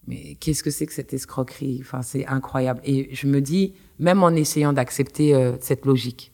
mais 0.08 0.36
qu'est-ce 0.36 0.64
que 0.64 0.72
c'est 0.72 0.86
que 0.86 0.94
cette 0.94 1.14
escroquerie? 1.14 1.80
Enfin, 1.82 2.02
c'est 2.02 2.26
incroyable. 2.28 2.80
Et 2.86 3.14
je 3.14 3.28
me 3.28 3.42
dis, 3.42 3.74
même 4.02 4.22
en 4.24 4.32
essayant 4.32 4.74
d'accepter 4.74 5.34
euh, 5.34 5.56
cette 5.62 5.86
logique, 5.86 6.34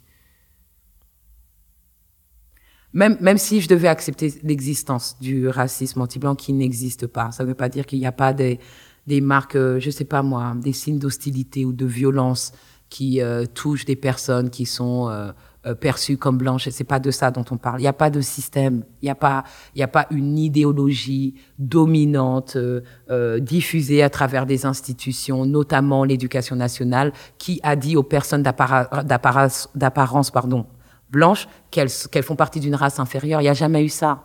même, 2.94 3.18
même 3.20 3.38
si 3.38 3.62
je 3.62 3.68
devais 3.68 3.90
accepter 3.90 4.34
l'existence 4.42 5.18
du 5.20 5.48
racisme 5.50 6.02
anti-blanc 6.02 6.36
qui 6.36 6.54
n'existe 6.54 7.06
pas, 7.06 7.32
ça 7.32 7.44
ne 7.44 7.50
veut 7.50 7.56
pas 7.56 7.70
dire 7.70 7.86
qu'il 7.86 8.00
n'y 8.00 8.08
a 8.08 8.12
pas 8.12 8.34
des, 8.34 8.60
des 9.06 9.22
marques, 9.22 9.56
euh, 9.56 9.80
je 9.80 9.90
sais 9.90 10.06
pas 10.06 10.24
moi, 10.24 10.56
des 10.56 10.74
signes 10.74 10.98
d'hostilité 10.98 11.66
ou 11.66 11.74
de 11.74 11.86
violence 11.86 12.54
qui 12.90 13.22
euh, 13.22 13.46
touchent 13.46 13.86
des 13.86 13.96
personnes 13.96 14.50
qui 14.50 14.66
sont 14.66 15.10
euh, 15.10 15.32
perçue 15.76 16.18
comme 16.18 16.38
blanche. 16.38 16.68
Et 16.68 16.72
c'est 16.72 16.84
pas 16.84 17.00
de 17.00 17.12
ça 17.12 17.32
dont 17.32 17.46
on 17.52 17.58
parle. 17.58 17.80
Il 17.80 17.84
n'y 17.84 17.88
a 17.88 17.94
pas 17.94 18.10
de 18.10 18.22
système. 18.22 18.84
Il 19.02 19.06
n'y 19.06 19.10
a 19.10 19.16
pas, 19.16 19.44
il 19.76 19.80
y 19.80 19.84
a 19.84 19.88
pas 19.88 20.08
une 20.12 20.38
idéologie 20.38 21.36
dominante 21.60 22.56
euh, 22.56 22.82
euh, 23.10 23.40
diffusée 23.40 24.04
à 24.04 24.10
travers 24.10 24.46
des 24.46 24.66
institutions, 24.66 25.46
notamment 25.46 26.04
l'éducation 26.04 26.56
nationale, 26.56 27.12
qui 27.38 27.60
a 27.64 27.76
dit 27.76 27.96
aux 27.96 28.04
personnes 28.04 28.44
d'apparence, 28.44 30.32
pardon, 30.32 30.66
blanches 31.10 31.48
qu'elles 31.72 31.90
font 31.90 32.36
partie 32.36 32.60
d'une 32.60 32.76
race 32.76 33.00
inférieure. 33.00 33.42
Il 33.42 33.46
n'y 33.46 33.50
a 33.50 33.54
jamais 33.54 33.84
eu 33.84 33.90
ça. 33.90 34.24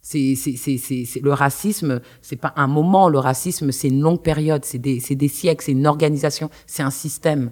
C'est, 0.00 0.36
le 1.20 1.32
racisme, 1.32 2.00
c'est 2.22 2.36
pas 2.36 2.52
un 2.54 2.68
moment. 2.68 3.08
Le 3.08 3.18
racisme, 3.18 3.72
c'est 3.72 3.88
une 3.88 4.00
longue 4.00 4.22
période. 4.22 4.64
C'est 4.64 4.78
des, 4.78 5.00
c'est 5.00 5.16
des 5.16 5.26
siècles. 5.26 5.64
C'est 5.64 5.72
une 5.72 5.86
organisation. 5.86 6.48
C'est 6.66 6.84
un 6.84 6.90
système. 6.90 7.50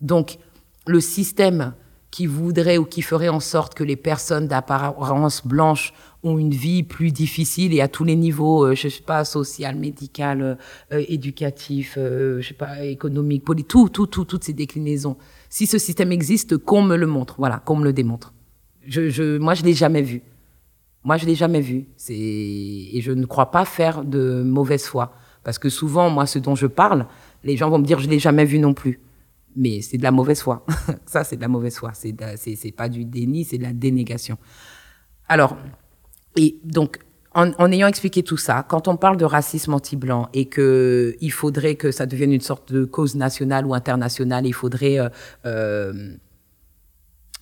Donc, 0.00 0.38
le 0.86 1.00
système 1.00 1.74
qui 2.10 2.26
voudrait 2.26 2.78
ou 2.78 2.84
qui 2.84 3.02
ferait 3.02 3.28
en 3.28 3.40
sorte 3.40 3.74
que 3.74 3.84
les 3.84 3.96
personnes 3.96 4.48
d'apparence 4.48 5.46
blanche 5.46 5.92
ont 6.22 6.38
une 6.38 6.50
vie 6.50 6.82
plus 6.82 7.12
difficile 7.12 7.72
et 7.72 7.80
à 7.80 7.88
tous 7.88 8.04
les 8.04 8.16
niveaux, 8.16 8.66
euh, 8.66 8.74
je 8.74 8.88
sais 8.88 9.02
pas, 9.02 9.24
social, 9.24 9.76
médical, 9.76 10.42
euh, 10.42 10.54
euh, 10.92 11.04
éducatif, 11.08 11.96
je 11.96 12.44
sais 12.46 12.54
pas, 12.54 12.84
économique, 12.84 13.44
politique, 13.44 13.68
tout, 13.68 13.88
tout, 13.88 14.06
tout, 14.06 14.24
toutes 14.24 14.44
ces 14.44 14.52
déclinaisons. 14.52 15.16
Si 15.48 15.66
ce 15.66 15.78
système 15.78 16.12
existe, 16.12 16.58
qu'on 16.58 16.82
me 16.82 16.96
le 16.96 17.06
montre, 17.06 17.36
voilà, 17.38 17.58
qu'on 17.64 17.76
me 17.76 17.84
le 17.84 17.92
démontre. 17.92 18.34
Je, 18.86 19.08
je, 19.08 19.38
moi, 19.38 19.54
je 19.54 19.62
l'ai 19.62 19.72
jamais 19.72 20.02
vu. 20.02 20.22
Moi, 21.04 21.16
je 21.16 21.24
l'ai 21.24 21.34
jamais 21.34 21.60
vu. 21.60 21.86
C'est 21.96 22.14
et 22.14 23.00
je 23.00 23.12
ne 23.12 23.24
crois 23.24 23.50
pas 23.50 23.64
faire 23.64 24.04
de 24.04 24.42
mauvaise 24.42 24.84
foi 24.84 25.14
parce 25.42 25.58
que 25.58 25.70
souvent, 25.70 26.10
moi, 26.10 26.26
ce 26.26 26.38
dont 26.38 26.54
je 26.54 26.66
parle, 26.66 27.06
les 27.44 27.56
gens 27.56 27.70
vont 27.70 27.78
me 27.78 27.84
dire, 27.84 27.98
je 27.98 28.08
l'ai 28.08 28.18
jamais 28.18 28.44
vu 28.44 28.58
non 28.58 28.74
plus 28.74 29.00
mais 29.56 29.82
c'est 29.82 29.98
de 29.98 30.02
la 30.02 30.10
mauvaise 30.10 30.40
foi. 30.40 30.64
ça, 31.06 31.24
c'est 31.24 31.36
de 31.36 31.40
la 31.40 31.48
mauvaise 31.48 31.76
foi. 31.76 31.92
C'est, 31.94 32.12
pas 32.72 32.88
du 32.88 33.04
déni, 33.04 33.44
c'est 33.44 33.58
de 33.58 33.62
la 33.62 33.72
dénégation. 33.72 34.38
Alors, 35.28 35.56
et 36.36 36.58
donc, 36.64 36.98
en, 37.34 37.52
en, 37.52 37.70
ayant 37.70 37.86
expliqué 37.86 38.22
tout 38.22 38.36
ça, 38.36 38.64
quand 38.68 38.88
on 38.88 38.96
parle 38.96 39.16
de 39.16 39.24
racisme 39.24 39.74
anti-blanc 39.74 40.28
et 40.32 40.46
que 40.46 41.16
il 41.20 41.30
faudrait 41.30 41.76
que 41.76 41.92
ça 41.92 42.06
devienne 42.06 42.32
une 42.32 42.40
sorte 42.40 42.72
de 42.72 42.84
cause 42.84 43.14
nationale 43.14 43.66
ou 43.66 43.74
internationale, 43.74 44.46
il 44.46 44.54
faudrait 44.54 44.98
euh, 44.98 45.08
euh, 45.46 46.16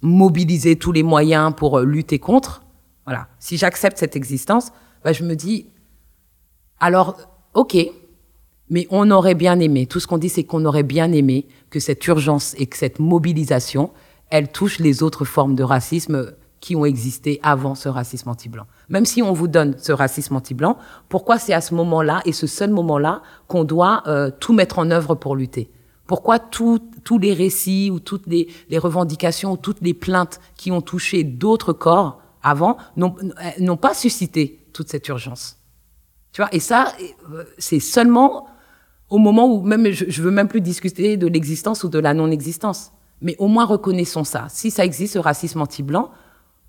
mobiliser 0.02 0.76
tous 0.76 0.92
les 0.92 1.02
moyens 1.02 1.54
pour 1.56 1.78
euh, 1.78 1.84
lutter 1.84 2.18
contre. 2.18 2.62
Voilà. 3.06 3.28
Si 3.38 3.56
j'accepte 3.56 3.96
cette 3.96 4.16
existence, 4.16 4.70
bah, 5.02 5.12
je 5.12 5.24
me 5.24 5.34
dis, 5.34 5.70
alors, 6.80 7.16
ok, 7.54 7.76
mais 8.70 8.86
on 8.90 9.10
aurait 9.10 9.34
bien 9.34 9.60
aimé, 9.60 9.86
tout 9.86 10.00
ce 10.00 10.06
qu'on 10.06 10.18
dit, 10.18 10.28
c'est 10.28 10.44
qu'on 10.44 10.64
aurait 10.64 10.82
bien 10.82 11.12
aimé 11.12 11.46
que 11.70 11.80
cette 11.80 12.06
urgence 12.06 12.54
et 12.58 12.66
que 12.66 12.76
cette 12.76 12.98
mobilisation, 12.98 13.90
elle 14.30 14.50
touche 14.50 14.78
les 14.78 15.02
autres 15.02 15.24
formes 15.24 15.54
de 15.54 15.62
racisme 15.62 16.34
qui 16.60 16.76
ont 16.76 16.84
existé 16.84 17.38
avant 17.42 17.74
ce 17.74 17.88
racisme 17.88 18.28
anti-blanc. 18.28 18.66
Même 18.88 19.06
si 19.06 19.22
on 19.22 19.32
vous 19.32 19.48
donne 19.48 19.76
ce 19.78 19.92
racisme 19.92 20.36
anti-blanc, 20.36 20.76
pourquoi 21.08 21.38
c'est 21.38 21.52
à 21.52 21.60
ce 21.60 21.74
moment-là 21.74 22.20
et 22.24 22.32
ce 22.32 22.46
seul 22.46 22.70
moment-là 22.70 23.22
qu'on 23.46 23.64
doit 23.64 24.02
euh, 24.06 24.30
tout 24.40 24.52
mettre 24.52 24.78
en 24.78 24.90
œuvre 24.90 25.14
pour 25.14 25.36
lutter? 25.36 25.70
Pourquoi 26.06 26.38
tous 26.38 26.80
les 27.20 27.34
récits 27.34 27.90
ou 27.92 28.00
toutes 28.00 28.26
les, 28.26 28.48
les, 28.70 28.78
revendications 28.78 29.52
ou 29.52 29.56
toutes 29.58 29.82
les 29.82 29.92
plaintes 29.92 30.40
qui 30.56 30.72
ont 30.72 30.80
touché 30.80 31.22
d'autres 31.22 31.74
corps 31.74 32.22
avant 32.42 32.78
n'ont 32.96 33.76
pas 33.76 33.92
suscité 33.92 34.66
toute 34.72 34.88
cette 34.88 35.06
urgence? 35.08 35.58
Tu 36.32 36.40
vois, 36.40 36.52
et 36.54 36.60
ça, 36.60 36.92
euh, 37.32 37.44
c'est 37.58 37.80
seulement 37.80 38.47
au 39.10 39.18
moment 39.18 39.46
où 39.46 39.62
même 39.62 39.90
je, 39.90 40.06
je 40.08 40.22
veux 40.22 40.30
même 40.30 40.48
plus 40.48 40.60
discuter 40.60 41.16
de 41.16 41.26
l'existence 41.26 41.84
ou 41.84 41.88
de 41.88 41.98
la 41.98 42.14
non-existence. 42.14 42.92
Mais 43.20 43.36
au 43.38 43.48
moins 43.48 43.64
reconnaissons 43.64 44.24
ça. 44.24 44.46
Si 44.48 44.70
ça 44.70 44.84
existe, 44.84 45.14
ce 45.14 45.18
racisme 45.18 45.60
anti-blanc, 45.60 46.10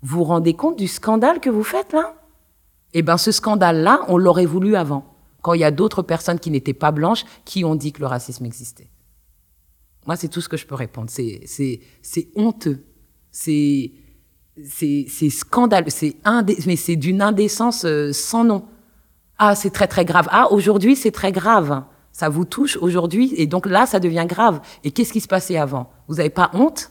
vous 0.02 0.18
vous 0.18 0.24
rendez 0.24 0.54
compte 0.54 0.78
du 0.78 0.88
scandale 0.88 1.40
que 1.40 1.50
vous 1.50 1.62
faites 1.62 1.92
là? 1.92 2.14
Eh 2.92 3.02
ben, 3.02 3.18
ce 3.18 3.30
scandale-là, 3.30 4.00
on 4.08 4.18
l'aurait 4.18 4.46
voulu 4.46 4.74
avant, 4.74 5.04
quand 5.42 5.54
il 5.54 5.60
y 5.60 5.64
a 5.64 5.70
d'autres 5.70 6.02
personnes 6.02 6.40
qui 6.40 6.50
n'étaient 6.50 6.74
pas 6.74 6.90
blanches 6.90 7.24
qui 7.44 7.64
ont 7.64 7.76
dit 7.76 7.92
que 7.92 8.00
le 8.00 8.06
racisme 8.06 8.44
existait. 8.46 8.90
Moi, 10.06 10.16
c'est 10.16 10.28
tout 10.28 10.40
ce 10.40 10.48
que 10.48 10.56
je 10.56 10.66
peux 10.66 10.74
répondre. 10.74 11.08
C'est 11.10 11.42
c'est 11.44 11.80
c'est 12.02 12.28
honteux. 12.34 12.84
C'est 13.30 13.92
c'est 14.64 15.06
c'est 15.08 15.30
scandaleux. 15.30 15.90
C'est 15.90 16.16
mais 16.66 16.76
c'est 16.76 16.96
d'une 16.96 17.22
indécence 17.22 17.84
euh, 17.84 18.12
sans 18.12 18.44
nom. 18.44 18.64
Ah, 19.38 19.54
c'est 19.54 19.70
très 19.70 19.86
très 19.86 20.04
grave. 20.04 20.26
Ah, 20.30 20.50
aujourd'hui, 20.50 20.96
c'est 20.96 21.12
très 21.12 21.32
grave 21.32 21.84
ça 22.12 22.28
vous 22.28 22.44
touche 22.44 22.76
aujourd'hui, 22.76 23.32
et 23.36 23.46
donc 23.46 23.66
là, 23.66 23.86
ça 23.86 24.00
devient 24.00 24.26
grave. 24.28 24.60
Et 24.84 24.90
qu'est-ce 24.90 25.12
qui 25.12 25.20
se 25.20 25.28
passait 25.28 25.56
avant? 25.56 25.90
Vous 26.08 26.16
n'avez 26.16 26.30
pas 26.30 26.50
honte? 26.54 26.90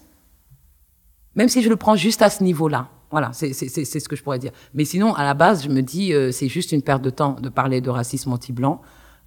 Même 1.36 1.50
si 1.50 1.62
je 1.62 1.70
le 1.70 1.76
prends 1.76 1.96
juste 1.96 2.22
à 2.22 2.30
ce 2.30 2.44
niveau-là. 2.44 2.90
Voilà, 3.12 3.32
c'est 3.34 3.54
ce 3.54 4.08
que 4.08 4.16
je 4.16 4.24
pourrais 4.24 4.40
dire. 4.40 4.52
Mais 4.74 4.86
sinon, 4.86 5.14
à 5.16 5.24
la 5.24 5.34
base, 5.34 5.64
je 5.64 5.70
me 5.70 5.82
dis, 5.82 6.14
euh, 6.14 6.32
c'est 6.32 6.48
juste 6.48 6.72
une 6.72 6.84
perte 6.84 7.02
de 7.02 7.10
temps 7.10 7.34
de 7.34 7.50
parler 7.50 7.82
de 7.82 7.90
racisme 7.90 8.32
anti-blanc. 8.32 8.82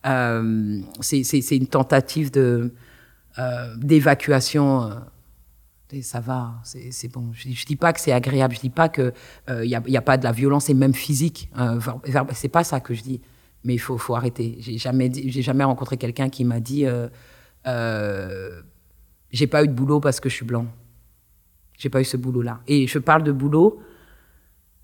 Euh, 0.07 0.81
c'est 1.01 1.57
une 1.57 1.67
tentative 1.67 2.31
de 2.31 2.73
euh, 3.39 3.77
d'évacuation. 3.77 4.89
et 5.91 6.03
ça 6.03 6.21
va, 6.21 6.55
c'est 6.63 7.09
bon. 7.09 7.31
Je, 7.33 7.51
je 7.51 7.67
dis 7.67 7.77
pas 7.77 7.93
que 7.93 8.01
c'est 8.01 8.13
agréable. 8.13 8.55
Je 8.55 8.61
dis 8.61 8.71
pas 8.71 8.89
que 8.89 9.13
il 9.49 9.69
y 9.69 9.75
a, 9.75 9.83
y, 9.87 9.97
a, 9.97 10.03
pas 10.03 10.17
de 10.17 10.25
la 10.25 10.33
violence 10.33 10.71
et 10.71 10.75
même 10.75 10.95
physique. 10.95 11.51
c'est 12.35 12.49
pas 12.49 12.63
ça 12.63 12.79
que 12.79 12.95
je 12.95 13.03
dis 13.03 13.21
mais 13.65 13.75
il 13.75 13.79
faut, 13.79 13.99
faut 13.99 14.15
arrêter. 14.15 14.57
J'ai 14.61 14.79
jamais, 14.79 15.11
jamais 15.13 15.65
rencontré 15.65 15.97
quelqu'un 15.97 16.29
qui 16.29 16.45
m'a 16.45 16.61
dit 16.61 16.87
euh, 16.87 17.09
euh, 17.67 18.63
j'ai 19.31 19.47
pas 19.47 19.65
eu 19.65 19.69
de 19.69 19.73
boulot 19.73 20.01
parce 20.01 20.21
que 20.21 20.29
je 20.29 20.35
suis 20.35 20.45
blanc. 20.45 20.67
J'ai 21.79 21.89
pas 21.89 22.01
eu 22.01 22.05
ce 22.05 22.17
boulot-là. 22.17 22.61
Et 22.67 22.87
je 22.87 22.99
parle 22.99 23.23
de 23.23 23.33
boulot 23.33 23.81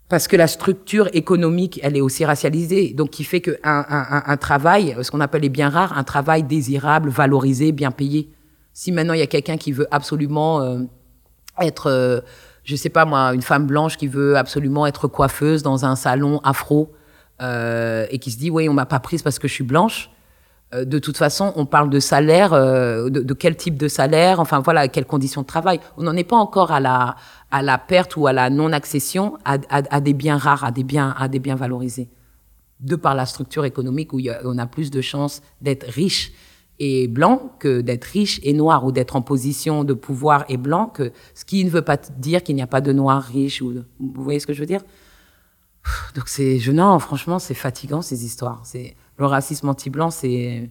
parce 0.08 0.26
que 0.26 0.36
la 0.36 0.46
structure 0.46 1.08
économique, 1.12 1.78
elle 1.82 1.96
est 1.96 2.00
aussi 2.00 2.24
racialisée, 2.24 2.94
donc 2.94 3.10
qui 3.10 3.24
fait 3.24 3.42
qu'un 3.42 3.56
un, 3.62 4.22
un, 4.26 4.36
travail, 4.38 4.96
ce 5.02 5.10
qu'on 5.10 5.20
appelle 5.20 5.42
les 5.42 5.50
biens 5.50 5.68
rares, 5.68 5.96
un 5.98 6.04
travail 6.04 6.44
désirable, 6.44 7.10
valorisé, 7.10 7.72
bien 7.72 7.90
payé. 7.90 8.32
Si 8.72 8.90
maintenant 8.90 9.12
il 9.12 9.20
y 9.20 9.22
a 9.22 9.26
quelqu'un 9.26 9.58
qui 9.58 9.70
veut 9.70 9.86
absolument 9.90 10.62
euh, 10.62 10.78
être, 11.60 11.90
euh, 11.90 12.20
je 12.64 12.74
sais 12.74 12.88
pas 12.88 13.04
moi, 13.04 13.34
une 13.34 13.42
femme 13.42 13.66
blanche 13.66 13.98
qui 13.98 14.06
veut 14.06 14.36
absolument 14.38 14.86
être 14.86 15.08
coiffeuse 15.08 15.62
dans 15.62 15.84
un 15.84 15.94
salon 15.94 16.38
afro 16.38 16.90
euh, 17.40 18.06
et 18.10 18.18
qui 18.18 18.30
se 18.30 18.38
dit 18.38 18.50
oui 18.50 18.68
on 18.68 18.72
m'a 18.72 18.86
pas 18.86 19.00
prise 19.00 19.22
parce 19.22 19.38
que 19.38 19.48
je 19.48 19.54
suis 19.54 19.64
blanche, 19.64 20.10
euh, 20.74 20.84
de 20.84 20.98
toute 20.98 21.16
façon, 21.16 21.52
on 21.56 21.64
parle 21.64 21.88
de 21.88 21.98
salaire, 21.98 22.52
euh, 22.52 23.08
de, 23.08 23.34
quel 23.34 23.56
type 23.56 23.76
de 23.76 23.88
salaire, 23.88 24.38
enfin 24.38 24.60
voilà, 24.60 24.88
quelles 24.88 25.06
conditions 25.06 25.42
de 25.42 25.46
travail. 25.46 25.80
On 25.96 26.02
n'en 26.02 26.14
est 26.14 26.24
pas 26.24 26.36
encore 26.36 26.72
à 26.72 26.80
la, 26.80 27.16
à 27.50 27.62
la 27.62 27.78
perte 27.78 28.16
ou 28.16 28.26
à 28.26 28.32
la 28.32 28.50
non-accession 28.50 29.38
à, 29.44 29.56
à, 29.70 30.00
des 30.00 30.12
biens 30.12 30.36
rares, 30.36 30.64
à 30.64 30.70
des 30.70 30.84
biens, 30.84 31.14
à 31.18 31.28
des 31.28 31.38
biens 31.38 31.54
valorisés. 31.54 32.08
De 32.80 32.96
par 32.96 33.14
la 33.14 33.26
structure 33.26 33.64
économique 33.64 34.12
où 34.12 34.20
on 34.44 34.58
a 34.58 34.66
plus 34.66 34.90
de 34.90 35.00
chances 35.00 35.42
d'être 35.62 35.84
riche 35.84 36.32
et 36.78 37.08
blanc 37.08 37.50
que 37.58 37.80
d'être 37.80 38.04
riche 38.04 38.38
et 38.44 38.52
noir 38.52 38.84
ou 38.84 38.92
d'être 38.92 39.16
en 39.16 39.22
position 39.22 39.82
de 39.82 39.94
pouvoir 39.94 40.44
et 40.48 40.56
blanc 40.56 40.86
que 40.86 41.10
ce 41.34 41.44
qui 41.44 41.64
ne 41.64 41.70
veut 41.70 41.82
pas 41.82 41.96
dire 41.96 42.44
qu'il 42.44 42.54
n'y 42.54 42.62
a 42.62 42.68
pas 42.68 42.80
de 42.80 42.92
noir 42.92 43.22
riche 43.22 43.62
ou 43.62 43.72
vous 43.98 44.22
voyez 44.22 44.38
ce 44.38 44.46
que 44.46 44.52
je 44.52 44.60
veux 44.60 44.66
dire? 44.66 44.82
Donc 46.14 46.28
c'est 46.28 46.58
je 46.58 46.72
non 46.72 46.98
franchement 46.98 47.38
c'est 47.38 47.54
fatigant 47.54 48.02
ces 48.02 48.24
histoires 48.24 48.60
c'est 48.64 48.96
le 49.18 49.26
racisme 49.26 49.68
anti-blanc, 49.68 50.10
c'est 50.10 50.70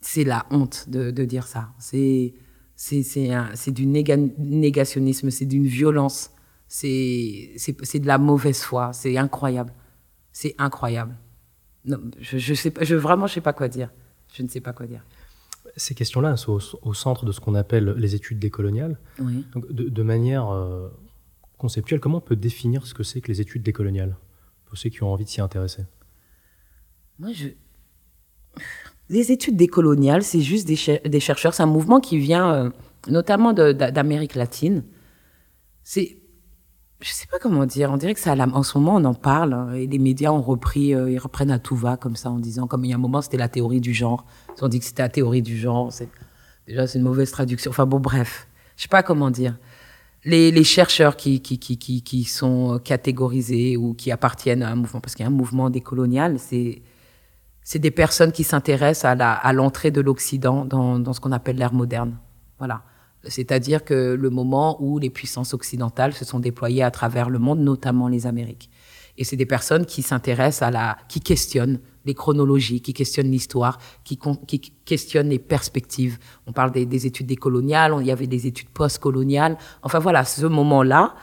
c'est 0.00 0.24
la 0.24 0.46
honte 0.50 0.88
de, 0.88 1.10
dire 1.24 1.46
ça. 1.46 1.70
C'est 1.78 2.34
c'est 2.76 3.70
du 3.70 3.86
négationnisme, 3.86 5.30
c'est 5.30 5.46
d'une 5.46 5.66
violence, 5.66 6.30
c'est 6.68 7.56
de 7.56 8.06
la 8.06 8.18
mauvaise 8.18 8.60
foi. 8.60 8.92
C'est 8.92 9.16
incroyable. 9.16 9.72
C'est 10.32 10.54
incroyable. 10.58 11.16
Non, 11.86 11.98
je, 12.20 12.36
je 12.36 12.54
sais 12.54 12.70
pas, 12.70 12.84
je 12.84 12.94
vraiment 12.94 13.26
je 13.26 13.34
sais 13.34 13.40
pas 13.40 13.54
quoi 13.54 13.68
dire. 13.68 13.90
Je 14.34 14.42
ne 14.42 14.48
sais 14.48 14.60
pas 14.60 14.74
quoi 14.74 14.86
dire. 14.86 15.02
Ces 15.78 15.94
questions-là 15.94 16.36
sont 16.36 16.58
au, 16.82 16.94
centre 16.94 17.24
de 17.24 17.32
ce 17.32 17.40
qu'on 17.40 17.54
appelle 17.54 17.94
les 17.96 18.14
études 18.14 18.38
décoloniales. 18.38 18.98
Donc 19.18 19.72
de, 19.72 20.02
manière 20.02 20.48
euh, 20.50 20.88
conceptuelle, 21.58 22.00
comment 22.00 22.18
on 22.18 22.22
peut 22.22 22.36
définir 22.36 22.86
ce 22.86 22.94
que 22.94 23.02
c'est 23.02 23.20
que 23.20 23.28
les 23.28 23.40
études 23.40 23.62
décoloniales 23.62 24.16
pour 24.66 24.76
ceux 24.76 24.90
qui 24.90 25.02
ont 25.02 25.12
envie 25.12 25.24
de 25.24 25.30
s'y 25.30 25.40
intéresser? 25.40 25.84
Moi, 27.18 27.32
je... 27.32 27.48
Les 29.08 29.30
études 29.30 29.56
décoloniales, 29.56 30.22
c'est 30.22 30.40
juste 30.40 30.66
des, 30.66 31.00
des 31.08 31.20
chercheurs. 31.20 31.54
C'est 31.54 31.62
un 31.62 31.66
mouvement 31.66 32.00
qui 32.00 32.18
vient 32.18 32.52
euh, 32.52 32.70
notamment 33.08 33.52
d'Amérique 33.52 34.34
latine. 34.34 34.84
C'est, 35.84 36.18
je 37.00 37.10
sais 37.10 37.26
pas 37.30 37.38
comment 37.38 37.66
dire. 37.66 37.92
On 37.92 37.96
dirait 37.96 38.14
que 38.14 38.20
ça, 38.20 38.34
en 38.34 38.62
ce 38.62 38.76
moment, 38.78 38.96
on 38.96 39.04
en 39.04 39.14
parle 39.14 39.52
hein, 39.52 39.72
et 39.74 39.86
les 39.86 39.98
médias 39.98 40.32
ont 40.32 40.42
repris, 40.42 40.94
euh, 40.94 41.10
ils 41.10 41.18
reprennent 41.18 41.52
à 41.52 41.60
tout 41.60 41.76
va 41.76 41.96
comme 41.96 42.16
ça 42.16 42.30
en 42.30 42.38
disant, 42.38 42.66
comme 42.66 42.84
il 42.84 42.90
y 42.90 42.92
a 42.92 42.96
un 42.96 43.00
moment, 43.00 43.22
c'était 43.22 43.36
la 43.36 43.48
théorie 43.48 43.80
du 43.80 43.94
genre. 43.94 44.26
Ils 44.56 44.64
ont 44.64 44.68
dit 44.68 44.80
que 44.80 44.84
c'était 44.84 45.02
la 45.02 45.08
théorie 45.08 45.42
du 45.42 45.56
genre. 45.56 45.92
C'est 45.92 46.08
déjà 46.66 46.86
c'est 46.88 46.98
une 46.98 47.04
mauvaise 47.04 47.30
traduction. 47.30 47.70
Enfin 47.70 47.86
bon, 47.86 48.00
bref, 48.00 48.48
je 48.76 48.82
sais 48.82 48.88
pas 48.88 49.04
comment 49.04 49.30
dire. 49.30 49.56
Les, 50.26 50.50
les, 50.50 50.64
chercheurs 50.64 51.16
qui, 51.16 51.40
qui, 51.40 51.58
qui, 51.58 51.78
qui, 51.78 52.02
qui 52.02 52.24
sont 52.24 52.78
catégorisés 52.84 53.76
ou 53.78 53.94
qui 53.94 54.10
appartiennent 54.10 54.62
à 54.62 54.70
un 54.70 54.74
mouvement, 54.74 55.00
parce 55.00 55.14
qu'il 55.14 55.22
y 55.22 55.26
a 55.26 55.30
un 55.30 55.34
mouvement 55.34 55.70
décolonial, 55.70 56.38
c'est 56.38 56.82
c'est 57.66 57.80
des 57.80 57.90
personnes 57.90 58.30
qui 58.30 58.44
s'intéressent 58.44 59.16
à 59.18 59.52
l'entrée 59.52 59.90
de 59.90 60.00
l'Occident 60.00 60.64
dans, 60.64 61.00
dans, 61.00 61.12
ce 61.12 61.18
qu'on 61.18 61.32
appelle 61.32 61.56
l'ère 61.56 61.72
moderne. 61.72 62.16
Voilà. 62.58 62.82
C'est-à-dire 63.24 63.84
que 63.84 64.14
le 64.14 64.30
moment 64.30 64.80
où 64.80 65.00
les 65.00 65.10
puissances 65.10 65.52
occidentales 65.52 66.12
se 66.12 66.24
sont 66.24 66.38
déployées 66.38 66.84
à 66.84 66.92
travers 66.92 67.28
le 67.28 67.40
monde, 67.40 67.58
notamment 67.58 68.06
les 68.06 68.28
Amériques. 68.28 68.70
Et 69.18 69.24
c'est 69.24 69.34
des 69.34 69.46
personnes 69.46 69.84
qui 69.84 70.02
s'intéressent 70.02 70.62
à 70.62 70.70
la, 70.70 70.96
qui 71.08 71.18
questionnent 71.18 71.80
les 72.06 72.14
chronologies, 72.14 72.80
qui 72.80 72.94
questionnent 72.94 73.30
l'histoire, 73.30 73.78
qui, 74.04 74.18
qui, 74.46 74.60
questionnent 74.84 75.28
les 75.28 75.38
perspectives. 75.38 76.18
On 76.46 76.52
parle 76.52 76.72
des, 76.72 76.86
des 76.86 77.06
études 77.06 77.26
décoloniales, 77.26 77.94
il 78.00 78.06
y 78.06 78.12
avait 78.12 78.26
des 78.26 78.46
études 78.46 78.70
post-coloniales. 78.70 79.58
Enfin 79.82 79.98
voilà, 79.98 80.24
ce 80.24 80.46
moment-là, 80.46 81.14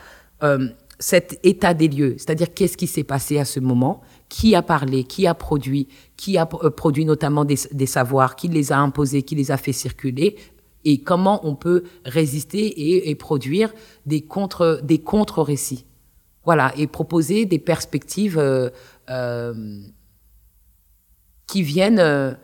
euh, 0.42 0.68
cet 1.00 1.40
état 1.42 1.74
des 1.74 1.88
lieux, 1.88 2.14
c'est-à-dire 2.18 2.54
qu'est-ce 2.54 2.76
qui 2.76 2.86
s'est 2.86 3.04
passé 3.04 3.38
à 3.38 3.44
ce 3.44 3.58
moment, 3.58 4.00
qui 4.28 4.54
a 4.54 4.62
parlé, 4.62 5.04
qui 5.04 5.26
a 5.26 5.34
produit, 5.34 5.88
qui 6.16 6.38
a 6.38 6.48
euh, 6.62 6.70
produit 6.70 7.04
notamment 7.04 7.44
des, 7.44 7.56
savoirs, 7.86 8.36
qui 8.36 8.48
les 8.48 8.72
a 8.72 8.78
imposés, 8.78 9.22
qui 9.22 9.34
les 9.34 9.50
a 9.50 9.56
fait 9.56 9.72
circuler, 9.72 10.36
et 10.84 10.98
comment 10.98 11.46
on 11.46 11.56
peut 11.56 11.82
résister 12.04 13.08
et, 13.08 13.14
produire 13.14 13.72
des 14.06 14.20
contre 14.20 14.80
des 14.84 14.98
contre 14.98 15.42
récits. 15.42 15.84
Voilà, 16.44 16.72
et 16.76 16.86
proposer 16.86 17.46
des 17.46 17.58
perspectives 17.58 18.38
euh, 18.38 18.70
qui 21.46 21.62
viennent 21.62 22.36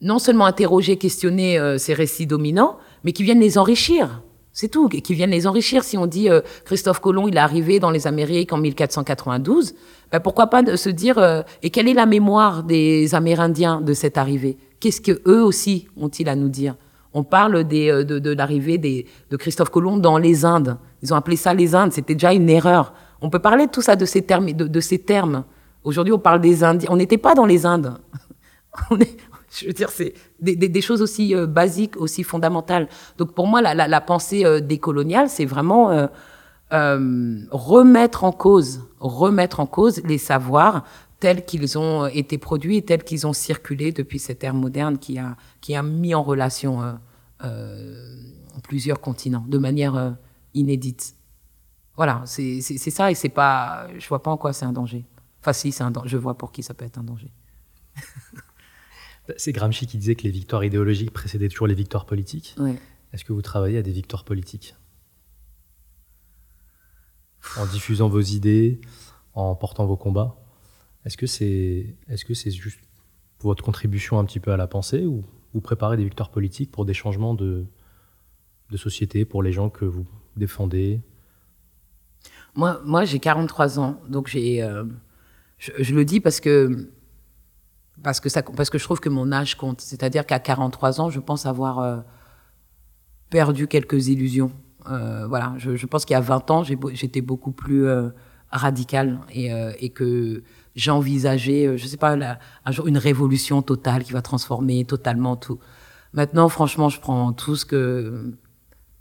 non 0.00 0.18
seulement 0.18 0.46
interroger, 0.46 0.96
questionner 0.96 1.58
ces 1.78 1.94
récits 1.94 2.26
dominants, 2.26 2.78
mais 3.04 3.12
qui 3.12 3.22
viennent 3.22 3.40
les 3.40 3.58
enrichir. 3.58 4.22
C'est 4.52 4.68
tout, 4.68 4.88
qui 4.88 5.14
viennent 5.14 5.30
les 5.30 5.46
enrichir. 5.46 5.84
Si 5.84 5.96
on 5.98 6.06
dit 6.06 6.28
Christophe 6.64 7.00
Colomb, 7.00 7.28
il 7.28 7.36
est 7.36 7.40
arrivé 7.40 7.80
dans 7.80 7.90
les 7.90 8.06
Amériques 8.06 8.52
en 8.52 8.58
1492, 8.58 9.74
ben 10.12 10.20
pourquoi 10.20 10.48
pas 10.48 10.76
se 10.76 10.88
dire 10.88 11.18
euh, 11.18 11.42
et 11.62 11.70
quelle 11.70 11.88
est 11.88 11.94
la 11.94 12.06
mémoire 12.06 12.64
des 12.64 13.14
Amérindiens 13.14 13.80
de 13.80 13.94
cette 13.94 14.18
arrivée? 14.18 14.56
Qu'est-ce 14.80 15.00
que 15.00 15.22
eux 15.26 15.42
aussi 15.42 15.86
ont-ils 15.96 16.28
à 16.28 16.34
nous 16.34 16.48
dire? 16.48 16.74
On 17.14 17.22
parle 17.22 17.54
euh, 17.56 18.02
de, 18.04 18.18
de 18.18 18.30
l'arrivée 18.32 18.78
de 18.78 19.36
Christophe 19.36 19.70
Colomb 19.70 19.98
dans 19.98 20.18
les 20.18 20.44
Indes. 20.44 20.78
Ils 21.02 21.12
ont 21.12 21.16
appelé 21.16 21.36
ça 21.36 21.54
les 21.54 21.74
Indes. 21.74 21.92
C'était 21.92 22.14
déjà 22.14 22.32
une 22.32 22.50
erreur. 22.50 22.92
On 23.20 23.30
peut 23.30 23.38
parler 23.38 23.66
de 23.66 23.70
tout 23.70 23.82
ça, 23.82 23.94
de 23.94 24.04
ces 24.04 24.22
termes. 24.22 24.50
De 24.52 24.80
ces 24.80 24.98
termes. 24.98 25.44
Aujourd'hui, 25.84 26.12
on 26.12 26.18
parle 26.18 26.40
des 26.40 26.64
Indiens. 26.64 26.88
On 26.90 26.96
n'était 26.96 27.18
pas 27.18 27.34
dans 27.34 27.46
les 27.46 27.64
Indes. 27.64 27.94
on 28.90 28.98
est, 28.98 29.16
je 29.50 29.66
veux 29.66 29.72
dire, 29.72 29.90
c'est 29.90 30.14
des, 30.40 30.56
des, 30.56 30.80
choses 30.80 31.02
aussi 31.02 31.34
euh, 31.34 31.46
basiques, 31.46 31.96
aussi 31.96 32.22
fondamentales. 32.22 32.88
Donc 33.18 33.34
pour 33.34 33.46
moi, 33.46 33.60
la, 33.62 33.74
la, 33.74 33.88
la 33.88 34.00
pensée 34.00 34.60
décoloniale, 34.60 35.28
c'est 35.28 35.44
vraiment 35.44 36.08
euh, 36.72 37.40
remettre 37.50 38.24
en 38.24 38.32
cause, 38.32 38.82
remettre 39.00 39.60
en 39.60 39.66
cause 39.66 40.02
les 40.04 40.18
savoirs 40.18 40.84
tels 41.20 41.44
qu'ils 41.44 41.78
ont 41.78 42.06
été 42.06 42.38
produits 42.38 42.78
et 42.78 42.82
tels 42.82 43.04
qu'ils 43.04 43.26
ont 43.26 43.34
circulé 43.34 43.92
depuis 43.92 44.18
cette 44.18 44.42
ère 44.42 44.54
moderne 44.54 44.98
qui 44.98 45.18
a, 45.18 45.36
qui 45.60 45.76
a 45.76 45.82
mis 45.82 46.14
en 46.14 46.22
relation 46.22 46.82
euh, 46.82 46.92
euh, 47.44 48.16
plusieurs 48.64 49.00
continents 49.00 49.44
de 49.46 49.58
manière 49.58 49.94
euh, 49.94 50.10
inédite. 50.54 51.14
Voilà, 51.96 52.22
c'est 52.24 52.60
ça 52.62 53.10
et 53.10 53.14
c'est 53.14 53.28
pas, 53.28 53.86
je 53.98 54.08
vois 54.08 54.22
pas 54.22 54.30
en 54.30 54.38
quoi 54.38 54.54
c'est 54.54 54.64
un 54.64 54.72
danger. 54.72 55.04
Enfin, 55.40 55.52
si, 55.52 55.70
c'est 55.70 55.84
un 55.84 55.92
je 56.04 56.16
vois 56.16 56.34
pour 56.34 56.50
qui 56.50 56.62
ça 56.62 56.72
peut 56.72 56.86
être 56.86 56.98
un 56.98 57.04
danger. 57.04 57.30
c'est 59.36 59.52
Gramsci 59.52 59.86
qui 59.86 59.98
disait 59.98 60.14
que 60.14 60.22
les 60.22 60.30
victoires 60.30 60.64
idéologiques 60.64 61.12
précédaient 61.12 61.48
toujours 61.48 61.66
les 61.66 61.74
victoires 61.74 62.06
politiques. 62.06 62.56
Est-ce 63.12 63.24
que 63.24 63.32
vous 63.32 63.42
travaillez 63.42 63.78
à 63.78 63.82
des 63.82 63.92
victoires 63.92 64.24
politiques? 64.24 64.74
En 67.56 67.66
diffusant 67.66 68.08
vos 68.08 68.20
idées, 68.20 68.80
en 69.34 69.54
portant 69.54 69.86
vos 69.86 69.96
combats? 69.96 70.36
Est-ce 71.04 71.16
que 71.16 71.26
c'est 71.26 71.96
est 72.08 72.16
-ce 72.16 72.34
c'est 72.34 72.50
juste 72.50 72.80
votre 73.40 73.64
contribution 73.64 74.18
un 74.18 74.24
petit 74.24 74.40
peu 74.40 74.52
à 74.52 74.56
la 74.56 74.66
pensée 74.66 75.06
ou 75.06 75.24
vous 75.54 75.60
préparez 75.60 75.96
des 75.96 76.04
victoires 76.04 76.30
politiques 76.30 76.70
pour 76.70 76.84
des 76.84 76.94
changements 76.94 77.34
de, 77.34 77.66
de 78.70 78.76
société, 78.76 79.24
pour 79.24 79.42
les 79.42 79.52
gens 79.52 79.70
que 79.70 79.84
vous 79.84 80.06
défendez? 80.36 81.00
Moi, 82.54 82.80
moi 82.84 83.04
j'ai 83.04 83.18
43 83.18 83.78
ans, 83.78 84.00
donc 84.08 84.28
j'ai, 84.28 84.62
euh, 84.62 84.84
je, 85.58 85.94
le 85.94 86.04
dis 86.04 86.20
parce 86.20 86.40
que, 86.40 86.90
parce, 88.02 88.20
que 88.20 88.28
ça, 88.28 88.42
parce 88.42 88.70
que 88.70 88.78
je 88.78 88.84
trouve 88.84 89.00
que 89.00 89.08
mon 89.08 89.32
âge 89.32 89.56
compte. 89.56 89.80
C'est-à-dire 89.80 90.26
qu'à 90.26 90.38
43 90.38 91.00
ans, 91.00 91.10
je 91.10 91.20
pense 91.20 91.46
avoir 91.46 91.78
euh, 91.78 91.98
perdu 93.30 93.66
quelques 93.68 94.08
illusions. 94.08 94.52
Euh, 94.88 95.26
voilà, 95.26 95.54
je, 95.56 95.76
je 95.76 95.86
pense 95.86 96.04
qu'il 96.04 96.14
y 96.14 96.16
a 96.16 96.20
20 96.20 96.50
ans, 96.50 96.64
j'étais 96.64 97.20
beaucoup 97.20 97.52
plus 97.52 97.86
euh, 97.86 98.08
radical 98.50 99.20
et, 99.32 99.52
euh, 99.52 99.72
et 99.78 99.90
que 99.90 100.42
j'envisageais, 100.74 101.76
je 101.78 101.86
sais 101.86 101.96
pas, 101.96 102.16
un 102.64 102.72
jour 102.72 102.86
une 102.86 102.98
révolution 102.98 103.62
totale 103.62 104.04
qui 104.04 104.12
va 104.12 104.22
transformer 104.22 104.84
totalement 104.84 105.36
tout. 105.36 105.58
Maintenant, 106.12 106.48
franchement, 106.48 106.88
je 106.88 107.00
prends 107.00 107.32
tout 107.32 107.56
ce 107.56 107.64
que, 107.64 108.34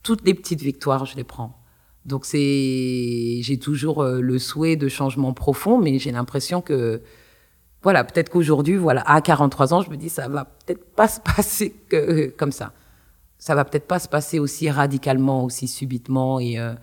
toutes 0.04 0.26
les 0.26 0.34
petites 0.34 0.62
victoires, 0.62 1.06
je 1.06 1.16
les 1.16 1.24
prends. 1.24 1.60
Donc 2.06 2.26
c'est, 2.26 3.40
j'ai 3.42 3.60
toujours 3.60 4.04
le 4.04 4.40
souhait 4.40 4.76
de 4.76 4.88
changement 4.88 5.34
profond, 5.34 5.80
mais 5.80 6.00
j'ai 6.00 6.12
l'impression 6.12 6.62
que, 6.62 7.02
voilà, 7.82 8.04
peut-être 8.04 8.30
qu'aujourd'hui, 8.30 8.76
voilà, 8.76 9.02
à 9.02 9.22
43 9.22 9.74
ans, 9.74 9.82
je 9.82 9.90
me 9.90 9.98
dis 9.98 10.10
ça 10.10 10.28
va 10.28 10.46
peut-être 10.46 10.86
pas 10.96 11.08
se 11.08 11.20
passer 11.20 11.74
que, 11.90 12.34
comme 12.38 12.52
ça 12.52 12.74
ça 13.40 13.56
va 13.56 13.66
peut-être 13.66 13.88
pas 13.88 14.00
se 14.00 14.10
passer 14.10 14.38
aussi 14.38 14.70
radicalement, 14.70 15.46
aussi 15.46 15.68
subitement 15.68 16.40
et, 16.40 16.60
euh, 16.60 16.74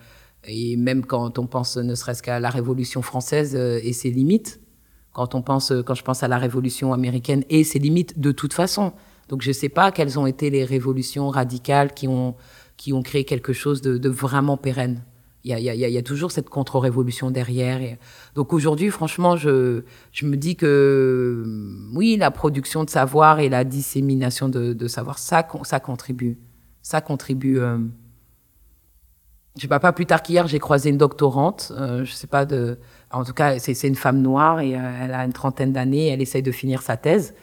même 0.77 1.05
quand 1.05 1.39
on 1.39 1.45
pense 1.45 1.77
ne 1.77 1.93
serait-ce 1.93 2.23
qu'à 2.23 2.39
la 2.39 2.49
Révolution 2.49 3.01
française 3.01 3.55
euh, 3.55 3.79
et 3.83 3.93
ses 3.93 4.09
limites, 4.09 4.59
quand 5.13 5.35
on 5.35 5.41
pense, 5.41 5.71
quand 5.85 5.93
je 5.93 6.03
pense 6.03 6.23
à 6.23 6.27
la 6.27 6.37
Révolution 6.37 6.93
américaine 6.93 7.43
et 7.49 7.63
ses 7.63 7.79
limites 7.79 8.19
de 8.19 8.31
toute 8.31 8.53
façon. 8.53 8.93
Donc 9.29 9.41
je 9.41 9.51
sais 9.51 9.69
pas 9.69 9.91
quelles 9.91 10.17
ont 10.17 10.25
été 10.25 10.49
les 10.49 10.63
révolutions 10.63 11.29
radicales 11.29 11.93
qui 11.93 12.07
ont 12.07 12.35
qui 12.77 12.93
ont 12.93 13.01
créé 13.01 13.23
quelque 13.25 13.53
chose 13.53 13.81
de, 13.81 14.09
vraiment 14.09 14.55
pérenne. 14.55 15.03
Il 15.49 15.59
y, 15.59 15.97
a, 15.97 16.01
toujours 16.01 16.31
cette 16.31 16.49
contre-révolution 16.49 17.31
derrière. 17.31 17.79
Donc 18.35 18.51
aujourd'hui, 18.51 18.89
franchement, 18.89 19.37
je, 19.37 19.83
je 20.11 20.25
me 20.25 20.35
dis 20.35 20.57
que 20.57 21.45
oui, 21.93 22.17
la 22.17 22.31
production 22.31 22.83
de 22.83 22.89
savoir 22.89 23.39
et 23.39 23.47
la 23.47 23.63
dissémination 23.63 24.49
de, 24.49 24.87
savoir, 24.87 25.17
ça, 25.17 25.47
ça 25.63 25.79
contribue. 25.79 26.37
Ça 26.81 26.99
contribue. 26.99 27.59
Euh, 27.59 27.77
je 29.55 29.61
sais 29.61 29.67
pas, 29.69 29.79
pas 29.79 29.93
plus 29.93 30.05
tard 30.05 30.21
qu'hier, 30.21 30.47
j'ai 30.47 30.59
croisé 30.59 30.89
une 30.89 30.97
doctorante. 30.97 31.71
Euh, 31.77 32.03
je 32.03 32.11
sais 32.11 32.27
pas 32.27 32.45
de. 32.45 32.77
En 33.11 33.23
tout 33.23 33.33
cas, 33.33 33.57
c'est 33.57 33.87
une 33.87 33.95
femme 33.95 34.21
noire 34.21 34.59
et 34.59 34.75
euh, 34.75 34.99
elle 35.01 35.13
a 35.13 35.23
une 35.23 35.33
trentaine 35.33 35.71
d'années. 35.71 36.09
Elle 36.09 36.21
essaye 36.21 36.43
de 36.43 36.51
finir 36.51 36.81
sa 36.81 36.97
thèse. 36.97 37.33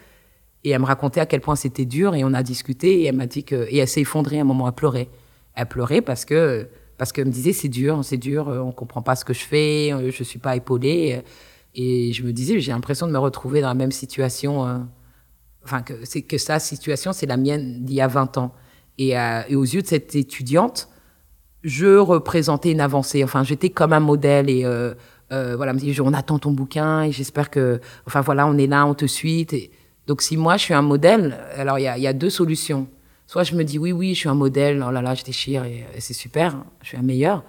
Et 0.63 0.71
elle 0.71 0.81
me 0.81 0.87
racontait 0.87 1.21
à 1.21 1.27
quel 1.27 1.41
point 1.41 1.57
c'était 1.57 1.85
dur 1.85 2.15
et 2.15 2.25
on 2.25 2.33
a 2.33 2.43
discuté 2.43 3.01
et 3.01 3.07
elle 3.07 3.17
m'a 3.17 3.27
dit 3.27 3.45
que. 3.45 3.67
Et 3.71 3.79
elle 3.79 3.89
s'est 3.89 4.03
effondrée 4.03 4.39
à 4.39 4.43
un 4.43 4.45
moment, 4.45 4.69
elle 4.69 4.75
pleurait. 4.75 5.09
Elle 5.55 5.67
pleurait 5.67 6.03
parce 6.03 6.27
que. 6.27 6.69
Parce 6.99 7.13
qu'elle 7.13 7.27
me 7.27 7.33
disait 7.33 7.53
c'est 7.53 7.69
dur, 7.69 8.05
c'est 8.05 8.17
dur, 8.17 8.47
on 8.49 8.73
comprend 8.73 9.03
pas 9.03 9.17
ce 9.17 9.25
que 9.25 9.35
je 9.35 9.45
fais, 9.45 9.93
je 10.11 10.25
suis 10.25 10.39
pas 10.39 10.57
épaulée. 10.57 11.23
Et 11.75 12.13
je 12.13 12.23
me 12.23 12.33
disais, 12.33 12.61
j'ai 12.61 12.73
l'impression 12.73 13.07
de 13.07 13.13
me 13.13 13.19
retrouver 13.19 13.61
dans 13.61 13.69
la 13.69 13.75
même 13.75 13.91
situation. 13.93 14.67
Euh, 14.67 14.79
enfin, 15.65 15.83
que, 15.83 15.95
c'est 16.05 16.23
que 16.23 16.39
sa 16.39 16.59
situation, 16.61 17.13
c'est 17.13 17.27
la 17.27 17.37
mienne 17.37 17.85
d'il 17.85 17.97
y 17.97 18.01
a 18.01 18.07
20 18.07 18.39
ans. 18.39 18.55
Et, 18.99 19.19
euh, 19.19 19.43
et 19.49 19.57
aux 19.57 19.65
yeux 19.65 19.83
de 19.83 19.87
cette 19.87 20.15
étudiante, 20.15 20.89
je 21.65 21.97
représentais 21.97 22.71
une 22.73 22.81
avancée. 22.81 23.25
Enfin, 23.25 23.43
j'étais 23.43 23.71
comme 23.71 23.93
un 23.93 24.01
modèle 24.01 24.49
et 24.49 24.65
euh, 24.65 24.95
euh, 25.33 25.57
voilà, 25.57 25.73
on 26.03 26.13
attend 26.13 26.39
ton 26.39 26.53
bouquin 26.53 27.03
et 27.03 27.13
j'espère 27.13 27.51
que, 27.51 27.81
enfin 28.07 28.21
voilà, 28.21 28.47
on 28.47 28.57
est 28.59 28.67
là, 28.67 28.87
on 28.87 28.95
te 28.95 29.07
suit. 29.07 29.47
Donc 30.07 30.23
si 30.23 30.37
moi 30.37 30.57
je 30.59 30.65
suis 30.65 30.75
un 30.75 30.83
modèle, 30.83 31.39
alors 31.57 31.79
il 31.79 31.83
y 31.83 31.89
a, 31.89 31.99
y 31.99 32.07
a, 32.07 32.13
deux 32.13 32.31
solutions. 32.31 32.87
Soit 33.27 33.45
je 33.45 33.55
me 33.55 33.65
dis 33.65 33.79
oui, 33.79 33.93
oui, 33.93 34.15
je 34.15 34.21
suis 34.21 34.29
un 34.29 34.35
modèle, 34.35 34.85
oh 34.87 34.91
là 34.91 35.01
là, 35.01 35.15
je 35.15 35.25
déchire 35.25 35.65
et, 35.65 35.85
c'est 35.99 36.15
super, 36.15 36.65
je 36.83 36.89
suis 36.89 36.97
un 36.97 37.03
meilleur. 37.03 37.43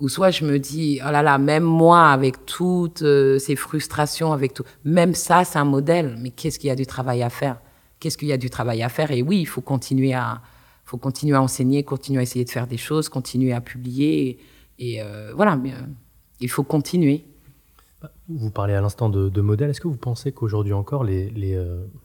Ou 0.00 0.08
soit 0.08 0.30
je 0.30 0.44
me 0.44 0.58
dis 0.58 1.00
oh 1.06 1.10
là 1.10 1.22
là, 1.22 1.38
même 1.38 1.62
moi 1.62 2.08
avec 2.08 2.46
toutes 2.46 3.02
euh, 3.02 3.38
ces 3.38 3.54
frustrations, 3.54 4.32
avec 4.32 4.54
tout, 4.54 4.64
même 4.84 5.14
ça 5.14 5.44
c'est 5.44 5.58
un 5.58 5.64
modèle. 5.64 6.16
Mais 6.20 6.30
qu'est-ce 6.30 6.58
qu'il 6.58 6.68
y 6.68 6.70
a 6.70 6.76
du 6.76 6.86
travail 6.86 7.22
à 7.22 7.30
faire? 7.30 7.60
Qu'est-ce 8.00 8.18
qu'il 8.18 8.28
y 8.28 8.32
a 8.32 8.36
du 8.38 8.50
travail 8.50 8.82
à 8.82 8.88
faire? 8.88 9.10
Et 9.10 9.22
oui, 9.22 9.40
il 9.40 9.46
faut 9.46 9.60
continuer 9.60 10.14
à, 10.14 10.40
faut 10.84 10.98
continuer 10.98 11.36
à 11.36 11.42
enseigner, 11.42 11.84
continuer 11.84 12.20
à 12.20 12.22
essayer 12.22 12.44
de 12.44 12.50
faire 12.50 12.66
des 12.66 12.76
choses, 12.76 13.08
continuer 13.08 13.52
à 13.52 13.60
publier. 13.60 14.38
Et, 14.78 15.00
euh, 15.00 15.32
voilà, 15.36 15.52
euh, 15.52 15.70
il 16.40 16.50
faut 16.50 16.64
continuer. 16.64 17.24
Vous 18.28 18.50
parlez 18.50 18.74
à 18.74 18.80
l'instant 18.80 19.08
de, 19.08 19.28
de 19.28 19.40
modèles. 19.40 19.70
Est-ce 19.70 19.80
que 19.80 19.88
vous 19.88 19.96
pensez 19.96 20.32
qu'aujourd'hui 20.32 20.72
encore, 20.72 21.04
les, 21.04 21.30
les, 21.30 21.58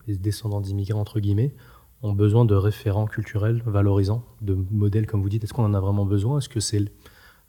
les 0.08 0.16
descendants 0.16 0.62
d'immigrants, 0.62 1.02
entre 1.02 1.20
guillemets, 1.20 1.54
ont 2.02 2.14
besoin 2.14 2.46
de 2.46 2.56
référents 2.56 3.06
culturels 3.06 3.62
valorisants, 3.66 4.24
de 4.42 4.58
modèles, 4.72 5.06
comme 5.06 5.22
vous 5.22 5.30
dites 5.30 5.44
Est-ce 5.44 5.54
qu'on 5.54 5.66
en 5.66 5.74
a 5.74 5.80
vraiment 5.80 6.06
besoin? 6.06 6.38
Est-ce 6.38 6.50
que 6.50 6.60
c'est 6.60 6.84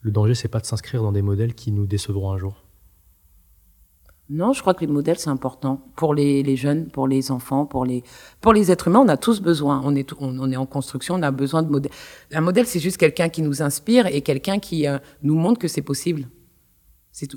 le 0.02 0.10
danger, 0.10 0.34
c'est 0.34 0.48
pas 0.48 0.60
de 0.60 0.66
s'inscrire 0.66 1.02
dans 1.02 1.12
des 1.12 1.22
modèles 1.22 1.54
qui 1.54 1.72
nous 1.72 1.86
décevront 1.86 2.32
un 2.32 2.38
jour? 2.38 2.54
Non, 4.32 4.52
je 4.52 4.60
crois 4.60 4.74
que 4.74 4.80
les 4.80 4.86
modèles, 4.86 5.18
c'est 5.18 5.28
important 5.28 5.84
pour 5.96 6.14
les, 6.14 6.56
jeunes, 6.56 6.88
pour 6.88 7.08
les 7.08 7.32
enfants, 7.32 7.66
pour 7.66 7.84
les, 7.84 8.04
pour 8.40 8.52
les 8.52 8.70
êtres 8.70 8.86
humains. 8.86 9.00
On 9.00 9.08
a 9.08 9.16
tous 9.16 9.40
besoin. 9.40 9.82
On 9.84 9.96
est, 9.96 10.12
on, 10.20 10.52
est 10.52 10.56
en 10.56 10.66
construction, 10.66 11.16
on 11.16 11.22
a 11.22 11.32
besoin 11.32 11.64
de 11.64 11.68
modèles. 11.68 11.90
Un 12.32 12.40
modèle, 12.40 12.66
c'est 12.66 12.78
juste 12.78 12.96
quelqu'un 12.96 13.28
qui 13.28 13.42
nous 13.42 13.60
inspire 13.60 14.06
et 14.06 14.20
quelqu'un 14.20 14.60
qui 14.60 14.86
euh, 14.86 14.98
nous 15.24 15.34
montre 15.34 15.58
que 15.58 15.66
c'est 15.66 15.82
possible. 15.82 16.28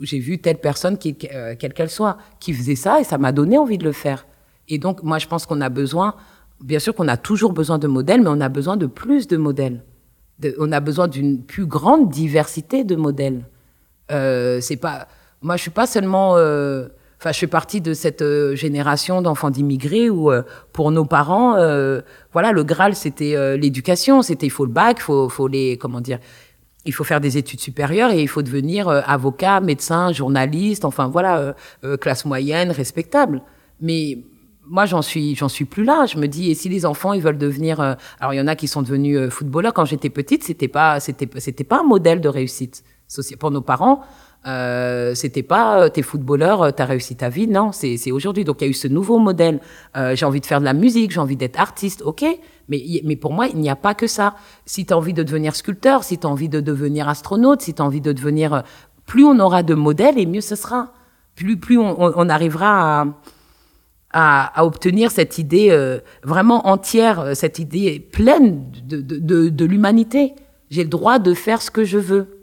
J'ai 0.03 0.19
vu 0.19 0.39
telle 0.39 0.59
personne, 0.59 0.99
euh, 1.33 1.55
quelle 1.57 1.73
qu'elle 1.73 1.89
soit, 1.89 2.19
qui 2.39 2.53
faisait 2.53 2.75
ça 2.75 3.01
et 3.01 3.03
ça 3.03 3.17
m'a 3.17 3.31
donné 3.31 3.57
envie 3.57 3.79
de 3.79 3.85
le 3.85 3.91
faire. 3.91 4.27
Et 4.67 4.77
donc, 4.77 5.01
moi, 5.01 5.17
je 5.17 5.27
pense 5.27 5.47
qu'on 5.47 5.61
a 5.61 5.69
besoin, 5.69 6.13
bien 6.63 6.79
sûr 6.79 6.95
qu'on 6.95 7.07
a 7.07 7.17
toujours 7.17 7.53
besoin 7.53 7.77
de 7.77 7.87
modèles, 7.87 8.21
mais 8.21 8.29
on 8.29 8.41
a 8.41 8.49
besoin 8.49 8.77
de 8.77 8.87
plus 8.87 9.27
de 9.27 9.37
modèles. 9.37 9.83
on 10.57 10.71
a 10.71 10.79
besoin 10.79 11.07
d'une 11.07 11.43
plus 11.43 11.67
grande 11.67 12.09
diversité 12.09 12.83
de 12.83 12.95
modèles. 12.95 13.45
Euh, 14.11 14.59
c'est 14.59 14.77
pas 14.77 15.07
moi, 15.43 15.57
je 15.57 15.61
suis 15.61 15.71
pas 15.71 15.85
seulement. 15.85 16.37
Euh, 16.37 16.87
enfin, 17.19 17.31
je 17.31 17.39
fais 17.39 17.47
partie 17.47 17.81
de 17.81 17.93
cette 17.93 18.21
euh, 18.21 18.55
génération 18.55 19.21
d'enfants 19.21 19.51
d'immigrés 19.51 20.09
où, 20.09 20.31
euh, 20.31 20.41
pour 20.71 20.89
nos 20.91 21.05
parents, 21.05 21.55
voilà, 22.31 22.51
le 22.51 22.63
Graal, 22.63 22.95
c'était 22.95 23.57
l'éducation. 23.57 24.21
C'était 24.21 24.47
il 24.47 24.51
faut 24.51 24.65
le 24.65 24.71
bac, 24.71 24.99
faut, 25.01 25.29
faut 25.29 25.47
les, 25.47 25.77
comment 25.77 26.01
dire, 26.01 26.19
il 26.85 26.93
faut 26.93 27.03
faire 27.03 27.21
des 27.21 27.37
études 27.37 27.59
supérieures 27.59 28.11
et 28.11 28.21
il 28.21 28.27
faut 28.27 28.41
devenir 28.41 28.87
avocat, 28.87 29.59
médecin, 29.59 30.11
journaliste, 30.11 30.85
enfin 30.85 31.07
voilà, 31.07 31.55
classe 32.01 32.25
moyenne, 32.25 32.71
respectable. 32.71 33.41
Mais 33.81 34.17
moi, 34.67 34.85
j'en 34.85 35.01
suis, 35.01 35.35
j'en 35.35 35.49
suis 35.49 35.65
plus 35.65 35.83
là. 35.83 36.05
Je 36.05 36.17
me 36.17 36.27
dis, 36.27 36.51
et 36.51 36.55
si 36.55 36.69
les 36.69 36.85
enfants, 36.85 37.13
ils 37.13 37.21
veulent 37.21 37.37
devenir, 37.37 37.79
alors 38.19 38.33
il 38.33 38.37
y 38.37 38.41
en 38.41 38.47
a 38.47 38.55
qui 38.55 38.67
sont 38.67 38.81
devenus 38.81 39.29
footballeurs. 39.29 39.73
Quand 39.73 39.85
j'étais 39.85 40.09
petite, 40.09 40.43
c'était 40.43 40.67
pas, 40.67 40.99
c'était, 40.99 41.29
c'était 41.39 41.63
pas 41.63 41.81
un 41.81 41.83
modèle 41.83 42.21
de 42.21 42.29
réussite. 42.29 42.83
Pour 43.39 43.51
nos 43.51 43.61
parents, 43.61 44.03
euh, 44.45 45.15
c'était 45.15 45.43
pas 45.43 45.83
euh, 45.83 45.89
t'es 45.89 46.01
footballeur, 46.01 46.61
euh, 46.61 46.71
t'as 46.71 46.85
réussi 46.85 47.15
ta 47.15 47.29
vie. 47.29 47.47
Non, 47.47 47.71
c'est 47.71 48.11
aujourd'hui. 48.11 48.43
Donc 48.43 48.61
il 48.61 48.65
y 48.65 48.67
a 48.67 48.69
eu 48.69 48.73
ce 48.73 48.87
nouveau 48.87 49.19
modèle. 49.19 49.59
Euh, 49.95 50.15
j'ai 50.15 50.25
envie 50.25 50.41
de 50.41 50.45
faire 50.45 50.59
de 50.59 50.65
la 50.65 50.73
musique, 50.73 51.11
j'ai 51.11 51.19
envie 51.19 51.37
d'être 51.37 51.59
artiste, 51.59 52.01
ok. 52.01 52.25
Mais, 52.69 52.83
mais 53.03 53.15
pour 53.15 53.33
moi, 53.33 53.47
il 53.47 53.59
n'y 53.59 53.69
a 53.69 53.75
pas 53.75 53.93
que 53.93 54.07
ça. 54.07 54.35
Si 54.65 54.85
t'as 54.85 54.95
envie 54.95 55.13
de 55.13 55.23
devenir 55.23 55.55
sculpteur, 55.55 56.03
si 56.03 56.17
t'as 56.17 56.27
envie 56.27 56.49
de 56.49 56.59
devenir 56.59 57.07
astronaute, 57.07 57.61
si 57.61 57.73
t'as 57.73 57.83
envie 57.83 58.01
de 58.01 58.11
devenir, 58.11 58.63
plus 59.05 59.25
on 59.25 59.39
aura 59.39 59.63
de 59.63 59.75
modèles 59.75 60.17
et 60.17 60.25
mieux 60.25 60.41
ce 60.41 60.55
sera. 60.55 60.93
Plus 61.35 61.57
plus 61.57 61.77
on, 61.77 61.95
on 61.99 62.29
arrivera 62.29 63.01
à, 63.01 63.05
à, 64.13 64.59
à, 64.59 64.65
obtenir 64.65 65.11
cette 65.11 65.37
idée 65.37 65.99
vraiment 66.23 66.67
entière, 66.67 67.35
cette 67.35 67.59
idée 67.59 67.99
pleine 67.99 68.65
de, 68.85 69.01
de, 69.01 69.17
de, 69.17 69.49
de 69.49 69.65
l'humanité. 69.65 70.33
J'ai 70.69 70.83
le 70.83 70.89
droit 70.89 71.19
de 71.19 71.33
faire 71.33 71.61
ce 71.61 71.69
que 71.71 71.83
je 71.83 71.97
veux. 71.97 72.39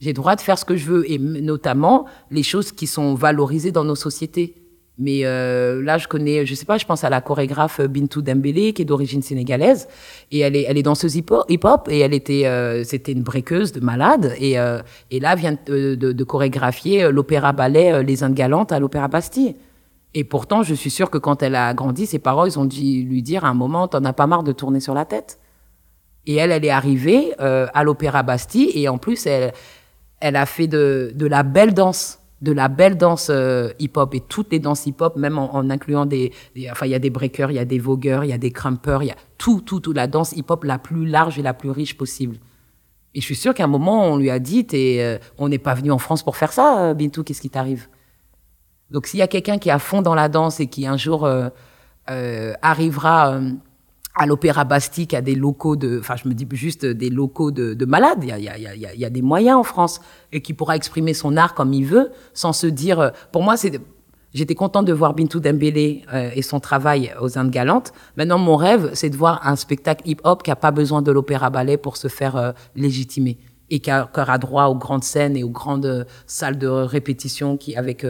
J'ai 0.00 0.10
le 0.10 0.14
droit 0.14 0.36
de 0.36 0.40
faire 0.40 0.58
ce 0.58 0.64
que 0.64 0.76
je 0.76 0.84
veux, 0.84 1.10
et 1.10 1.18
notamment 1.18 2.06
les 2.30 2.42
choses 2.42 2.72
qui 2.72 2.86
sont 2.86 3.14
valorisées 3.14 3.72
dans 3.72 3.84
nos 3.84 3.94
sociétés. 3.94 4.54
Mais 4.98 5.20
euh, 5.24 5.82
là, 5.82 5.98
je 5.98 6.06
connais, 6.06 6.46
je 6.46 6.54
sais 6.54 6.66
pas, 6.66 6.78
je 6.78 6.84
pense 6.84 7.02
à 7.04 7.10
la 7.10 7.20
chorégraphe 7.20 7.80
Bintou 7.80 8.22
Dembélé, 8.22 8.72
qui 8.74 8.82
est 8.82 8.84
d'origine 8.84 9.22
sénégalaise, 9.22 9.88
et 10.30 10.40
elle 10.40 10.54
est, 10.56 10.66
elle 10.68 10.78
est 10.78 10.82
danseuse 10.82 11.16
hip-hop, 11.16 11.88
et 11.90 11.98
elle 11.98 12.14
était, 12.14 12.46
euh, 12.46 12.84
c'était 12.84 13.12
une 13.12 13.22
breakeuse 13.22 13.72
de 13.72 13.80
malade, 13.80 14.34
et, 14.38 14.58
euh, 14.58 14.80
et 15.10 15.18
là 15.18 15.34
vient 15.34 15.56
de, 15.66 15.94
de, 15.94 16.12
de 16.12 16.24
chorégraphier 16.24 17.10
l'opéra-ballet 17.10 18.04
Les 18.04 18.22
Indes 18.22 18.34
Galantes 18.34 18.72
à 18.72 18.78
l'Opéra 18.78 19.08
Bastille. 19.08 19.56
Et 20.14 20.24
pourtant, 20.24 20.62
je 20.62 20.74
suis 20.74 20.90
sûre 20.90 21.10
que 21.10 21.18
quand 21.18 21.42
elle 21.42 21.56
a 21.56 21.74
grandi, 21.74 22.06
ses 22.06 22.18
parents, 22.18 22.44
ils 22.44 22.58
ont 22.58 22.64
dû 22.64 23.02
lui 23.02 23.22
dire 23.22 23.44
à 23.44 23.48
un 23.48 23.54
moment, 23.54 23.88
t'en 23.88 24.04
as 24.04 24.12
pas 24.12 24.26
marre 24.26 24.44
de 24.44 24.52
tourner 24.52 24.80
sur 24.80 24.94
la 24.94 25.04
tête. 25.04 25.40
Et 26.26 26.36
elle, 26.36 26.52
elle 26.52 26.64
est 26.64 26.70
arrivée 26.70 27.34
à 27.38 27.84
l'Opéra 27.84 28.22
Bastille, 28.22 28.70
et 28.74 28.88
en 28.88 28.96
plus, 28.96 29.26
elle, 29.26 29.52
elle 30.20 30.36
a 30.36 30.46
fait 30.46 30.68
de, 30.68 31.12
de 31.14 31.26
la 31.26 31.42
belle 31.42 31.74
danse 31.74 32.20
de 32.44 32.52
la 32.52 32.68
belle 32.68 32.96
danse 32.96 33.28
euh, 33.30 33.70
hip-hop 33.78 34.14
et 34.14 34.20
toutes 34.20 34.52
les 34.52 34.58
danses 34.58 34.86
hip-hop, 34.86 35.16
même 35.16 35.38
en, 35.38 35.70
incluant 35.70 36.04
des, 36.04 36.30
Enfin, 36.70 36.86
il 36.86 36.90
y 36.90 36.94
a 36.94 36.98
des 36.98 37.10
breakers, 37.10 37.50
il 37.50 37.54
y 37.54 37.58
a 37.58 37.64
des 37.64 37.78
vogueurs, 37.78 38.22
il 38.22 38.30
y 38.30 38.32
a 38.34 38.38
des 38.38 38.50
crumpers, 38.50 39.02
il 39.02 39.06
y 39.06 39.10
a 39.10 39.16
tout, 39.38 39.62
tout, 39.62 39.80
tout, 39.80 39.92
la 39.92 40.06
danse 40.06 40.32
hip-hop 40.32 40.62
la 40.64 40.78
plus 40.78 41.06
large 41.06 41.38
et 41.38 41.42
la 41.42 41.54
plus 41.54 41.70
riche 41.70 41.96
possible. 41.96 42.36
Et 43.14 43.20
je 43.20 43.24
suis 43.24 43.34
sûre 43.34 43.54
qu'à 43.54 43.64
un 43.64 43.68
moment, 43.68 44.04
on 44.04 44.18
lui 44.18 44.30
a 44.30 44.38
dit, 44.38 44.66
et 44.72 45.02
euh, 45.02 45.18
on 45.38 45.48
n'est 45.48 45.58
pas 45.58 45.74
venu 45.74 45.90
en 45.90 45.98
France 45.98 46.22
pour 46.22 46.36
faire 46.36 46.52
ça, 46.52 46.90
euh, 46.90 46.94
Bintou, 46.94 47.22
qu'est-ce 47.24 47.40
qui 47.40 47.50
t'arrive? 47.50 47.88
Donc, 48.90 49.06
s'il 49.06 49.18
y 49.18 49.22
a 49.22 49.28
quelqu'un 49.28 49.58
qui 49.58 49.68
est 49.68 49.72
à 49.72 49.78
fond 49.78 50.02
dans 50.02 50.14
la 50.14 50.28
danse 50.28 50.60
et 50.60 50.66
qui 50.66 50.86
un 50.86 50.96
jour 50.96 51.28
arrivera 52.06 53.40
à 54.14 54.26
l'Opéra 54.26 54.64
Bastille, 54.64 55.06
qui 55.06 55.16
a 55.16 55.22
des 55.22 55.34
locaux 55.34 55.76
de, 55.76 55.98
enfin, 55.98 56.14
je 56.16 56.28
me 56.28 56.34
dis 56.34 56.46
juste 56.52 56.86
des 56.86 57.10
locaux 57.10 57.50
de, 57.50 57.74
de 57.74 57.84
malades. 57.84 58.18
Il 58.22 58.28
y, 58.28 58.32
a, 58.32 58.38
y 58.38 58.48
a, 58.48 58.94
y 58.94 59.04
a 59.04 59.10
des 59.10 59.22
moyens 59.22 59.58
en 59.58 59.64
France 59.64 60.00
et 60.32 60.40
qui 60.40 60.54
pourra 60.54 60.76
exprimer 60.76 61.14
son 61.14 61.36
art 61.36 61.54
comme 61.54 61.72
il 61.72 61.84
veut, 61.84 62.12
sans 62.32 62.52
se 62.52 62.66
dire. 62.66 63.00
Euh, 63.00 63.10
pour 63.32 63.42
moi, 63.42 63.56
c'est. 63.56 63.80
J'étais 64.32 64.56
contente 64.56 64.84
de 64.84 64.92
voir 64.92 65.14
Bintou 65.14 65.38
Dembélé 65.38 66.02
euh, 66.12 66.30
et 66.34 66.42
son 66.42 66.58
travail 66.58 67.12
aux 67.20 67.38
Indes 67.38 67.50
Galantes. 67.50 67.92
Maintenant, 68.16 68.38
mon 68.38 68.56
rêve, 68.56 68.90
c'est 68.94 69.08
de 69.08 69.16
voir 69.16 69.46
un 69.46 69.54
spectacle 69.54 70.08
hip-hop 70.08 70.42
qui 70.42 70.50
a 70.50 70.56
pas 70.56 70.72
besoin 70.72 71.02
de 71.02 71.12
l'opéra 71.12 71.50
ballet 71.50 71.76
pour 71.76 71.96
se 71.96 72.08
faire 72.08 72.36
euh, 72.36 72.52
légitimer 72.74 73.38
et 73.70 73.80
qui 73.80 73.90
aura 73.90 74.38
droit 74.38 74.66
aux 74.66 74.76
grandes 74.76 75.04
scènes 75.04 75.36
et 75.36 75.44
aux 75.44 75.50
grandes 75.50 76.06
salles 76.26 76.58
de 76.58 76.68
répétition 76.68 77.56
qui, 77.56 77.76
avec 77.76 78.06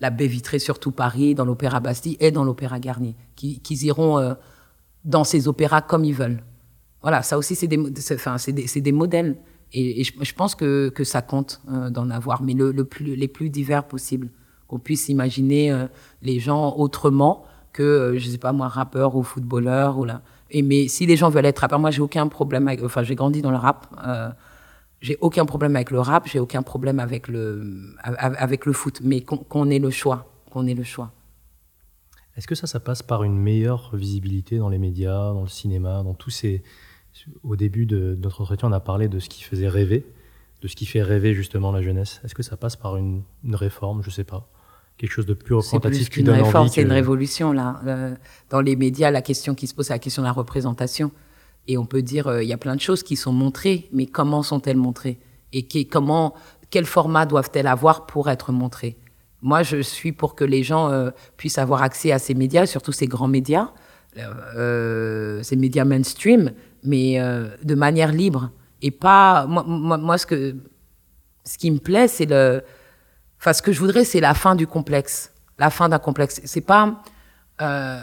la 0.00 0.10
baie 0.10 0.28
vitrée 0.28 0.58
sur 0.58 0.78
tout 0.78 0.92
Paris, 0.92 1.34
dans 1.34 1.44
l'Opéra 1.44 1.80
Bastille 1.80 2.16
et 2.20 2.30
dans 2.30 2.44
l'Opéra 2.44 2.78
Garnier, 2.78 3.16
qui, 3.34 3.60
iront 3.82 4.36
dans 5.04 5.24
ces 5.24 5.48
opéras 5.48 5.82
comme 5.82 6.04
ils 6.04 6.14
veulent. 6.14 6.42
Voilà, 7.02 7.22
ça 7.22 7.36
aussi, 7.36 7.54
c'est 7.56 7.66
des, 7.66 8.92
modèles. 8.92 9.36
Et, 9.72 10.04
je, 10.04 10.34
pense 10.34 10.54
que, 10.54 10.92
ça 11.02 11.22
compte 11.22 11.60
euh, 11.70 11.90
d'en 11.90 12.10
avoir, 12.10 12.42
mais 12.42 12.54
les 12.54 13.28
plus 13.28 13.50
divers 13.50 13.84
possibles. 13.84 14.30
Qu'on 14.68 14.78
puisse 14.78 15.08
imaginer 15.08 15.70
euh, 15.70 15.86
les 16.22 16.38
gens 16.38 16.74
autrement 16.76 17.44
que, 17.72 17.82
euh, 17.82 18.18
je 18.18 18.30
sais 18.30 18.38
pas 18.38 18.52
moi, 18.52 18.68
rappeurs 18.68 19.16
ou 19.16 19.22
footballeurs. 19.22 19.98
Ou 19.98 20.04
là. 20.04 20.22
Mais 20.54 20.86
si 20.86 21.06
les 21.06 21.16
gens 21.16 21.28
veulent 21.28 21.46
être 21.46 21.58
rappeurs, 21.58 21.80
moi, 21.80 21.90
j'ai 21.90 22.02
aucun 22.02 22.28
problème. 22.28 22.70
Enfin, 22.84 23.02
j'ai 23.02 23.16
grandi 23.16 23.42
dans 23.42 23.50
le 23.50 23.56
rap. 23.56 23.88
J'ai 25.02 25.18
aucun 25.20 25.44
problème 25.44 25.74
avec 25.74 25.90
le 25.90 25.98
rap, 25.98 26.28
j'ai 26.28 26.38
aucun 26.38 26.62
problème 26.62 27.00
avec 27.00 27.26
le, 27.26 27.94
avec 28.02 28.66
le 28.66 28.72
foot, 28.72 29.00
mais 29.02 29.20
qu'on 29.20 29.68
ait 29.68 29.80
le 29.80 29.90
choix. 29.90 30.32
Qu'on 30.48 30.66
ait 30.66 30.74
le 30.74 30.84
choix. 30.84 31.10
Est-ce 32.36 32.46
que 32.46 32.54
ça, 32.54 32.68
ça 32.68 32.78
passe 32.78 33.02
par 33.02 33.24
une 33.24 33.36
meilleure 33.36 33.94
visibilité 33.94 34.58
dans 34.58 34.68
les 34.68 34.78
médias, 34.78 35.32
dans 35.32 35.42
le 35.42 35.48
cinéma, 35.48 36.02
dans 36.04 36.14
tous 36.14 36.30
ces, 36.30 36.62
Au 37.42 37.56
début 37.56 37.84
de 37.84 38.16
notre 38.22 38.42
entretien, 38.42 38.68
on 38.68 38.72
a 38.72 38.80
parlé 38.80 39.08
de 39.08 39.18
ce 39.18 39.28
qui 39.28 39.42
faisait 39.42 39.68
rêver, 39.68 40.06
de 40.62 40.68
ce 40.68 40.76
qui 40.76 40.86
fait 40.86 41.02
rêver 41.02 41.34
justement 41.34 41.72
la 41.72 41.82
jeunesse. 41.82 42.20
Est-ce 42.24 42.34
que 42.34 42.44
ça 42.44 42.56
passe 42.56 42.76
par 42.76 42.96
une, 42.96 43.24
réforme 43.52 44.02
Je 44.02 44.08
ne 44.08 44.12
sais 44.12 44.24
pas. 44.24 44.48
Quelque 44.98 45.12
chose 45.12 45.26
de 45.26 45.34
plus 45.34 45.54
représentatif 45.54 46.10
qui 46.10 46.22
donne 46.22 46.40
réforme, 46.40 46.68
C'est 46.68 46.82
une 46.82 46.92
révolution 46.92 47.52
là. 47.52 47.80
Euh, 47.86 48.14
dans 48.50 48.60
les 48.60 48.76
médias, 48.76 49.10
la 49.10 49.22
question 49.22 49.56
qui 49.56 49.66
se 49.66 49.74
pose, 49.74 49.86
c'est 49.86 49.94
la 49.94 49.98
question 49.98 50.22
de 50.22 50.26
la 50.26 50.32
représentation. 50.32 51.10
Et 51.68 51.78
on 51.78 51.86
peut 51.86 52.02
dire, 52.02 52.26
euh, 52.26 52.42
il 52.42 52.48
y 52.48 52.52
a 52.52 52.58
plein 52.58 52.76
de 52.76 52.80
choses 52.80 53.02
qui 53.02 53.16
sont 53.16 53.32
montrées, 53.32 53.88
mais 53.92 54.06
comment 54.06 54.42
sont-elles 54.42 54.76
montrées? 54.76 55.18
Et 55.52 55.86
comment, 55.86 56.34
quel 56.70 56.86
format 56.86 57.26
doivent-elles 57.26 57.66
avoir 57.66 58.06
pour 58.06 58.30
être 58.30 58.52
montrées? 58.52 58.98
Moi, 59.42 59.62
je 59.62 59.82
suis 59.82 60.12
pour 60.12 60.34
que 60.34 60.44
les 60.44 60.62
gens 60.62 60.90
euh, 60.90 61.10
puissent 61.36 61.58
avoir 61.58 61.82
accès 61.82 62.12
à 62.12 62.18
ces 62.18 62.34
médias, 62.34 62.66
surtout 62.66 62.92
ces 62.92 63.06
grands 63.06 63.28
médias, 63.28 63.70
ces 64.14 65.56
médias 65.56 65.84
mainstream, 65.84 66.52
mais 66.82 67.18
de 67.62 67.74
manière 67.74 68.12
libre. 68.12 68.50
Et 68.82 68.90
pas 68.90 69.46
moi, 69.46 69.64
moi, 69.64 70.18
ce 70.18 70.26
que 70.26 70.56
ce 71.44 71.56
qui 71.56 71.70
me 71.70 71.78
plaît 71.78 72.08
c'est 72.08 72.26
le 72.26 72.62
enfin 73.38 73.52
ce 73.52 73.62
que 73.62 73.72
je 73.72 73.80
voudrais 73.80 74.04
c'est 74.04 74.20
la 74.20 74.34
fin 74.34 74.54
du 74.54 74.66
complexe. 74.66 75.32
La 75.58 75.70
fin 75.70 75.88
d'un 75.88 75.98
complexe. 75.98 76.40
C'est 76.44 76.60
pas 76.60 77.02
euh, 77.60 78.02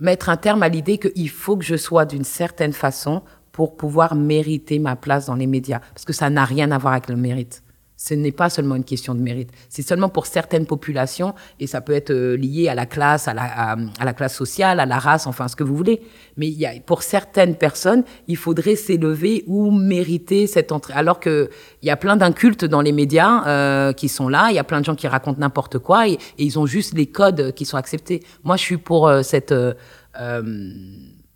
mettre 0.00 0.28
un 0.28 0.36
terme 0.36 0.62
à 0.62 0.68
l'idée 0.68 0.98
qu'il 0.98 1.30
faut 1.30 1.56
que 1.56 1.64
je 1.64 1.76
sois 1.76 2.04
d'une 2.04 2.24
certaine 2.24 2.72
façon 2.72 3.22
pour 3.52 3.76
pouvoir 3.76 4.14
mériter 4.14 4.78
ma 4.78 4.96
place 4.96 5.26
dans 5.26 5.34
les 5.34 5.46
médias 5.46 5.80
parce 5.80 6.04
que 6.04 6.12
ça 6.12 6.30
n'a 6.30 6.44
rien 6.44 6.70
à 6.70 6.78
voir 6.78 6.92
avec 6.92 7.08
le 7.08 7.16
mérite 7.16 7.62
ce 8.00 8.14
n'est 8.14 8.32
pas 8.32 8.48
seulement 8.48 8.76
une 8.76 8.84
question 8.84 9.12
de 9.12 9.20
mérite. 9.20 9.50
C'est 9.68 9.82
seulement 9.82 10.08
pour 10.08 10.26
certaines 10.26 10.66
populations, 10.66 11.34
et 11.58 11.66
ça 11.66 11.80
peut 11.80 11.92
être 11.92 12.12
euh, 12.12 12.36
lié 12.36 12.68
à 12.68 12.76
la 12.76 12.86
classe, 12.86 13.26
à 13.26 13.34
la, 13.34 13.42
à, 13.42 14.04
la 14.04 14.12
classe 14.12 14.36
sociale, 14.36 14.78
à 14.78 14.86
la 14.86 15.00
race, 15.00 15.26
enfin 15.26 15.48
ce 15.48 15.56
que 15.56 15.64
vous 15.64 15.74
voulez. 15.74 16.00
Mais 16.36 16.46
il 16.46 16.54
y 16.54 16.64
a, 16.64 16.70
pour 16.86 17.02
certaines 17.02 17.56
personnes, 17.56 18.04
il 18.28 18.36
faudrait 18.36 18.76
s'élever 18.76 19.42
ou 19.48 19.72
mériter 19.72 20.46
cette 20.46 20.70
entrée. 20.70 20.94
Alors 20.94 21.18
que 21.18 21.50
il 21.82 21.88
y 21.88 21.90
a 21.90 21.96
plein 21.96 22.16
d'incultes 22.16 22.64
dans 22.64 22.82
les 22.82 22.92
médias 22.92 23.44
euh, 23.48 23.92
qui 23.92 24.08
sont 24.08 24.28
là, 24.28 24.46
il 24.50 24.54
y 24.54 24.60
a 24.60 24.64
plein 24.64 24.78
de 24.78 24.84
gens 24.84 24.94
qui 24.94 25.08
racontent 25.08 25.40
n'importe 25.40 25.80
quoi, 25.80 26.08
et, 26.08 26.18
ils 26.38 26.56
ont 26.56 26.66
juste 26.66 26.94
les 26.94 27.06
codes 27.06 27.52
qui 27.52 27.64
sont 27.64 27.76
acceptés. 27.76 28.22
Moi, 28.44 28.56
je 28.56 28.62
suis 28.62 28.76
pour 28.76 29.08
euh, 29.08 29.22
cette 29.22 29.52
euh, 29.52 29.72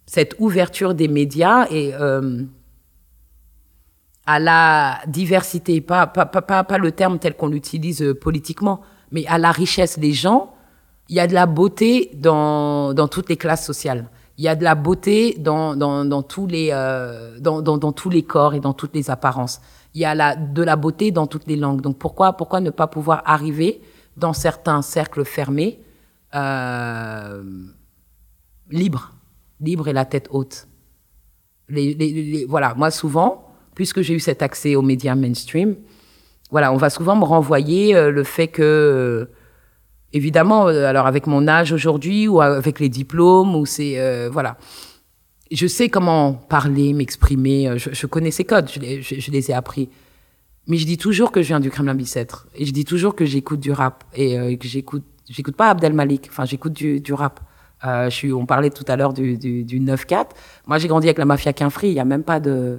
cette 0.07 0.37
ouverture 0.39 0.95
des 0.95 1.09
médias 1.09 1.67
et 1.71 1.93
à 4.27 4.39
la 4.39 5.01
diversité, 5.07 5.81
pas, 5.81 6.07
pas, 6.07 6.27
pas, 6.27 6.65
pas 6.65 6.79
le 6.79 6.93
terme 6.93 7.19
tel 7.19 7.37
qu'on 7.37 7.49
l'utilise 7.49 8.03
euh, 8.03 8.15
politiquement, 8.15 8.81
mais 9.11 9.27
à 9.27 9.39
la 9.39 9.51
richesse 9.51 9.99
des 9.99 10.13
gens. 10.13 10.55
Il 11.09 11.17
y 11.17 11.21
a 11.21 11.27
de 11.27 11.35
la 11.35 11.47
beauté 11.47 12.11
dans, 12.15 12.95
dans 12.95 13.09
toutes 13.09 13.29
les 13.29 13.37
classes 13.37 13.67
sociales. 13.67 14.09
Il 14.39 14.45
y 14.45 14.49
a 14.49 14.55
de 14.55 14.65
la 14.65 14.75
beauté 14.75 15.37
dans, 15.39 15.77
dans, 15.77 16.05
dans 16.05 16.23
tous 16.23 16.47
les, 16.47 16.71
euh, 16.73 17.39
dans, 17.41 17.93
tous 17.93 18.09
les 18.09 18.23
corps 18.23 18.55
et 18.55 18.61
dans 18.61 18.73
toutes 18.73 18.95
les 18.95 19.11
apparences. 19.11 19.61
Il 19.95 20.01
y 20.01 20.05
a 20.05 20.15
la, 20.15 20.37
de 20.37 20.63
la 20.63 20.77
beauté 20.77 21.11
dans 21.11 21.27
toutes 21.27 21.47
les 21.47 21.57
langues. 21.57 21.83
Donc 21.83 21.99
pourquoi, 21.99 22.33
pourquoi 22.35 22.61
ne 22.61 22.71
pas 22.71 22.87
pouvoir 22.87 23.23
arriver 23.27 23.83
dans 24.17 24.33
certains 24.33 24.81
cercles 24.81 25.25
fermés, 25.25 25.81
euh, 26.35 27.43
libre, 28.71 29.13
libre 29.61 29.89
et 29.89 29.93
la 29.93 30.07
tête 30.07 30.29
haute? 30.31 30.67
Les, 31.69 31.93
les, 31.95 32.13
les, 32.13 32.45
voilà, 32.47 32.75
moi 32.75 32.91
souvent, 32.91 33.42
puisque 33.75 34.03
j'ai 34.03 34.15
eu 34.15 34.21
cet 34.21 34.43
accès 34.43 34.77
aux 34.77 34.83
médias 34.83 35.15
mainstream, 35.15 35.77
voilà, 36.53 36.71
on 36.71 36.77
va 36.77 36.91
souvent 36.91 37.17
me 37.17 37.25
renvoyer 37.25 37.97
euh, 37.97 38.11
le 38.11 38.25
fait 38.25 38.47
que, 38.47 38.63
euh, 38.63 39.35
évidemment, 40.13 40.69
euh, 40.69 40.85
alors 40.85 41.07
avec 41.07 41.27
mon 41.27 41.49
âge 41.49 41.73
aujourd'hui 41.73 42.29
ou 42.29 42.43
avec 42.43 42.79
les 42.79 42.91
diplômes, 42.91 43.57
ou 43.57 43.65
c'est, 43.65 44.29
voilà, 44.29 44.59
je 45.51 45.67
sais 45.67 45.89
comment 45.89 46.35
parler, 46.35 46.93
m'exprimer, 46.93 47.79
je, 47.79 48.07
connais 48.07 48.31
ces 48.31 48.45
codes, 48.45 48.71
je, 48.71 49.01
je, 49.01 49.31
les 49.31 49.51
ai 49.51 49.55
appris. 49.55 49.89
Mais 50.67 50.77
je 50.77 50.87
dis 50.87 50.99
toujours 50.99 51.33
que 51.33 51.41
je 51.43 51.49
viens 51.49 51.61
du 51.61 51.71
Kremlin-Bicêtre. 51.71 52.47
Et 52.55 52.67
je 52.67 52.73
dis 52.73 52.85
toujours 52.85 53.17
que 53.17 53.25
j'écoute 53.25 53.59
du 53.59 53.73
rap. 53.73 54.05
Et 54.15 54.57
que 54.57 54.69
j'écoute, 54.69 55.03
j'écoute 55.29 55.57
pas 55.57 55.71
Abdel 55.71 55.93
Malik. 55.93 56.29
Enfin, 56.31 56.45
j'écoute 56.45 56.73
du, 56.73 57.01
du 57.01 57.13
rap. 57.13 57.41
Euh, 57.85 58.11
je 58.11 58.15
suis, 58.15 58.33
on 58.33 58.47
parlait 58.47 58.71
tout 58.71 58.85
à 58.89 58.97
l'heure 58.97 59.13
du, 59.13 59.37
du, 59.37 59.65
du 59.65 59.81
9-4. 59.81 60.27
Moi, 60.67 60.79
j'ai 60.79 60.89
grandi 60.89 61.09
avec 61.09 61.19
la 61.19 61.25
mafia 61.25 61.53
Quinfri. 61.53 61.89
Il 61.89 61.95
y 61.95 62.01
a 62.01 62.05
même 62.05 62.23
pas 62.23 62.41
de. 62.41 62.79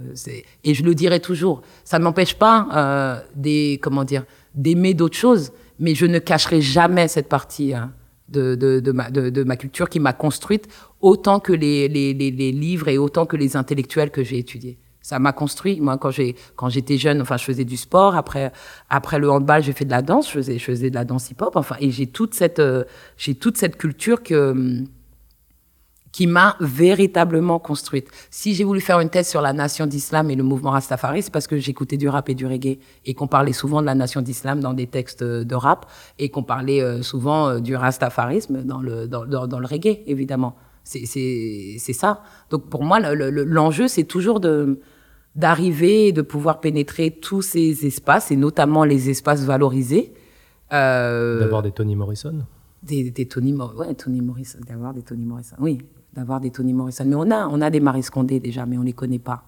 Et 0.64 0.74
je 0.74 0.84
le 0.84 0.96
dirai 0.96 1.20
toujours. 1.20 1.62
Ça 1.84 2.00
ne 2.00 2.04
m'empêche 2.04 2.36
pas 2.36 2.68
euh, 2.74 3.20
des, 3.36 3.80
comment 3.82 4.04
dire, 4.04 4.24
d'aimer 4.56 4.94
d'autres 4.94 5.18
choses, 5.18 5.52
mais 5.80 5.96
je 5.96 6.06
ne 6.06 6.20
cacherai 6.20 6.62
jamais 6.62 7.08
cette 7.08 7.28
partie 7.28 7.74
hein, 7.74 7.92
de, 8.30 8.56
de, 8.56 8.80
de, 8.80 8.92
ma, 8.92 9.10
de, 9.10 9.30
de 9.30 9.44
ma 9.44 9.58
culture 9.58 9.90
qui 9.90 10.00
m'a 10.00 10.14
construite 10.14 10.68
autant 11.02 11.40
que 11.40 11.54
les, 11.54 11.88
les, 11.90 12.14
les 12.14 12.52
livres 12.52 12.88
et 12.88 12.98
autant 12.98 13.26
que 13.26 13.36
les 13.36 13.58
intellectuels 13.58 14.12
que 14.12 14.24
j'ai 14.24 14.38
étudiés 14.38 14.78
ça 15.04 15.20
m'a 15.20 15.34
construit. 15.34 15.80
Moi, 15.82 15.98
quand 15.98 16.10
j'ai 16.10 16.36
quand 16.56 16.70
j'étais 16.70 16.98
jeune, 16.98 17.22
enfin, 17.22 17.38
je 17.38 17.44
faisais 17.44 17.66
du 17.66 17.78
sport. 17.78 18.16
Après 18.16 18.52
après 18.90 19.20
le 19.20 19.30
handball, 19.30 19.62
j'ai 19.62 19.74
fait 19.74 19.86
de 19.86 19.92
la 19.92 20.02
danse. 20.02 20.28
Je 20.28 20.34
faisais 20.34 20.58
je 20.58 20.64
faisais 20.64 20.90
de 20.90 20.96
la 20.96 21.06
danse 21.06 21.30
hip-hop. 21.30 21.56
Enfin, 21.56 21.76
et 21.80 21.92
j'ai 21.92 22.08
toute 22.08 22.34
cette 22.34 22.60
euh, 22.60 22.86
j'ai 23.18 23.36
toute 23.36 23.58
cette 23.58 23.78
culture 23.78 24.24
que 24.24 24.84
qui 26.14 26.28
m'a 26.28 26.56
véritablement 26.62 27.60
construite. 27.60 28.08
Si 28.30 28.54
j'ai 28.54 28.64
voulu 28.64 28.80
faire 28.80 29.00
une 29.00 29.10
thèse 29.10 29.28
sur 29.28 29.42
la 29.42 29.52
nation 29.52 29.88
d'islam 29.88 30.30
et 30.30 30.36
le 30.36 30.44
mouvement 30.44 30.70
Rastafari, 30.70 31.24
c'est 31.24 31.34
parce 31.34 31.48
que 31.48 31.58
j'écoutais 31.58 31.98
du 31.98 32.08
rap 32.08 32.30
et 32.30 32.36
du 32.36 32.46
reggae 32.46 32.78
et 33.04 33.14
qu'on 33.16 33.28
parlait 33.28 33.52
souvent 33.52 33.82
de 33.82 33.88
la 33.88 33.96
nation 33.96 34.22
d'islam 34.22 34.60
dans 34.60 34.74
des 34.74 34.86
textes 34.88 35.24
de 35.24 35.56
rap 35.56 35.88
et 36.20 36.30
qu'on 36.30 36.44
parlait 36.44 36.82
euh, 36.82 37.02
souvent 37.02 37.50
euh, 37.50 37.60
du 37.60 37.76
rastafarisme 37.76 38.64
dans 38.64 38.80
le 38.80 39.08
dans, 39.08 39.26
dans, 39.26 39.48
dans 39.48 39.60
le 39.60 39.66
reggae, 39.66 40.02
évidemment. 40.06 40.56
C'est 40.84 41.78
ça. 41.94 42.24
Donc 42.50 42.70
pour 42.70 42.84
moi, 42.84 43.00
l'enjeu, 43.00 43.88
c'est 43.88 44.04
toujours 44.04 44.40
de 44.40 44.80
d'arriver 45.36 46.08
et 46.08 46.12
de 46.12 46.22
pouvoir 46.22 46.60
pénétrer 46.60 47.12
tous 47.12 47.42
ces 47.42 47.86
espaces, 47.86 48.32
et 48.32 48.36
notamment 48.36 48.84
les 48.84 49.10
espaces 49.10 49.44
valorisés. 49.44 50.14
Euh, 50.72 51.40
d'avoir 51.40 51.62
des 51.62 51.72
Tony 51.72 51.96
Morrison 51.96 52.46
des, 52.84 53.12
des 53.12 53.26
Tony, 53.28 53.54
ouais, 53.54 53.94
Tony 53.96 54.22
Morrison, 54.22 54.60
d'avoir 54.68 54.94
des 54.94 55.02
Tony 55.02 55.26
Morrison, 55.26 55.56
oui, 55.60 55.80
d'avoir 56.14 56.40
des 56.40 56.52
Tony 56.52 56.74
Morrison. 56.74 57.06
Mais 57.08 57.16
on 57.16 57.32
a, 57.32 57.48
on 57.48 57.62
a 57.62 57.70
des 57.70 57.80
Marie 57.80 58.04
Scondé 58.04 58.40
déjà, 58.40 58.66
mais 58.66 58.78
on 58.78 58.84
les 58.84 58.94
connaît 58.94 59.20
pas. 59.20 59.44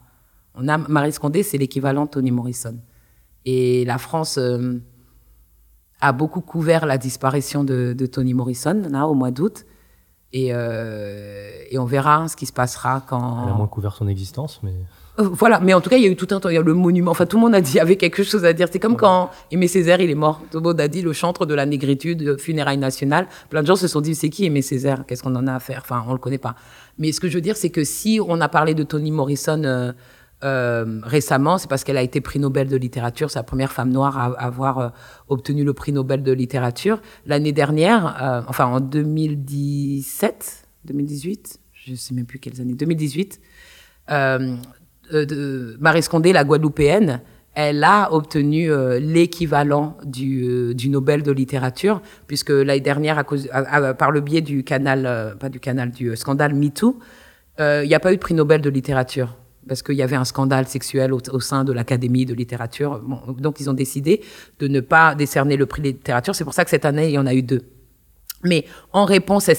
On 0.56 0.68
a 0.68 0.78
Marie 0.78 1.12
Scondé, 1.12 1.44
c'est 1.44 1.58
l'équivalent 1.58 2.06
de 2.06 2.10
Tony 2.10 2.32
Morrison. 2.32 2.78
Et 3.44 3.86
la 3.86 3.98
France 3.98 4.38
euh, 4.38 4.80
a 6.02 6.14
beaucoup 6.14 6.42
couvert 6.42 6.86
la 6.86 6.98
disparition 6.98 7.64
de, 7.64 7.94
de 7.98 8.06
Tony 8.06 8.34
Morrison 8.34 8.84
là 8.90 9.08
au 9.08 9.14
mois 9.14 9.32
d'août. 9.32 9.66
Et, 10.32 10.50
euh, 10.52 11.52
et 11.70 11.78
on 11.78 11.86
verra 11.86 12.28
ce 12.28 12.36
qui 12.36 12.46
se 12.46 12.54
passera 12.54 13.04
quand. 13.08 13.44
Elle 13.44 13.54
a 13.54 13.56
moins 13.56 13.68
couvert 13.68 13.94
son 13.94 14.08
existence, 14.08 14.62
mais. 14.64 14.74
Euh, 15.20 15.30
voilà, 15.32 15.60
mais 15.60 15.74
en 15.74 15.82
tout 15.82 15.90
cas, 15.90 15.98
il 15.98 16.04
y 16.04 16.08
a 16.08 16.10
eu 16.10 16.16
tout 16.16 16.28
un 16.32 16.40
temps, 16.40 16.50
il 16.50 16.56
y 16.56 16.58
a 16.58 16.62
le 16.62 16.74
monument, 16.74 17.12
enfin 17.12 17.26
tout 17.26 17.38
le 17.38 17.42
monde 17.42 17.56
a 17.56 17.62
dit, 17.62 17.80
avait 17.80 17.96
quelque 17.96 18.24
chose 18.24 18.44
à 18.46 18.54
dire. 18.54 18.68
C'est 18.72 18.80
comme 18.80 18.98
quand 18.98 19.30
Aimé 19.52 19.68
Césaire, 19.68 20.02
il 20.02 20.10
est 20.10 20.16
mort. 20.16 20.42
Tout 20.52 20.58
le 20.58 20.64
monde 20.64 20.82
a 20.82 20.88
dit 20.88 21.02
le 21.02 21.14
chantre 21.14 21.46
de 21.46 21.54
la 21.54 21.66
négritude, 21.66 22.38
funérailles 22.40 22.78
nationales. 22.78 23.28
Plein 23.50 23.62
de 23.62 23.68
gens 23.68 23.76
se 23.76 23.88
sont 23.88 24.02
dit, 24.02 24.16
c'est 24.16 24.30
qui 24.30 24.46
Aimé 24.46 24.62
Césaire? 24.62 25.06
Qu'est-ce 25.08 25.24
qu'on 25.24 25.36
en 25.36 25.48
a 25.48 25.56
à 25.56 25.60
faire? 25.60 25.82
Enfin, 25.84 26.04
on 26.08 26.14
le 26.14 26.20
connaît 26.20 26.38
pas. 26.38 26.56
Mais 26.98 27.12
ce 27.12 27.20
que 27.20 27.30
je 27.30 27.36
veux 27.36 27.42
dire, 27.42 27.58
c'est 27.58 27.70
que 27.70 27.84
si 27.84 28.20
on 28.26 28.42
a 28.42 28.50
parlé 28.50 28.74
de 28.74 28.84
Toni 28.84 29.12
Morrison 29.12 29.64
euh, 29.64 29.94
euh, 30.44 31.00
récemment, 31.04 31.58
c'est 31.58 31.70
parce 31.70 31.84
qu'elle 31.84 31.98
a 31.98 32.02
été 32.02 32.22
prix 32.22 32.40
Nobel 32.40 32.68
de 32.68 32.76
littérature, 32.76 33.32
c'est 33.32 33.40
la 33.40 33.44
première 33.44 33.72
femme 33.72 33.90
noire 33.90 34.18
à, 34.18 34.26
avoir 34.44 34.80
euh, 34.80 34.90
obtenu 35.30 35.64
le 35.64 35.74
prix 35.74 35.92
Nobel 35.92 36.24
de 36.24 36.32
littérature. 36.32 37.02
L'année 37.26 37.54
dernière, 37.54 38.22
euh, 38.22 38.42
enfin 38.48 38.66
en 38.66 38.80
2017, 38.82 40.68
2018, 40.86 41.60
je 41.74 41.96
sais 41.96 42.14
même 42.14 42.26
plus 42.26 42.40
quelles 42.40 42.60
années, 42.60 42.74
2018, 42.74 43.40
euh, 44.12 44.14
euh, 44.14 44.56
de 45.12 45.78
Marie 45.80 46.04
Scondé, 46.04 46.34
la 46.34 46.44
Guadeloupéenne, 46.44 47.22
elle 47.56 47.84
a 47.86 48.14
obtenu 48.14 48.70
euh, 48.70 49.00
l'équivalent 49.00 49.98
du, 50.04 50.44
euh, 50.44 50.74
du, 50.74 50.90
Nobel 50.90 51.24
de 51.24 51.32
littérature, 51.32 52.02
puisque 52.28 52.50
l'année 52.50 52.82
dernière, 52.82 53.18
à 53.18 53.24
cause, 53.24 53.50
par 53.98 54.12
le 54.12 54.20
biais 54.20 54.42
du 54.42 54.64
canal, 54.64 55.36
pas 55.40 55.50
du 55.50 55.60
canal, 55.60 55.92
du 55.92 56.16
scandale 56.16 56.54
MeToo, 56.54 57.00
il 57.60 57.88
n'y 57.88 57.96
a 57.96 58.00
pas 58.00 58.12
eu 58.12 58.18
de 58.18 58.22
prix 58.22 58.34
Nobel 58.34 58.60
de 58.60 58.70
littérature, 58.70 59.38
parce 59.68 59.82
qu'il 59.82 59.96
y 59.96 60.02
avait 60.02 60.18
un 60.18 60.26
scandale 60.26 60.68
sexuel 60.68 61.14
au, 61.14 61.40
sein 61.40 61.64
de 61.64 61.72
l'Académie 61.72 62.26
de 62.26 62.34
littérature. 62.34 63.02
Donc 63.40 63.62
ils 63.62 63.70
ont 63.70 63.74
décidé 63.74 64.22
de 64.60 64.68
ne 64.68 64.82
pas 64.82 65.16
décerner 65.16 65.56
le 65.56 65.66
prix 65.66 65.82
de 65.82 65.88
littérature. 65.88 66.36
C'est 66.36 66.44
pour 66.44 66.54
ça 66.54 66.66
que 66.66 66.70
cette 66.70 66.86
année, 66.86 67.08
il 67.08 67.14
y 67.14 67.18
en 67.18 67.26
a 67.26 67.34
eu 67.34 67.42
deux. 67.42 67.62
Mais 68.44 68.66
en 68.92 69.06
réponse 69.06 69.50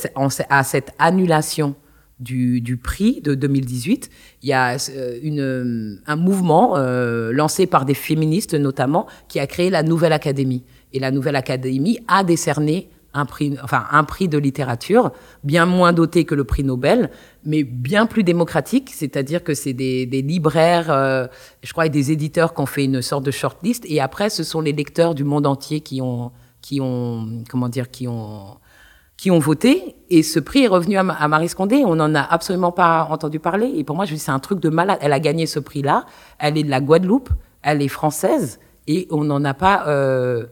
à 0.51 0.63
cette 0.63 0.93
annulation 0.99 1.75
du, 2.19 2.61
du, 2.61 2.77
prix 2.77 3.21
de 3.21 3.35
2018. 3.35 4.11
Il 4.43 4.49
y 4.49 4.53
a 4.53 4.77
euh, 4.91 5.19
une, 5.23 5.41
euh, 5.41 6.01
un 6.07 6.17
mouvement 6.17 6.77
euh, 6.77 7.33
lancé 7.33 7.67
par 7.67 7.85
des 7.85 7.95
féministes 7.95 8.55
notamment 8.55 9.07
qui 9.29 9.39
a 9.41 9.47
créé 9.47 9.71
la 9.71 9.83
Nouvelle 9.83 10.13
Académie. 10.13 10.65
Et 10.93 10.99
la 10.99 11.11
Nouvelle 11.11 11.37
Académie 11.37 11.99
a 12.09 12.25
décerné 12.25 12.89
un 13.17 13.25
prix, 13.25 13.57
enfin 13.63 13.87
un 13.91 14.05
prix 14.05 14.29
de 14.29 14.39
littérature 14.39 15.11
bien 15.43 15.67
moins 15.67 15.93
doté 15.93 16.25
que 16.25 16.35
le 16.35 16.45
prix 16.45 16.63
Nobel, 16.63 17.11
mais 17.45 17.65
bien 17.65 18.07
plus 18.07 18.23
démocratique. 18.23 18.91
C'est-à-dire 18.93 19.43
que 19.43 19.55
c'est 19.55 19.73
des, 19.73 20.07
des, 20.07 20.23
libraires, 20.23 20.91
euh, 20.91 21.27
je 21.63 21.73
crois, 21.73 21.87
et 21.87 21.91
des 21.91 22.13
éditeurs 22.13 22.55
qui 22.55 22.61
ont 22.61 22.67
fait 22.67 22.85
une 22.85 23.03
sorte 23.03 23.25
de 23.25 23.31
shortlist. 23.31 23.85
Et 23.89 24.01
après, 24.01 24.31
ce 24.31 24.45
sont 24.45 24.61
les 24.61 24.73
lecteurs 24.73 25.15
du 25.15 25.25
monde 25.25 25.47
entier 25.47 25.81
qui 25.81 26.01
ont, 26.03 26.31
qui 26.61 26.81
ont, 26.81 27.43
comment 27.49 27.69
dire, 27.69 27.91
qui 27.91 28.07
ont 28.07 28.59
qui 29.17 29.31
ont 29.31 29.39
voté 29.39 29.97
et 30.11 30.23
ce 30.23 30.39
prix 30.39 30.65
est 30.65 30.69
revenu 30.69 30.97
à, 30.97 31.29
Marie 31.29 31.49
Scondé. 31.49 31.85
On 31.85 31.97
n'en 31.97 32.15
a 32.15 32.21
absolument 32.21 32.73
pas 32.73 33.09
entendu 33.11 33.41
parler. 33.41 33.73
Et 33.77 33.85
pour 33.85 33.97
moi, 33.97 34.05
je 34.05 34.15
dis 34.15 34.21
c'est 34.21 34.31
un 34.31 34.39
truc 34.39 34.61
de 34.61 34.69
malade. 34.69 34.99
Elle 35.01 35.13
a 35.13 35.21
gagné 35.21 35.47
ce 35.47 35.59
prix-là. 35.59 36.05
Elle 36.39 36.59
est 36.59 36.63
de 36.63 36.71
la 36.71 36.81
Guadeloupe. 36.81 37.31
Elle 37.63 37.83
est 37.83 37.89
française 37.89 38.61
et 38.87 39.09
on 39.11 39.25
n'en 39.25 39.45
a 39.45 39.55
pas, 39.55 39.89
euh, 39.89 40.45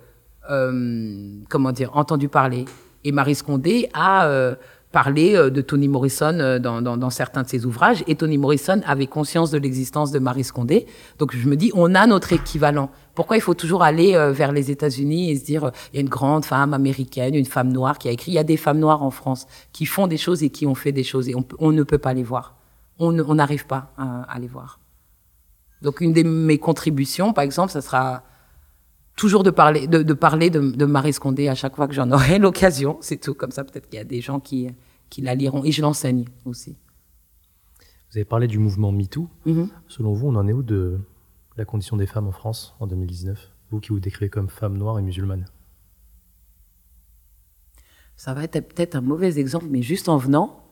euh, 0.51 1.41
comment 1.49 1.73
dire, 1.73 1.91
entendu 1.95 2.28
parler. 2.28 2.65
Et 3.05 3.12
Marie 3.12 3.35
Scondé 3.35 3.89
a 3.93 4.27
euh, 4.27 4.55
parler 4.95 5.35
euh, 5.35 5.51
de 5.51 5.61
Toni 5.61 5.89
Morrison 5.89 6.39
euh, 6.39 6.59
dans, 6.59 6.81
dans, 6.81 7.11
certains 7.11 7.43
de 7.43 7.49
ses 7.49 7.66
ouvrages. 7.66 8.03
Et 8.07 8.15
Toni 8.15 8.39
Morrison 8.39 8.81
avait 8.86 9.09
conscience 9.09 9.51
de 9.51 9.59
l'existence 9.59 10.12
de 10.12 10.20
Marie 10.20 10.45
Scondé. 10.45 10.86
Donc 11.19 11.36
je 11.36 11.49
me 11.49 11.57
dis, 11.57 11.70
on 11.74 11.95
a 11.95 12.07
notre 12.07 12.32
équivalent. 12.32 12.91
Pourquoi 13.15 13.36
il 13.36 13.41
faut 13.41 13.55
toujours 13.55 13.82
aller 13.82 14.15
euh, 14.15 14.32
vers 14.32 14.53
les 14.53 14.70
États-Unis 14.70 15.31
et 15.31 15.36
se 15.36 15.45
dire, 15.45 15.70
il 15.93 15.97
y 15.97 15.99
a 15.99 16.01
une 16.01 16.09
grande 16.09 16.45
femme 16.45 16.74
américaine, 16.74 17.35
une 17.35 17.45
femme 17.45 17.73
noire 17.73 17.99
qui 17.99 18.09
a 18.09 18.11
écrit. 18.11 18.32
Il 18.32 18.35
y 18.35 18.39
a 18.39 18.45
des 18.45 18.57
femmes 18.57 18.78
noires 18.78 19.03
en 19.03 19.11
France 19.11 19.47
qui 19.73 19.86
font 19.86 20.07
des 20.07 20.16
choses 20.16 20.43
et 20.43 20.51
qui 20.51 20.66
ont 20.66 20.74
fait 20.74 20.93
des 20.93 21.05
choses. 21.05 21.28
Et 21.28 21.35
on, 21.35 21.45
on 21.59 21.73
ne 21.73 21.82
peut 21.82 21.99
pas 21.99 22.12
les 22.12 22.24
voir. 22.24 22.57
On 22.99 23.12
n'arrive 23.12 23.66
pas 23.66 23.93
à, 23.97 24.39
les 24.39 24.47
voir. 24.47 24.78
Donc 25.82 26.01
une 26.01 26.12
de 26.12 26.23
mes 26.23 26.59
contributions, 26.59 27.32
par 27.32 27.43
exemple, 27.43 27.73
ça 27.73 27.81
sera 27.81 28.23
toujours 29.16 29.43
de 29.43 29.51
parler 29.51 29.89
de, 29.89 30.12
parler 30.12 30.49
de, 30.49 30.61
de, 30.61 30.85
Marie 30.85 31.12
Scondé 31.12 31.49
à 31.49 31.57
chaque 31.57 31.74
fois 31.74 31.89
que 31.89 31.95
j'en 31.95 32.11
aurai 32.12 32.39
l'occasion. 32.45 32.99
C'est 33.01 33.20
tout. 33.20 33.35
Comme 33.35 33.51
ça, 33.51 33.65
peut-être 33.65 33.89
qu'il 33.89 33.99
y 33.99 34.03
a 34.03 34.05
des 34.05 34.20
gens 34.20 34.39
qui, 34.39 34.69
qui 35.11 35.23
la 35.23 35.35
liront. 35.35 35.65
Et 35.65 35.73
je 35.73 35.82
l'enseigne 35.82 36.24
aussi. 36.45 36.77
Vous 38.11 38.19
avez 38.19 38.24
parlé 38.24 38.47
du 38.47 38.59
mouvement 38.61 38.93
MeToo. 38.93 39.28
Mhm. 39.45 39.69
Selon 39.89 40.12
vous, 40.12 40.28
on 40.28 40.36
en 40.36 40.47
est 40.47 40.53
où 40.53 40.62
de 40.62 41.01
la 41.56 41.64
condition 41.64 41.97
des 41.97 42.06
femmes 42.06 42.26
en 42.26 42.32
France 42.32 42.74
en 42.81 42.86
2019 42.86 43.51
Vous 43.70 43.81
qui 43.81 43.90
vous 43.90 44.01
décrivez 44.01 44.28
comme 44.28 44.48
femme 44.48 44.76
noire 44.76 44.98
et 44.98 45.02
musulmane. 45.02 45.47
Ça 48.16 48.35
va 48.35 48.44
être 48.44 48.60
peut-être 48.60 48.97
un 48.97 49.01
mauvais 49.01 49.39
exemple, 49.39 49.66
mais 49.70 49.82
juste 49.82 50.09
en 50.09 50.16
venant, 50.16 50.64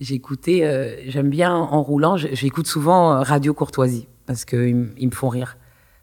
j'écoutais, 0.00 0.64
euh, 0.64 0.96
j'aime 1.06 1.30
bien 1.30 1.54
en 1.54 1.82
roulant, 1.82 2.16
j'écoute 2.16 2.66
souvent 2.66 3.12
euh, 3.12 3.22
Radio 3.22 3.54
Courtoisie 3.54 4.08
parce 4.26 4.44
qu'ils 4.44 4.74
me 4.74 5.10
font 5.10 5.28
rire. 5.28 5.56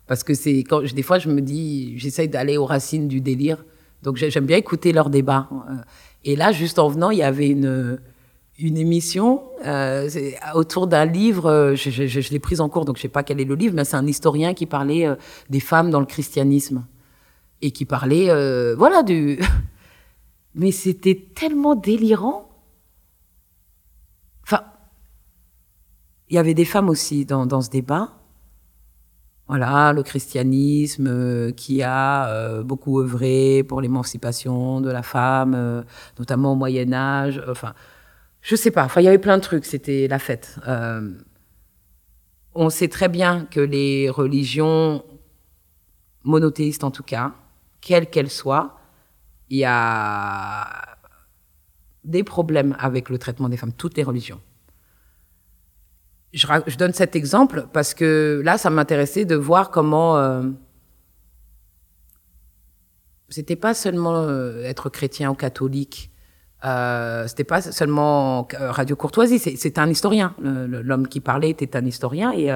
Parce 0.08 0.24
que 0.24 0.34
c'est 0.34 0.60
quand 0.60 0.82
des 0.82 1.04
fois 1.04 1.20
je 1.20 1.30
me 1.30 1.42
dis, 1.42 1.98
j'essaye 1.98 2.30
d'aller 2.30 2.58
aux 2.58 2.66
racines 2.66 3.08
du 3.08 3.22
délire. 3.22 3.64
Donc 4.04 4.18
j'aime 4.18 4.46
bien 4.46 4.58
écouter 4.58 4.94
leurs 4.94 5.10
débats. 5.10 5.50
Euh, 5.52 5.76
et 6.24 6.36
là, 6.36 6.52
juste 6.52 6.80
en 6.80 6.88
venant, 6.88 7.12
il 7.12 7.20
y 7.20 7.24
avait 7.24 7.50
une, 7.50 8.00
une 8.58 8.78
émission 8.78 9.44
euh, 9.66 10.10
autour 10.54 10.88
d'un 10.88 11.06
livre. 11.06 11.48
Euh, 11.48 11.76
je, 11.76 12.32
l'ai 12.32 12.40
prise 12.40 12.62
en 12.62 12.70
cours, 12.70 12.86
donc 12.86 12.98
je 12.98 13.02
sais 13.02 13.10
pas 13.10 13.24
quel 13.24 13.42
est 13.42 13.46
le 13.46 13.56
livre, 13.56 13.76
mais 13.76 13.86
c'est 13.86 13.98
un 13.98 14.08
historien 14.08 14.54
qui 14.54 14.66
parlait 14.66 15.08
euh, 15.08 15.16
des 15.50 15.60
femmes 15.60 15.90
dans 15.92 16.00
le 16.00 16.06
christianisme 16.06 16.86
et 17.62 17.72
qui 17.72 17.86
parlait, 17.86 18.30
euh, 18.30 18.76
voilà, 18.78 19.04
du. 19.04 19.40
mais 20.56 20.72
c'était 20.72 21.28
tellement 21.36 21.76
délirant. 21.76 22.50
Enfin, 24.44 24.64
il 26.30 26.36
y 26.36 26.38
avait 26.38 26.54
des 26.54 26.66
femmes 26.66 26.90
aussi 26.90 27.26
dans, 27.26 27.46
dans 27.46 27.62
ce 27.62 27.70
débat. 27.70 28.12
Voilà, 29.48 29.94
le 29.94 30.02
christianisme 30.02 31.08
euh, 31.08 31.52
qui 31.52 31.84
a 31.84 32.64
beaucoup 32.64 33.00
œuvré 33.00 33.64
pour 33.64 33.80
l'émancipation 33.80 34.82
de 34.82 34.90
la 34.90 35.04
femme, 35.04 35.84
notamment 36.18 36.54
au 36.54 36.56
Moyen 36.56 36.94
Âge. 36.94 37.44
Enfin, 37.48 37.74
je 38.46 38.56
sais 38.56 38.72
pas. 38.72 38.86
Enfin, 38.86 39.02
il 39.02 39.06
y 39.06 39.08
avait 39.08 39.18
plein 39.18 39.38
de 39.38 39.42
trucs. 39.42 39.66
C'était 39.66 40.08
la 40.08 40.20
fête. 40.20 40.58
on 42.54 42.70
sait 42.70 42.88
très 42.88 43.10
bien 43.10 43.46
que 43.46 43.60
les 43.60 44.10
religions 44.10 45.04
monothéistes, 46.24 46.84
en 46.84 46.92
tout 46.92 47.04
cas, 47.04 47.34
quelles 47.82 48.10
qu'elles 48.10 48.32
soient, 48.32 48.80
il 49.50 49.58
y 49.58 49.66
a 49.66 50.98
des 52.04 52.24
problèmes 52.24 52.76
avec 52.80 53.10
le 53.10 53.18
traitement 53.18 53.50
des 53.50 53.58
femmes. 53.58 53.74
Toutes 53.74 53.98
les 53.98 54.04
religions 54.04 54.42
je, 56.36 56.78
donne 56.78 56.94
cet 56.94 57.16
exemple 57.16 57.68
parce 57.72 57.94
que 57.94 58.42
là, 58.44 58.58
ça 58.58 58.70
m'intéressait 58.70 59.26
de 59.26 59.36
voir 59.36 59.72
comment. 59.72 60.18
Euh, 60.18 60.44
c'était 63.30 63.56
pas 63.56 63.74
seulement 63.74 64.18
euh, 64.24 64.64
être 64.64 64.90
chrétien 64.90 65.32
ou 65.32 65.36
catholique. 65.36 66.12
Euh, 66.64 67.28
c'était 67.28 67.44
pas 67.44 67.62
seulement 67.62 68.48
euh, 68.60 68.72
Radio 68.72 68.96
Courtoisie. 68.96 69.40
C'était 69.40 69.80
un 69.80 69.90
historien. 69.90 70.34
L'homme 70.40 71.08
qui 71.08 71.20
parlait 71.20 71.50
était 71.50 71.76
un 71.76 71.86
historien 71.86 72.32
et 72.32 72.50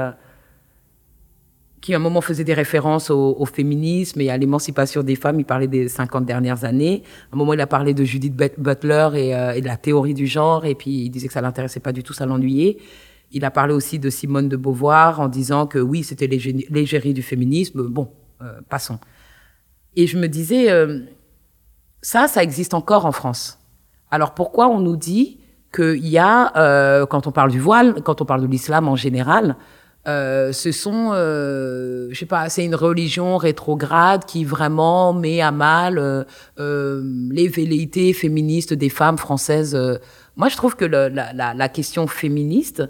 qui 1.82 1.94
à 1.94 1.98
un 1.98 2.00
moment 2.00 2.22
faisait 2.22 2.44
des 2.44 2.54
références 2.54 3.10
au, 3.10 3.46
féminisme 3.46 4.20
et 4.22 4.30
à 4.30 4.38
l'émancipation 4.38 5.04
des 5.04 5.16
femmes. 5.16 5.40
Il 5.40 5.46
parlait 5.46 5.68
des 5.68 5.88
50 5.88 6.26
dernières 6.26 6.66
années. 6.66 7.04
À 7.32 7.36
un 7.36 7.38
moment, 7.38 7.54
il 7.54 7.62
a 7.62 7.68
parlé 7.68 7.94
de 7.94 8.04
Judith 8.04 8.36
Butler 8.36 9.10
et, 9.16 9.58
et 9.58 9.62
de 9.62 9.68
la 9.68 9.78
théorie 9.78 10.14
du 10.14 10.28
genre. 10.28 10.66
Et 10.66 10.76
puis, 10.76 11.06
il 11.06 11.10
disait 11.10 11.28
que 11.28 11.34
ça 11.34 11.42
l'intéressait 11.42 11.80
pas 11.80 11.92
du 11.92 12.04
tout, 12.04 12.14
ça 12.14 12.26
l'ennuyait. 12.26 12.78
Il 13.32 13.46
a 13.46 13.52
parlé 13.52 13.74
aussi 13.74 14.00
de 14.00 14.10
Simone 14.10 14.50
de 14.50 14.58
Beauvoir 14.58 15.20
en 15.20 15.28
disant 15.28 15.68
que 15.68 15.78
oui, 15.78 16.04
c'était 16.04 16.28
l'égérie 16.28 17.14
du 17.14 17.22
féminisme. 17.22 17.84
Bon, 17.84 18.10
euh, 18.42 18.60
passons. 18.70 19.00
Et 19.96 20.08
je 20.08 20.18
me 20.18 20.28
disais, 20.28 20.72
euh, 20.72 21.02
ça, 22.02 22.28
ça 22.28 22.42
existe 22.42 22.74
encore 22.74 23.06
en 23.06 23.12
France. 23.12 23.59
Alors 24.12 24.34
pourquoi 24.34 24.68
on 24.68 24.80
nous 24.80 24.98
dit 24.98 25.40
qu'il 25.74 26.08
y 26.08 26.18
a, 26.18 26.58
euh, 26.58 27.06
quand 27.06 27.28
on 27.28 27.32
parle 27.32 27.52
du 27.52 27.60
voile, 27.60 28.02
quand 28.04 28.22
on 28.22 28.26
parle 28.26 28.42
de 28.42 28.48
l'islam 28.48 28.88
en 28.88 28.96
général, 28.96 29.56
ce 30.06 30.72
sont, 30.72 31.12
je 31.14 32.16
sais 32.18 32.26
pas, 32.26 32.50
c'est 32.50 32.66
une 32.66 32.74
religion 32.74 33.38
rétrograde 33.38 34.26
qui 34.26 34.44
vraiment 34.44 35.14
met 35.14 35.40
à 35.40 35.52
mal 35.52 36.26
les 36.58 37.48
velléités 37.48 38.14
féministes 38.14 38.74
des 38.74 38.90
femmes 38.90 39.20
françaises. 39.20 39.78
Moi, 40.36 40.50
je 40.50 40.58
trouve 40.58 40.76
que 40.76 40.86
la, 40.86 41.10
la, 41.10 41.54
la, 41.54 41.70
question 41.70 42.08
féministe, 42.08 42.82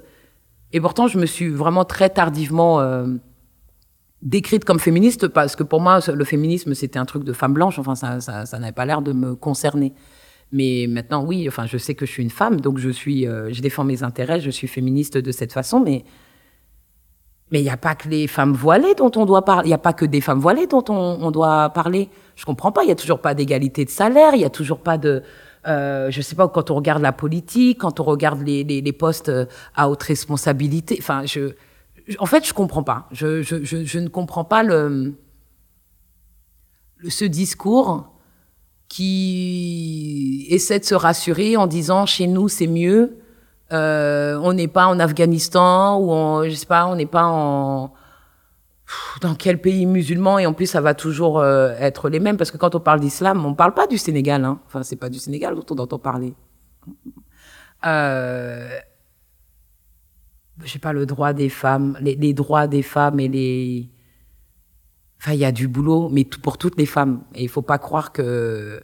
et 0.72 0.80
pourtant, 0.80 1.08
je 1.08 1.18
me 1.18 1.26
suis 1.26 1.50
vraiment 1.50 1.86
très 1.86 2.10
tardivement 2.10 2.80
euh, 2.80 3.08
décrite 4.22 4.66
comme 4.66 4.80
féministe 4.80 5.28
parce 5.28 5.56
que 5.56 5.64
pour 5.64 5.82
moi, 5.82 6.00
le 6.14 6.24
féminisme, 6.26 6.74
c'était 6.74 7.00
un 7.00 7.06
truc 7.06 7.24
de 7.24 7.34
femme 7.34 7.54
blanche. 7.54 7.80
Enfin, 7.80 7.96
ça, 7.96 8.22
ça, 8.22 8.46
ça 8.46 8.60
n'avait 8.60 8.72
pas 8.72 8.86
l'air 8.86 9.02
de 9.02 9.14
me 9.14 9.36
concerner. 9.36 9.94
Mais 10.52 10.88
maintenant, 10.90 11.24
oui, 11.24 11.48
enfin, 11.48 11.66
je 11.68 11.78
sais 11.78 11.94
que 11.96 12.06
je 12.06 12.12
suis 12.12 12.24
une 12.24 12.30
femme, 12.30 12.60
donc 12.60 12.80
je 12.80 12.90
suis, 12.90 13.28
euh, 13.28 13.54
je 13.54 13.62
défends 13.62 13.84
mes 13.84 14.04
intérêts, 14.04 14.40
je 14.40 14.50
suis 14.50 14.68
féministe 14.68 15.18
de 15.18 15.32
cette 15.32 15.54
façon, 15.54 15.80
mais 15.80 16.04
mais 17.52 17.62
il 17.62 17.64
n'y 17.64 17.70
a 17.70 17.78
pas 17.78 17.96
que 17.96 18.08
les 18.08 18.28
femmes 18.28 18.54
voilées 18.54 18.94
dont 18.94 19.12
on 19.16 19.26
doit 19.26 19.44
parler. 19.44 19.66
Il 19.66 19.70
n'y 19.70 19.76
a 19.76 19.80
pas 19.80 19.94
que 19.94 20.06
des 20.06 20.22
femmes 20.22 20.40
voilées 20.40 20.68
dont 20.68 20.84
on, 20.88 20.94
on 20.94 21.32
doit 21.32 21.70
parler. 21.70 22.10
Je 22.36 22.46
comprends 22.46 22.72
pas. 22.72 22.84
Il 22.84 22.90
y 22.90 22.92
a 22.92 22.96
toujours 22.96 23.22
pas 23.22 23.34
d'égalité 23.34 23.86
de 23.86 23.90
salaire. 23.90 24.36
Il 24.36 24.42
y 24.42 24.46
a 24.46 24.52
toujours 24.52 24.82
pas 24.82 25.00
de 25.00 25.24
euh, 25.68 26.10
je 26.10 26.22
sais 26.22 26.36
pas, 26.36 26.48
quand 26.48 26.72
on 26.72 26.76
regarde 26.76 27.02
la 27.02 27.12
politique, 27.12 27.80
quand 27.80 28.00
on 28.00 28.04
regarde 28.04 28.42
les, 28.42 28.64
les, 28.64 28.82
les 28.82 28.94
postes 28.94 29.30
euh, 29.30 29.46
à 29.76 29.90
haute 29.90 30.04
responsabilité. 30.04 30.98
Enfin, 31.00 31.26
je, 31.26 31.54
en 32.20 32.26
fait, 32.26 32.48
je 32.48 32.54
comprends 32.54 32.84
pas. 32.84 33.08
Je, 33.12 33.42
je, 33.42 33.64
je, 33.64 33.84
je 33.84 34.00
ne 34.00 34.08
comprends 34.08 34.46
pas 34.46 34.64
le, 34.64 35.16
le, 36.98 37.10
ce 37.10 37.26
discours 37.26 38.14
qui 38.90 40.48
essaie 40.50 40.80
de 40.80 40.84
se 40.84 40.96
rassurer 40.96 41.56
en 41.56 41.68
disant 41.68 42.06
chez 42.06 42.28
nous 42.28 42.50
c'est 42.50 42.68
mieux. 42.68 43.18
Euh, 43.72 44.38
on 44.42 44.54
n'est 44.54 44.68
pas 44.68 44.88
en 44.88 45.00
Afghanistan 45.00 45.98
ou 46.00 46.12
en, 46.12 46.44
je 46.44 46.56
sais 46.56 46.66
pas, 46.66 46.88
on 46.88 46.96
n'est 46.96 47.06
pas 47.06 47.26
en 47.26 47.94
dans 49.22 49.36
quel 49.36 49.62
pays 49.62 49.86
musulman 49.86 50.40
et 50.40 50.48
en 50.48 50.54
plus 50.54 50.66
ça 50.66 50.82
va 50.82 50.96
toujours 50.96 51.40
euh, 51.40 51.76
être 51.80 52.10
les 52.10 52.20
mêmes 52.20 52.38
parce 52.38 52.50
que 52.50 52.58
quand 52.58 52.74
on 52.74 52.80
parle 52.80 53.00
d'islam 53.00 53.46
on 53.46 53.54
parle 53.54 53.76
pas 53.76 53.86
du 53.86 54.00
Sénégal 54.00 54.44
hein. 54.44 54.60
enfin 54.66 54.82
c'est 54.82 54.96
pas 54.96 55.10
du 55.10 55.20
Sénégal 55.20 55.54
dont 55.54 55.66
on 55.70 55.78
entend 55.78 56.00
parler 56.00 56.34
euh, 57.86 58.68
je 60.64 60.72
sais 60.72 60.80
pas 60.80 60.94
le 60.94 61.06
droit 61.06 61.34
des 61.34 61.50
femmes 61.50 61.98
les, 62.02 62.16
les 62.16 62.34
droits 62.34 62.66
des 62.66 62.82
femmes 62.82 63.20
et 63.20 63.28
les 63.28 63.90
enfin 65.20 65.34
il 65.34 65.40
y 65.40 65.46
a 65.46 65.52
du 65.52 65.68
boulot 65.68 66.10
mais 66.10 66.24
tout, 66.24 66.40
pour 66.40 66.58
toutes 66.58 66.78
les 66.78 66.86
femmes 66.86 67.24
et 67.36 67.44
il 67.44 67.50
faut 67.50 67.62
pas 67.62 67.78
croire 67.78 68.12
que 68.12 68.82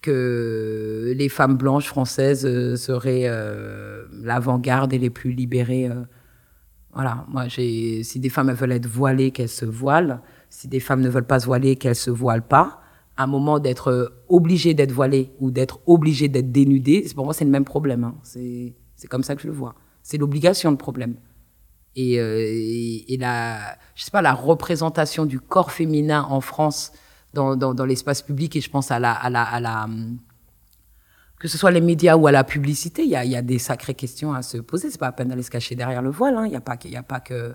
que 0.00 1.14
les 1.16 1.30
femmes 1.30 1.56
blanches 1.56 1.86
françaises 1.86 2.44
euh, 2.44 2.76
seraient 2.76 3.24
euh, 3.24 4.04
l'avant-garde 4.12 4.92
et 4.92 4.98
les 4.98 5.10
plus 5.10 5.32
libérées 5.32 5.90
voilà, 6.94 7.26
moi, 7.28 7.48
j'ai, 7.48 8.04
si 8.04 8.20
des 8.20 8.28
femmes 8.28 8.52
veulent 8.52 8.72
être 8.72 8.86
voilées, 8.86 9.32
qu'elles 9.32 9.48
se 9.48 9.64
voilent. 9.64 10.20
Si 10.48 10.68
des 10.68 10.78
femmes 10.78 11.00
ne 11.00 11.08
veulent 11.08 11.26
pas 11.26 11.40
se 11.40 11.46
voiler, 11.46 11.74
qu'elles 11.74 11.96
se 11.96 12.10
voilent 12.10 12.46
pas. 12.46 12.80
À 13.16 13.24
un 13.24 13.26
moment 13.26 13.58
d'être 13.58 14.12
obligées 14.28 14.74
d'être 14.74 14.92
voilées 14.92 15.32
ou 15.40 15.50
d'être 15.50 15.80
obligées 15.86 16.28
d'être 16.28 16.52
dénudées, 16.52 17.04
pour 17.14 17.24
moi, 17.24 17.34
c'est 17.34 17.44
le 17.44 17.50
même 17.50 17.64
problème. 17.64 18.04
Hein. 18.04 18.14
C'est, 18.22 18.74
c'est 18.94 19.08
comme 19.08 19.24
ça 19.24 19.34
que 19.34 19.42
je 19.42 19.48
le 19.48 19.52
vois. 19.52 19.74
C'est 20.02 20.18
l'obligation 20.18 20.70
de 20.70 20.76
problème. 20.76 21.16
Et, 21.96 22.18
euh, 22.18 22.44
et, 23.08 23.16
la, 23.18 23.76
je 23.94 24.04
sais 24.04 24.10
pas, 24.10 24.22
la 24.22 24.34
représentation 24.34 25.26
du 25.26 25.40
corps 25.40 25.70
féminin 25.70 26.26
en 26.28 26.40
France 26.40 26.92
dans, 27.32 27.56
dans, 27.56 27.84
l'espace 27.84 28.22
public, 28.22 28.56
et 28.56 28.60
je 28.60 28.70
pense 28.70 28.90
à 28.90 28.98
la, 28.98 29.12
à 29.12 29.30
la, 29.30 29.42
à 29.42 29.60
la, 29.60 29.86
que 31.38 31.48
ce 31.48 31.58
soit 31.58 31.70
les 31.70 31.80
médias 31.80 32.16
ou 32.16 32.26
à 32.26 32.32
la 32.32 32.44
publicité, 32.44 33.02
il 33.02 33.10
y 33.10 33.16
a, 33.16 33.24
y 33.24 33.36
a, 33.36 33.42
des 33.42 33.58
sacrées 33.58 33.94
questions 33.94 34.32
à 34.32 34.42
se 34.42 34.58
poser. 34.58 34.90
C'est 34.90 34.98
pas 34.98 35.08
à 35.08 35.12
peine 35.12 35.28
d'aller 35.28 35.42
se 35.42 35.50
cacher 35.50 35.74
derrière 35.74 36.02
le 36.02 36.10
voile. 36.10 36.36
Hein. 36.36 36.46
Il 36.46 36.50
n'y 36.50 36.56
a 36.56 36.60
pas, 36.60 36.76
il 36.84 36.96
a 36.96 37.02
pas 37.02 37.20
que 37.20 37.54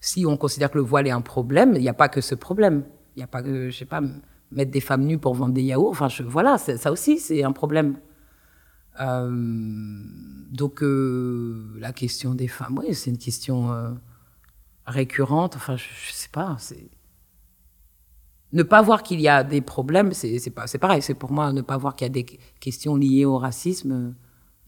si 0.00 0.24
on 0.26 0.36
considère 0.36 0.70
que 0.70 0.78
le 0.78 0.84
voile 0.84 1.06
est 1.06 1.12
un 1.12 1.20
problème, 1.20 1.74
il 1.74 1.82
n'y 1.82 1.88
a 1.88 1.94
pas 1.94 2.08
que 2.08 2.20
ce 2.20 2.34
problème. 2.34 2.84
Il 3.16 3.20
n'y 3.20 3.24
a 3.24 3.26
pas 3.26 3.42
que, 3.42 3.70
je 3.70 3.76
sais 3.76 3.84
pas, 3.84 4.00
mettre 4.52 4.70
des 4.70 4.80
femmes 4.80 5.04
nues 5.04 5.18
pour 5.18 5.34
vendre 5.34 5.54
des 5.54 5.62
yaourts. 5.62 5.90
Enfin, 5.90 6.08
je, 6.08 6.22
voilà, 6.22 6.56
ça 6.58 6.92
aussi, 6.92 7.18
c'est 7.18 7.42
un 7.42 7.52
problème. 7.52 7.98
Euh, 9.00 9.30
donc, 10.50 10.82
euh, 10.82 11.76
la 11.78 11.92
question 11.92 12.34
des 12.34 12.48
femmes, 12.48 12.78
oui, 12.78 12.94
c'est 12.94 13.10
une 13.10 13.18
question 13.18 13.72
euh, 13.72 13.90
récurrente. 14.86 15.56
Enfin, 15.56 15.76
je, 15.76 15.84
ne 15.84 16.12
sais 16.12 16.28
pas. 16.30 16.56
Ne 18.52 18.62
pas 18.62 18.82
voir 18.82 19.02
qu'il 19.02 19.20
y 19.20 19.28
a 19.28 19.44
des 19.44 19.60
problèmes, 19.60 20.12
c'est 20.12 20.50
pas, 20.50 20.66
c'est 20.66 20.78
pareil. 20.78 21.02
C'est 21.02 21.14
pour 21.14 21.32
moi 21.32 21.52
ne 21.52 21.60
pas 21.60 21.76
voir 21.76 21.94
qu'il 21.94 22.06
y 22.06 22.10
a 22.10 22.12
des 22.12 22.26
questions 22.60 22.96
liées 22.96 23.24
au 23.24 23.38
racisme. 23.38 24.14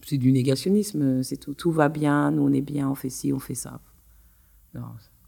C'est 0.05 0.17
du 0.17 0.31
négationnisme. 0.31 1.23
C'est 1.23 1.37
tout. 1.37 1.53
Tout 1.53 1.71
va 1.71 1.89
bien. 1.89 2.31
Nous 2.31 2.43
on 2.43 2.53
est 2.53 2.61
bien. 2.61 2.89
On 2.89 2.95
fait 2.95 3.09
ci, 3.09 3.33
on 3.33 3.39
fait 3.39 3.55
ça. 3.55 3.79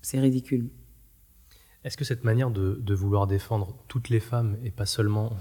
c'est 0.01 0.19
ridicule. 0.19 0.69
Est-ce 1.83 1.97
que 1.97 2.05
cette 2.05 2.23
manière 2.23 2.49
de, 2.49 2.93
vouloir 2.93 3.27
défendre 3.27 3.75
toutes 3.89 4.07
les 4.07 4.21
femmes 4.21 4.55
et 4.63 4.71
pas 4.71 4.85
seulement 4.85 5.35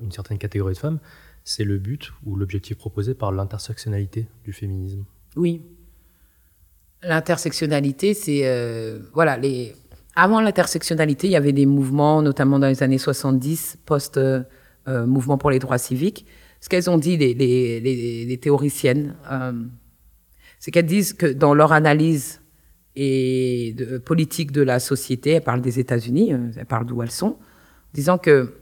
une 0.00 0.12
certaine 0.12 0.38
catégorie 0.38 0.74
de 0.74 0.78
femmes, 0.78 1.00
c'est 1.44 1.64
le 1.64 1.78
but 1.78 2.12
ou 2.24 2.36
l'objectif 2.36 2.76
proposé 2.76 3.14
par 3.14 3.32
l'intersectionnalité 3.32 4.28
du 4.44 4.52
féminisme? 4.52 5.04
Oui. 5.36 5.62
L'intersectionnalité, 7.02 8.14
c'est. 8.14 8.42
Euh, 8.44 9.00
voilà, 9.12 9.36
les. 9.36 9.74
Avant 10.14 10.40
l'intersectionnalité, 10.40 11.26
il 11.26 11.30
y 11.30 11.36
avait 11.36 11.52
des 11.52 11.66
mouvements, 11.66 12.20
notamment 12.20 12.58
dans 12.58 12.68
les 12.68 12.82
années 12.82 12.98
70, 12.98 13.78
post-mouvement 13.86 15.34
euh, 15.34 15.38
pour 15.38 15.50
les 15.50 15.58
droits 15.58 15.78
civiques. 15.78 16.26
Ce 16.60 16.68
qu'elles 16.68 16.90
ont 16.90 16.98
dit, 16.98 17.16
les, 17.16 18.38
théoriciennes, 18.40 19.16
euh, 19.30 19.52
c'est 20.60 20.70
qu'elles 20.70 20.86
disent 20.86 21.14
que 21.14 21.26
dans 21.26 21.54
leur 21.54 21.72
analyse 21.72 22.40
et 22.94 23.74
politique 24.04 24.52
de 24.52 24.60
la 24.60 24.80
société, 24.80 25.30
elles 25.30 25.42
parlent 25.42 25.62
des 25.62 25.80
États-Unis, 25.80 26.34
elles 26.56 26.66
parlent 26.66 26.84
d'où 26.84 27.02
elles 27.02 27.10
sont, 27.10 27.38
disant 27.94 28.18
que 28.18 28.52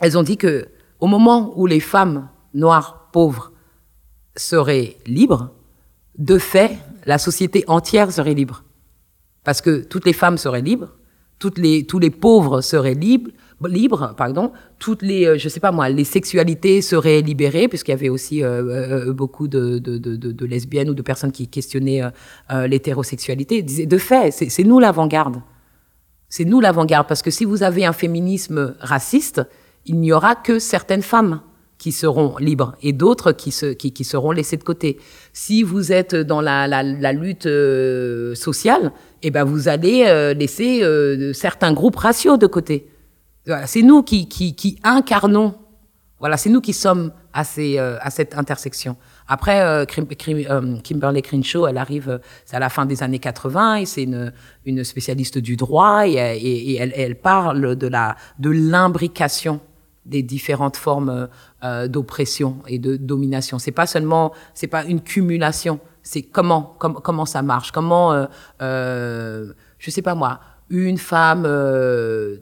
elles 0.00 0.18
ont 0.18 0.22
dit 0.22 0.36
que 0.36 0.68
au 1.04 1.06
moment 1.06 1.52
où 1.56 1.66
les 1.66 1.80
femmes 1.80 2.30
noires 2.54 3.10
pauvres 3.12 3.52
seraient 4.36 4.96
libres, 5.04 5.50
de 6.16 6.38
fait, 6.38 6.78
la 7.04 7.18
société 7.18 7.62
entière 7.66 8.10
serait 8.10 8.32
libre. 8.32 8.64
Parce 9.44 9.60
que 9.60 9.82
toutes 9.84 10.06
les 10.06 10.14
femmes 10.14 10.38
seraient 10.38 10.62
libres, 10.62 10.96
tous 11.38 11.58
les 11.58 12.10
pauvres 12.10 12.62
seraient 12.62 12.94
libres, 12.94 13.32
libres, 13.68 14.14
pardon, 14.16 14.52
toutes 14.78 15.02
les, 15.02 15.26
euh, 15.26 15.36
je 15.36 15.50
sais 15.50 15.60
pas 15.60 15.72
moi, 15.72 15.90
les 15.90 16.04
sexualités 16.04 16.80
seraient 16.80 17.20
libérées, 17.20 17.68
puisqu'il 17.68 17.90
y 17.90 17.94
avait 18.00 18.08
aussi 18.08 18.42
euh, 18.42 19.08
euh, 19.08 19.12
beaucoup 19.12 19.46
de, 19.46 20.46
lesbiennes 20.46 20.88
ou 20.88 20.94
de 20.94 21.02
personnes 21.02 21.32
qui 21.32 21.48
questionnaient 21.48 22.00
l'hétérosexualité. 22.50 23.62
De 23.62 23.98
fait, 23.98 24.30
c'est 24.30 24.64
nous 24.64 24.80
l'avant-garde. 24.80 25.42
C'est 26.30 26.46
nous 26.46 26.60
l'avant-garde, 26.60 27.06
parce 27.06 27.20
que 27.20 27.30
si 27.30 27.44
vous 27.44 27.62
avez 27.62 27.84
un 27.84 27.92
féminisme 27.92 28.74
raciste, 28.80 29.42
il 29.86 30.00
n'y 30.00 30.12
aura 30.12 30.34
que 30.34 30.58
certaines 30.58 31.02
femmes 31.02 31.40
qui 31.78 31.92
seront 31.92 32.38
libres 32.38 32.76
et 32.82 32.94
d'autres 32.94 33.32
qui, 33.32 33.52
qui, 33.76 34.04
seront 34.04 34.30
laissées 34.30 34.56
de 34.56 34.62
côté. 34.62 34.98
Si 35.32 35.62
vous 35.62 35.92
êtes 35.92 36.14
dans 36.14 36.40
la, 36.40 37.12
lutte 37.12 37.46
euh, 37.46 38.34
sociale, 38.34 38.92
eh 39.22 39.30
ben 39.30 39.44
vous 39.44 39.68
allez 39.68 40.04
euh, 40.06 40.32
laisser 40.32 40.82
euh, 40.82 41.34
certains 41.34 41.74
groupes 41.74 41.96
raciaux 41.96 42.36
de 42.38 42.46
côté. 42.46 42.88
c'est 43.66 43.82
nous 43.82 44.02
qui, 44.02 44.28
qui, 44.28 44.78
incarnons, 44.82 45.56
voilà, 46.20 46.38
c'est 46.38 46.48
nous 46.48 46.62
qui 46.62 46.72
sommes 46.72 47.12
à, 47.34 47.44
ces, 47.44 47.76
à 47.78 48.08
cette 48.08 48.34
intersection. 48.38 48.96
Après, 49.28 49.84
Kimberly 49.86 51.20
Crenshaw, 51.20 51.66
elle 51.66 51.76
arrive, 51.76 52.18
à 52.50 52.58
la 52.58 52.70
fin 52.70 52.86
des 52.86 53.02
années 53.02 53.18
80 53.18 53.76
et 53.76 53.84
c'est 53.84 54.04
une, 54.04 54.32
une 54.64 54.84
spécialiste 54.84 55.36
du 55.36 55.56
droit 55.56 56.06
et, 56.06 56.14
et, 56.14 56.76
elle, 56.76 56.92
elle, 56.96 57.16
parle 57.20 57.76
de 57.76 57.88
la 57.88 58.16
de 58.38 58.48
l'imbrication 58.48 59.60
des 60.06 60.22
différentes 60.22 60.76
formes 60.76 61.28
euh, 61.62 61.88
d'oppression 61.88 62.58
et 62.66 62.78
de 62.78 62.96
domination. 62.96 63.58
C'est 63.58 63.72
pas 63.72 63.86
seulement, 63.86 64.32
c'est 64.54 64.66
pas 64.66 64.84
une 64.84 65.00
cumulation. 65.00 65.80
C'est 66.02 66.22
comment, 66.22 66.76
comment 66.78 67.24
ça 67.24 67.42
marche, 67.42 67.72
comment, 67.72 68.12
euh, 68.12 68.26
euh, 68.60 69.52
je 69.78 69.90
sais 69.90 70.02
pas 70.02 70.14
moi, 70.14 70.40
une 70.68 70.98
femme 70.98 71.44
euh, 71.46 72.36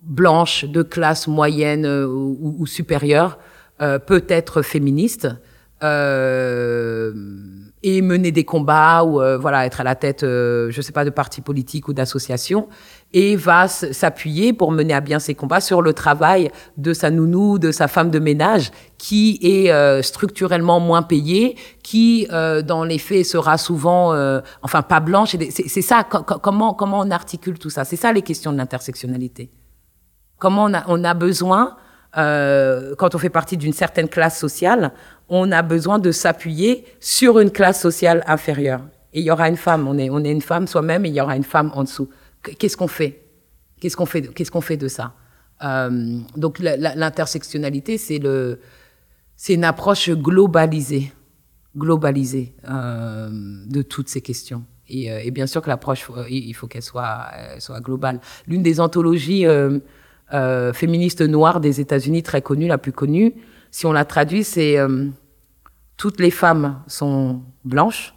blanche 0.00 0.64
de 0.64 0.82
classe 0.82 1.26
moyenne 1.28 1.84
euh, 1.84 2.06
ou, 2.06 2.56
ou, 2.58 2.66
supérieure 2.66 3.38
peut 4.06 4.24
être 4.28 4.62
féministe 4.62 5.28
et 7.82 8.02
mener 8.02 8.32
des 8.32 8.44
combats 8.44 9.04
ou 9.04 9.20
voilà 9.40 9.66
être 9.66 9.80
à 9.80 9.84
la 9.84 9.94
tête, 9.94 10.22
je 10.22 10.80
sais 10.80 10.92
pas, 10.92 11.04
de 11.04 11.10
partis 11.10 11.40
politiques 11.40 11.88
ou 11.88 11.92
d'associations 11.92 12.68
et 13.12 13.36
va 13.36 13.68
s'appuyer 13.68 14.52
pour 14.52 14.72
mener 14.72 14.92
à 14.92 15.00
bien 15.00 15.18
ses 15.18 15.34
combats 15.34 15.60
sur 15.60 15.80
le 15.80 15.92
travail 15.92 16.50
de 16.76 16.92
sa 16.92 17.10
nounou, 17.10 17.58
de 17.58 17.70
sa 17.70 17.88
femme 17.88 18.10
de 18.10 18.18
ménage, 18.18 18.72
qui 18.98 19.38
est 19.42 19.70
euh, 19.70 20.02
structurellement 20.02 20.80
moins 20.80 21.02
payée, 21.02 21.56
qui 21.82 22.26
euh, 22.30 22.62
dans 22.62 22.84
les 22.84 22.98
faits 22.98 23.24
sera 23.24 23.58
souvent, 23.58 24.12
euh, 24.12 24.40
enfin 24.62 24.82
pas 24.82 25.00
blanche. 25.00 25.36
C'est 25.50 25.82
ça, 25.82 26.04
comment 26.04 26.74
comment 26.74 27.00
on 27.00 27.10
articule 27.10 27.58
tout 27.58 27.70
ça? 27.70 27.84
C'est 27.84 27.96
ça 27.96 28.12
les 28.12 28.22
questions 28.22 28.52
de 28.52 28.58
l'intersectionnalité. 28.58 29.50
Comment 30.38 30.64
on 30.64 30.74
a, 30.74 30.84
on 30.88 31.02
a 31.02 31.14
besoin, 31.14 31.76
quand 32.16 33.14
on 33.14 33.18
fait 33.18 33.30
partie 33.30 33.56
d'une 33.56 33.72
certaine 33.72 34.08
classe 34.08 34.38
sociale, 34.38 34.92
on 35.28 35.52
a 35.52 35.62
besoin 35.62 35.98
de 35.98 36.10
s'appuyer 36.12 36.84
sur 36.98 37.38
une 37.38 37.50
classe 37.50 37.80
sociale 37.80 38.24
inférieure. 38.26 38.80
Et 39.12 39.20
il 39.20 39.26
y 39.26 39.30
aura 39.30 39.48
une 39.48 39.56
femme, 39.56 39.86
on 39.86 39.96
est, 39.98 40.10
on 40.10 40.24
est 40.24 40.30
une 40.30 40.42
femme 40.42 40.66
soi-même, 40.66 41.04
et 41.04 41.08
il 41.08 41.14
y 41.14 41.20
aura 41.20 41.36
une 41.36 41.44
femme 41.44 41.70
en 41.74 41.84
dessous 41.84 42.08
qu'est-ce 42.54 42.76
qu'on 42.76 42.88
fait? 42.88 43.22
Qu'est-ce 43.80 43.96
qu'on 43.96 44.06
fait 44.06 44.22
Qu'est-ce 44.34 44.60
fait 44.60 44.76
de 44.76 44.88
ça? 44.88 45.14
Euh, 45.62 46.18
Donc 46.36 46.58
l'intersectionnalité, 46.60 47.98
c'est 47.98 48.18
le, 48.18 48.60
c'est 49.36 49.54
une 49.54 49.64
approche 49.64 50.10
globalisée, 50.10 51.12
globalisée 51.76 52.54
euh, 52.68 53.28
de 53.66 53.82
toutes 53.82 54.08
ces 54.08 54.20
questions. 54.20 54.64
Et, 54.88 55.10
euh, 55.10 55.20
et 55.22 55.30
bien 55.30 55.46
sûr 55.46 55.62
que 55.62 55.68
l'approche, 55.68 56.06
il 56.30 56.54
faut 56.54 56.66
qu'elle 56.66 56.82
soit, 56.82 57.26
soit 57.58 57.80
globale. 57.80 58.20
L'une 58.46 58.62
des 58.62 58.80
anthologies 58.80 59.44
féministes 60.72 61.22
noires 61.22 61.60
des 61.60 61.80
États-Unis 61.80 62.22
très 62.22 62.42
connue, 62.42 62.66
la 62.66 62.78
plus 62.78 62.92
connue, 62.92 63.34
si 63.70 63.86
on 63.86 63.92
la 63.92 64.04
traduit, 64.04 64.42
c'est 64.42 64.76
toutes 65.96 66.20
les 66.20 66.30
femmes 66.30 66.80
sont 66.86 67.42
blanches, 67.64 68.14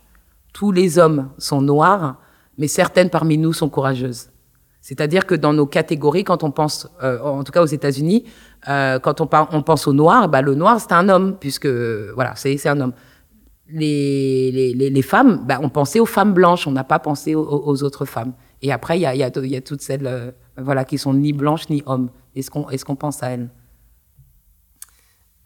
tous 0.54 0.72
les 0.72 0.98
hommes 0.98 1.30
sont 1.38 1.62
noirs, 1.62 2.18
mais 2.58 2.68
certaines 2.68 3.10
parmi 3.10 3.38
nous 3.38 3.54
sont 3.54 3.70
courageuses. 3.70 4.30
C'est-à-dire 4.82 5.26
que 5.26 5.36
dans 5.36 5.54
nos 5.54 5.66
catégories, 5.66 6.24
quand 6.24 6.44
on 6.44 6.52
pense, 6.52 6.88
euh, 7.04 7.20
en 7.22 7.44
tout 7.44 7.52
cas 7.52 7.62
aux 7.62 7.68
États-Unis, 7.68 8.26
euh, 8.68 9.00
quand 9.00 9.22
on, 9.22 9.30
on, 9.52 9.62
pense 9.62 9.88
au 9.88 9.94
noir, 9.94 10.30
bah, 10.30 10.42
le 10.42 10.56
noir 10.56 10.80
c'est 10.80 10.94
un 10.94 11.10
homme, 11.10 11.38
puisque 11.40 11.68
voilà, 11.68 12.34
c'est 12.36 12.66
un 12.68 12.80
homme. 12.80 12.94
Les, 13.72 14.52
les, 14.52 14.90
les, 14.90 15.02
femmes, 15.04 15.46
bah, 15.46 15.60
on 15.62 15.70
pensait 15.70 16.00
aux 16.00 16.08
femmes 16.08 16.34
blanches, 16.34 16.66
on 16.66 16.72
n'a 16.72 16.84
pas 16.84 16.98
pensé 16.98 17.36
aux, 17.36 17.84
autres 17.84 18.06
femmes. 18.06 18.34
Et 18.64 18.72
après, 18.72 18.98
il 18.98 19.02
y 19.02 19.06
a, 19.06 19.14
y, 19.14 19.20
y 19.20 19.56
a, 19.56 19.62
toutes 19.62 19.82
celles 19.82 20.08
euh, 20.08 20.32
voilà, 20.62 20.86
qui 20.86 20.98
sont 20.98 21.14
ni 21.14 21.34
blanches 21.34 21.70
ni 21.70 21.84
hommes. 21.86 22.10
Est-ce 22.36 22.52
qu'on 22.52 22.70
est 22.70 22.84
qu'on 22.84 22.96
pense 22.96 23.24
à 23.24 23.32
elles? 23.32 23.50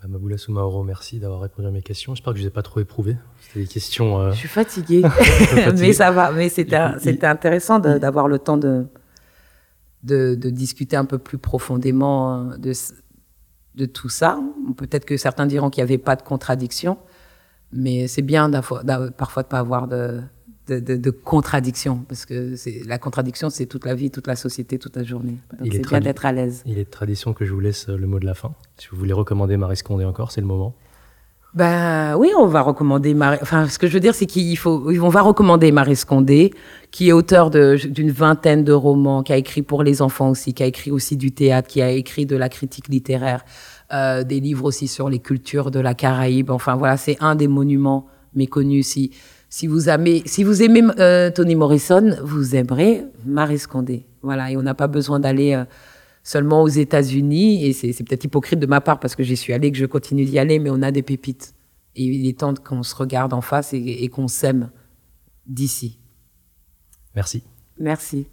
Bah, 0.02 0.08
Maboula 0.10 0.38
Soumaoro, 0.38 0.84
merci 0.84 1.20
d'avoir 1.20 1.42
répondu 1.42 1.68
à 1.68 1.72
mes 1.72 1.82
questions. 1.82 2.14
J'espère 2.14 2.34
que 2.34 2.40
je 2.40 2.44
ne 2.44 2.50
vous 2.50 2.52
ai 2.52 2.54
pas 2.54 2.62
trop 2.62 2.80
éprouvé. 2.80 3.16
C'était 3.40 3.62
des 3.62 3.68
questions. 3.68 4.20
Euh, 4.20 4.32
je 4.32 4.38
suis 4.38 4.50
fatiguée, 4.50 5.02
mais 5.78 5.94
ça 5.94 6.12
va. 6.12 6.32
Mais 6.32 6.50
c'était 6.50 7.26
intéressant 7.26 7.80
d'avoir 7.80 8.28
le 8.28 8.40
temps 8.40 8.58
de, 8.58 8.86
de, 10.04 10.36
de, 10.36 10.50
discuter 10.50 10.98
un 10.98 11.06
peu 11.06 11.18
plus 11.18 11.38
profondément 11.38 12.52
euh, 12.52 12.58
de, 12.58 12.74
de 13.76 13.86
tout 13.86 14.10
ça. 14.10 14.40
Peut-être 14.76 15.06
que 15.06 15.16
certains 15.16 15.46
diront 15.46 15.70
qu'il 15.70 15.82
n'y 15.84 15.90
avait 15.90 15.98
pas 15.98 16.16
de 16.16 16.22
contradiction, 16.22 16.98
mais 17.72 18.08
c'est 18.08 18.22
bien 18.22 18.52
parfois 18.52 18.84
de 18.84 18.92
ne 18.92 19.50
pas 19.50 19.60
avoir 19.60 19.88
de, 19.88 20.22
de, 20.68 20.80
de, 20.80 21.10
contradiction, 21.10 22.06
parce 22.08 22.26
que 22.26 22.56
la 22.88 22.98
contradiction, 22.98 23.50
c'est 23.50 23.66
toute 23.66 23.86
la 23.86 23.96
vie, 23.96 24.12
toute 24.12 24.28
la 24.28 24.36
société, 24.36 24.80
toute 24.80 24.96
la 24.96 25.04
journée. 25.04 25.38
Donc 25.60 25.74
c'est 25.74 25.88
bien 25.88 26.00
d'être 26.00 26.26
à 26.26 26.32
l'aise. 26.32 26.64
Il 26.66 26.80
est 26.80 26.86
de 26.86 26.90
tradition 26.90 27.34
que 27.34 27.46
je 27.46 27.54
vous 27.54 27.60
laisse 27.60 27.90
euh, 27.90 27.98
le 27.98 28.08
mot 28.08 28.20
de 28.20 28.26
la 28.26 28.34
fin. 28.34 28.54
Si 28.78 28.88
vous 28.92 28.98
voulez 28.98 29.14
recommander 29.14 29.58
Marie 29.58 29.76
Scondé 29.76 30.06
encore, 30.06 30.32
c'est 30.32 30.42
le 30.42 30.48
moment. 30.48 30.74
Ben 31.54 32.16
oui, 32.18 32.32
on 32.36 32.48
va 32.48 32.62
recommander 32.62 33.14
Marie. 33.14 33.38
Enfin, 33.42 33.68
ce 33.68 33.78
que 33.78 33.86
je 33.88 33.94
veux 33.94 34.00
dire, 34.00 34.16
c'est 34.16 34.26
qu'il 34.26 34.58
faut, 34.58 34.90
on 34.90 35.10
va 35.10 35.22
recommander 35.22 35.72
Marie 35.72 35.96
Scondé, 35.96 36.52
qui 36.90 37.10
est 37.10 37.12
auteur 37.12 37.52
d'une 37.52 38.10
vingtaine 38.10 38.64
de 38.64 38.74
romans, 38.74 39.22
qui 39.22 39.34
a 39.34 39.38
écrit 39.38 39.62
pour 39.62 39.84
les 39.84 40.02
enfants 40.02 40.30
aussi, 40.30 40.56
qui 40.56 40.64
a 40.64 40.66
écrit 40.66 40.90
aussi 40.90 41.16
du 41.16 41.32
théâtre, 41.32 41.68
qui 41.68 41.82
a 41.84 41.92
écrit 41.92 42.26
de 42.26 42.36
la 42.36 42.50
critique 42.50 42.88
littéraire, 42.88 43.46
euh, 43.94 44.24
des 44.24 44.40
livres 44.40 44.66
aussi 44.66 44.88
sur 44.88 45.10
les 45.10 45.20
cultures 45.20 45.70
de 45.70 45.80
la 45.80 45.94
Caraïbe. 45.94 46.50
Enfin 46.50 46.76
voilà, 46.76 46.98
c'est 46.98 47.18
un 47.20 47.36
des 47.36 47.48
monuments 47.48 48.08
méconnus. 48.34 48.88
Si 48.88 49.12
si 49.54 49.68
vous 49.68 49.88
aimez, 49.88 50.24
si 50.26 50.44
vous 50.44 50.64
aimez 50.64 50.82
euh, 50.98 51.30
Toni 51.30 51.54
Morrison, 51.54 52.18
vous 52.24 52.56
aimerez 52.56 53.06
Marie 53.24 53.60
Scondé. 53.60 54.08
Voilà, 54.24 54.50
et 54.50 54.58
on 54.58 54.64
n'a 54.64 54.74
pas 54.74 54.88
besoin 54.88 55.20
d'aller 55.20 55.54
euh, 55.54 55.64
seulement 56.24 56.64
aux 56.64 56.70
États-Unis. 56.70 57.64
Et 57.64 57.72
c'est 57.72 58.04
peut-être 58.04 58.24
hypocrite 58.24 58.58
de 58.58 58.66
ma 58.66 58.82
part 58.82 59.00
parce 59.00 59.16
que 59.16 59.22
j'y 59.22 59.38
suis 59.38 59.54
allée, 59.54 59.72
que 59.72 59.78
je 59.78 59.86
continue 59.86 60.26
d'y 60.26 60.40
aller, 60.40 60.58
mais 60.58 60.72
on 60.72 60.82
a 60.82 60.90
des 60.90 61.04
pépites. 61.04 61.54
Et 61.96 62.04
il 62.06 62.28
est 62.28 62.40
temps 62.40 62.56
qu'on 62.56 62.82
se 62.82 62.96
regarde 62.96 63.32
en 63.32 63.42
face 63.42 63.76
et, 63.76 64.04
et 64.04 64.10
qu'on 64.10 64.28
s'aime 64.28 64.72
d'ici. 65.46 66.00
Merci. 67.14 67.44
Merci. 67.78 68.26